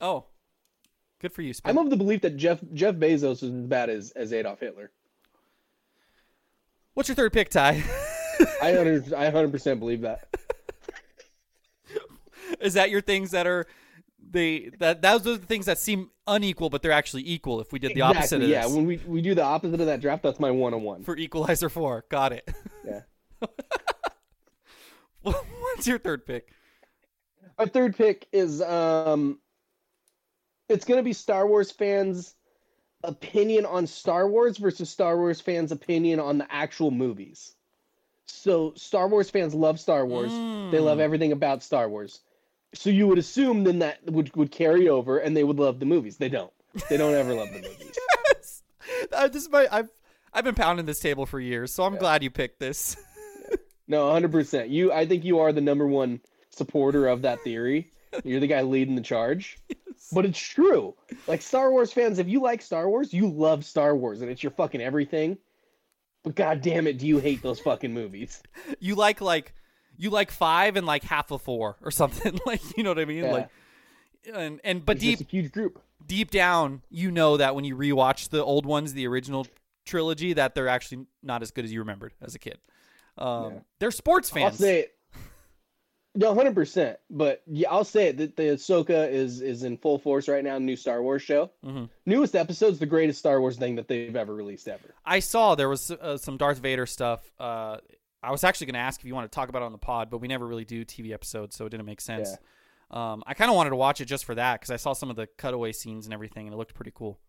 oh, 0.00 0.24
good 1.20 1.32
for 1.32 1.42
you. 1.42 1.52
I'm 1.64 1.78
of 1.78 1.90
the 1.90 1.96
belief 1.96 2.22
that 2.22 2.36
Jeff 2.36 2.60
Jeff 2.72 2.94
Bezos 2.94 3.42
is 3.42 3.44
as 3.44 3.50
bad 3.66 3.90
as, 3.90 4.10
as 4.12 4.32
Adolf 4.32 4.60
Hitler. 4.60 4.90
What's 6.94 7.08
your 7.08 7.16
third 7.16 7.32
pick, 7.32 7.50
Ty? 7.50 7.82
I 8.62 8.72
hundred 8.72 9.12
I 9.12 9.30
hundred 9.30 9.52
percent 9.52 9.80
believe 9.80 10.02
that. 10.02 10.28
Is 12.60 12.74
that 12.74 12.90
your 12.90 13.00
things 13.00 13.30
that 13.30 13.46
are 13.46 13.66
they 14.30 14.70
that 14.78 15.02
those 15.02 15.26
are 15.26 15.36
the 15.36 15.46
things 15.46 15.66
that 15.66 15.78
seem 15.78 16.10
unequal, 16.26 16.70
but 16.70 16.82
they're 16.82 16.92
actually 16.92 17.22
equal? 17.26 17.60
If 17.60 17.72
we 17.72 17.78
did 17.78 17.94
the 17.94 18.02
opposite 18.02 18.42
of 18.42 18.48
yeah, 18.48 18.62
this 18.62 18.72
when 18.72 18.86
we, 18.86 18.96
we 19.06 19.20
do 19.20 19.34
the 19.34 19.44
opposite 19.44 19.80
of 19.80 19.86
that 19.86 20.00
draft, 20.00 20.22
that's 20.22 20.40
my 20.40 20.50
one 20.50 20.74
on 20.74 20.82
one. 20.82 21.04
for 21.04 21.16
Equalizer 21.16 21.68
four, 21.68 22.04
got 22.10 22.32
it. 22.32 22.48
Yeah. 22.84 23.00
What's 25.22 25.86
your 25.86 25.98
third 25.98 26.26
pick? 26.26 26.52
Our 27.60 27.66
third 27.66 27.94
pick 27.94 28.26
is 28.32 28.62
um 28.62 29.38
it's 30.70 30.86
gonna 30.86 31.02
be 31.02 31.12
Star 31.12 31.46
Wars 31.46 31.70
fans' 31.70 32.34
opinion 33.04 33.66
on 33.66 33.86
Star 33.86 34.26
Wars 34.26 34.56
versus 34.56 34.88
Star 34.88 35.18
Wars 35.18 35.42
fans' 35.42 35.70
opinion 35.70 36.20
on 36.20 36.38
the 36.38 36.46
actual 36.50 36.90
movies. 36.90 37.54
So 38.24 38.72
Star 38.76 39.08
Wars 39.08 39.28
fans 39.28 39.54
love 39.54 39.78
Star 39.78 40.06
Wars. 40.06 40.30
They 40.30 40.78
love 40.80 40.96
Mm. 40.98 41.02
everything 41.02 41.32
about 41.32 41.62
Star 41.62 41.86
Wars. 41.86 42.20
So 42.72 42.88
you 42.88 43.06
would 43.08 43.18
assume 43.18 43.64
then 43.64 43.80
that 43.80 43.98
would 44.06 44.34
would 44.36 44.50
carry 44.50 44.88
over 44.88 45.18
and 45.18 45.36
they 45.36 45.44
would 45.44 45.58
love 45.58 45.80
the 45.80 45.86
movies. 45.86 46.16
They 46.16 46.30
don't. 46.30 46.52
They 46.88 46.96
don't 46.96 47.12
ever 47.14 47.34
love 47.34 47.48
the 47.52 47.60
movies. 47.68 47.92
Yes. 48.34 48.62
Uh, 49.12 49.28
this 49.28 49.42
is 49.42 49.50
my 49.50 49.68
I've 49.70 49.90
I've 50.32 50.44
been 50.44 50.54
pounding 50.54 50.86
this 50.86 51.00
table 51.00 51.26
for 51.26 51.38
years, 51.40 51.72
so 51.74 51.82
I'm 51.82 51.96
glad 51.96 52.22
you 52.22 52.30
picked 52.30 52.58
this. 52.58 52.96
No, 53.86 54.08
100%. 54.08 54.70
You 54.70 54.92
I 54.92 55.04
think 55.04 55.24
you 55.24 55.40
are 55.40 55.52
the 55.52 55.60
number 55.60 55.86
one 55.86 56.20
supporter 56.60 57.06
of 57.08 57.22
that 57.22 57.42
theory. 57.42 57.90
You're 58.24 58.40
the 58.40 58.46
guy 58.46 58.62
leading 58.62 58.94
the 58.96 59.02
charge. 59.02 59.58
But 60.12 60.24
it's 60.24 60.40
true. 60.40 60.94
Like 61.28 61.40
Star 61.42 61.70
Wars 61.70 61.92
fans, 61.92 62.18
if 62.18 62.26
you 62.26 62.40
like 62.40 62.62
Star 62.62 62.88
Wars, 62.88 63.12
you 63.12 63.28
love 63.30 63.64
Star 63.64 63.94
Wars 63.94 64.22
and 64.22 64.30
it's 64.30 64.42
your 64.42 64.50
fucking 64.50 64.80
everything. 64.80 65.36
But 66.24 66.34
god 66.34 66.62
damn 66.62 66.86
it, 66.88 66.98
do 66.98 67.06
you 67.06 67.18
hate 67.18 67.42
those 67.42 67.60
fucking 67.60 67.92
movies? 67.92 68.42
you 68.80 68.94
like 68.96 69.20
like 69.20 69.52
you 69.98 70.10
like 70.10 70.30
five 70.32 70.74
and 70.76 70.86
like 70.86 71.04
half 71.04 71.30
of 71.30 71.42
four 71.42 71.76
or 71.82 71.90
something 71.92 72.40
like 72.46 72.62
you 72.76 72.82
know 72.82 72.90
what 72.90 72.98
I 72.98 73.04
mean 73.04 73.24
Yeah. 73.24 73.32
like 73.32 73.48
and 74.34 74.60
and 74.64 74.84
but 74.84 74.96
It's 74.96 75.04
deep 75.04 75.20
a 75.20 75.24
huge 75.30 75.52
group. 75.52 75.80
deep 76.04 76.30
down 76.30 76.82
you 76.90 77.10
know 77.12 77.36
that 77.36 77.54
when 77.54 77.64
you 77.64 77.76
rewatch 77.76 78.30
the 78.30 78.42
old 78.42 78.66
ones 78.66 78.94
the 78.94 79.06
original 79.06 79.46
trilogy 79.84 80.32
that 80.32 80.54
they're 80.54 80.68
actually 80.68 81.06
not 81.22 81.42
as 81.42 81.50
good 81.52 81.64
as 81.66 81.72
you 81.72 81.78
remembered 81.80 82.14
as 82.22 82.34
a 82.34 82.38
kid. 82.38 82.58
Um, 83.18 83.52
Yeah. 83.52 83.58
They're 83.78 83.90
sports 83.92 84.30
I'll 84.34 84.42
fans. 84.48 84.58
say 84.58 84.86
No, 86.14 86.34
hundred 86.34 86.54
percent. 86.54 86.98
But 87.08 87.42
yeah, 87.46 87.70
I'll 87.70 87.84
say 87.84 88.08
it 88.08 88.16
that 88.16 88.36
the 88.36 88.42
Ahsoka 88.44 89.08
is 89.10 89.40
is 89.40 89.62
in 89.62 89.76
full 89.76 89.98
force 89.98 90.26
right 90.28 90.42
now. 90.42 90.58
New 90.58 90.74
Star 90.76 91.02
Wars 91.02 91.22
show, 91.22 91.50
Mhm. 91.64 91.88
newest 92.04 92.34
episode's 92.34 92.78
the 92.80 92.86
greatest 92.86 93.20
Star 93.20 93.40
Wars 93.40 93.56
thing 93.56 93.76
that 93.76 93.86
they've 93.86 94.16
ever 94.16 94.34
released 94.34 94.66
ever. 94.66 94.94
I 95.04 95.20
saw 95.20 95.54
there 95.54 95.68
was 95.68 95.90
uh, 95.90 96.16
some 96.16 96.36
Darth 96.36 96.58
Vader 96.58 96.86
stuff. 96.86 97.32
Uh, 97.38 97.78
I 98.22 98.32
was 98.32 98.42
actually 98.44 98.66
going 98.66 98.74
to 98.74 98.80
ask 98.80 99.00
if 99.00 99.06
you 99.06 99.14
want 99.14 99.30
to 99.30 99.34
talk 99.34 99.48
about 99.48 99.62
it 99.62 99.66
on 99.66 99.72
the 99.72 99.78
pod, 99.78 100.10
but 100.10 100.18
we 100.18 100.28
never 100.28 100.46
really 100.46 100.64
do 100.64 100.84
TV 100.84 101.12
episodes, 101.12 101.56
so 101.56 101.64
it 101.64 101.70
didn't 101.70 101.86
make 101.86 102.00
sense. 102.00 102.36
Um, 102.90 103.22
I 103.26 103.34
kind 103.34 103.48
of 103.48 103.54
wanted 103.56 103.70
to 103.70 103.76
watch 103.76 104.00
it 104.00 104.06
just 104.06 104.24
for 104.24 104.34
that 104.34 104.60
because 104.60 104.70
I 104.72 104.76
saw 104.76 104.92
some 104.92 105.10
of 105.10 105.16
the 105.16 105.28
cutaway 105.38 105.70
scenes 105.72 106.06
and 106.06 106.12
everything, 106.12 106.46
and 106.46 106.52
it 106.52 106.56
looked 106.56 106.74
pretty 106.74 106.92
cool. 106.92 107.20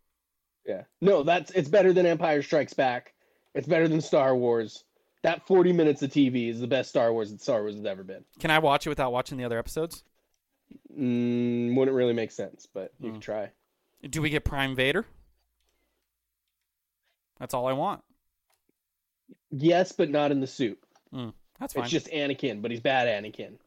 Yeah. 0.65 0.83
No, 1.01 1.21
that's 1.23 1.51
it's 1.51 1.69
better 1.69 1.93
than 1.93 2.05
Empire 2.07 2.41
Strikes 2.41 2.73
Back. 2.73 3.13
It's 3.53 3.67
better 3.67 3.87
than 3.87 4.01
Star 4.01 4.35
Wars. 4.35 4.83
That 5.23 5.45
40 5.45 5.71
minutes 5.73 6.01
of 6.01 6.09
TV 6.11 6.49
is 6.49 6.59
the 6.59 6.67
best 6.67 6.89
Star 6.89 7.13
Wars 7.13 7.31
that 7.31 7.41
Star 7.41 7.61
Wars 7.61 7.75
has 7.75 7.85
ever 7.85 8.03
been. 8.03 8.23
Can 8.39 8.49
I 8.51 8.59
watch 8.59 8.87
it 8.87 8.89
without 8.89 9.11
watching 9.11 9.37
the 9.37 9.43
other 9.43 9.59
episodes? 9.59 10.03
Mm, 10.97 11.75
wouldn't 11.75 11.95
really 11.95 12.13
make 12.13 12.31
sense, 12.31 12.67
but 12.73 12.91
you 12.99 13.07
Hmm. 13.09 13.13
can 13.15 13.21
try. 13.21 13.51
Do 14.09 14.21
we 14.21 14.29
get 14.29 14.43
Prime 14.43 14.75
Vader? 14.75 15.05
That's 17.39 17.53
all 17.53 17.67
I 17.67 17.73
want. 17.73 18.03
Yes, 19.51 19.91
but 19.91 20.09
not 20.09 20.31
in 20.31 20.39
the 20.39 20.47
suit. 20.47 20.79
Mm, 21.13 21.33
that's 21.59 21.73
fine. 21.73 21.83
It's 21.83 21.91
just 21.91 22.07
Anakin, 22.07 22.61
but 22.61 22.71
he's 22.71 22.79
bad 22.79 23.07
Anakin. 23.07 23.57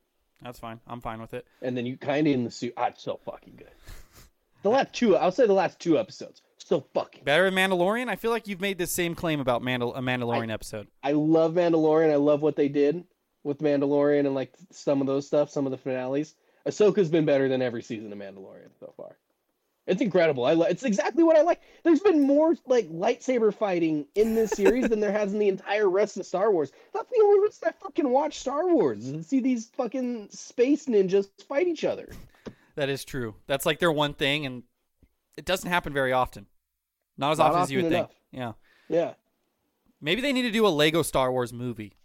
That's 0.42 0.58
fine. 0.58 0.80
I'm 0.86 1.00
fine 1.00 1.20
with 1.20 1.34
it. 1.34 1.46
And 1.62 1.76
then 1.76 1.86
you 1.86 1.96
kind 1.96 2.26
of 2.26 2.32
in 2.34 2.44
the 2.44 2.50
suit. 2.50 2.74
Ah, 2.76 2.86
it's 2.88 3.02
so 3.02 3.18
fucking 3.24 3.54
good. 3.56 3.70
The 4.62 4.70
last 4.70 4.94
two, 4.94 5.14
I'll 5.14 5.30
say 5.30 5.46
the 5.46 5.52
last 5.52 5.78
two 5.78 5.98
episodes, 5.98 6.40
so 6.64 6.80
fucking. 6.94 7.24
Better 7.24 7.50
than 7.50 7.54
Mandalorian? 7.54 8.08
I 8.08 8.16
feel 8.16 8.30
like 8.30 8.48
you've 8.48 8.60
made 8.60 8.78
the 8.78 8.86
same 8.86 9.14
claim 9.14 9.38
about 9.38 9.62
Mandal- 9.62 9.96
a 9.96 10.00
Mandalorian 10.00 10.50
episode. 10.52 10.88
I 11.02 11.12
love 11.12 11.52
Mandalorian. 11.52 12.10
I 12.10 12.16
love 12.16 12.40
what 12.42 12.56
they 12.56 12.68
did 12.68 13.04
with 13.44 13.58
Mandalorian 13.58 14.20
and 14.20 14.34
like 14.34 14.54
some 14.72 15.00
of 15.00 15.06
those 15.06 15.26
stuff, 15.26 15.50
some 15.50 15.66
of 15.66 15.70
the 15.72 15.78
finales. 15.78 16.34
Ahsoka's 16.66 17.10
been 17.10 17.26
better 17.26 17.48
than 17.48 17.60
every 17.60 17.82
season 17.82 18.10
of 18.12 18.18
Mandalorian 18.18 18.70
so 18.80 18.92
far. 18.96 19.18
It's 19.86 20.00
incredible. 20.00 20.46
I 20.46 20.54
li- 20.54 20.68
it's 20.70 20.82
exactly 20.84 21.22
what 21.22 21.36
I 21.36 21.42
like. 21.42 21.60
There's 21.82 22.00
been 22.00 22.22
more 22.26 22.56
like 22.66 22.88
lightsaber 22.88 23.52
fighting 23.52 24.06
in 24.14 24.34
this 24.34 24.50
series 24.56 24.88
than 24.88 25.00
there 25.00 25.12
has 25.12 25.34
in 25.34 25.38
the 25.38 25.48
entire 25.48 25.90
rest 25.90 26.16
of 26.16 26.24
Star 26.24 26.50
Wars. 26.50 26.72
That's 26.94 27.10
the 27.10 27.22
only 27.22 27.40
reason 27.40 27.68
I 27.68 27.72
fucking 27.72 28.08
watch 28.08 28.38
Star 28.38 28.66
Wars 28.72 29.06
and 29.08 29.22
see 29.22 29.40
these 29.40 29.66
fucking 29.76 30.30
space 30.30 30.86
ninjas 30.86 31.28
fight 31.46 31.66
each 31.68 31.84
other. 31.84 32.08
That 32.76 32.88
is 32.88 33.04
true. 33.04 33.34
That's 33.46 33.66
like 33.66 33.78
their 33.78 33.92
one 33.92 34.14
thing, 34.14 34.46
and 34.46 34.62
it 35.36 35.44
doesn't 35.44 35.68
happen 35.68 35.92
very 35.92 36.12
often. 36.14 36.46
Not 37.16 37.32
as 37.32 37.38
Not 37.38 37.50
often 37.50 37.62
as 37.62 37.70
you 37.70 37.82
would 37.82 37.92
enough. 37.92 38.08
think. 38.10 38.20
Yeah. 38.32 38.52
Yeah. 38.88 39.14
Maybe 40.00 40.20
they 40.20 40.32
need 40.32 40.42
to 40.42 40.50
do 40.50 40.66
a 40.66 40.68
Lego 40.68 41.02
Star 41.02 41.30
Wars 41.32 41.52
movie. 41.52 41.96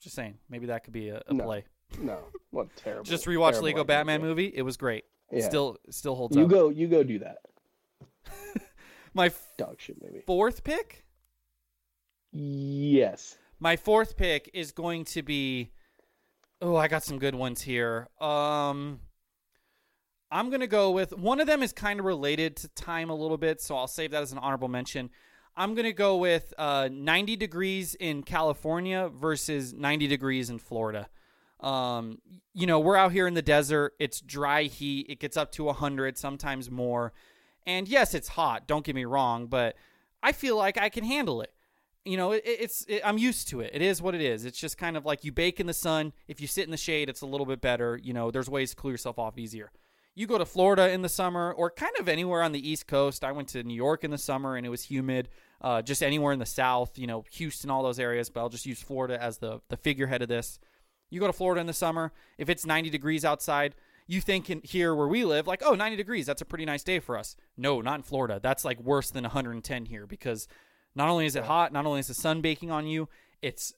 Just 0.00 0.14
saying. 0.14 0.38
Maybe 0.48 0.66
that 0.66 0.84
could 0.84 0.92
be 0.92 1.08
a, 1.08 1.22
a 1.26 1.34
No. 1.34 1.44
play. 1.44 1.64
No. 2.00 2.18
What 2.50 2.74
terrible. 2.76 3.04
Just 3.04 3.26
rewatch 3.26 3.50
terrible 3.52 3.64
Lego 3.64 3.76
idea. 3.80 3.84
Batman 3.84 4.20
movie. 4.20 4.52
It 4.54 4.62
was 4.62 4.76
great. 4.76 5.04
Yeah. 5.30 5.46
Still, 5.48 5.76
still 5.90 6.14
holds 6.14 6.36
You 6.36 6.44
up. 6.44 6.50
go. 6.50 6.68
You 6.70 6.86
go 6.88 7.02
do 7.02 7.18
that. 7.20 7.38
My 9.14 9.26
f- 9.26 9.52
Dog 9.58 9.76
shit 9.80 9.96
movie. 10.02 10.22
fourth 10.26 10.64
pick. 10.64 11.04
Yes. 12.32 13.36
My 13.58 13.76
fourth 13.76 14.16
pick 14.16 14.50
is 14.54 14.72
going 14.72 15.04
to 15.06 15.22
be. 15.22 15.70
Oh, 16.60 16.76
I 16.76 16.88
got 16.88 17.02
some 17.02 17.18
good 17.18 17.34
ones 17.34 17.60
here. 17.62 18.08
Um, 18.20 19.00
I'm 20.32 20.48
gonna 20.48 20.66
go 20.66 20.90
with 20.90 21.16
one 21.16 21.40
of 21.40 21.46
them 21.46 21.62
is 21.62 21.74
kind 21.74 22.00
of 22.00 22.06
related 22.06 22.56
to 22.56 22.68
time 22.68 23.10
a 23.10 23.14
little 23.14 23.36
bit, 23.36 23.60
so 23.60 23.76
I'll 23.76 23.86
save 23.86 24.12
that 24.12 24.22
as 24.22 24.32
an 24.32 24.38
honorable 24.38 24.68
mention. 24.68 25.10
I'm 25.54 25.74
gonna 25.74 25.92
go 25.92 26.16
with 26.16 26.54
uh, 26.56 26.88
90 26.90 27.36
degrees 27.36 27.94
in 27.94 28.22
California 28.22 29.10
versus 29.14 29.74
90 29.74 30.06
degrees 30.06 30.48
in 30.48 30.58
Florida. 30.58 31.08
Um, 31.60 32.18
you 32.54 32.66
know, 32.66 32.80
we're 32.80 32.96
out 32.96 33.12
here 33.12 33.26
in 33.26 33.34
the 33.34 33.42
desert. 33.42 33.92
It's 33.98 34.22
dry 34.22 34.64
heat. 34.64 35.06
It 35.10 35.20
gets 35.20 35.36
up 35.36 35.52
to 35.52 35.64
100, 35.64 36.16
sometimes 36.16 36.70
more. 36.70 37.12
And 37.66 37.86
yes, 37.86 38.14
it's 38.14 38.28
hot. 38.28 38.66
Don't 38.66 38.84
get 38.86 38.94
me 38.94 39.04
wrong, 39.04 39.46
but 39.46 39.76
I 40.22 40.32
feel 40.32 40.56
like 40.56 40.78
I 40.78 40.88
can 40.88 41.04
handle 41.04 41.42
it. 41.42 41.52
You 42.06 42.16
know, 42.16 42.32
it, 42.32 42.42
it's 42.44 42.86
it, 42.88 43.02
I'm 43.04 43.18
used 43.18 43.48
to 43.48 43.60
it. 43.60 43.70
It 43.74 43.82
is 43.82 44.00
what 44.00 44.14
it 44.14 44.22
is. 44.22 44.46
It's 44.46 44.58
just 44.58 44.78
kind 44.78 44.96
of 44.96 45.04
like 45.04 45.24
you 45.24 45.30
bake 45.30 45.60
in 45.60 45.66
the 45.66 45.74
sun. 45.74 46.14
If 46.26 46.40
you 46.40 46.46
sit 46.46 46.64
in 46.64 46.70
the 46.70 46.78
shade, 46.78 47.10
it's 47.10 47.20
a 47.20 47.26
little 47.26 47.46
bit 47.46 47.60
better. 47.60 48.00
You 48.02 48.14
know, 48.14 48.30
there's 48.30 48.48
ways 48.48 48.70
to 48.70 48.76
cool 48.76 48.90
yourself 48.90 49.18
off 49.18 49.38
easier. 49.38 49.70
You 50.14 50.26
go 50.26 50.38
to 50.38 50.44
Florida 50.44 50.90
in 50.90 51.02
the 51.02 51.08
summer 51.08 51.52
or 51.52 51.70
kind 51.70 51.92
of 51.98 52.08
anywhere 52.08 52.42
on 52.42 52.52
the 52.52 52.68
East 52.68 52.86
Coast. 52.86 53.24
I 53.24 53.32
went 53.32 53.48
to 53.48 53.62
New 53.62 53.74
York 53.74 54.04
in 54.04 54.10
the 54.10 54.18
summer 54.18 54.56
and 54.56 54.66
it 54.66 54.68
was 54.68 54.84
humid. 54.84 55.28
Uh, 55.60 55.80
just 55.80 56.02
anywhere 56.02 56.32
in 56.32 56.38
the 56.38 56.46
South, 56.46 56.98
you 56.98 57.06
know, 57.06 57.24
Houston, 57.32 57.70
all 57.70 57.82
those 57.82 58.00
areas. 58.00 58.28
But 58.28 58.40
I'll 58.40 58.48
just 58.48 58.66
use 58.66 58.82
Florida 58.82 59.20
as 59.20 59.38
the 59.38 59.60
the 59.68 59.76
figurehead 59.76 60.22
of 60.22 60.28
this. 60.28 60.58
You 61.08 61.20
go 61.20 61.26
to 61.26 61.32
Florida 61.32 61.60
in 61.60 61.66
the 61.66 61.72
summer. 61.72 62.12
If 62.38 62.48
it's 62.48 62.66
90 62.66 62.90
degrees 62.90 63.24
outside, 63.24 63.74
you 64.06 64.20
think 64.20 64.50
in 64.50 64.60
here 64.64 64.94
where 64.94 65.06
we 65.06 65.24
live, 65.24 65.46
like, 65.46 65.62
oh, 65.64 65.74
90 65.74 65.96
degrees, 65.96 66.26
that's 66.26 66.40
a 66.40 66.46
pretty 66.46 66.64
nice 66.64 66.82
day 66.82 67.00
for 67.00 67.16
us. 67.16 67.36
No, 67.56 67.80
not 67.80 67.96
in 67.96 68.02
Florida. 68.02 68.40
That's 68.42 68.64
like 68.64 68.80
worse 68.80 69.10
than 69.10 69.22
110 69.22 69.84
here 69.86 70.06
because 70.06 70.48
not 70.94 71.08
only 71.08 71.26
is 71.26 71.36
it 71.36 71.44
hot, 71.44 71.72
not 71.72 71.86
only 71.86 72.00
is 72.00 72.08
the 72.08 72.14
sun 72.14 72.40
baking 72.40 72.70
on 72.70 72.86
you, 72.86 73.08
it's 73.42 73.74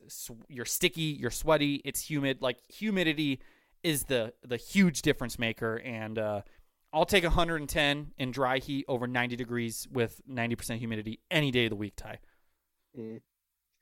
you're 0.48 0.64
sticky, 0.64 1.16
you're 1.20 1.30
sweaty, 1.30 1.82
it's 1.84 2.08
humid. 2.08 2.42
Like 2.42 2.58
humidity 2.68 3.40
is 3.84 4.04
the 4.04 4.32
the 4.42 4.56
huge 4.56 5.02
difference 5.02 5.38
maker, 5.38 5.76
and 5.76 6.18
uh, 6.18 6.42
I'll 6.92 7.04
take 7.04 7.22
110 7.22 8.12
in 8.18 8.30
dry 8.32 8.58
heat 8.58 8.84
over 8.88 9.06
90 9.06 9.36
degrees 9.36 9.86
with 9.92 10.20
90% 10.28 10.78
humidity 10.78 11.20
any 11.30 11.50
day 11.50 11.66
of 11.66 11.70
the 11.70 11.76
week. 11.76 11.94
Ty. 11.96 12.18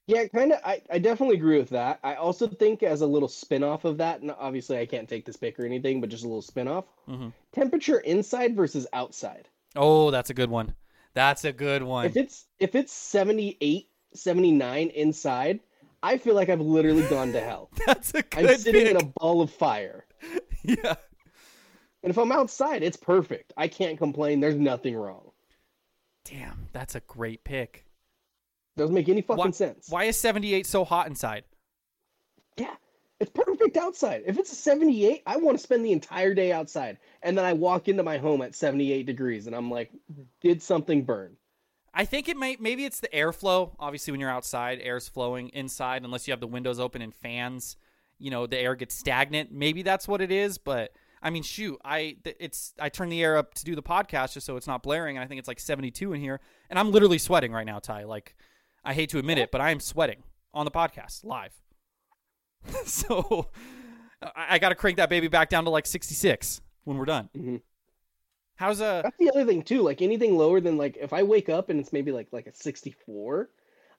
Yeah, 0.07 0.27
kind 0.27 0.53
of. 0.53 0.61
I, 0.65 0.83
I 0.91 0.99
definitely 0.99 1.37
agree 1.37 1.59
with 1.59 1.71
that. 1.71 2.01
I 2.03 2.15
also 2.15 2.49
think 2.49 2.83
as 2.83 3.03
a 3.03 3.07
little 3.07 3.29
spin 3.29 3.63
off 3.63 3.85
of 3.85 3.99
that, 3.99 4.21
and 4.21 4.33
obviously 4.33 4.79
I 4.79 4.87
can't 4.87 5.09
take 5.09 5.25
this 5.25 5.37
pick 5.37 5.59
or 5.59 5.65
anything, 5.65 6.01
but 6.01 6.11
just 6.11 6.25
a 6.25 6.27
little 6.27 6.43
spin 6.43 6.69
off. 6.69 6.87
Mhm. 7.09 7.33
Temperature 7.53 8.01
inside 8.01 8.57
versus 8.57 8.87
outside. 8.93 9.49
Oh, 9.77 10.11
that's 10.11 10.31
a 10.31 10.35
good 10.35 10.51
one. 10.51 10.75
That's 11.15 11.45
a 11.45 11.53
good 11.53 11.83
one. 11.83 12.07
If 12.07 12.17
it's 12.17 12.47
if 12.59 12.75
it's 12.75 12.93
78, 12.93 13.89
79 14.15 14.89
inside, 14.89 15.61
I 16.03 16.19
feel 16.19 16.35
like 16.35 16.49
I've 16.49 16.61
literally 16.61 17.07
gone 17.09 17.33
to 17.33 17.41
hell. 17.41 17.71
that's 17.87 18.15
a 18.15 18.25
I'm 18.37 18.57
sitting 18.59 18.83
pick. 18.83 18.91
in 18.91 18.97
a 18.97 19.05
ball 19.05 19.41
of 19.43 19.51
fire. 19.51 20.05
yeah. 20.65 20.95
And 22.03 22.11
if 22.11 22.19
I'm 22.19 22.33
outside, 22.33 22.83
it's 22.83 22.97
perfect. 22.97 23.53
I 23.57 23.69
can't 23.69 23.97
complain. 23.99 24.41
There's 24.41 24.57
nothing 24.57 24.97
wrong. 24.97 25.31
Damn, 26.25 26.67
that's 26.73 26.95
a 26.97 27.01
great 27.01 27.45
pick. 27.45 27.85
Doesn't 28.77 28.95
make 28.95 29.09
any 29.09 29.23
fucking 29.23 29.45
Why, 29.45 29.51
sense. 29.51 29.87
why 29.89 30.05
is 30.05 30.17
78 30.17 30.67
so 30.67 30.85
hot 30.85 31.07
inside? 31.07 31.45
Yeah, 32.57 32.75
it's 33.21 33.31
perfect 33.31 33.77
outside. 33.77 34.23
If 34.27 34.39
it's 34.39 34.51
a 34.51 34.57
78, 34.57 35.23
I 35.27 35.37
want 35.37 35.57
to 35.59 35.63
spend 35.63 35.85
the 35.85 35.93
entire 35.93 36.35
day 36.35 36.53
outside. 36.53 36.99
And 37.23 37.37
then 37.39 37.45
I 37.45 37.53
walk 37.53 37.89
into 37.89 38.03
my 38.03 38.19
home 38.19 38.43
at 38.43 38.55
78 38.55 39.05
degrees 39.07 39.47
and 39.47 39.55
I'm 39.55 39.71
like, 39.71 39.91
did 40.41 40.63
something 40.63 41.05
burn? 41.05 41.37
I 41.95 42.05
think 42.05 42.29
it 42.29 42.37
may 42.37 42.57
maybe 42.59 42.85
it's 42.85 43.01
the 43.01 43.09
airflow. 43.09 43.75
Obviously, 43.79 44.13
when 44.13 44.21
you're 44.21 44.31
outside, 44.31 44.81
air's 44.83 45.09
flowing 45.09 45.49
inside 45.51 46.05
unless 46.05 46.27
you 46.27 46.33
have 46.33 46.41
the 46.41 46.47
windows 46.47 46.81
open 46.81 47.03
and 47.03 47.15
fans. 47.15 47.77
You 48.19 48.31
know, 48.31 48.47
the 48.47 48.59
air 48.59 48.75
gets 48.75 48.95
stagnant. 48.95 49.53
Maybe 49.53 49.83
that's 49.83 50.07
what 50.09 50.21
it 50.21 50.31
is. 50.31 50.57
But 50.57 50.93
I 51.23 51.31
mean, 51.31 51.43
shoot, 51.43 51.79
I 51.85 52.17
it's 52.25 52.73
I 52.79 52.89
turn 52.89 53.09
the 53.09 53.23
air 53.23 53.37
up 53.37 53.55
to 53.55 53.65
do 53.65 53.75
the 53.75 53.83
podcast 53.83 54.33
just 54.35 54.47
so 54.47 54.57
it's 54.57 54.67
not 54.67 54.83
blaring. 54.83 55.17
And 55.17 55.25
I 55.25 55.27
think 55.27 55.39
it's 55.39 55.49
like 55.49 55.61
72 55.61 56.13
in 56.13 56.21
here, 56.21 56.41
and 56.71 56.79
I'm 56.79 56.91
literally 56.93 57.19
sweating 57.19 57.53
right 57.53 57.67
now, 57.67 57.79
Ty. 57.79 58.05
Like, 58.05 58.35
I 58.85 58.95
hate 58.95 59.11
to 59.11 59.19
admit 59.19 59.39
it, 59.39 59.51
but 59.51 59.61
I 59.61 59.71
am 59.71 59.81
sweating 59.81 60.23
on 60.55 60.65
the 60.65 60.71
podcast 60.71 61.25
live. 61.25 61.53
so 62.85 63.51
I, 64.23 64.55
I 64.55 64.59
got 64.59 64.71
to 64.71 64.75
crank 64.75 64.97
that 64.97 65.09
baby 65.09 65.29
back 65.29 65.49
down 65.49 65.65
to 65.65 65.71
like 65.71 65.87
66 65.87 66.61
when 66.85 66.97
we're 66.97 67.05
done. 67.05 67.29
Mhm. 67.37 67.61
How's 68.63 68.81
uh 68.81 69.03
That's 69.03 69.17
the 69.19 69.29
other 69.29 69.45
thing 69.45 69.63
too. 69.63 69.83
Like 69.83 70.03
anything 70.03 70.39
lower 70.39 70.61
than 70.61 70.77
like 70.77 70.97
if 71.01 71.13
I 71.13 71.25
wake 71.25 71.49
up 71.49 71.69
and 71.69 71.81
it's 71.81 71.93
maybe 71.93 72.13
like 72.13 72.29
like 72.31 72.47
a 72.47 72.55
64, 72.55 73.51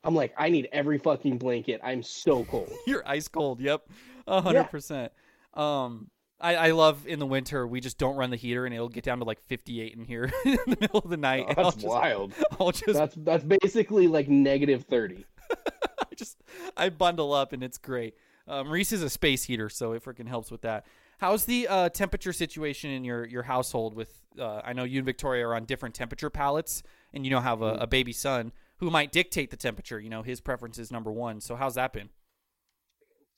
I'm 0.05 0.15
like, 0.15 0.33
I 0.37 0.49
need 0.49 0.69
every 0.71 0.97
fucking 0.99 1.37
blanket. 1.37 1.81
I'm 1.83 2.01
so 2.01 2.45
cold. 2.45 2.71
You're 2.87 3.05
ice 3.05 3.27
cold. 3.27 3.59
Yep, 3.59 3.89
a 4.25 4.41
hundred 4.41 4.71
percent. 4.71 5.11
Um, 5.53 6.09
I, 6.39 6.55
I 6.55 6.71
love 6.71 7.05
in 7.05 7.19
the 7.19 7.25
winter 7.25 7.67
we 7.67 7.81
just 7.81 7.97
don't 7.97 8.15
run 8.15 8.29
the 8.29 8.37
heater 8.37 8.65
and 8.65 8.73
it'll 8.73 8.87
get 8.87 9.03
down 9.03 9.19
to 9.19 9.25
like 9.25 9.41
58 9.47 9.95
in 9.97 10.05
here 10.05 10.31
in 10.45 10.57
the 10.65 10.77
middle 10.79 10.99
of 10.99 11.09
the 11.09 11.17
night. 11.17 11.43
I'll 11.49 11.65
That's 11.65 11.75
just, 11.75 11.87
wild. 11.87 12.33
I'll 12.57 12.71
just 12.71 12.93
That's 12.93 13.15
that's 13.15 13.43
basically 13.43 14.07
like 14.07 14.29
negative 14.29 14.85
30. 14.85 15.25
I 15.51 16.15
just 16.15 16.41
I 16.77 16.87
bundle 16.87 17.33
up 17.33 17.51
and 17.51 17.65
it's 17.65 17.77
great. 17.77 18.15
Um, 18.47 18.69
Reese 18.69 18.93
is 18.93 19.03
a 19.03 19.09
space 19.09 19.43
heater, 19.43 19.67
so 19.67 19.91
it 19.91 20.05
freaking 20.05 20.27
helps 20.29 20.51
with 20.51 20.61
that. 20.61 20.85
How's 21.23 21.45
the 21.45 21.69
uh, 21.69 21.87
temperature 21.87 22.33
situation 22.33 22.91
in 22.91 23.05
your 23.05 23.25
your 23.25 23.43
household? 23.43 23.93
With 23.93 24.19
uh, 24.37 24.59
I 24.61 24.73
know 24.73 24.83
you 24.83 24.99
and 24.99 25.05
Victoria 25.05 25.47
are 25.47 25.55
on 25.55 25.63
different 25.63 25.95
temperature 25.95 26.29
palettes, 26.29 26.83
and 27.13 27.23
you 27.23 27.31
know 27.31 27.39
have 27.39 27.61
a, 27.61 27.75
a 27.75 27.87
baby 27.87 28.11
son 28.11 28.51
who 28.79 28.89
might 28.89 29.13
dictate 29.13 29.49
the 29.49 29.55
temperature. 29.55 30.01
You 30.01 30.09
know 30.09 30.21
his 30.21 30.41
preference 30.41 30.77
is 30.77 30.91
number 30.91 31.13
one. 31.13 31.39
So 31.39 31.55
how's 31.55 31.75
that 31.75 31.93
been? 31.93 32.09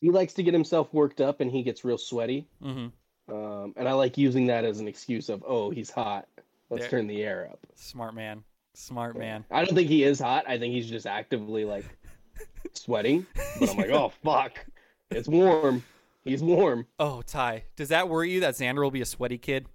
He 0.02 0.10
likes 0.10 0.34
to 0.34 0.42
get 0.42 0.52
himself 0.52 0.92
worked 0.96 1.22
up 1.22 1.42
and 1.42 1.52
he 1.52 1.62
gets 1.62 1.86
real 1.86 2.00
sweaty. 2.00 2.48
Mm-hmm. 2.64 3.32
Um, 3.32 3.76
and 3.78 3.88
I 3.88 3.94
like 3.94 4.18
using 4.18 4.48
that 4.48 4.66
as 4.66 4.80
an 4.80 4.88
excuse 4.88 5.30
of, 5.30 5.44
oh, 5.48 5.70
he's 5.70 5.92
hot. 5.92 6.28
Let's 6.72 6.86
There- 6.86 6.90
turn 6.90 7.06
the 7.06 7.22
air 7.22 7.50
up. 7.52 7.60
Smart 7.76 8.16
man, 8.16 8.44
smart 8.74 9.16
man. 9.16 9.46
I 9.52 9.64
don't 9.64 9.76
think 9.76 9.90
he 9.90 10.04
is 10.04 10.20
hot. 10.20 10.46
I 10.48 10.58
think 10.58 10.74
he's 10.74 10.90
just 10.90 11.06
actively 11.06 11.66
like 11.66 11.86
sweating. 12.74 13.28
But 13.60 13.70
I'm 13.70 13.78
like, 13.78 13.90
oh 13.92 14.12
fuck, 14.24 14.66
it's 15.12 15.28
warm. 15.28 15.84
He's 16.26 16.42
warm. 16.42 16.88
Oh, 16.98 17.22
Ty, 17.22 17.66
does 17.76 17.90
that 17.90 18.10
worry 18.10 18.32
you 18.32 18.40
that 18.42 18.56
Xander 18.56 18.82
will 18.82 18.92
be 18.92 19.02
a 19.02 19.06
sweaty 19.06 19.38
kid? 19.38 19.68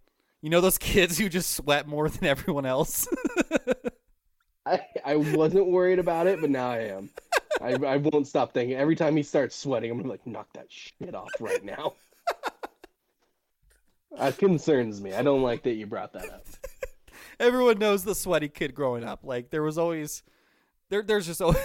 You 0.42 0.50
know 0.50 0.60
those 0.60 0.78
kids 0.78 1.16
who 1.16 1.28
just 1.28 1.54
sweat 1.54 1.86
more 1.86 2.08
than 2.08 2.24
everyone 2.24 2.66
else? 2.66 3.08
I, 4.66 4.80
I 5.04 5.16
wasn't 5.16 5.68
worried 5.68 6.00
about 6.00 6.26
it, 6.26 6.40
but 6.40 6.50
now 6.50 6.70
I 6.70 6.78
am. 6.78 7.10
I, 7.62 7.72
I 7.74 7.96
won't 7.96 8.26
stop 8.26 8.52
thinking. 8.52 8.76
Every 8.76 8.96
time 8.96 9.16
he 9.16 9.22
starts 9.22 9.56
sweating, 9.56 9.90
I'm 9.90 9.96
gonna 9.96 10.10
like, 10.10 10.26
knock 10.26 10.48
that 10.54 10.66
shit 10.68 11.14
off 11.14 11.30
right 11.40 11.64
now. 11.64 11.94
That 14.18 14.38
concerns 14.38 15.00
me. 15.00 15.14
I 15.14 15.22
don't 15.22 15.42
like 15.42 15.62
that 15.62 15.74
you 15.74 15.86
brought 15.86 16.12
that 16.14 16.28
up. 16.30 16.44
everyone 17.38 17.78
knows 17.78 18.02
the 18.02 18.16
sweaty 18.16 18.48
kid 18.48 18.74
growing 18.74 19.04
up. 19.04 19.20
Like 19.22 19.50
there 19.50 19.62
was 19.62 19.78
always 19.78 20.24
there 20.88 21.02
there's 21.02 21.26
just 21.26 21.40
always 21.40 21.62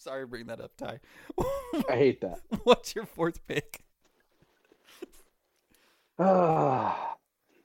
Sorry 0.00 0.22
to 0.22 0.26
bring 0.26 0.46
that 0.46 0.62
up, 0.62 0.74
Ty. 0.78 0.98
I 1.90 1.94
hate 1.96 2.22
that. 2.22 2.40
What's 2.64 2.94
your 2.94 3.04
fourth 3.04 3.46
pick? 3.46 3.82
Ah, 6.18 7.16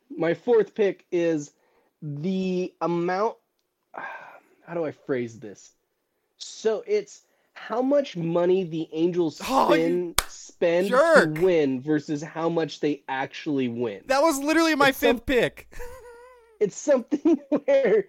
my 0.09 0.33
fourth 0.33 0.75
pick 0.75 1.05
is 1.13 1.53
the 2.01 2.73
amount. 2.81 3.35
How 3.93 4.73
do 4.73 4.83
I 4.83 4.91
phrase 4.91 5.39
this? 5.39 5.71
So 6.37 6.83
it's 6.85 7.21
how 7.53 7.81
much 7.81 8.17
money 8.17 8.65
the 8.65 8.89
Angels 8.91 9.39
Oh, 9.47 9.71
spend, 10.27 10.89
to 10.89 11.33
win 11.41 11.79
versus 11.81 12.21
how 12.21 12.49
much 12.49 12.81
they 12.81 13.03
actually 13.07 13.69
win. 13.69 14.01
That 14.07 14.21
was 14.21 14.39
literally 14.39 14.75
my 14.75 14.89
It's 14.89 14.99
fifth 14.99 15.09
some- 15.09 15.19
pick. 15.21 15.73
It's 16.61 16.77
something 16.77 17.37
where 17.65 18.05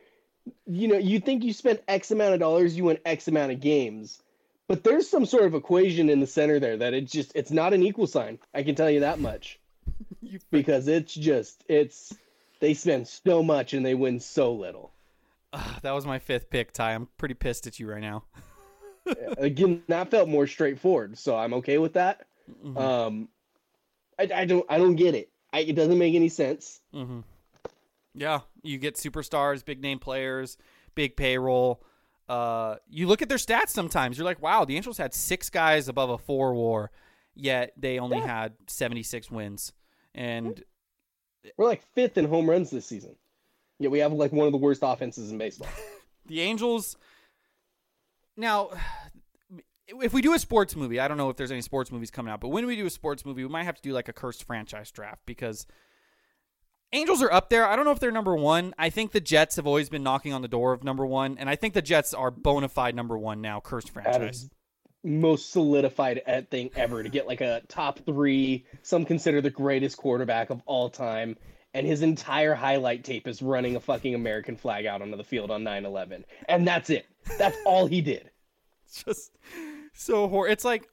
you 0.67 0.89
know 0.89 0.99
you 0.99 1.21
think 1.21 1.45
you 1.45 1.53
spent 1.53 1.83
X 1.89 2.11
amount 2.11 2.35
of 2.35 2.41
dollars, 2.41 2.77
you 2.77 2.85
win 2.85 2.99
X 3.05 3.29
amount 3.29 3.53
of 3.53 3.61
games, 3.61 4.23
but 4.69 4.85
there's 4.85 5.09
some 5.09 5.27
sort 5.27 5.45
of 5.45 5.55
equation 5.55 6.09
in 6.09 6.21
the 6.21 6.27
center 6.27 6.59
there 6.59 6.77
that 6.77 6.95
it 6.95 7.07
just 7.07 7.33
it's 7.35 7.51
not 7.51 7.73
an 7.73 7.83
equal 7.83 8.07
sign. 8.07 8.39
I 8.55 8.63
can 8.63 8.75
tell 8.75 8.91
you 8.91 9.01
that 9.01 9.19
much. 9.21 9.59
Because 10.51 10.89
it's 10.89 11.15
just 11.15 11.63
it's 11.69 12.13
they 12.61 12.75
spend 12.75 13.07
so 13.07 13.43
much 13.43 13.75
and 13.75 13.87
they 13.87 13.95
win 13.95 14.19
so 14.19 14.53
little. 14.53 14.93
Ah, 15.53 15.79
that 15.83 15.93
was 15.93 16.05
my 16.05 16.19
fifth 16.19 16.51
pick, 16.51 16.73
Ty. 16.73 16.95
I'm 16.95 17.09
pretty 17.17 17.35
pissed 17.35 17.67
at 17.67 17.79
you 17.79 17.89
right 17.89 18.01
now. 18.01 18.25
Again, 19.39 19.83
that 19.87 20.11
felt 20.11 20.29
more 20.29 20.47
straightforward, 20.49 21.17
so 21.17 21.37
I'm 21.37 21.55
okay 21.55 21.79
with 21.79 21.93
that. 21.93 22.27
Mhm. 22.65 22.77
Um, 22.77 23.29
I, 24.19 24.29
I 24.35 24.45
don't 24.45 24.67
I 24.69 24.79
don't 24.79 24.97
get 24.97 25.15
it. 25.15 25.31
I, 25.53 25.61
it 25.61 25.77
doesn't 25.77 25.99
make 25.99 26.15
any 26.15 26.29
sense. 26.29 26.81
Mm-hmm. 26.93 27.21
Yeah, 28.17 28.41
you 28.63 28.79
get 28.79 28.95
superstars, 28.97 29.65
big 29.65 29.83
name 29.83 29.99
players, 29.99 30.57
big 30.95 31.17
payroll. 31.17 31.83
Uh, 32.29 32.77
you 32.89 33.07
look 33.07 33.21
at 33.23 33.29
their 33.29 33.39
stats 33.39 33.69
sometimes. 33.69 34.17
You're 34.19 34.25
like, 34.25 34.41
wow, 34.43 34.65
the 34.65 34.75
Angels 34.77 34.99
had 34.99 35.15
six 35.15 35.51
guys 35.51 35.89
above 35.89 36.09
a 36.11 36.19
four 36.19 36.55
WAR, 36.55 36.91
yet 37.35 37.73
they 37.77 37.99
only 37.99 38.17
Yeah. 38.19 38.27
had 38.27 38.55
76 38.67 39.31
wins. 39.31 39.73
And 40.15 40.65
We're 41.59 41.67
like 41.67 41.83
fifth 41.95 42.17
in 42.19 42.25
home 42.25 42.49
runs 42.49 42.71
this 42.71 42.87
season. 42.87 43.15
Yeah, 43.79 43.91
we 43.91 43.99
have 43.99 44.13
like 44.13 44.33
one 44.33 44.47
of 44.47 44.53
the 44.53 44.59
worst 44.59 44.81
offenses 44.83 45.31
in 45.31 45.37
baseball. 45.39 45.69
the 46.27 46.41
Angels. 46.41 46.97
Now, 48.37 48.71
if 49.89 50.13
we 50.13 50.21
do 50.23 50.33
a 50.35 50.39
sports 50.39 50.75
movie, 50.75 50.99
I 50.99 51.07
don't 51.09 51.17
know 51.19 51.31
if 51.31 51.37
there's 51.37 51.53
any 51.53 51.61
sports 51.61 51.93
movies 51.93 52.11
coming 52.11 52.33
out, 52.33 52.41
but 52.41 52.49
when 52.49 52.67
we 52.67 52.77
do 52.77 52.87
a 52.87 52.91
sports 52.91 53.25
movie, 53.25 53.45
we 53.45 53.51
might 53.51 53.65
have 53.65 53.77
to 53.77 53.83
do 53.83 53.93
like 53.93 54.09
a 54.09 54.13
cursed 54.13 54.45
franchise 54.45 54.91
draft 54.91 55.23
because 55.27 55.67
Angels 56.93 57.23
are 57.23 57.33
up 57.33 57.51
there. 57.51 57.67
I 57.67 57.77
don't 57.77 57.85
know 57.85 57.91
if 57.91 58.01
they're 58.01 58.13
number 58.13 58.35
one. 58.37 58.75
I 58.79 58.91
think 58.91 59.13
the 59.13 59.21
Jets 59.21 59.57
have 59.57 59.67
always 59.67 59.89
been 59.89 60.03
knocking 60.03 60.33
on 60.33 60.43
the 60.43 60.49
door 60.49 60.73
of 60.73 60.85
number 60.85 61.05
one, 61.05 61.37
and 61.39 61.51
I 61.51 61.57
think 61.57 61.75
the 61.75 61.83
Jets 61.83 62.15
are 62.15 62.31
bona 62.31 62.69
fide 62.69 62.95
number 62.95 63.19
one 63.19 63.41
now. 63.41 63.61
Cursed 63.61 63.91
franchise. 63.91 64.45
is 64.45 64.51
most 65.07 65.53
solidified 65.53 66.23
uh, 66.27 66.43
thing 66.51 66.71
ever 66.77 67.03
to 67.03 67.09
get 67.09 67.27
like 67.27 67.41
a 67.41 67.63
top 67.69 68.01
three. 68.05 68.67
Some 68.83 69.05
consider 69.05 69.41
the 69.41 69.51
greatest 69.51 69.97
quarterback 69.97 70.51
of 70.51 70.63
all 70.67 70.91
time. 70.91 71.37
And 71.75 71.87
his 71.87 72.03
entire 72.03 72.55
highlight 72.55 73.05
tape 73.05 73.29
is 73.29 73.43
running 73.43 73.77
a 73.77 73.81
fucking 73.81 74.15
American 74.15 74.57
flag 74.57 74.87
out 74.87 75.03
onto 75.03 75.17
the 75.17 75.25
field 75.25 75.51
on 75.51 75.63
9 75.63 75.85
11. 75.85 76.25
And 76.49 76.67
that's 76.67 76.89
it. 76.91 77.07
That's 77.39 77.57
all 77.67 77.87
he 77.87 78.01
did. 78.01 78.31
It's 78.87 79.05
just 79.05 79.37
so 79.93 80.29
hor. 80.29 80.49
It's 80.49 80.65
like 80.65 80.89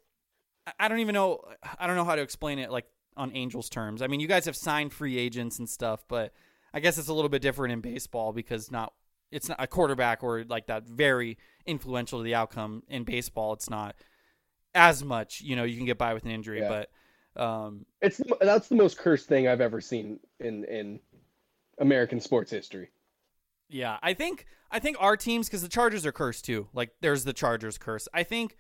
I 0.80 0.88
don't 0.88 1.00
even 1.00 1.14
know. 1.14 1.41
I 1.80 1.88
don't 1.88 1.96
know 1.96 2.06
how 2.06 2.16
to 2.16 2.22
explain 2.22 2.60
it. 2.60 2.72
Like 2.72 2.86
on 3.18 3.32
Angels 3.36 3.70
terms. 3.70 4.01
I 4.01 4.07
mean, 4.07 4.20
you 4.20 4.28
guys 4.28 4.45
have 4.45 4.55
signed 4.55 4.93
free 4.93 5.18
agents 5.18 5.59
and 5.59 5.70
stuff, 5.70 6.03
but 6.07 6.34
I 6.74 6.80
guess 6.80 6.97
it's 6.97 7.07
a 7.07 7.14
little 7.14 7.30
bit 7.30 7.41
different 7.41 7.74
in 7.74 7.82
baseball 7.82 8.34
because 8.34 8.72
not 8.72 8.93
it's 9.32 9.49
not 9.49 9.57
a 9.59 9.68
quarterback 9.68 10.24
or 10.24 10.43
like 10.43 10.68
that 10.68 10.88
very 10.88 11.38
influential 11.66 12.20
to 12.20 12.24
the 12.24 12.36
outcome 12.36 12.84
in 12.88 13.03
baseball. 13.03 13.53
It's 13.53 13.70
not 13.70 13.95
as 14.76 15.03
much. 15.03 15.41
You 15.41 15.55
know, 15.55 15.64
you 15.64 15.78
can 15.78 15.86
get 15.86 15.97
by 15.97 16.14
with 16.14 16.24
an 16.26 16.32
injury, 16.32 16.59
Yeah. 16.59 16.86
but 17.36 17.41
um, 17.41 17.86
It's 18.01 18.22
that's 18.41 18.68
the 18.68 18.76
most 18.76 18.97
cursed 18.97 19.28
thing 19.28 19.47
I've 19.47 19.61
ever 19.61 19.82
seen 19.82 20.20
in 20.39 20.64
in 20.66 20.99
American 21.80 22.20
sports 22.20 22.51
history. 22.51 22.91
Yeah, 23.70 23.97
I 24.03 24.14
think 24.14 24.45
I 24.70 24.80
think 24.80 24.97
our 24.99 25.18
teams 25.18 25.47
because 25.47 25.61
the 25.64 25.70
Chargers 25.70 26.05
are 26.05 26.11
cursed 26.11 26.45
too. 26.45 26.68
Like 26.74 26.91
there's 27.01 27.24
the 27.24 27.34
Chargers 27.34 27.78
curse. 27.78 28.07
I 28.14 28.24
think 28.24 28.55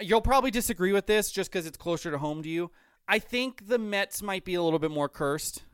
you'll 0.00 0.20
probably 0.20 0.50
disagree 0.50 0.92
with 0.92 1.06
this 1.06 1.30
just 1.30 1.50
because 1.50 1.66
it's 1.66 1.78
closer 1.78 2.10
to 2.10 2.18
home 2.18 2.42
to 2.42 2.48
you. 2.48 2.70
I 3.08 3.18
think 3.18 3.66
the 3.68 3.78
Mets 3.78 4.20
might 4.22 4.44
be 4.44 4.54
a 4.54 4.62
little 4.62 4.78
bit 4.78 4.90
more 4.90 5.08
cursed 5.08 5.64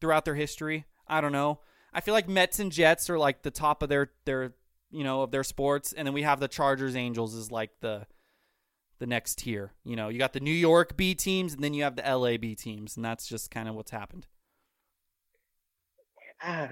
throughout 0.00 0.24
their 0.24 0.36
history. 0.36 0.84
I 1.08 1.20
don't 1.20 1.32
know. 1.32 1.60
I 1.92 2.00
feel 2.00 2.14
like 2.14 2.28
Mets 2.28 2.58
and 2.60 2.70
Jets 2.70 3.10
are 3.10 3.18
like 3.18 3.42
the 3.42 3.50
top 3.50 3.82
of 3.82 3.88
their 3.88 4.12
their 4.24 4.54
you 4.90 5.02
know 5.02 5.22
of 5.22 5.30
their 5.30 5.44
sports, 5.44 5.92
and 5.92 6.06
then 6.06 6.14
we 6.14 6.22
have 6.22 6.40
the 6.40 6.48
Chargers 6.48 6.94
Angels 6.94 7.34
is 7.34 7.50
like 7.50 7.70
the 7.80 8.06
the 8.98 9.06
next 9.06 9.38
tier. 9.38 9.72
You 9.84 9.96
know, 9.96 10.08
you 10.08 10.18
got 10.18 10.32
the 10.32 10.40
New 10.40 10.50
York 10.52 10.96
B 10.96 11.14
teams, 11.14 11.54
and 11.54 11.62
then 11.64 11.74
you 11.74 11.82
have 11.82 11.96
the 11.96 12.02
LA 12.02 12.36
B 12.36 12.54
teams, 12.54 12.96
and 12.96 13.04
that's 13.04 13.26
just 13.26 13.50
kind 13.50 13.68
of 13.68 13.74
what's 13.74 13.90
happened. 13.90 14.26
Ah, 16.42 16.70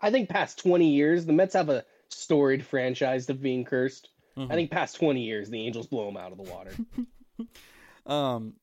I 0.00 0.10
think 0.10 0.28
past 0.28 0.58
20 0.58 0.88
years, 0.88 1.26
the 1.26 1.32
Mets 1.32 1.54
have 1.54 1.68
a 1.68 1.84
storied 2.08 2.64
franchise 2.64 3.28
of 3.28 3.42
being 3.42 3.64
cursed. 3.64 4.08
Mhm. 4.36 4.50
I 4.50 4.54
think 4.54 4.70
past 4.70 4.96
20 4.96 5.22
years, 5.22 5.50
the 5.50 5.60
Angels 5.60 5.86
blow 5.86 6.06
them 6.06 6.16
out 6.16 6.32
of 6.32 6.38
the 6.38 6.50
water. 6.50 6.72
Um, 8.06 8.54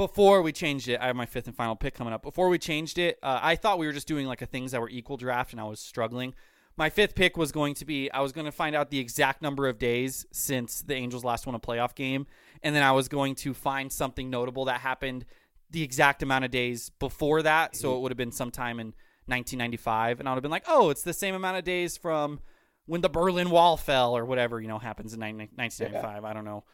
before 0.00 0.40
we 0.40 0.50
changed 0.50 0.88
it, 0.88 0.98
I 0.98 1.08
have 1.08 1.16
my 1.16 1.26
fifth 1.26 1.46
and 1.46 1.54
final 1.54 1.76
pick 1.76 1.92
coming 1.92 2.14
up. 2.14 2.22
Before 2.22 2.48
we 2.48 2.58
changed 2.58 2.96
it, 2.96 3.18
uh, 3.22 3.38
I 3.42 3.54
thought 3.54 3.78
we 3.78 3.84
were 3.84 3.92
just 3.92 4.08
doing 4.08 4.26
like 4.26 4.40
a 4.40 4.46
things 4.46 4.72
that 4.72 4.80
were 4.80 4.88
equal 4.88 5.18
draft, 5.18 5.52
and 5.52 5.60
I 5.60 5.64
was 5.64 5.78
struggling. 5.78 6.32
My 6.78 6.88
fifth 6.88 7.14
pick 7.14 7.36
was 7.36 7.52
going 7.52 7.74
to 7.74 7.84
be 7.84 8.10
I 8.10 8.20
was 8.22 8.32
going 8.32 8.46
to 8.46 8.52
find 8.52 8.74
out 8.74 8.88
the 8.88 8.98
exact 8.98 9.42
number 9.42 9.68
of 9.68 9.78
days 9.78 10.24
since 10.32 10.80
the 10.80 10.94
Angels 10.94 11.22
last 11.22 11.44
won 11.44 11.54
a 11.54 11.60
playoff 11.60 11.94
game, 11.94 12.26
and 12.62 12.74
then 12.74 12.82
I 12.82 12.92
was 12.92 13.08
going 13.08 13.34
to 13.36 13.52
find 13.52 13.92
something 13.92 14.30
notable 14.30 14.64
that 14.64 14.80
happened 14.80 15.26
the 15.68 15.82
exact 15.82 16.22
amount 16.22 16.46
of 16.46 16.50
days 16.50 16.90
before 16.98 17.42
that. 17.42 17.76
So 17.76 17.94
it 17.94 18.00
would 18.00 18.10
have 18.10 18.16
been 18.16 18.32
sometime 18.32 18.80
in 18.80 18.94
1995, 19.26 20.18
and 20.18 20.26
I 20.26 20.32
would 20.32 20.36
have 20.36 20.42
been 20.42 20.50
like, 20.50 20.64
oh, 20.66 20.88
it's 20.88 21.02
the 21.02 21.12
same 21.12 21.34
amount 21.34 21.58
of 21.58 21.64
days 21.64 21.98
from 21.98 22.40
when 22.86 23.02
the 23.02 23.10
Berlin 23.10 23.50
Wall 23.50 23.76
fell 23.76 24.16
or 24.16 24.24
whatever 24.24 24.62
you 24.62 24.68
know 24.68 24.78
happens 24.78 25.12
in 25.12 25.20
19- 25.20 25.50
1995. 25.56 26.24
I 26.24 26.32
don't 26.32 26.46
know. 26.46 26.64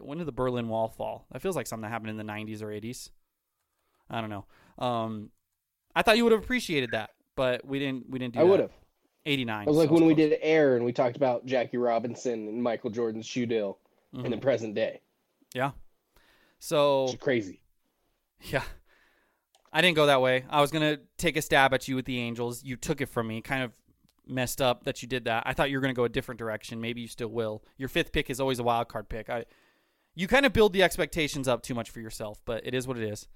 When 0.00 0.18
did 0.18 0.26
the 0.26 0.32
Berlin 0.32 0.68
Wall 0.68 0.88
fall? 0.88 1.26
That 1.32 1.40
feels 1.42 1.56
like 1.56 1.66
something 1.66 1.82
that 1.82 1.90
happened 1.90 2.10
in 2.10 2.16
the 2.16 2.24
90s 2.24 2.62
or 2.62 2.66
80s. 2.66 3.10
I 4.10 4.20
don't 4.20 4.30
know. 4.30 4.44
Um, 4.78 5.30
I 5.94 6.02
thought 6.02 6.16
you 6.16 6.24
would 6.24 6.32
have 6.32 6.42
appreciated 6.42 6.90
that, 6.92 7.10
but 7.34 7.64
we 7.64 7.78
didn't. 7.78 8.08
We 8.10 8.18
didn't 8.18 8.34
do. 8.34 8.40
I 8.40 8.44
would 8.44 8.60
have. 8.60 8.72
89. 9.24 9.62
It 9.62 9.66
was 9.68 9.76
like 9.76 9.88
so 9.88 9.94
when 9.94 10.06
we 10.06 10.14
did 10.14 10.38
Air 10.40 10.76
and 10.76 10.84
we 10.84 10.92
talked 10.92 11.16
about 11.16 11.46
Jackie 11.46 11.78
Robinson 11.78 12.46
and 12.48 12.62
Michael 12.62 12.90
Jordan's 12.90 13.26
shoe 13.26 13.46
deal 13.46 13.78
in 14.12 14.20
Mm-hmm. 14.20 14.30
the 14.30 14.36
present 14.38 14.74
day. 14.76 15.00
Yeah. 15.54 15.72
So 16.60 17.06
It's 17.06 17.16
crazy. 17.22 17.60
Yeah. 18.42 18.62
I 19.72 19.80
didn't 19.82 19.96
go 19.96 20.06
that 20.06 20.22
way. 20.22 20.44
I 20.48 20.60
was 20.60 20.70
going 20.70 20.82
to 20.96 21.02
take 21.18 21.36
a 21.36 21.42
stab 21.42 21.74
at 21.74 21.88
you 21.88 21.96
with 21.96 22.04
the 22.04 22.18
Angels. 22.20 22.62
You 22.62 22.76
took 22.76 23.00
it 23.00 23.06
from 23.06 23.26
me. 23.26 23.40
Kind 23.40 23.62
of 23.64 23.72
messed 24.28 24.62
up 24.62 24.84
that 24.84 25.02
you 25.02 25.08
did 25.08 25.24
that. 25.24 25.42
I 25.44 25.52
thought 25.54 25.70
you 25.70 25.76
were 25.76 25.80
going 25.82 25.94
to 25.94 25.98
go 25.98 26.04
a 26.04 26.08
different 26.08 26.38
direction. 26.38 26.80
Maybe 26.80 27.00
you 27.00 27.08
still 27.08 27.28
will. 27.28 27.64
Your 27.76 27.88
fifth 27.88 28.12
pick 28.12 28.30
is 28.30 28.40
always 28.40 28.58
a 28.58 28.62
wild 28.62 28.88
card 28.88 29.08
pick. 29.08 29.28
I 29.28 29.44
you 30.16 30.26
kind 30.26 30.46
of 30.46 30.52
build 30.52 30.72
the 30.72 30.82
expectations 30.82 31.46
up 31.46 31.62
too 31.62 31.74
much 31.74 31.90
for 31.90 32.00
yourself, 32.00 32.40
but 32.44 32.66
it 32.66 32.74
is 32.74 32.88
what 32.88 32.96
it 32.96 33.04
is. 33.04 33.28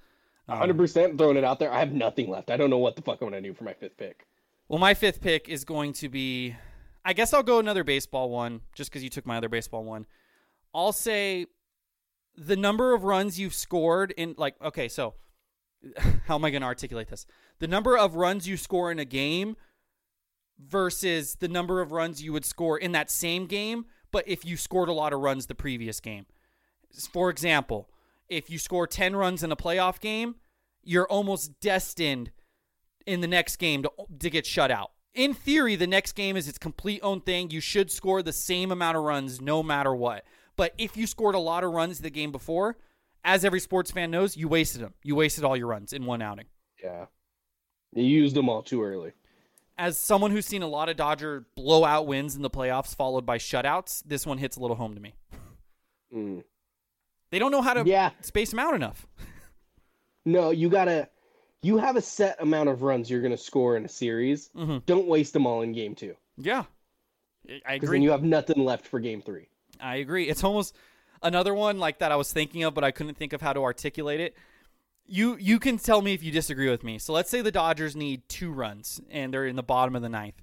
Um, 0.48 0.58
100% 0.58 1.16
throwing 1.16 1.36
it 1.36 1.44
out 1.44 1.60
there. 1.60 1.70
I 1.70 1.78
have 1.78 1.92
nothing 1.92 2.28
left. 2.28 2.50
I 2.50 2.56
don't 2.56 2.70
know 2.70 2.78
what 2.78 2.96
the 2.96 3.02
fuck 3.02 3.20
I'm 3.20 3.28
going 3.30 3.40
to 3.40 3.48
do 3.48 3.54
for 3.54 3.64
my 3.64 3.74
fifth 3.74 3.96
pick. 3.98 4.26
Well, 4.66 4.78
my 4.78 4.94
fifth 4.94 5.20
pick 5.20 5.48
is 5.48 5.64
going 5.64 5.92
to 5.94 6.08
be. 6.08 6.56
I 7.04 7.12
guess 7.12 7.32
I'll 7.32 7.42
go 7.42 7.58
another 7.58 7.84
baseball 7.84 8.30
one, 8.30 8.62
just 8.74 8.90
because 8.90 9.04
you 9.04 9.10
took 9.10 9.26
my 9.26 9.36
other 9.36 9.48
baseball 9.48 9.84
one. 9.84 10.06
I'll 10.74 10.92
say 10.92 11.46
the 12.36 12.56
number 12.56 12.94
of 12.94 13.04
runs 13.04 13.38
you've 13.38 13.54
scored 13.54 14.12
in, 14.16 14.34
like, 14.38 14.54
okay, 14.62 14.88
so 14.88 15.14
how 16.26 16.36
am 16.36 16.44
I 16.44 16.50
going 16.50 16.62
to 16.62 16.66
articulate 16.66 17.08
this? 17.08 17.26
The 17.58 17.68
number 17.68 17.96
of 17.96 18.16
runs 18.16 18.48
you 18.48 18.56
score 18.56 18.90
in 18.90 18.98
a 18.98 19.04
game 19.04 19.56
versus 20.58 21.36
the 21.36 21.48
number 21.48 21.80
of 21.80 21.92
runs 21.92 22.22
you 22.22 22.32
would 22.32 22.44
score 22.44 22.78
in 22.78 22.92
that 22.92 23.10
same 23.10 23.46
game, 23.46 23.86
but 24.12 24.26
if 24.26 24.44
you 24.44 24.56
scored 24.56 24.88
a 24.88 24.92
lot 24.92 25.12
of 25.12 25.20
runs 25.20 25.46
the 25.46 25.54
previous 25.54 26.00
game. 26.00 26.26
For 27.12 27.30
example, 27.30 27.88
if 28.28 28.50
you 28.50 28.58
score 28.58 28.86
10 28.86 29.16
runs 29.16 29.42
in 29.42 29.52
a 29.52 29.56
playoff 29.56 30.00
game, 30.00 30.36
you're 30.82 31.08
almost 31.08 31.60
destined 31.60 32.30
in 33.06 33.20
the 33.20 33.26
next 33.26 33.56
game 33.56 33.82
to, 33.82 33.90
to 34.18 34.30
get 34.30 34.46
shut 34.46 34.70
out. 34.70 34.92
In 35.14 35.34
theory, 35.34 35.74
the 35.76 35.86
next 35.86 36.12
game 36.12 36.36
is 36.36 36.48
its 36.48 36.58
complete 36.58 37.00
own 37.02 37.20
thing. 37.20 37.50
You 37.50 37.60
should 37.60 37.90
score 37.90 38.22
the 38.22 38.32
same 38.32 38.70
amount 38.70 38.96
of 38.96 39.02
runs 39.02 39.40
no 39.40 39.62
matter 39.62 39.94
what. 39.94 40.24
But 40.56 40.74
if 40.78 40.96
you 40.96 41.06
scored 41.06 41.34
a 41.34 41.38
lot 41.38 41.64
of 41.64 41.72
runs 41.72 42.00
the 42.00 42.10
game 42.10 42.30
before, 42.30 42.76
as 43.24 43.44
every 43.44 43.60
sports 43.60 43.90
fan 43.90 44.10
knows, 44.10 44.36
you 44.36 44.46
wasted 44.46 44.82
them. 44.82 44.94
You 45.02 45.16
wasted 45.16 45.44
all 45.44 45.56
your 45.56 45.66
runs 45.66 45.92
in 45.92 46.06
one 46.06 46.22
outing. 46.22 46.46
Yeah. 46.82 47.06
You 47.92 48.04
used 48.04 48.36
them 48.36 48.48
all 48.48 48.62
too 48.62 48.82
early. 48.82 49.12
As 49.76 49.98
someone 49.98 50.30
who's 50.30 50.46
seen 50.46 50.62
a 50.62 50.68
lot 50.68 50.88
of 50.88 50.96
Dodger 50.96 51.46
blowout 51.56 52.06
wins 52.06 52.36
in 52.36 52.42
the 52.42 52.50
playoffs 52.50 52.94
followed 52.94 53.26
by 53.26 53.38
shutouts, 53.38 54.02
this 54.04 54.26
one 54.26 54.38
hits 54.38 54.56
a 54.56 54.60
little 54.60 54.76
home 54.76 54.94
to 54.94 55.00
me. 55.00 55.14
Mm. 56.14 56.44
They 57.30 57.38
don't 57.38 57.50
know 57.52 57.62
how 57.62 57.74
to 57.74 57.84
Yeah. 57.84 58.10
space 58.20 58.50
them 58.50 58.58
out 58.58 58.74
enough. 58.74 59.06
No, 60.26 60.50
you 60.50 60.68
got 60.68 60.84
to. 60.84 61.08
You 61.62 61.78
have 61.78 61.96
a 61.96 62.02
set 62.02 62.36
amount 62.40 62.68
of 62.68 62.82
runs 62.82 63.10
you're 63.10 63.22
going 63.22 63.30
to 63.32 63.38
score 63.42 63.76
in 63.76 63.84
a 63.84 63.88
series. 63.88 64.50
Mhm. 64.54 64.84
Don't 64.84 65.06
waste 65.06 65.32
them 65.32 65.46
all 65.46 65.62
in 65.62 65.72
game 65.72 65.94
two. 65.94 66.14
Yeah. 66.36 66.64
I 67.66 67.74
agree. 67.74 67.88
then 67.96 68.02
you 68.02 68.10
have 68.10 68.22
nothing 68.22 68.62
left 68.64 68.86
for 68.86 69.00
game 69.00 69.22
three. 69.22 69.48
I 69.80 69.96
agree. 69.96 70.28
It's 70.28 70.44
almost 70.44 70.76
another 71.22 71.54
one 71.54 71.78
like 71.78 71.98
that 72.00 72.12
I 72.12 72.16
was 72.16 72.32
thinking 72.32 72.64
of, 72.64 72.74
but 72.74 72.84
I 72.84 72.90
couldn't 72.90 73.16
think 73.16 73.32
of 73.32 73.40
how 73.40 73.54
to 73.54 73.60
articulate 73.62 74.20
it. 74.20 74.36
You 75.06 75.36
you 75.40 75.58
can 75.58 75.78
tell 75.78 76.02
me 76.02 76.12
if 76.12 76.22
you 76.22 76.30
disagree 76.30 76.68
with 76.70 76.84
me. 76.84 76.98
So 76.98 77.12
let's 77.14 77.30
say 77.30 77.40
the 77.40 77.50
Dodgers 77.50 77.96
need 77.96 78.28
two 78.28 78.52
runs 78.52 79.00
and 79.10 79.32
they're 79.34 79.46
in 79.46 79.56
the 79.56 79.62
bottom 79.62 79.96
of 79.96 80.02
the 80.02 80.08
ninth. 80.10 80.40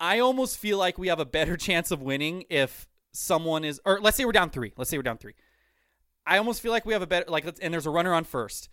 I 0.00 0.18
almost 0.18 0.56
feel 0.58 0.78
like 0.78 0.96
we 0.98 1.08
have 1.08 1.20
a 1.20 1.26
better 1.26 1.56
chance 1.68 1.90
of 1.90 2.00
winning 2.02 2.44
if 2.48 2.88
someone 3.12 3.64
is, 3.64 3.80
or 3.84 4.00
let's 4.00 4.16
say 4.16 4.24
we're 4.24 4.32
down 4.32 4.48
three. 4.50 4.72
Let's 4.78 4.90
say 4.90 4.96
we're 4.96 5.02
down 5.02 5.18
three. 5.18 5.34
I 6.28 6.36
almost 6.36 6.60
feel 6.60 6.72
like 6.72 6.84
we 6.84 6.92
have 6.92 7.02
a 7.02 7.06
better 7.06 7.30
like, 7.30 7.46
and 7.62 7.72
there's 7.72 7.86
a 7.86 7.90
runner 7.90 8.12
on 8.12 8.24
first. 8.24 8.68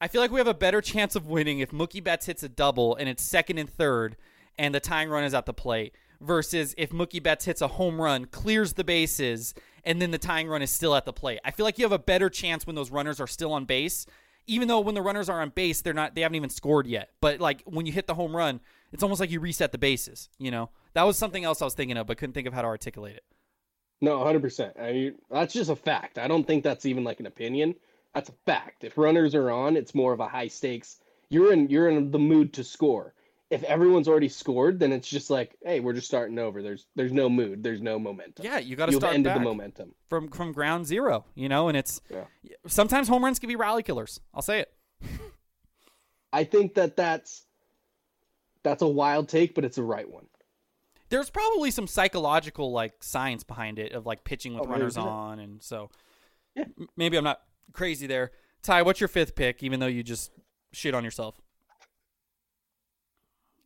I 0.00 0.08
feel 0.08 0.20
like 0.20 0.32
we 0.32 0.40
have 0.40 0.48
a 0.48 0.54
better 0.54 0.80
chance 0.80 1.14
of 1.14 1.28
winning 1.28 1.60
if 1.60 1.70
Mookie 1.70 2.02
Betts 2.02 2.26
hits 2.26 2.42
a 2.42 2.48
double 2.48 2.96
and 2.96 3.08
it's 3.08 3.22
second 3.22 3.58
and 3.58 3.70
third, 3.70 4.16
and 4.58 4.74
the 4.74 4.80
tying 4.80 5.10
run 5.10 5.22
is 5.22 5.34
at 5.34 5.46
the 5.46 5.52
plate, 5.52 5.94
versus 6.20 6.74
if 6.78 6.90
Mookie 6.90 7.22
Betts 7.22 7.44
hits 7.44 7.60
a 7.60 7.68
home 7.68 8.00
run, 8.00 8.24
clears 8.24 8.72
the 8.72 8.84
bases, 8.84 9.54
and 9.84 10.00
then 10.00 10.10
the 10.10 10.18
tying 10.18 10.48
run 10.48 10.62
is 10.62 10.70
still 10.70 10.94
at 10.94 11.04
the 11.04 11.12
plate. 11.12 11.40
I 11.44 11.50
feel 11.50 11.64
like 11.64 11.78
you 11.78 11.84
have 11.84 11.92
a 11.92 11.98
better 11.98 12.30
chance 12.30 12.66
when 12.66 12.74
those 12.74 12.90
runners 12.90 13.20
are 13.20 13.26
still 13.26 13.52
on 13.52 13.66
base, 13.66 14.06
even 14.46 14.66
though 14.66 14.80
when 14.80 14.94
the 14.94 15.02
runners 15.02 15.28
are 15.28 15.42
on 15.42 15.50
base, 15.50 15.82
they're 15.82 15.92
not 15.92 16.14
they 16.14 16.22
haven't 16.22 16.36
even 16.36 16.50
scored 16.50 16.86
yet. 16.86 17.10
But 17.20 17.38
like 17.38 17.62
when 17.66 17.84
you 17.84 17.92
hit 17.92 18.06
the 18.06 18.14
home 18.14 18.34
run, 18.34 18.60
it's 18.92 19.02
almost 19.02 19.20
like 19.20 19.30
you 19.30 19.40
reset 19.40 19.72
the 19.72 19.78
bases. 19.78 20.30
You 20.38 20.50
know, 20.50 20.70
that 20.94 21.02
was 21.02 21.18
something 21.18 21.44
else 21.44 21.60
I 21.60 21.66
was 21.66 21.74
thinking 21.74 21.98
of, 21.98 22.06
but 22.06 22.16
couldn't 22.16 22.32
think 22.32 22.46
of 22.46 22.54
how 22.54 22.62
to 22.62 22.68
articulate 22.68 23.16
it. 23.16 23.24
No, 24.04 24.18
100%. 24.18 24.78
I 24.80 24.92
mean, 24.92 25.14
that's 25.30 25.54
just 25.54 25.70
a 25.70 25.76
fact. 25.76 26.18
I 26.18 26.28
don't 26.28 26.46
think 26.46 26.62
that's 26.62 26.84
even 26.86 27.04
like 27.04 27.20
an 27.20 27.26
opinion. 27.26 27.74
That's 28.14 28.28
a 28.28 28.34
fact. 28.44 28.84
If 28.84 28.98
runners 28.98 29.34
are 29.34 29.50
on, 29.50 29.76
it's 29.76 29.94
more 29.94 30.12
of 30.12 30.20
a 30.20 30.28
high 30.28 30.48
stakes. 30.48 30.98
You're 31.30 31.52
in 31.52 31.68
you're 31.70 31.88
in 31.88 32.10
the 32.10 32.18
mood 32.18 32.52
to 32.54 32.64
score. 32.64 33.14
If 33.50 33.62
everyone's 33.64 34.08
already 34.08 34.28
scored, 34.28 34.78
then 34.78 34.92
it's 34.92 35.08
just 35.08 35.30
like, 35.30 35.56
hey, 35.64 35.80
we're 35.80 35.94
just 35.94 36.06
starting 36.06 36.38
over. 36.38 36.62
There's 36.62 36.86
there's 36.94 37.12
no 37.12 37.28
mood. 37.28 37.62
There's 37.62 37.80
no 37.80 37.98
momentum. 37.98 38.44
Yeah, 38.44 38.58
you 38.58 38.76
got 38.76 38.86
to 38.86 38.92
start 38.96 39.14
ended 39.14 39.34
the 39.34 39.40
momentum. 39.40 39.94
from 40.08 40.28
from 40.28 40.52
ground 40.52 40.86
zero. 40.86 41.24
You 41.34 41.48
know, 41.48 41.68
and 41.68 41.76
it's 41.76 42.00
Yeah. 42.10 42.24
sometimes 42.66 43.08
home 43.08 43.24
runs 43.24 43.38
can 43.38 43.48
be 43.48 43.56
rally 43.56 43.82
killers. 43.82 44.20
I'll 44.34 44.42
say 44.42 44.60
it. 44.60 44.72
I 46.32 46.44
think 46.44 46.74
that 46.74 46.96
that's 46.96 47.46
that's 48.62 48.82
a 48.82 48.88
wild 48.88 49.28
take, 49.28 49.54
but 49.54 49.64
it's 49.64 49.78
a 49.78 49.82
right 49.82 50.08
one. 50.10 50.26
There's 51.14 51.30
probably 51.30 51.70
some 51.70 51.86
psychological 51.86 52.72
like 52.72 52.92
science 53.02 53.44
behind 53.44 53.78
it 53.78 53.92
of 53.92 54.04
like 54.04 54.24
pitching 54.24 54.54
with 54.54 54.66
Oh, 54.66 54.70
runners 54.70 54.96
on 54.96 55.38
and 55.38 55.62
so 55.62 55.90
Yeah. 56.56 56.64
maybe 56.96 57.16
i'm 57.16 57.24
not 57.24 57.40
crazy 57.72 58.06
there 58.08 58.32
ty 58.62 58.82
what's 58.82 59.00
your 59.00 59.08
fifth 59.08 59.34
pick 59.36 59.62
even 59.62 59.78
though 59.80 59.86
you 59.86 60.02
just 60.02 60.32
shit 60.72 60.94
on 60.94 61.04
yourself 61.04 61.40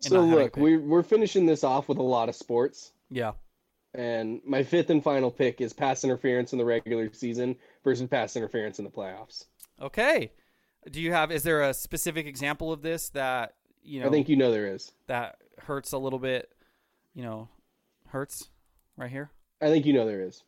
So 0.00 0.16
not 0.16 0.20
having 0.28 0.38
a 0.38 0.42
look, 0.44 0.56
we're 0.56 0.80
we're 0.80 1.02
finishing 1.02 1.46
this 1.46 1.64
off 1.64 1.88
with 1.88 1.98
a 1.98 2.02
lot 2.02 2.28
of 2.28 2.34
sports. 2.36 2.92
yeah 3.10 3.32
And 3.94 4.40
my 4.46 4.62
fifth 4.62 4.90
and 4.90 5.02
final 5.02 5.30
pick 5.30 5.60
is 5.60 5.72
pass 5.72 6.04
interference 6.04 6.52
in 6.52 6.58
the 6.58 6.64
regular 6.64 7.12
season 7.12 7.56
versus 7.82 8.06
pass 8.08 8.36
interference 8.36 8.78
in 8.78 8.84
the 8.84 8.90
playoffs. 8.90 9.46
okay 9.80 10.32
do 10.90 11.00
you 11.00 11.12
have 11.12 11.32
is 11.32 11.42
there 11.42 11.62
a 11.62 11.74
specific 11.74 12.26
example 12.26 12.72
of 12.72 12.82
this 12.82 13.08
that 13.10 13.54
you 13.82 14.00
know 14.00 14.06
I 14.06 14.10
think 14.10 14.28
you 14.28 14.36
know 14.36 14.52
there 14.52 14.66
is. 14.74 14.92
that 15.06 15.36
hurts 15.58 15.92
a 15.92 15.98
little 15.98 16.18
bit 16.18 16.52
you 17.18 17.24
know 17.24 17.48
hurts 18.06 18.48
right 18.96 19.10
here 19.10 19.28
I 19.60 19.66
think 19.70 19.84
you 19.86 19.92
know 19.92 20.06
there 20.06 20.22
is. 20.22 20.44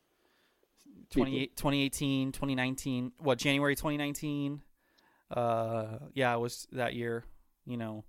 28 1.11 1.57
2018 1.57 2.31
2019 2.31 3.13
what 3.19 3.39
january 3.39 3.75
2019 3.75 4.63
Uh, 5.33 5.99
yeah, 6.15 6.33
it 6.35 6.39
was 6.39 6.69
that 6.73 6.95
year. 6.95 7.25
You 7.67 7.77
know, 7.77 8.05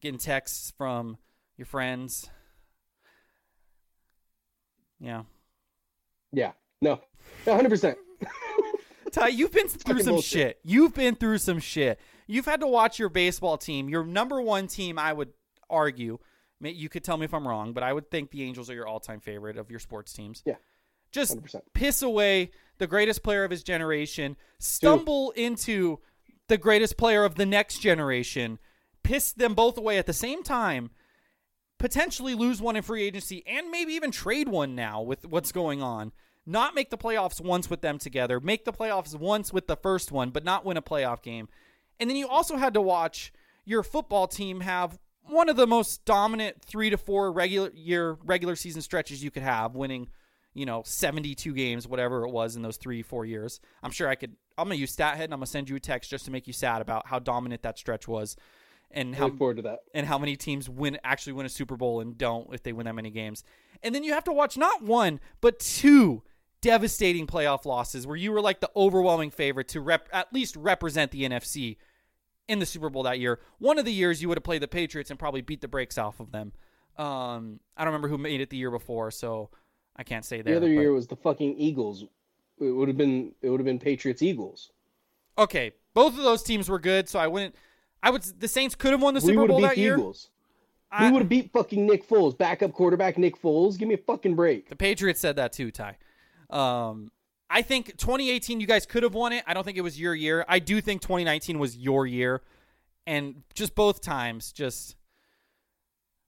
getting 0.00 0.18
texts 0.18 0.72
from 0.76 1.18
your 1.56 1.66
friends. 1.66 2.28
Yeah, 5.00 5.22
Yeah. 6.32 6.52
No. 6.80 7.00
100%. 7.44 7.96
Ty, 9.12 9.28
you've 9.28 9.52
been 9.52 9.68
through 9.68 10.00
some 10.00 10.14
bullshit. 10.14 10.30
shit. 10.30 10.60
You've 10.64 10.94
been 10.94 11.14
through 11.14 11.38
some 11.38 11.58
shit. 11.60 11.98
You've 12.26 12.44
had 12.44 12.60
to 12.60 12.66
watch 12.66 12.98
your 12.98 13.08
baseball 13.08 13.56
team, 13.58 13.88
your 13.88 14.04
number 14.04 14.40
one 14.40 14.66
team. 14.66 14.98
I 14.98 15.12
would 15.12 15.32
argue. 15.70 16.18
You 16.60 16.88
could 16.88 17.04
tell 17.04 17.16
me 17.16 17.24
if 17.24 17.34
I'm 17.34 17.46
wrong, 17.46 17.72
but 17.72 17.82
I 17.82 17.92
would 17.92 18.10
think 18.10 18.30
the 18.30 18.42
Angels 18.42 18.68
are 18.68 18.74
your 18.74 18.86
all-time 18.86 19.20
favorite 19.20 19.56
of 19.56 19.70
your 19.70 19.80
sports 19.80 20.12
teams. 20.12 20.42
Yeah. 20.44 20.56
Just 21.10 21.38
100%. 21.38 21.60
piss 21.72 22.02
away 22.02 22.50
the 22.78 22.86
greatest 22.86 23.22
player 23.22 23.44
of 23.44 23.50
his 23.50 23.62
generation, 23.62 24.36
stumble 24.58 25.30
into 25.32 26.00
the 26.48 26.58
greatest 26.58 26.96
player 26.96 27.24
of 27.24 27.36
the 27.36 27.46
next 27.46 27.78
generation, 27.78 28.58
piss 29.02 29.32
them 29.32 29.54
both 29.54 29.78
away 29.78 29.98
at 29.98 30.06
the 30.06 30.12
same 30.12 30.42
time, 30.42 30.90
potentially 31.78 32.34
lose 32.34 32.60
one 32.60 32.76
in 32.76 32.82
free 32.82 33.04
agency, 33.04 33.42
and 33.46 33.70
maybe 33.70 33.92
even 33.94 34.10
trade 34.10 34.48
one 34.48 34.74
now 34.74 35.00
with 35.00 35.24
what's 35.24 35.52
going 35.52 35.82
on. 35.82 36.12
Not 36.44 36.74
make 36.74 36.90
the 36.90 36.98
playoffs 36.98 37.40
once 37.40 37.70
with 37.70 37.82
them 37.82 37.98
together, 37.98 38.40
make 38.40 38.64
the 38.64 38.72
playoffs 38.72 39.14
once 39.14 39.52
with 39.52 39.66
the 39.66 39.76
first 39.76 40.10
one, 40.10 40.30
but 40.30 40.44
not 40.44 40.64
win 40.64 40.76
a 40.76 40.82
playoff 40.82 41.22
game. 41.22 41.48
And 42.00 42.08
then 42.08 42.16
you 42.16 42.28
also 42.28 42.56
had 42.56 42.74
to 42.74 42.80
watch 42.80 43.32
your 43.64 43.82
football 43.82 44.26
team 44.26 44.60
have 44.60 44.98
one 45.28 45.48
of 45.48 45.56
the 45.56 45.66
most 45.66 46.04
dominant 46.04 46.62
three 46.62 46.90
to 46.90 46.96
four 46.96 47.32
regular 47.32 47.70
year 47.74 48.16
regular 48.24 48.56
season 48.56 48.82
stretches 48.82 49.22
you 49.22 49.30
could 49.30 49.42
have, 49.42 49.74
winning, 49.74 50.08
you 50.54 50.66
know, 50.66 50.82
72 50.84 51.52
games, 51.54 51.86
whatever 51.86 52.24
it 52.24 52.30
was 52.30 52.56
in 52.56 52.62
those 52.62 52.76
three, 52.76 53.02
four 53.02 53.24
years. 53.24 53.60
I'm 53.82 53.90
sure 53.90 54.08
I 54.08 54.14
could 54.14 54.36
I'm 54.56 54.66
gonna 54.66 54.76
use 54.76 54.94
StatHead 54.94 55.24
and 55.24 55.34
I'm 55.34 55.38
gonna 55.40 55.46
send 55.46 55.68
you 55.68 55.76
a 55.76 55.80
text 55.80 56.10
just 56.10 56.24
to 56.24 56.30
make 56.30 56.46
you 56.46 56.52
sad 56.52 56.82
about 56.82 57.06
how 57.06 57.18
dominant 57.18 57.62
that 57.62 57.78
stretch 57.78 58.08
was 58.08 58.36
and 58.90 59.14
how 59.14 59.28
forward 59.30 59.56
to 59.56 59.62
that. 59.62 59.80
and 59.94 60.06
how 60.06 60.18
many 60.18 60.34
teams 60.34 60.68
win 60.68 60.98
actually 61.04 61.34
win 61.34 61.46
a 61.46 61.50
Super 61.50 61.76
Bowl 61.76 62.00
and 62.00 62.16
don't 62.16 62.52
if 62.52 62.62
they 62.62 62.72
win 62.72 62.86
that 62.86 62.94
many 62.94 63.10
games. 63.10 63.44
And 63.82 63.94
then 63.94 64.02
you 64.02 64.12
have 64.14 64.24
to 64.24 64.32
watch 64.32 64.56
not 64.56 64.82
one 64.82 65.20
but 65.40 65.58
two 65.60 66.22
devastating 66.60 67.26
playoff 67.26 67.64
losses 67.64 68.06
where 68.06 68.16
you 68.16 68.32
were 68.32 68.40
like 68.40 68.60
the 68.60 68.70
overwhelming 68.74 69.30
favorite 69.30 69.68
to 69.68 69.80
rep 69.80 70.08
at 70.12 70.32
least 70.32 70.56
represent 70.56 71.12
the 71.12 71.22
NFC 71.22 71.76
in 72.48 72.58
the 72.58 72.66
Super 72.66 72.88
Bowl 72.90 73.04
that 73.04 73.20
year. 73.20 73.38
One 73.58 73.78
of 73.78 73.84
the 73.84 73.92
years 73.92 74.20
you 74.20 74.28
would 74.28 74.38
have 74.38 74.44
played 74.44 74.62
the 74.62 74.68
Patriots 74.68 75.10
and 75.10 75.18
probably 75.18 75.42
beat 75.42 75.60
the 75.60 75.68
brakes 75.68 75.98
off 75.98 76.18
of 76.18 76.32
them. 76.32 76.52
Um, 76.96 77.60
I 77.76 77.84
don't 77.84 77.92
remember 77.92 78.08
who 78.08 78.18
made 78.18 78.40
it 78.40 78.50
the 78.50 78.56
year 78.56 78.70
before, 78.70 79.10
so 79.10 79.50
I 79.94 80.02
can't 80.02 80.24
say 80.24 80.42
there. 80.42 80.54
The 80.54 80.66
other 80.66 80.74
but- 80.74 80.80
year 80.80 80.92
was 80.92 81.06
the 81.06 81.16
fucking 81.16 81.56
Eagles. 81.58 82.04
It 82.60 82.70
would 82.72 82.88
have 82.88 82.96
been 82.96 83.32
it 83.40 83.50
would 83.50 83.60
have 83.60 83.66
been 83.66 83.78
Patriots 83.78 84.20
Eagles. 84.20 84.72
okay, 85.36 85.70
both 85.94 86.18
of 86.18 86.24
those 86.24 86.42
teams 86.42 86.68
were 86.68 86.80
good, 86.80 87.08
so 87.08 87.20
I 87.20 87.28
wouldn't. 87.28 87.54
I 88.02 88.10
would. 88.10 88.22
The 88.22 88.48
Saints 88.48 88.74
could 88.74 88.90
have 88.90 89.00
won 89.00 89.14
the 89.14 89.20
we 89.20 89.28
Super 89.32 89.46
Bowl 89.46 89.60
that 89.60 89.78
year. 89.78 89.94
Eagles. 89.94 90.30
I- 90.90 91.06
we 91.06 91.12
would 91.12 91.20
have 91.22 91.28
beat 91.28 91.52
fucking 91.52 91.86
Nick 91.86 92.08
Foles, 92.08 92.36
backup 92.36 92.72
quarterback 92.72 93.16
Nick 93.18 93.40
Foles. 93.40 93.78
Give 93.78 93.86
me 93.86 93.94
a 93.94 93.98
fucking 93.98 94.34
break. 94.34 94.68
The 94.70 94.74
Patriots 94.76 95.20
said 95.20 95.36
that 95.36 95.52
too, 95.52 95.70
Ty. 95.70 95.98
Um, 96.50 97.12
I 97.50 97.62
think 97.62 97.96
2018 97.96 98.60
you 98.60 98.66
guys 98.66 98.84
could 98.86 99.02
have 99.02 99.14
won 99.14 99.32
it. 99.32 99.42
I 99.46 99.54
don't 99.54 99.64
think 99.64 99.78
it 99.78 99.82
was 99.82 99.98
your 99.98 100.14
year. 100.14 100.44
I 100.48 100.58
do 100.58 100.80
think 100.80 101.00
2019 101.02 101.58
was 101.58 101.76
your 101.76 102.06
year, 102.06 102.42
and 103.06 103.42
just 103.54 103.74
both 103.74 104.00
times, 104.00 104.52
just 104.52 104.96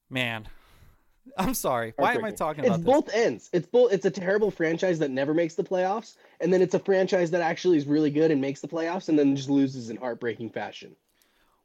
man, 0.08 0.48
I'm 1.36 1.54
sorry. 1.54 1.92
Why 1.96 2.14
am 2.14 2.24
I 2.24 2.30
talking 2.30 2.64
It's 2.64 2.74
about 2.74 2.78
this? 2.78 2.86
both 2.86 3.14
ends. 3.14 3.50
It's 3.52 3.66
both. 3.66 3.92
It's 3.92 4.06
a 4.06 4.10
terrible 4.10 4.50
franchise 4.50 4.98
that 5.00 5.10
never 5.10 5.34
makes 5.34 5.54
the 5.54 5.64
playoffs, 5.64 6.16
and 6.40 6.52
then 6.52 6.62
it's 6.62 6.74
a 6.74 6.78
franchise 6.78 7.30
that 7.32 7.42
actually 7.42 7.76
is 7.76 7.86
really 7.86 8.10
good 8.10 8.30
and 8.30 8.40
makes 8.40 8.60
the 8.60 8.68
playoffs, 8.68 9.08
and 9.08 9.18
then 9.18 9.36
just 9.36 9.50
loses 9.50 9.90
in 9.90 9.96
heartbreaking 9.96 10.50
fashion. 10.50 10.96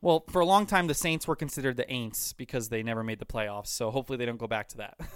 Well, 0.01 0.23
for 0.29 0.39
a 0.41 0.45
long 0.45 0.67
time, 0.67 0.85
the 0.87 0.93
Saints 0.93 1.27
were 1.27 1.35
considered 1.35 1.77
the 1.77 1.85
Aints 1.85 2.35
because 2.37 2.69
they 2.69 2.83
never 2.83 3.03
made 3.03 3.17
the 3.17 3.25
playoffs. 3.25 3.67
So 3.67 3.89
hopefully 3.89 4.17
they 4.17 4.25
don't 4.25 4.37
go 4.37 4.45
back 4.47 4.67
to 4.69 4.77
that. 4.77 4.99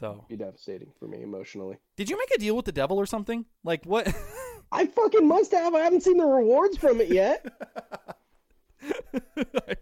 so, 0.00 0.24
Be 0.28 0.36
devastating 0.36 0.90
for 0.98 1.06
me 1.06 1.22
emotionally. 1.22 1.78
did 1.96 2.08
you 2.10 2.16
make 2.18 2.30
a 2.34 2.38
deal 2.38 2.56
with 2.56 2.64
the 2.64 2.72
devil 2.72 2.98
or 2.98 3.06
something? 3.06 3.44
Like 3.62 3.84
what? 3.84 4.06
I 4.72 4.86
fucking 4.86 5.26
must 5.28 5.52
have. 5.52 5.74
I 5.74 5.80
haven't 5.80 6.02
seen 6.02 6.16
the 6.16 6.26
rewards 6.26 6.76
from 6.78 7.00
it 7.00 7.08
yet. 7.08 7.44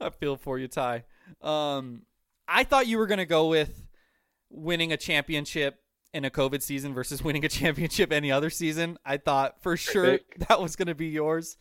I 0.00 0.10
feel 0.10 0.36
for 0.36 0.58
you, 0.58 0.68
Ty. 0.68 1.04
Um, 1.42 2.02
I 2.46 2.64
thought 2.64 2.86
you 2.86 2.98
were 2.98 3.06
gonna 3.06 3.26
go 3.26 3.48
with 3.48 3.84
winning 4.50 4.92
a 4.92 4.96
championship 4.96 5.80
in 6.14 6.24
a 6.24 6.30
COVID 6.30 6.62
season 6.62 6.94
versus 6.94 7.22
winning 7.24 7.44
a 7.44 7.48
championship 7.48 8.12
any 8.12 8.30
other 8.32 8.50
season. 8.50 8.98
I 9.04 9.16
thought 9.18 9.60
for 9.62 9.76
sure 9.76 10.20
that 10.48 10.60
was 10.60 10.76
gonna 10.76 10.94
be 10.94 11.08
yours. 11.08 11.56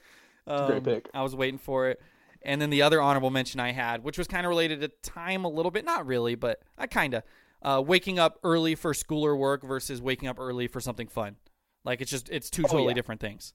a 0.46 0.68
great 0.68 0.78
Um, 0.78 0.84
pick. 0.84 1.10
I 1.14 1.24
was 1.24 1.36
waiting 1.36 1.58
for 1.60 1.90
it. 1.90 2.00
And 2.44 2.62
then 2.62 2.70
the 2.70 2.84
other 2.84 3.02
honorable 3.02 3.32
mention 3.32 3.60
I 3.60 3.72
had, 3.72 4.04
which 4.04 4.18
was 4.18 4.28
kind 4.28 4.46
of 4.46 4.50
related 4.50 4.80
to 4.82 4.88
time 5.10 5.44
a 5.44 5.50
little 5.50 5.72
bit, 5.72 5.84
not 5.84 6.06
really, 6.06 6.36
but 6.36 6.62
I 6.78 6.86
kind 6.88 7.16
of 7.16 7.24
uh, 7.62 7.82
waking 7.86 8.20
up 8.20 8.40
early 8.44 8.76
for 8.76 8.94
school 8.94 9.26
or 9.26 9.36
work 9.36 9.64
versus 9.64 10.02
waking 10.02 10.28
up 10.30 10.40
early 10.40 10.68
for 10.68 10.80
something 10.80 11.08
fun. 11.08 11.36
Like 11.84 12.02
it's 12.02 12.12
just 12.12 12.30
it's 12.30 12.50
two 12.50 12.64
Oh, 12.66 12.68
totally 12.68 12.90
yeah. 12.90 12.94
different 12.96 13.22
things. 13.22 13.54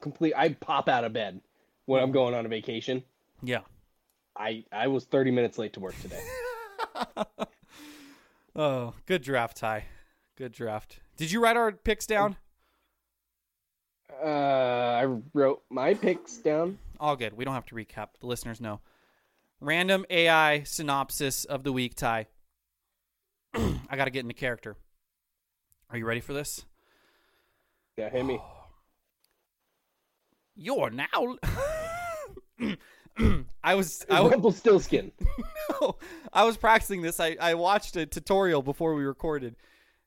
Complete. 0.00 0.34
I 0.36 0.50
pop 0.50 0.88
out 0.88 1.04
of 1.04 1.12
bed 1.12 1.40
when 1.86 2.02
I'm 2.02 2.12
going 2.12 2.34
on 2.34 2.44
a 2.46 2.48
vacation. 2.48 3.02
Yeah. 3.42 3.60
I 4.36 4.64
I 4.72 4.88
was 4.88 5.04
30 5.04 5.30
minutes 5.30 5.58
late 5.58 5.72
to 5.74 5.80
work 5.80 5.94
today. 6.00 6.20
Oh, 8.54 8.92
good 9.06 9.22
draft, 9.22 9.56
Ty. 9.56 9.86
Good 10.36 10.52
draft. 10.52 11.00
Did 11.16 11.30
you 11.32 11.42
write 11.42 11.56
our 11.56 11.72
picks 11.72 12.06
down? 12.06 12.36
Uh, 14.22 14.26
I 14.26 15.04
wrote 15.32 15.62
my 15.70 15.94
picks 15.94 16.36
down. 16.36 16.78
All 17.00 17.16
good. 17.16 17.32
We 17.34 17.44
don't 17.46 17.54
have 17.54 17.64
to 17.66 17.74
recap. 17.74 18.08
The 18.20 18.26
listeners 18.26 18.60
know. 18.60 18.80
Random 19.60 20.04
AI 20.10 20.64
synopsis 20.64 21.44
of 21.44 21.64
the 21.64 21.72
week, 21.72 21.94
Ty. 21.94 22.26
I 23.88 23.96
got 23.96 24.06
to 24.06 24.10
get 24.10 24.20
into 24.20 24.34
character. 24.34 24.76
Are 25.90 25.98
you 25.98 26.06
ready 26.06 26.20
for 26.20 26.32
this? 26.32 26.64
Yeah, 27.96 28.08
hit 28.08 28.24
me. 28.24 28.40
You're 30.56 30.90
now. 30.90 31.36
I 33.64 33.74
was 33.74 34.04
I 34.10 34.20
was, 34.20 34.32
Rumpelstiltskin. 34.32 35.12
I 36.32 36.44
was 36.44 36.56
practicing 36.56 37.02
this. 37.02 37.20
I, 37.20 37.36
I 37.40 37.54
watched 37.54 37.96
a 37.96 38.06
tutorial 38.06 38.62
before 38.62 38.94
we 38.94 39.04
recorded, 39.04 39.56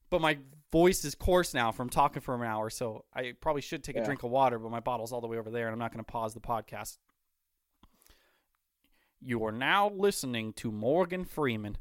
but 0.10 0.22
my 0.22 0.38
voice 0.72 1.06
is 1.06 1.16
coarse 1.16 1.54
now 1.54 1.72
from 1.72 1.90
talking 1.90 2.22
for 2.22 2.36
an 2.36 2.44
hour, 2.44 2.70
so 2.70 3.06
I 3.14 3.34
probably 3.40 3.62
should 3.62 3.84
take 3.84 3.96
a 3.96 4.04
drink 4.04 4.24
of 4.24 4.32
water, 4.32 4.60
but 4.60 4.72
my 4.72 4.80
bottle's 4.80 5.12
all 5.12 5.22
the 5.22 5.28
way 5.28 5.38
over 5.38 5.52
there, 5.52 5.68
and 5.68 5.74
I'm 5.74 5.80
not 5.80 5.94
going 5.94 6.04
to 6.04 6.12
pause 6.12 6.34
the 6.34 6.42
podcast. 6.42 6.98
You 9.22 9.46
are 9.46 9.52
now 9.52 9.90
listening 9.90 10.54
to 10.54 10.72
Morgan 10.72 11.26
Freeman. 11.26 11.78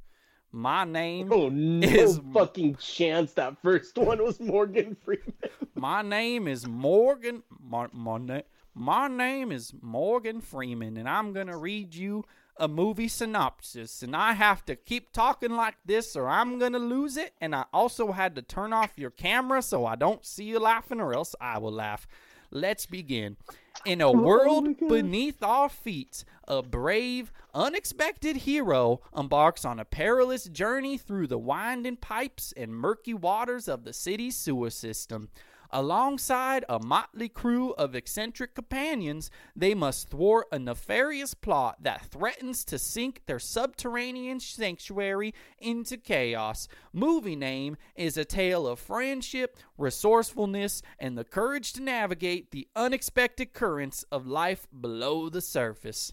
My 0.55 0.85
name 0.85 1.33
Oh 1.33 1.49
no 1.49 1.89
Is- 1.89 2.21
fucking 2.33 2.77
chance 2.77 3.33
that 3.33 3.61
first 3.61 3.99
one 3.99 4.23
was 4.23 4.39
Morgan 4.39 4.97
Freeman. 5.05 5.35
My 5.75 6.01
name 6.01 6.47
is 6.47 6.65
Morgan. 6.65 7.43
My, 7.61 7.89
my, 7.93 8.19
na- 8.19 8.41
my 8.73 9.09
name 9.09 9.51
is 9.51 9.73
Morgan 9.83 10.41
Freeman, 10.41 10.97
and 10.97 11.09
I'm 11.09 11.33
going 11.33 11.49
to 11.49 11.57
read 11.57 11.97
you 11.97 12.25
a 12.57 12.69
movie 12.69 13.09
synopsis. 13.09 14.01
And 14.01 14.15
I 14.15 14.35
have 14.35 14.65
to 14.67 14.77
keep 14.77 15.13
talking 15.13 15.51
like 15.57 15.75
this, 15.85 16.15
or 16.15 16.29
I'm 16.29 16.61
going 16.61 16.73
to 16.75 16.79
lose 16.79 17.17
it. 17.17 17.33
And 17.41 17.53
I 17.53 17.65
also 17.73 18.13
had 18.13 18.37
to 18.37 18.43
turn 18.43 18.73
off 18.73 18.93
your 18.97 19.11
camera 19.11 19.61
so 19.61 19.85
I 19.85 19.97
don't 19.97 20.25
see 20.25 20.45
you 20.45 20.61
laughing, 20.61 21.01
or 21.01 21.13
else 21.15 21.35
I 21.41 21.59
will 21.59 21.73
laugh. 21.73 22.07
Let's 22.55 22.87
begin. 22.87 23.37
In 23.85 24.01
a 24.01 24.07
oh 24.07 24.13
world 24.13 24.79
beneath 24.79 25.43
our 25.43 25.69
feet, 25.69 26.25
a 26.47 26.63
brave, 26.63 27.33
unexpected 27.53 28.37
hero 28.37 29.01
embarks 29.15 29.65
on 29.65 29.81
a 29.81 29.85
perilous 29.85 30.45
journey 30.45 30.97
through 30.97 31.27
the 31.27 31.37
winding 31.37 31.97
pipes 31.97 32.55
and 32.57 32.73
murky 32.73 33.13
waters 33.13 33.67
of 33.67 33.83
the 33.83 33.93
city's 33.93 34.37
sewer 34.37 34.71
system. 34.71 35.31
Alongside 35.77 36.65
a 36.69 36.79
motley 36.79 37.29
crew 37.29 37.73
of 37.73 37.97
eccentric 37.97 38.55
companions, 38.55 39.29
they 39.57 39.75
must 39.75 40.09
thwart 40.09 40.47
a 40.53 40.59
nefarious 40.61 41.35
plot 41.35 41.83
that 41.83 42.07
threatens 42.07 42.65
to 42.67 42.79
sink 42.79 43.23
their 43.27 43.41
subterranean 43.41 44.39
sanctuary 44.39 45.35
into 45.59 45.97
chaos. 45.97 46.69
Movie 46.93 47.35
name 47.35 47.77
is 47.97 48.17
a 48.17 48.25
tale 48.25 48.69
of 48.69 48.79
friendship, 48.79 49.57
resourcefulness, 49.77 50.81
and 51.01 51.19
the 51.19 51.25
courage 51.25 51.73
to 51.73 51.83
navigate 51.83 52.53
the 52.53 52.69
unexpected 52.77 53.53
currents 53.53 54.05
of 54.13 54.29
life 54.29 54.69
below 54.81 55.29
the 55.29 55.41
surface. 55.41 56.13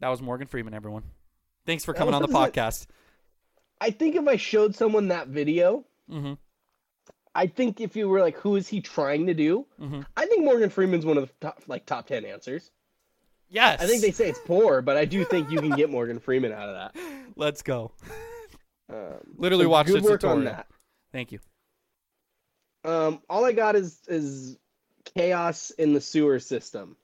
That 0.00 0.08
was 0.08 0.20
Morgan 0.20 0.48
Freeman, 0.48 0.74
everyone. 0.74 1.04
Thanks 1.64 1.84
for 1.84 1.94
coming 1.94 2.12
on 2.12 2.22
the 2.22 2.28
podcast. 2.28 2.88
I 3.80 3.90
think 3.90 4.16
if 4.16 4.26
I 4.26 4.34
showed 4.34 4.74
someone 4.74 5.06
that 5.08 5.28
video, 5.28 5.84
hmm 6.10 6.32
I 7.38 7.46
think 7.46 7.80
if 7.80 7.94
you 7.94 8.08
were 8.08 8.20
like, 8.20 8.36
who 8.36 8.56
is 8.56 8.66
he 8.66 8.80
trying 8.80 9.26
to 9.28 9.34
do? 9.34 9.64
Mhm. 9.80 10.04
I 10.16 10.26
think 10.26 10.44
Morgan 10.44 10.70
Freeman's 10.70 11.06
one 11.06 11.16
of 11.16 11.28
the 11.28 11.32
top, 11.40 11.62
like 11.68 11.86
top 11.86 12.08
ten 12.08 12.24
answers. 12.24 12.72
Yes. 13.48 13.80
I 13.80 13.86
think 13.86 14.02
they 14.02 14.10
say 14.10 14.28
it's 14.28 14.40
poor, 14.44 14.82
but 14.82 14.96
I 14.96 15.04
do 15.04 15.24
think 15.24 15.48
you 15.48 15.60
can 15.60 15.70
get 15.70 15.88
Morgan 15.88 16.18
Freeman 16.18 16.50
out 16.52 16.68
of 16.68 16.74
that. 16.74 17.00
Let's 17.36 17.62
go. 17.62 17.92
Um, 18.92 19.20
Literally 19.36 19.66
so 19.66 19.68
watched 19.70 19.90
good 19.90 20.02
work 20.02 20.24
on 20.24 20.44
that. 20.46 20.66
Thank 21.12 21.30
you. 21.30 21.38
Um, 22.84 23.22
all 23.30 23.44
I 23.44 23.52
got 23.52 23.76
is 23.76 24.00
is 24.08 24.58
chaos 25.04 25.70
in 25.70 25.92
the 25.92 26.00
sewer 26.00 26.40
system. 26.40 26.96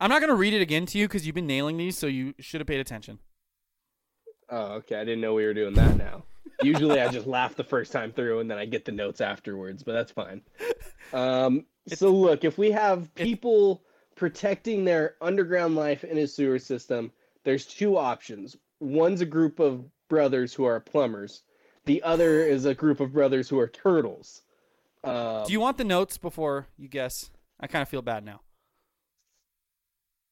I'm 0.00 0.10
not 0.10 0.20
gonna 0.20 0.34
read 0.34 0.52
it 0.52 0.62
again 0.62 0.84
to 0.86 0.98
you 0.98 1.06
because 1.06 1.26
you've 1.26 1.36
been 1.36 1.46
nailing 1.46 1.76
these, 1.76 1.96
so 1.96 2.08
you 2.08 2.34
should 2.40 2.60
have 2.60 2.66
paid 2.66 2.80
attention. 2.80 3.20
Oh, 4.50 4.72
okay. 4.78 4.96
I 4.96 5.04
didn't 5.04 5.20
know 5.20 5.34
we 5.34 5.44
were 5.46 5.54
doing 5.54 5.74
that 5.74 5.96
now. 5.96 6.24
Usually 6.62 7.00
I 7.00 7.08
just 7.08 7.26
laugh 7.26 7.56
the 7.56 7.64
first 7.64 7.92
time 7.92 8.12
through 8.12 8.40
and 8.40 8.50
then 8.50 8.58
I 8.58 8.64
get 8.64 8.84
the 8.84 8.92
notes 8.92 9.20
afterwards, 9.20 9.82
but 9.82 9.92
that's 9.92 10.12
fine. 10.12 10.42
Um, 11.12 11.66
so 11.88 12.10
look, 12.10 12.44
if 12.44 12.58
we 12.58 12.70
have 12.70 13.14
people 13.14 13.82
protecting 14.14 14.84
their 14.84 15.16
underground 15.20 15.74
life 15.74 16.04
in 16.04 16.18
a 16.18 16.26
sewer 16.26 16.58
system, 16.58 17.10
there's 17.44 17.66
two 17.66 17.96
options. 17.96 18.56
One's 18.80 19.20
a 19.20 19.26
group 19.26 19.58
of 19.58 19.84
brothers 20.08 20.54
who 20.54 20.64
are 20.64 20.78
plumbers. 20.80 21.42
The 21.84 22.02
other 22.02 22.42
is 22.42 22.64
a 22.64 22.74
group 22.74 23.00
of 23.00 23.12
brothers 23.12 23.48
who 23.48 23.58
are 23.58 23.68
turtles. 23.68 24.42
Um, 25.04 25.44
Do 25.46 25.52
you 25.52 25.60
want 25.60 25.78
the 25.78 25.84
notes 25.84 26.16
before 26.18 26.68
you 26.78 26.88
guess? 26.88 27.30
I 27.58 27.66
kind 27.66 27.82
of 27.82 27.88
feel 27.88 28.02
bad 28.02 28.24
now. 28.24 28.40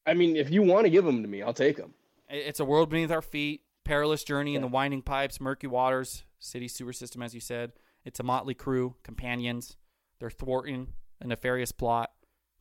I 0.05 0.13
mean, 0.13 0.35
if 0.35 0.49
you 0.49 0.61
want 0.61 0.85
to 0.85 0.89
give 0.89 1.05
them 1.05 1.21
to 1.21 1.27
me, 1.27 1.41
I'll 1.41 1.53
take 1.53 1.77
them. 1.77 1.93
It's 2.29 2.59
a 2.59 2.65
world 2.65 2.89
beneath 2.89 3.11
our 3.11 3.21
feet, 3.21 3.61
perilous 3.83 4.23
journey 4.23 4.55
in 4.55 4.61
the 4.61 4.67
winding 4.67 5.01
pipes, 5.01 5.39
murky 5.39 5.67
waters, 5.67 6.23
city 6.39 6.67
sewer 6.67 6.93
system, 6.93 7.21
as 7.21 7.33
you 7.33 7.39
said. 7.39 7.73
It's 8.05 8.19
a 8.19 8.23
motley 8.23 8.53
crew, 8.53 8.95
companions. 9.03 9.77
They're 10.19 10.29
thwarting 10.29 10.87
a 11.19 11.27
nefarious 11.27 11.71
plot 11.71 12.11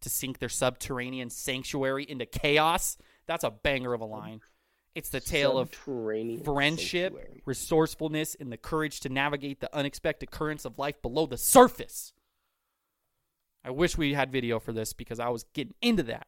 to 0.00 0.10
sink 0.10 0.38
their 0.38 0.48
subterranean 0.48 1.30
sanctuary 1.30 2.04
into 2.08 2.26
chaos. 2.26 2.96
That's 3.26 3.44
a 3.44 3.50
banger 3.50 3.92
of 3.92 4.00
a 4.00 4.06
line. 4.06 4.40
It's 4.94 5.10
the 5.10 5.20
tale 5.20 5.56
of 5.56 5.70
friendship, 5.70 7.12
sanctuary. 7.12 7.42
resourcefulness, 7.46 8.34
and 8.40 8.50
the 8.50 8.56
courage 8.56 9.00
to 9.00 9.08
navigate 9.08 9.60
the 9.60 9.74
unexpected 9.74 10.30
currents 10.30 10.64
of 10.64 10.78
life 10.78 11.00
below 11.00 11.26
the 11.26 11.38
surface. 11.38 12.12
I 13.64 13.70
wish 13.70 13.96
we 13.96 14.14
had 14.14 14.32
video 14.32 14.58
for 14.58 14.72
this 14.72 14.92
because 14.92 15.20
I 15.20 15.28
was 15.28 15.44
getting 15.54 15.74
into 15.80 16.02
that. 16.04 16.26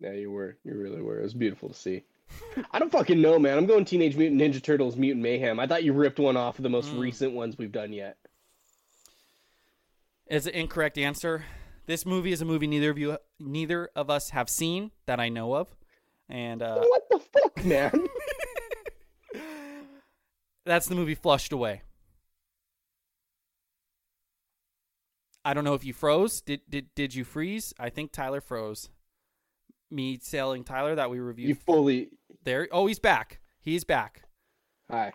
Yeah, 0.00 0.12
you 0.12 0.30
were. 0.30 0.56
You 0.64 0.74
really 0.74 1.02
were. 1.02 1.20
It 1.20 1.24
was 1.24 1.34
beautiful 1.34 1.68
to 1.68 1.74
see. 1.74 2.04
I 2.70 2.78
don't 2.78 2.90
fucking 2.92 3.20
know, 3.20 3.38
man. 3.38 3.56
I'm 3.58 3.66
going 3.66 3.84
Teenage 3.84 4.16
Mutant 4.16 4.40
Ninja 4.40 4.62
Turtles 4.62 4.96
Mutant 4.96 5.22
Mayhem. 5.22 5.58
I 5.60 5.66
thought 5.66 5.84
you 5.84 5.92
ripped 5.92 6.18
one 6.18 6.36
off 6.36 6.58
of 6.58 6.62
the 6.62 6.68
most 6.68 6.90
Mm. 6.92 7.00
recent 7.00 7.32
ones 7.32 7.56
we've 7.58 7.72
done 7.72 7.92
yet. 7.92 8.16
is 10.28 10.46
an 10.46 10.54
incorrect 10.54 10.98
answer. 10.98 11.44
This 11.86 12.04
movie 12.04 12.32
is 12.32 12.42
a 12.42 12.44
movie 12.44 12.66
neither 12.66 12.90
of 12.90 12.98
you, 12.98 13.16
neither 13.40 13.88
of 13.96 14.10
us 14.10 14.30
have 14.30 14.50
seen 14.50 14.90
that 15.06 15.18
I 15.18 15.30
know 15.30 15.54
of, 15.54 15.74
and 16.28 16.62
uh, 16.62 16.80
what 16.84 17.02
the 17.08 17.18
fuck, 17.18 17.64
man? 17.64 18.06
that's 20.66 20.86
the 20.86 20.94
movie 20.94 21.14
Flushed 21.14 21.52
Away. 21.52 21.80
I 25.44 25.54
don't 25.54 25.64
know 25.64 25.74
if 25.74 25.84
you 25.84 25.94
froze. 25.94 26.42
Did 26.42 26.60
did 26.68 26.94
did 26.94 27.14
you 27.14 27.24
freeze? 27.24 27.72
I 27.78 27.88
think 27.88 28.12
Tyler 28.12 28.40
froze. 28.42 28.90
Me 29.90 30.18
telling 30.18 30.64
Tyler 30.64 30.94
that 30.96 31.08
we 31.08 31.18
reviewed 31.20 31.48
you 31.48 31.54
fully. 31.54 32.10
There. 32.44 32.68
Oh, 32.72 32.86
he's 32.86 32.98
back. 32.98 33.40
He's 33.60 33.84
back. 33.84 34.22
Hi. 34.90 35.12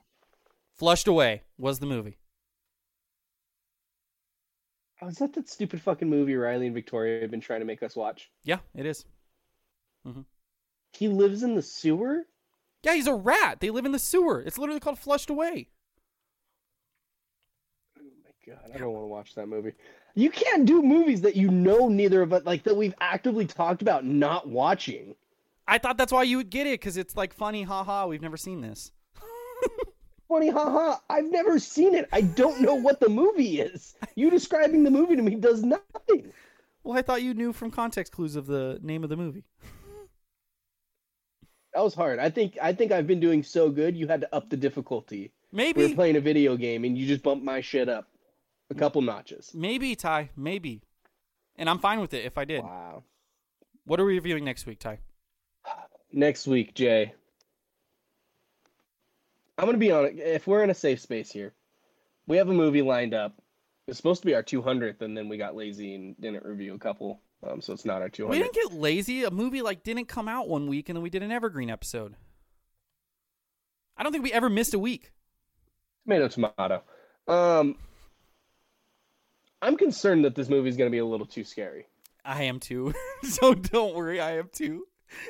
Flushed 0.73 1.07
Away 1.07 1.43
was 1.57 1.79
the 1.79 1.85
movie. 1.85 2.17
Oh, 5.01 5.07
is 5.07 5.17
that 5.17 5.33
that 5.33 5.49
stupid 5.49 5.81
fucking 5.81 6.09
movie 6.09 6.35
Riley 6.35 6.67
and 6.67 6.75
Victoria 6.75 7.21
have 7.21 7.31
been 7.31 7.41
trying 7.41 7.59
to 7.59 7.65
make 7.65 7.83
us 7.83 7.95
watch? 7.95 8.29
Yeah, 8.43 8.59
it 8.73 8.85
is. 8.85 9.05
Mm-hmm. 10.07 10.21
He 10.93 11.07
lives 11.07 11.43
in 11.43 11.55
the 11.55 11.61
sewer? 11.61 12.23
Yeah, 12.83 12.93
he's 12.93 13.07
a 13.07 13.13
rat. 13.13 13.59
They 13.59 13.69
live 13.69 13.85
in 13.85 13.91
the 13.91 13.99
sewer. 13.99 14.41
It's 14.41 14.57
literally 14.57 14.79
called 14.79 14.99
Flushed 14.99 15.29
Away. 15.29 15.69
Oh 17.99 18.03
my 18.23 18.53
god, 18.53 18.71
I 18.73 18.77
don't 18.77 18.93
want 18.93 19.03
to 19.03 19.07
watch 19.07 19.35
that 19.35 19.47
movie. 19.47 19.73
You 20.15 20.29
can't 20.29 20.65
do 20.65 20.81
movies 20.81 21.21
that 21.21 21.35
you 21.35 21.49
know 21.49 21.89
neither 21.89 22.21
of 22.21 22.33
us 22.33 22.45
like 22.45 22.63
that 22.63 22.77
we've 22.77 22.95
actively 23.01 23.45
talked 23.45 23.81
about 23.81 24.05
not 24.05 24.47
watching. 24.47 25.15
I 25.67 25.77
thought 25.77 25.97
that's 25.97 26.11
why 26.11 26.23
you 26.23 26.37
would 26.37 26.49
get 26.49 26.67
it 26.67 26.79
because 26.79 26.97
it's 26.97 27.15
like 27.15 27.33
funny, 27.33 27.63
haha. 27.63 28.07
We've 28.07 28.21
never 28.21 28.37
seen 28.37 28.61
this. 28.61 28.91
Funny, 30.27 30.49
haha. 30.49 30.97
I've 31.09 31.29
never 31.29 31.59
seen 31.59 31.93
it. 31.93 32.09
I 32.11 32.21
don't 32.21 32.61
know 32.61 32.73
what 32.73 32.99
the 32.99 33.09
movie 33.09 33.61
is. 33.61 33.93
You 34.15 34.31
describing 34.31 34.83
the 34.83 34.89
movie 34.89 35.15
to 35.15 35.21
me 35.21 35.35
does 35.35 35.63
nothing. 35.63 36.31
Well, 36.83 36.97
I 36.97 37.01
thought 37.01 37.21
you 37.21 37.33
knew 37.33 37.53
from 37.53 37.69
context 37.71 38.13
clues 38.13 38.35
of 38.35 38.47
the 38.47 38.79
name 38.81 39.03
of 39.03 39.09
the 39.09 39.15
movie. 39.15 39.43
That 41.73 41.83
was 41.83 41.93
hard. 41.93 42.19
I 42.19 42.29
think 42.29 42.57
I 42.61 42.73
think 42.73 42.91
I've 42.91 43.07
been 43.07 43.19
doing 43.19 43.43
so 43.43 43.69
good. 43.69 43.95
You 43.95 44.07
had 44.07 44.21
to 44.21 44.35
up 44.35 44.49
the 44.49 44.57
difficulty. 44.57 45.31
Maybe 45.51 45.81
we 45.83 45.89
were 45.89 45.95
playing 45.95 46.15
a 46.15 46.21
video 46.21 46.57
game 46.57 46.83
and 46.83 46.97
you 46.97 47.07
just 47.07 47.23
bumped 47.23 47.43
my 47.45 47.61
shit 47.61 47.87
up 47.89 48.07
a 48.69 48.75
couple 48.75 49.01
notches. 49.01 49.51
maybe 49.53 49.95
Ty, 49.95 50.31
maybe, 50.35 50.81
and 51.57 51.69
I'm 51.69 51.79
fine 51.79 51.99
with 51.99 52.13
it 52.13 52.25
if 52.25 52.37
I 52.37 52.45
did. 52.45 52.63
Wow. 52.63 53.03
What 53.85 53.99
are 53.99 54.05
we 54.05 54.13
reviewing 54.15 54.45
next 54.45 54.65
week, 54.65 54.79
Ty? 54.79 54.99
Next 56.13 56.45
week, 56.45 56.75
Jay. 56.75 57.11
I'm 59.57 59.65
gonna 59.65 59.79
be 59.79 59.91
on 59.91 60.05
it. 60.05 60.19
If 60.19 60.45
we're 60.45 60.63
in 60.63 60.69
a 60.69 60.75
safe 60.75 61.01
space 61.01 61.31
here, 61.31 61.53
we 62.27 62.37
have 62.37 62.49
a 62.49 62.53
movie 62.53 62.83
lined 62.83 63.15
up. 63.15 63.41
It's 63.87 63.97
supposed 63.97 64.21
to 64.21 64.27
be 64.27 64.35
our 64.35 64.43
200th, 64.43 65.01
and 65.01 65.17
then 65.17 65.27
we 65.27 65.37
got 65.37 65.55
lazy 65.55 65.95
and 65.95 66.15
didn't 66.21 66.45
review 66.45 66.75
a 66.75 66.79
couple. 66.79 67.19
Um, 67.45 67.61
so 67.61 67.73
it's 67.73 67.83
not 67.83 68.01
our 68.01 68.09
200th. 68.09 68.29
We 68.29 68.39
didn't 68.39 68.53
get 68.53 68.73
lazy. 68.73 69.23
A 69.23 69.31
movie 69.31 69.63
like 69.63 69.83
didn't 69.83 70.05
come 70.05 70.27
out 70.27 70.47
one 70.47 70.67
week, 70.67 70.87
and 70.87 70.95
then 70.95 71.03
we 71.03 71.09
did 71.09 71.23
an 71.23 71.31
evergreen 71.31 71.71
episode. 71.71 72.15
I 73.97 74.03
don't 74.03 74.11
think 74.11 74.23
we 74.23 74.31
ever 74.31 74.49
missed 74.49 74.75
a 74.75 74.79
week. 74.79 75.11
Tomato, 76.05 76.27
tomato. 76.27 76.83
Um, 77.27 77.75
I'm 79.61 79.77
concerned 79.77 80.25
that 80.25 80.35
this 80.35 80.47
movie 80.47 80.69
is 80.69 80.77
gonna 80.77 80.91
be 80.91 80.99
a 80.99 81.05
little 81.05 81.25
too 81.25 81.43
scary. 81.43 81.87
I 82.23 82.43
am 82.43 82.59
too. 82.59 82.93
so 83.23 83.55
don't 83.55 83.95
worry, 83.95 84.21
I 84.21 84.37
am 84.37 84.49
too. 84.53 84.85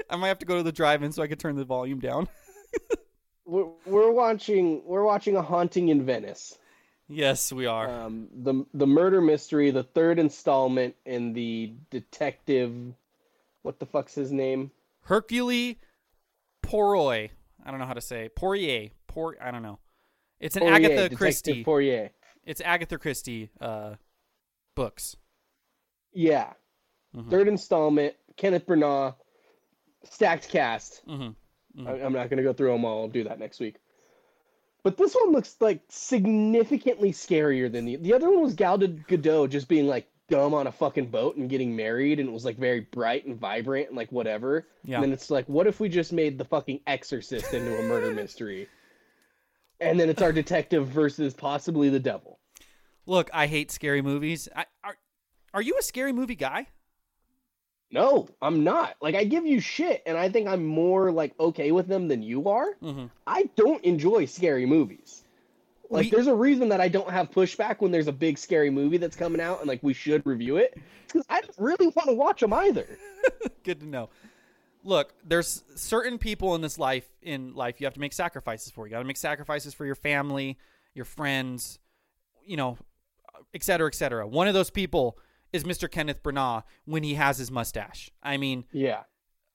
I 0.10 0.16
might 0.16 0.28
have 0.30 0.40
to 0.40 0.46
go 0.46 0.58
to 0.58 0.64
the 0.64 0.72
drive-in 0.72 1.12
so 1.12 1.24
I 1.24 1.28
can 1.28 1.38
turn 1.38 1.56
the 1.56 1.66
volume 1.66 2.00
down. 2.00 2.28
We're, 3.46 3.66
we're 3.86 4.12
watching 4.12 4.82
we're 4.86 5.04
watching 5.04 5.36
a 5.36 5.42
haunting 5.42 5.90
in 5.90 6.06
Venice. 6.06 6.58
yes, 7.10 7.52
we 7.52 7.66
are. 7.66 7.90
Um, 7.90 8.30
the 8.34 8.66
the 8.74 8.88
murder 8.88 9.20
mystery, 9.22 9.70
the 9.70 9.84
third 9.84 10.18
installment 10.18 10.96
in 11.06 11.34
the 11.34 11.74
detective. 11.92 12.74
What 13.62 13.80
the 13.80 13.86
fuck's 13.86 14.16
his 14.16 14.32
name? 14.32 14.72
Hercule 15.02 15.76
Poirot. 16.62 17.32
I 17.66 17.70
don't 17.70 17.80
know 17.80 17.86
how 17.86 17.94
to 17.94 18.02
say 18.02 18.30
Poirier. 18.34 18.90
Por. 19.08 19.36
I 19.42 19.52
don't 19.52 19.62
know. 19.62 19.78
It's 20.40 20.56
an 20.56 20.62
Poirier, 20.62 20.76
Agatha 20.76 20.96
Detective 20.96 21.18
Christie. 21.18 21.64
Poirier. 21.66 22.10
It's 22.46 22.62
Agatha 22.62 22.98
Christie 22.98 23.50
uh, 23.60 23.96
books. 24.74 25.18
Yeah. 26.14 26.54
Mhm. 27.16 27.30
Third 27.30 27.48
installment. 27.50 28.16
Kenneth 28.38 28.66
Branagh. 28.66 29.16
Stacked 30.04 30.50
cast. 30.50 31.02
hmm 31.08 31.30
I, 31.88 31.94
I'm 31.94 32.14
not 32.14 32.30
gonna 32.30 32.44
go 32.44 32.54
through 32.54 32.72
them 32.72 32.86
all. 32.86 33.04
I'll 33.04 33.08
do 33.08 33.24
that 33.24 33.40
next 33.40 33.60
week. 33.60 33.78
But 34.84 34.98
this 34.98 35.16
one 35.16 35.32
looks 35.32 35.56
like 35.60 35.82
significantly 35.90 37.12
scarier 37.12 37.72
than 37.72 37.86
the 37.86 37.96
the 37.96 38.14
other 38.14 38.30
one 38.30 38.42
was 38.42 38.54
Gal 38.54 38.78
Gadot 38.78 39.50
just 39.50 39.68
being 39.68 39.88
like 39.88 40.08
dumb 40.30 40.54
on 40.54 40.68
a 40.68 40.72
fucking 40.72 41.08
boat 41.08 41.36
and 41.36 41.50
getting 41.50 41.76
married, 41.76 42.20
and 42.20 42.30
it 42.30 42.32
was 42.32 42.46
like 42.46 42.58
very 42.58 42.82
bright 42.82 43.26
and 43.26 43.38
vibrant 43.38 43.88
and 43.88 43.98
like 43.98 44.12
whatever. 44.12 44.68
Yeah. 44.84 44.96
And 44.96 45.04
then 45.04 45.14
it's 45.14 45.30
like, 45.30 45.48
what 45.48 45.68
if 45.68 45.80
we 45.80 45.90
just 45.90 46.14
made 46.14 46.38
the 46.38 46.46
fucking 46.46 46.82
Exorcist 46.88 47.54
into 47.54 47.78
a 47.80 47.84
murder 47.84 48.12
mystery? 48.22 48.68
And 49.80 50.00
then 50.00 50.10
it's 50.10 50.22
our 50.22 50.32
detective 50.32 50.88
versus 50.88 51.34
possibly 51.34 51.90
the 51.90 52.00
devil. 52.00 52.40
Look, 53.06 53.30
I 53.34 53.48
hate 53.48 53.70
scary 53.72 54.02
movies. 54.02 54.48
I, 54.56 54.66
are 54.84 54.98
Are 55.54 55.62
you 55.62 55.76
a 55.80 55.84
scary 55.84 56.14
movie 56.14 56.36
guy? 56.36 56.68
No, 57.94 58.28
I'm 58.42 58.64
not. 58.64 58.96
Like 59.02 59.14
I 59.14 59.24
give 59.24 59.46
you 59.46 59.60
shit, 59.60 60.02
and 60.08 60.18
I 60.18 60.28
think 60.28 60.48
I'm 60.48 60.66
more 60.66 61.12
like 61.12 61.34
okay 61.40 61.72
with 61.72 61.88
them 61.88 62.08
than 62.08 62.24
you 62.24 62.50
are. 62.50 62.74
Mhm. 62.82 63.12
I 63.28 63.44
don't 63.56 63.84
enjoy 63.86 64.26
scary 64.26 64.66
movies. 64.66 65.24
Like 65.92 66.06
We- 66.06 66.10
there's 66.10 66.26
a 66.28 66.34
reason 66.36 66.70
that 66.70 66.82
I 66.82 66.88
don't 66.88 67.10
have 67.12 67.30
pushback 67.30 67.82
when 67.82 67.92
there's 67.92 68.08
a 68.08 68.12
big 68.12 68.40
scary 68.40 68.72
movie 68.72 68.98
that's 68.98 69.16
coming 69.16 69.40
out, 69.40 69.60
and 69.60 69.68
like 69.68 69.84
we 69.84 69.94
should 69.94 70.26
review 70.26 70.58
it 70.58 70.76
because 71.08 71.24
I 71.30 71.42
don't 71.42 71.56
really 71.60 71.88
want 71.88 72.08
to 72.10 72.16
watch 72.16 72.42
them 72.42 72.52
either. 72.52 72.88
Good 73.64 73.80
to 73.82 73.86
know. 73.86 74.10
Look, 74.84 75.14
there's 75.24 75.64
certain 75.76 76.18
people 76.18 76.56
in 76.56 76.62
this 76.62 76.80
life 76.80 77.08
in 77.22 77.54
life 77.54 77.80
you 77.80 77.86
have 77.86 77.94
to 77.94 78.00
make 78.02 78.12
sacrifices 78.14 78.72
for. 78.72 78.88
You 78.88 78.92
got 78.92 79.00
to 79.00 79.06
make 79.06 79.18
sacrifices 79.18 79.74
for 79.76 79.86
your 79.86 79.96
family, 79.96 80.58
your 80.96 81.06
friends, 81.06 81.78
you 82.46 82.58
know, 82.58 82.78
et 83.54 83.64
cetera, 83.64 83.88
et 83.88 83.94
cetera. 83.96 84.28
One 84.28 84.48
of 84.48 84.56
those 84.56 84.72
people 84.72 85.18
is 85.54 85.64
Mr. 85.64 85.90
Kenneth 85.90 86.22
Branagh 86.24 86.64
when 86.86 87.04
he 87.04 87.14
has 87.14 87.38
his 87.38 87.50
mustache. 87.52 88.12
I 88.22 88.38
mean, 88.38 88.66
Yeah, 88.72 89.04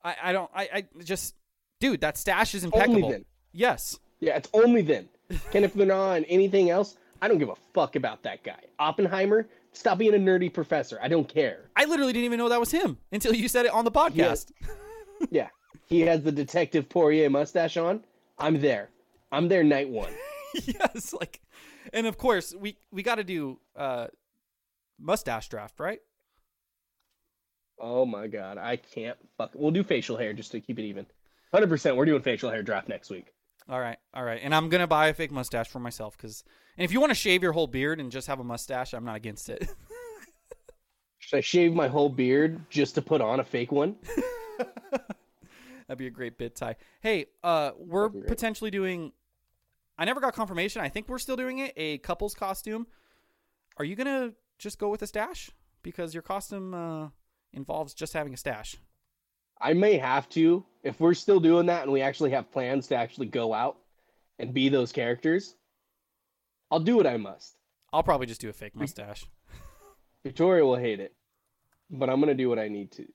I, 0.02 0.16
I 0.22 0.32
don't, 0.32 0.50
I, 0.54 0.68
I 0.72 1.02
just, 1.04 1.34
dude, 1.80 2.00
that 2.00 2.16
stash 2.16 2.54
is 2.54 2.64
only 2.64 2.76
impeccable. 2.78 3.10
then. 3.10 3.24
Yes. 3.52 3.98
Yeah, 4.20 4.36
it's 4.36 4.48
only 4.54 4.82
then. 4.82 5.08
Kenneth 5.50 5.74
Branagh 5.74 6.16
and 6.18 6.26
anything 6.28 6.70
else, 6.70 6.96
I 7.20 7.28
don't 7.28 7.38
give 7.38 7.48
a 7.50 7.56
fuck 7.74 7.96
about 7.96 8.22
that 8.22 8.42
guy. 8.44 8.60
Oppenheimer, 8.78 9.48
stop 9.72 9.98
being 9.98 10.14
a 10.14 10.18
nerdy 10.18 10.52
professor. 10.52 10.98
I 11.02 11.08
don't 11.08 11.28
care. 11.28 11.68
I 11.76 11.84
literally 11.84 12.12
didn't 12.12 12.26
even 12.26 12.38
know 12.38 12.48
that 12.48 12.60
was 12.60 12.70
him 12.70 12.96
until 13.12 13.34
you 13.34 13.48
said 13.48 13.66
it 13.66 13.72
on 13.72 13.84
the 13.84 13.92
podcast. 13.92 14.52
Yeah, 15.30 15.48
he 15.86 16.02
has 16.02 16.22
the 16.22 16.30
Detective 16.30 16.88
Poirier 16.88 17.28
mustache 17.28 17.76
on. 17.76 18.04
I'm 18.38 18.60
there. 18.60 18.90
I'm 19.32 19.48
there 19.48 19.64
night 19.64 19.88
one. 19.88 20.12
yes, 20.64 21.12
like, 21.12 21.40
and 21.92 22.06
of 22.06 22.16
course 22.18 22.54
we 22.56 22.76
we 22.92 23.02
got 23.02 23.16
to 23.16 23.24
do 23.24 23.58
uh 23.74 24.06
mustache 24.98 25.48
draft, 25.48 25.78
right? 25.80 26.00
Oh 27.78 28.04
my 28.04 28.26
god, 28.26 28.58
I 28.58 28.76
can't 28.76 29.16
fuck. 29.36 29.52
We'll 29.54 29.70
do 29.70 29.84
facial 29.84 30.16
hair 30.16 30.32
just 30.32 30.50
to 30.52 30.60
keep 30.60 30.78
it 30.78 30.82
even. 30.84 31.06
Hundred 31.52 31.68
percent, 31.68 31.96
we're 31.96 32.04
doing 32.06 32.22
facial 32.22 32.50
hair 32.50 32.62
draft 32.62 32.88
next 32.88 33.08
week. 33.10 33.32
All 33.68 33.78
right, 33.80 33.98
all 34.14 34.24
right, 34.24 34.40
and 34.42 34.54
I'm 34.54 34.68
gonna 34.68 34.86
buy 34.86 35.08
a 35.08 35.14
fake 35.14 35.30
mustache 35.30 35.68
for 35.68 35.78
myself 35.78 36.16
because, 36.16 36.42
and 36.76 36.84
if 36.84 36.92
you 36.92 37.00
want 37.00 37.10
to 37.10 37.14
shave 37.14 37.42
your 37.42 37.52
whole 37.52 37.66
beard 37.66 38.00
and 38.00 38.10
just 38.10 38.26
have 38.26 38.40
a 38.40 38.44
mustache, 38.44 38.94
I'm 38.94 39.04
not 39.04 39.16
against 39.16 39.48
it. 39.48 39.68
Should 41.18 41.36
I 41.36 41.40
shave 41.40 41.74
my 41.74 41.88
whole 41.88 42.08
beard 42.08 42.60
just 42.70 42.94
to 42.94 43.02
put 43.02 43.20
on 43.20 43.40
a 43.40 43.44
fake 43.44 43.70
one? 43.70 43.96
That'd 45.86 45.98
be 45.98 46.06
a 46.06 46.10
great 46.10 46.36
bit, 46.38 46.54
Ty. 46.56 46.76
Hey, 47.00 47.26
uh, 47.44 47.72
we're 47.78 48.02
That'd 48.08 48.12
be 48.14 48.20
great. 48.20 48.28
potentially 48.28 48.70
doing. 48.70 49.12
I 49.98 50.04
never 50.04 50.20
got 50.20 50.34
confirmation. 50.34 50.80
I 50.82 50.88
think 50.88 51.08
we're 51.08 51.18
still 51.18 51.36
doing 51.36 51.58
it. 51.58 51.72
A 51.76 51.98
couple's 51.98 52.34
costume. 52.34 52.86
Are 53.76 53.84
you 53.84 53.94
gonna 53.96 54.32
just 54.58 54.78
go 54.78 54.88
with 54.88 55.02
a 55.02 55.06
stash 55.06 55.50
because 55.82 56.14
your 56.14 56.22
costume 56.22 56.74
uh, 56.74 57.08
involves 57.52 57.94
just 57.94 58.12
having 58.12 58.34
a 58.34 58.36
stash? 58.36 58.76
I 59.60 59.72
may 59.72 59.96
have 59.98 60.28
to 60.30 60.64
if 60.82 61.00
we're 61.00 61.14
still 61.14 61.40
doing 61.40 61.66
that 61.66 61.82
and 61.82 61.92
we 61.92 62.00
actually 62.00 62.30
have 62.30 62.50
plans 62.52 62.86
to 62.88 62.96
actually 62.96 63.26
go 63.26 63.52
out 63.52 63.78
and 64.38 64.54
be 64.54 64.68
those 64.68 64.92
characters. 64.92 65.56
I'll 66.70 66.80
do 66.80 66.96
what 66.96 67.06
I 67.06 67.16
must. 67.16 67.56
I'll 67.92 68.02
probably 68.02 68.26
just 68.26 68.40
do 68.40 68.48
a 68.48 68.52
fake 68.52 68.76
mustache. 68.76 69.26
Victoria 70.22 70.64
will 70.64 70.76
hate 70.76 71.00
it, 71.00 71.14
but 71.90 72.10
I'm 72.10 72.20
gonna 72.20 72.34
do 72.34 72.48
what 72.48 72.58
I 72.58 72.68
need 72.68 72.92
to. 72.92 73.06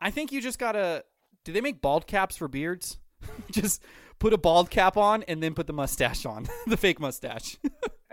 I 0.00 0.10
think 0.10 0.32
you 0.32 0.40
just 0.40 0.58
gotta. 0.58 1.04
Do 1.44 1.52
they 1.52 1.60
make 1.60 1.82
bald 1.82 2.06
caps 2.06 2.36
for 2.36 2.48
beards? 2.48 2.98
just 3.50 3.82
put 4.18 4.32
a 4.32 4.38
bald 4.38 4.70
cap 4.70 4.96
on 4.96 5.22
and 5.24 5.42
then 5.42 5.54
put 5.54 5.66
the 5.66 5.72
mustache 5.72 6.24
on, 6.24 6.46
the 6.66 6.76
fake 6.76 7.00
mustache. 7.00 7.58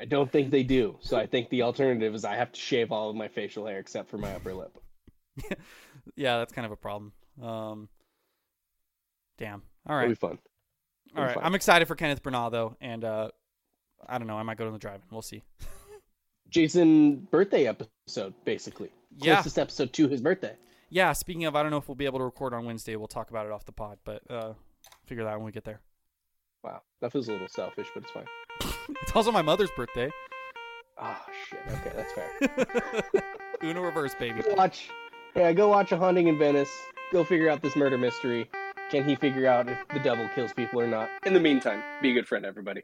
I 0.02 0.06
don't 0.06 0.32
think 0.32 0.50
they 0.50 0.64
do, 0.64 0.98
so 1.00 1.16
I 1.16 1.28
think 1.28 1.50
the 1.50 1.62
alternative 1.62 2.16
is 2.16 2.26
I 2.26 2.36
have 2.36 2.52
to 2.52 2.60
shave 2.60 2.92
all 2.92 3.12
of 3.12 3.16
my 3.16 3.28
facial 3.28 3.68
hair 3.68 3.78
except 3.78 4.10
for 4.10 4.18
my 4.18 4.34
upper 4.34 4.52
lip. 4.52 4.76
yeah, 6.16 6.40
that's 6.40 6.52
kind 6.52 6.66
of 6.66 6.72
a 6.72 6.76
problem. 6.76 7.14
Um, 7.40 7.88
damn. 9.38 9.62
All 9.88 9.96
It'll 9.98 10.10
be 10.10 10.16
fun. 10.16 10.40
All 11.16 11.24
right, 11.24 11.36
fine. 11.36 11.44
I'm 11.44 11.54
excited 11.54 11.88
for 11.88 11.96
Kenneth 11.96 12.24
Branagh 12.24 12.52
though, 12.52 12.76
and 12.82 13.04
uh, 13.04 13.30
I 14.10 14.18
don't 14.18 14.26
know. 14.26 14.38
I 14.38 14.44
might 14.44 14.58
go 14.58 14.66
to 14.66 14.72
the 14.72 14.80
drive-in. 14.80 15.04
We'll 15.12 15.22
see. 15.22 15.44
Jason 16.50 17.28
birthday 17.32 17.68
episode, 17.68 18.34
basically. 18.44 18.90
Yeah. 19.18 19.36
Closest 19.36 19.60
episode 19.60 19.94
to 19.94 20.08
his 20.08 20.20
birthday. 20.20 20.56
Yeah. 20.90 21.14
Speaking 21.14 21.46
of, 21.46 21.56
I 21.56 21.62
don't 21.62 21.72
know 21.72 21.78
if 21.78 21.88
we'll 21.88 21.96
be 21.96 22.06
able 22.06 22.20
to 22.20 22.26
record 22.26 22.56
on 22.56 22.66
Wednesday. 22.66 22.96
We'll 22.96 23.08
talk 23.08 23.30
about 23.30 23.46
it 23.46 23.52
off 23.52 23.66
the 23.66 23.72
pod, 23.72 24.00
but 24.04 24.24
uh, 24.32 24.54
figure 25.06 25.24
that 25.24 25.30
out 25.30 25.38
when 25.38 25.46
we 25.46 25.52
get 25.52 25.64
there. 25.64 25.80
Wow, 26.64 26.82
that 27.02 27.12
feels 27.12 27.28
a 27.28 27.32
little 27.32 27.48
selfish, 27.48 27.88
but 27.94 28.04
it's 28.04 28.12
fine. 28.12 28.26
It's 29.04 29.16
also 29.16 29.32
my 29.32 29.42
mother's 29.42 29.70
birthday. 29.76 30.12
Ah, 31.00 31.26
shit. 31.50 31.60
Okay, 31.80 31.92
that's 31.96 32.14
fair. 32.14 33.24
Uno 33.64 33.82
reverse, 33.82 34.14
baby. 34.16 34.42
go 34.42 34.54
watch. 34.56 34.90
Yeah, 35.36 35.52
go 35.54 35.70
watch 35.70 35.92
a 35.92 35.98
haunting 35.98 36.28
in 36.28 36.38
Venice. 36.38 36.70
Go 37.12 37.24
figure 37.24 37.50
out 37.50 37.62
this 37.62 37.76
murder 37.76 37.98
mystery. 37.98 38.50
Can 38.92 39.08
he 39.08 39.16
figure 39.16 39.48
out 39.48 39.70
if 39.70 39.78
the 39.94 40.00
devil 40.00 40.28
kills 40.36 40.52
people 40.54 40.80
or 40.82 40.88
not? 40.88 41.10
In 41.26 41.34
the 41.34 41.40
meantime, 41.40 41.82
be 42.02 42.12
a 42.12 42.14
good 42.14 42.28
friend, 42.28 42.46
everybody. 42.46 42.84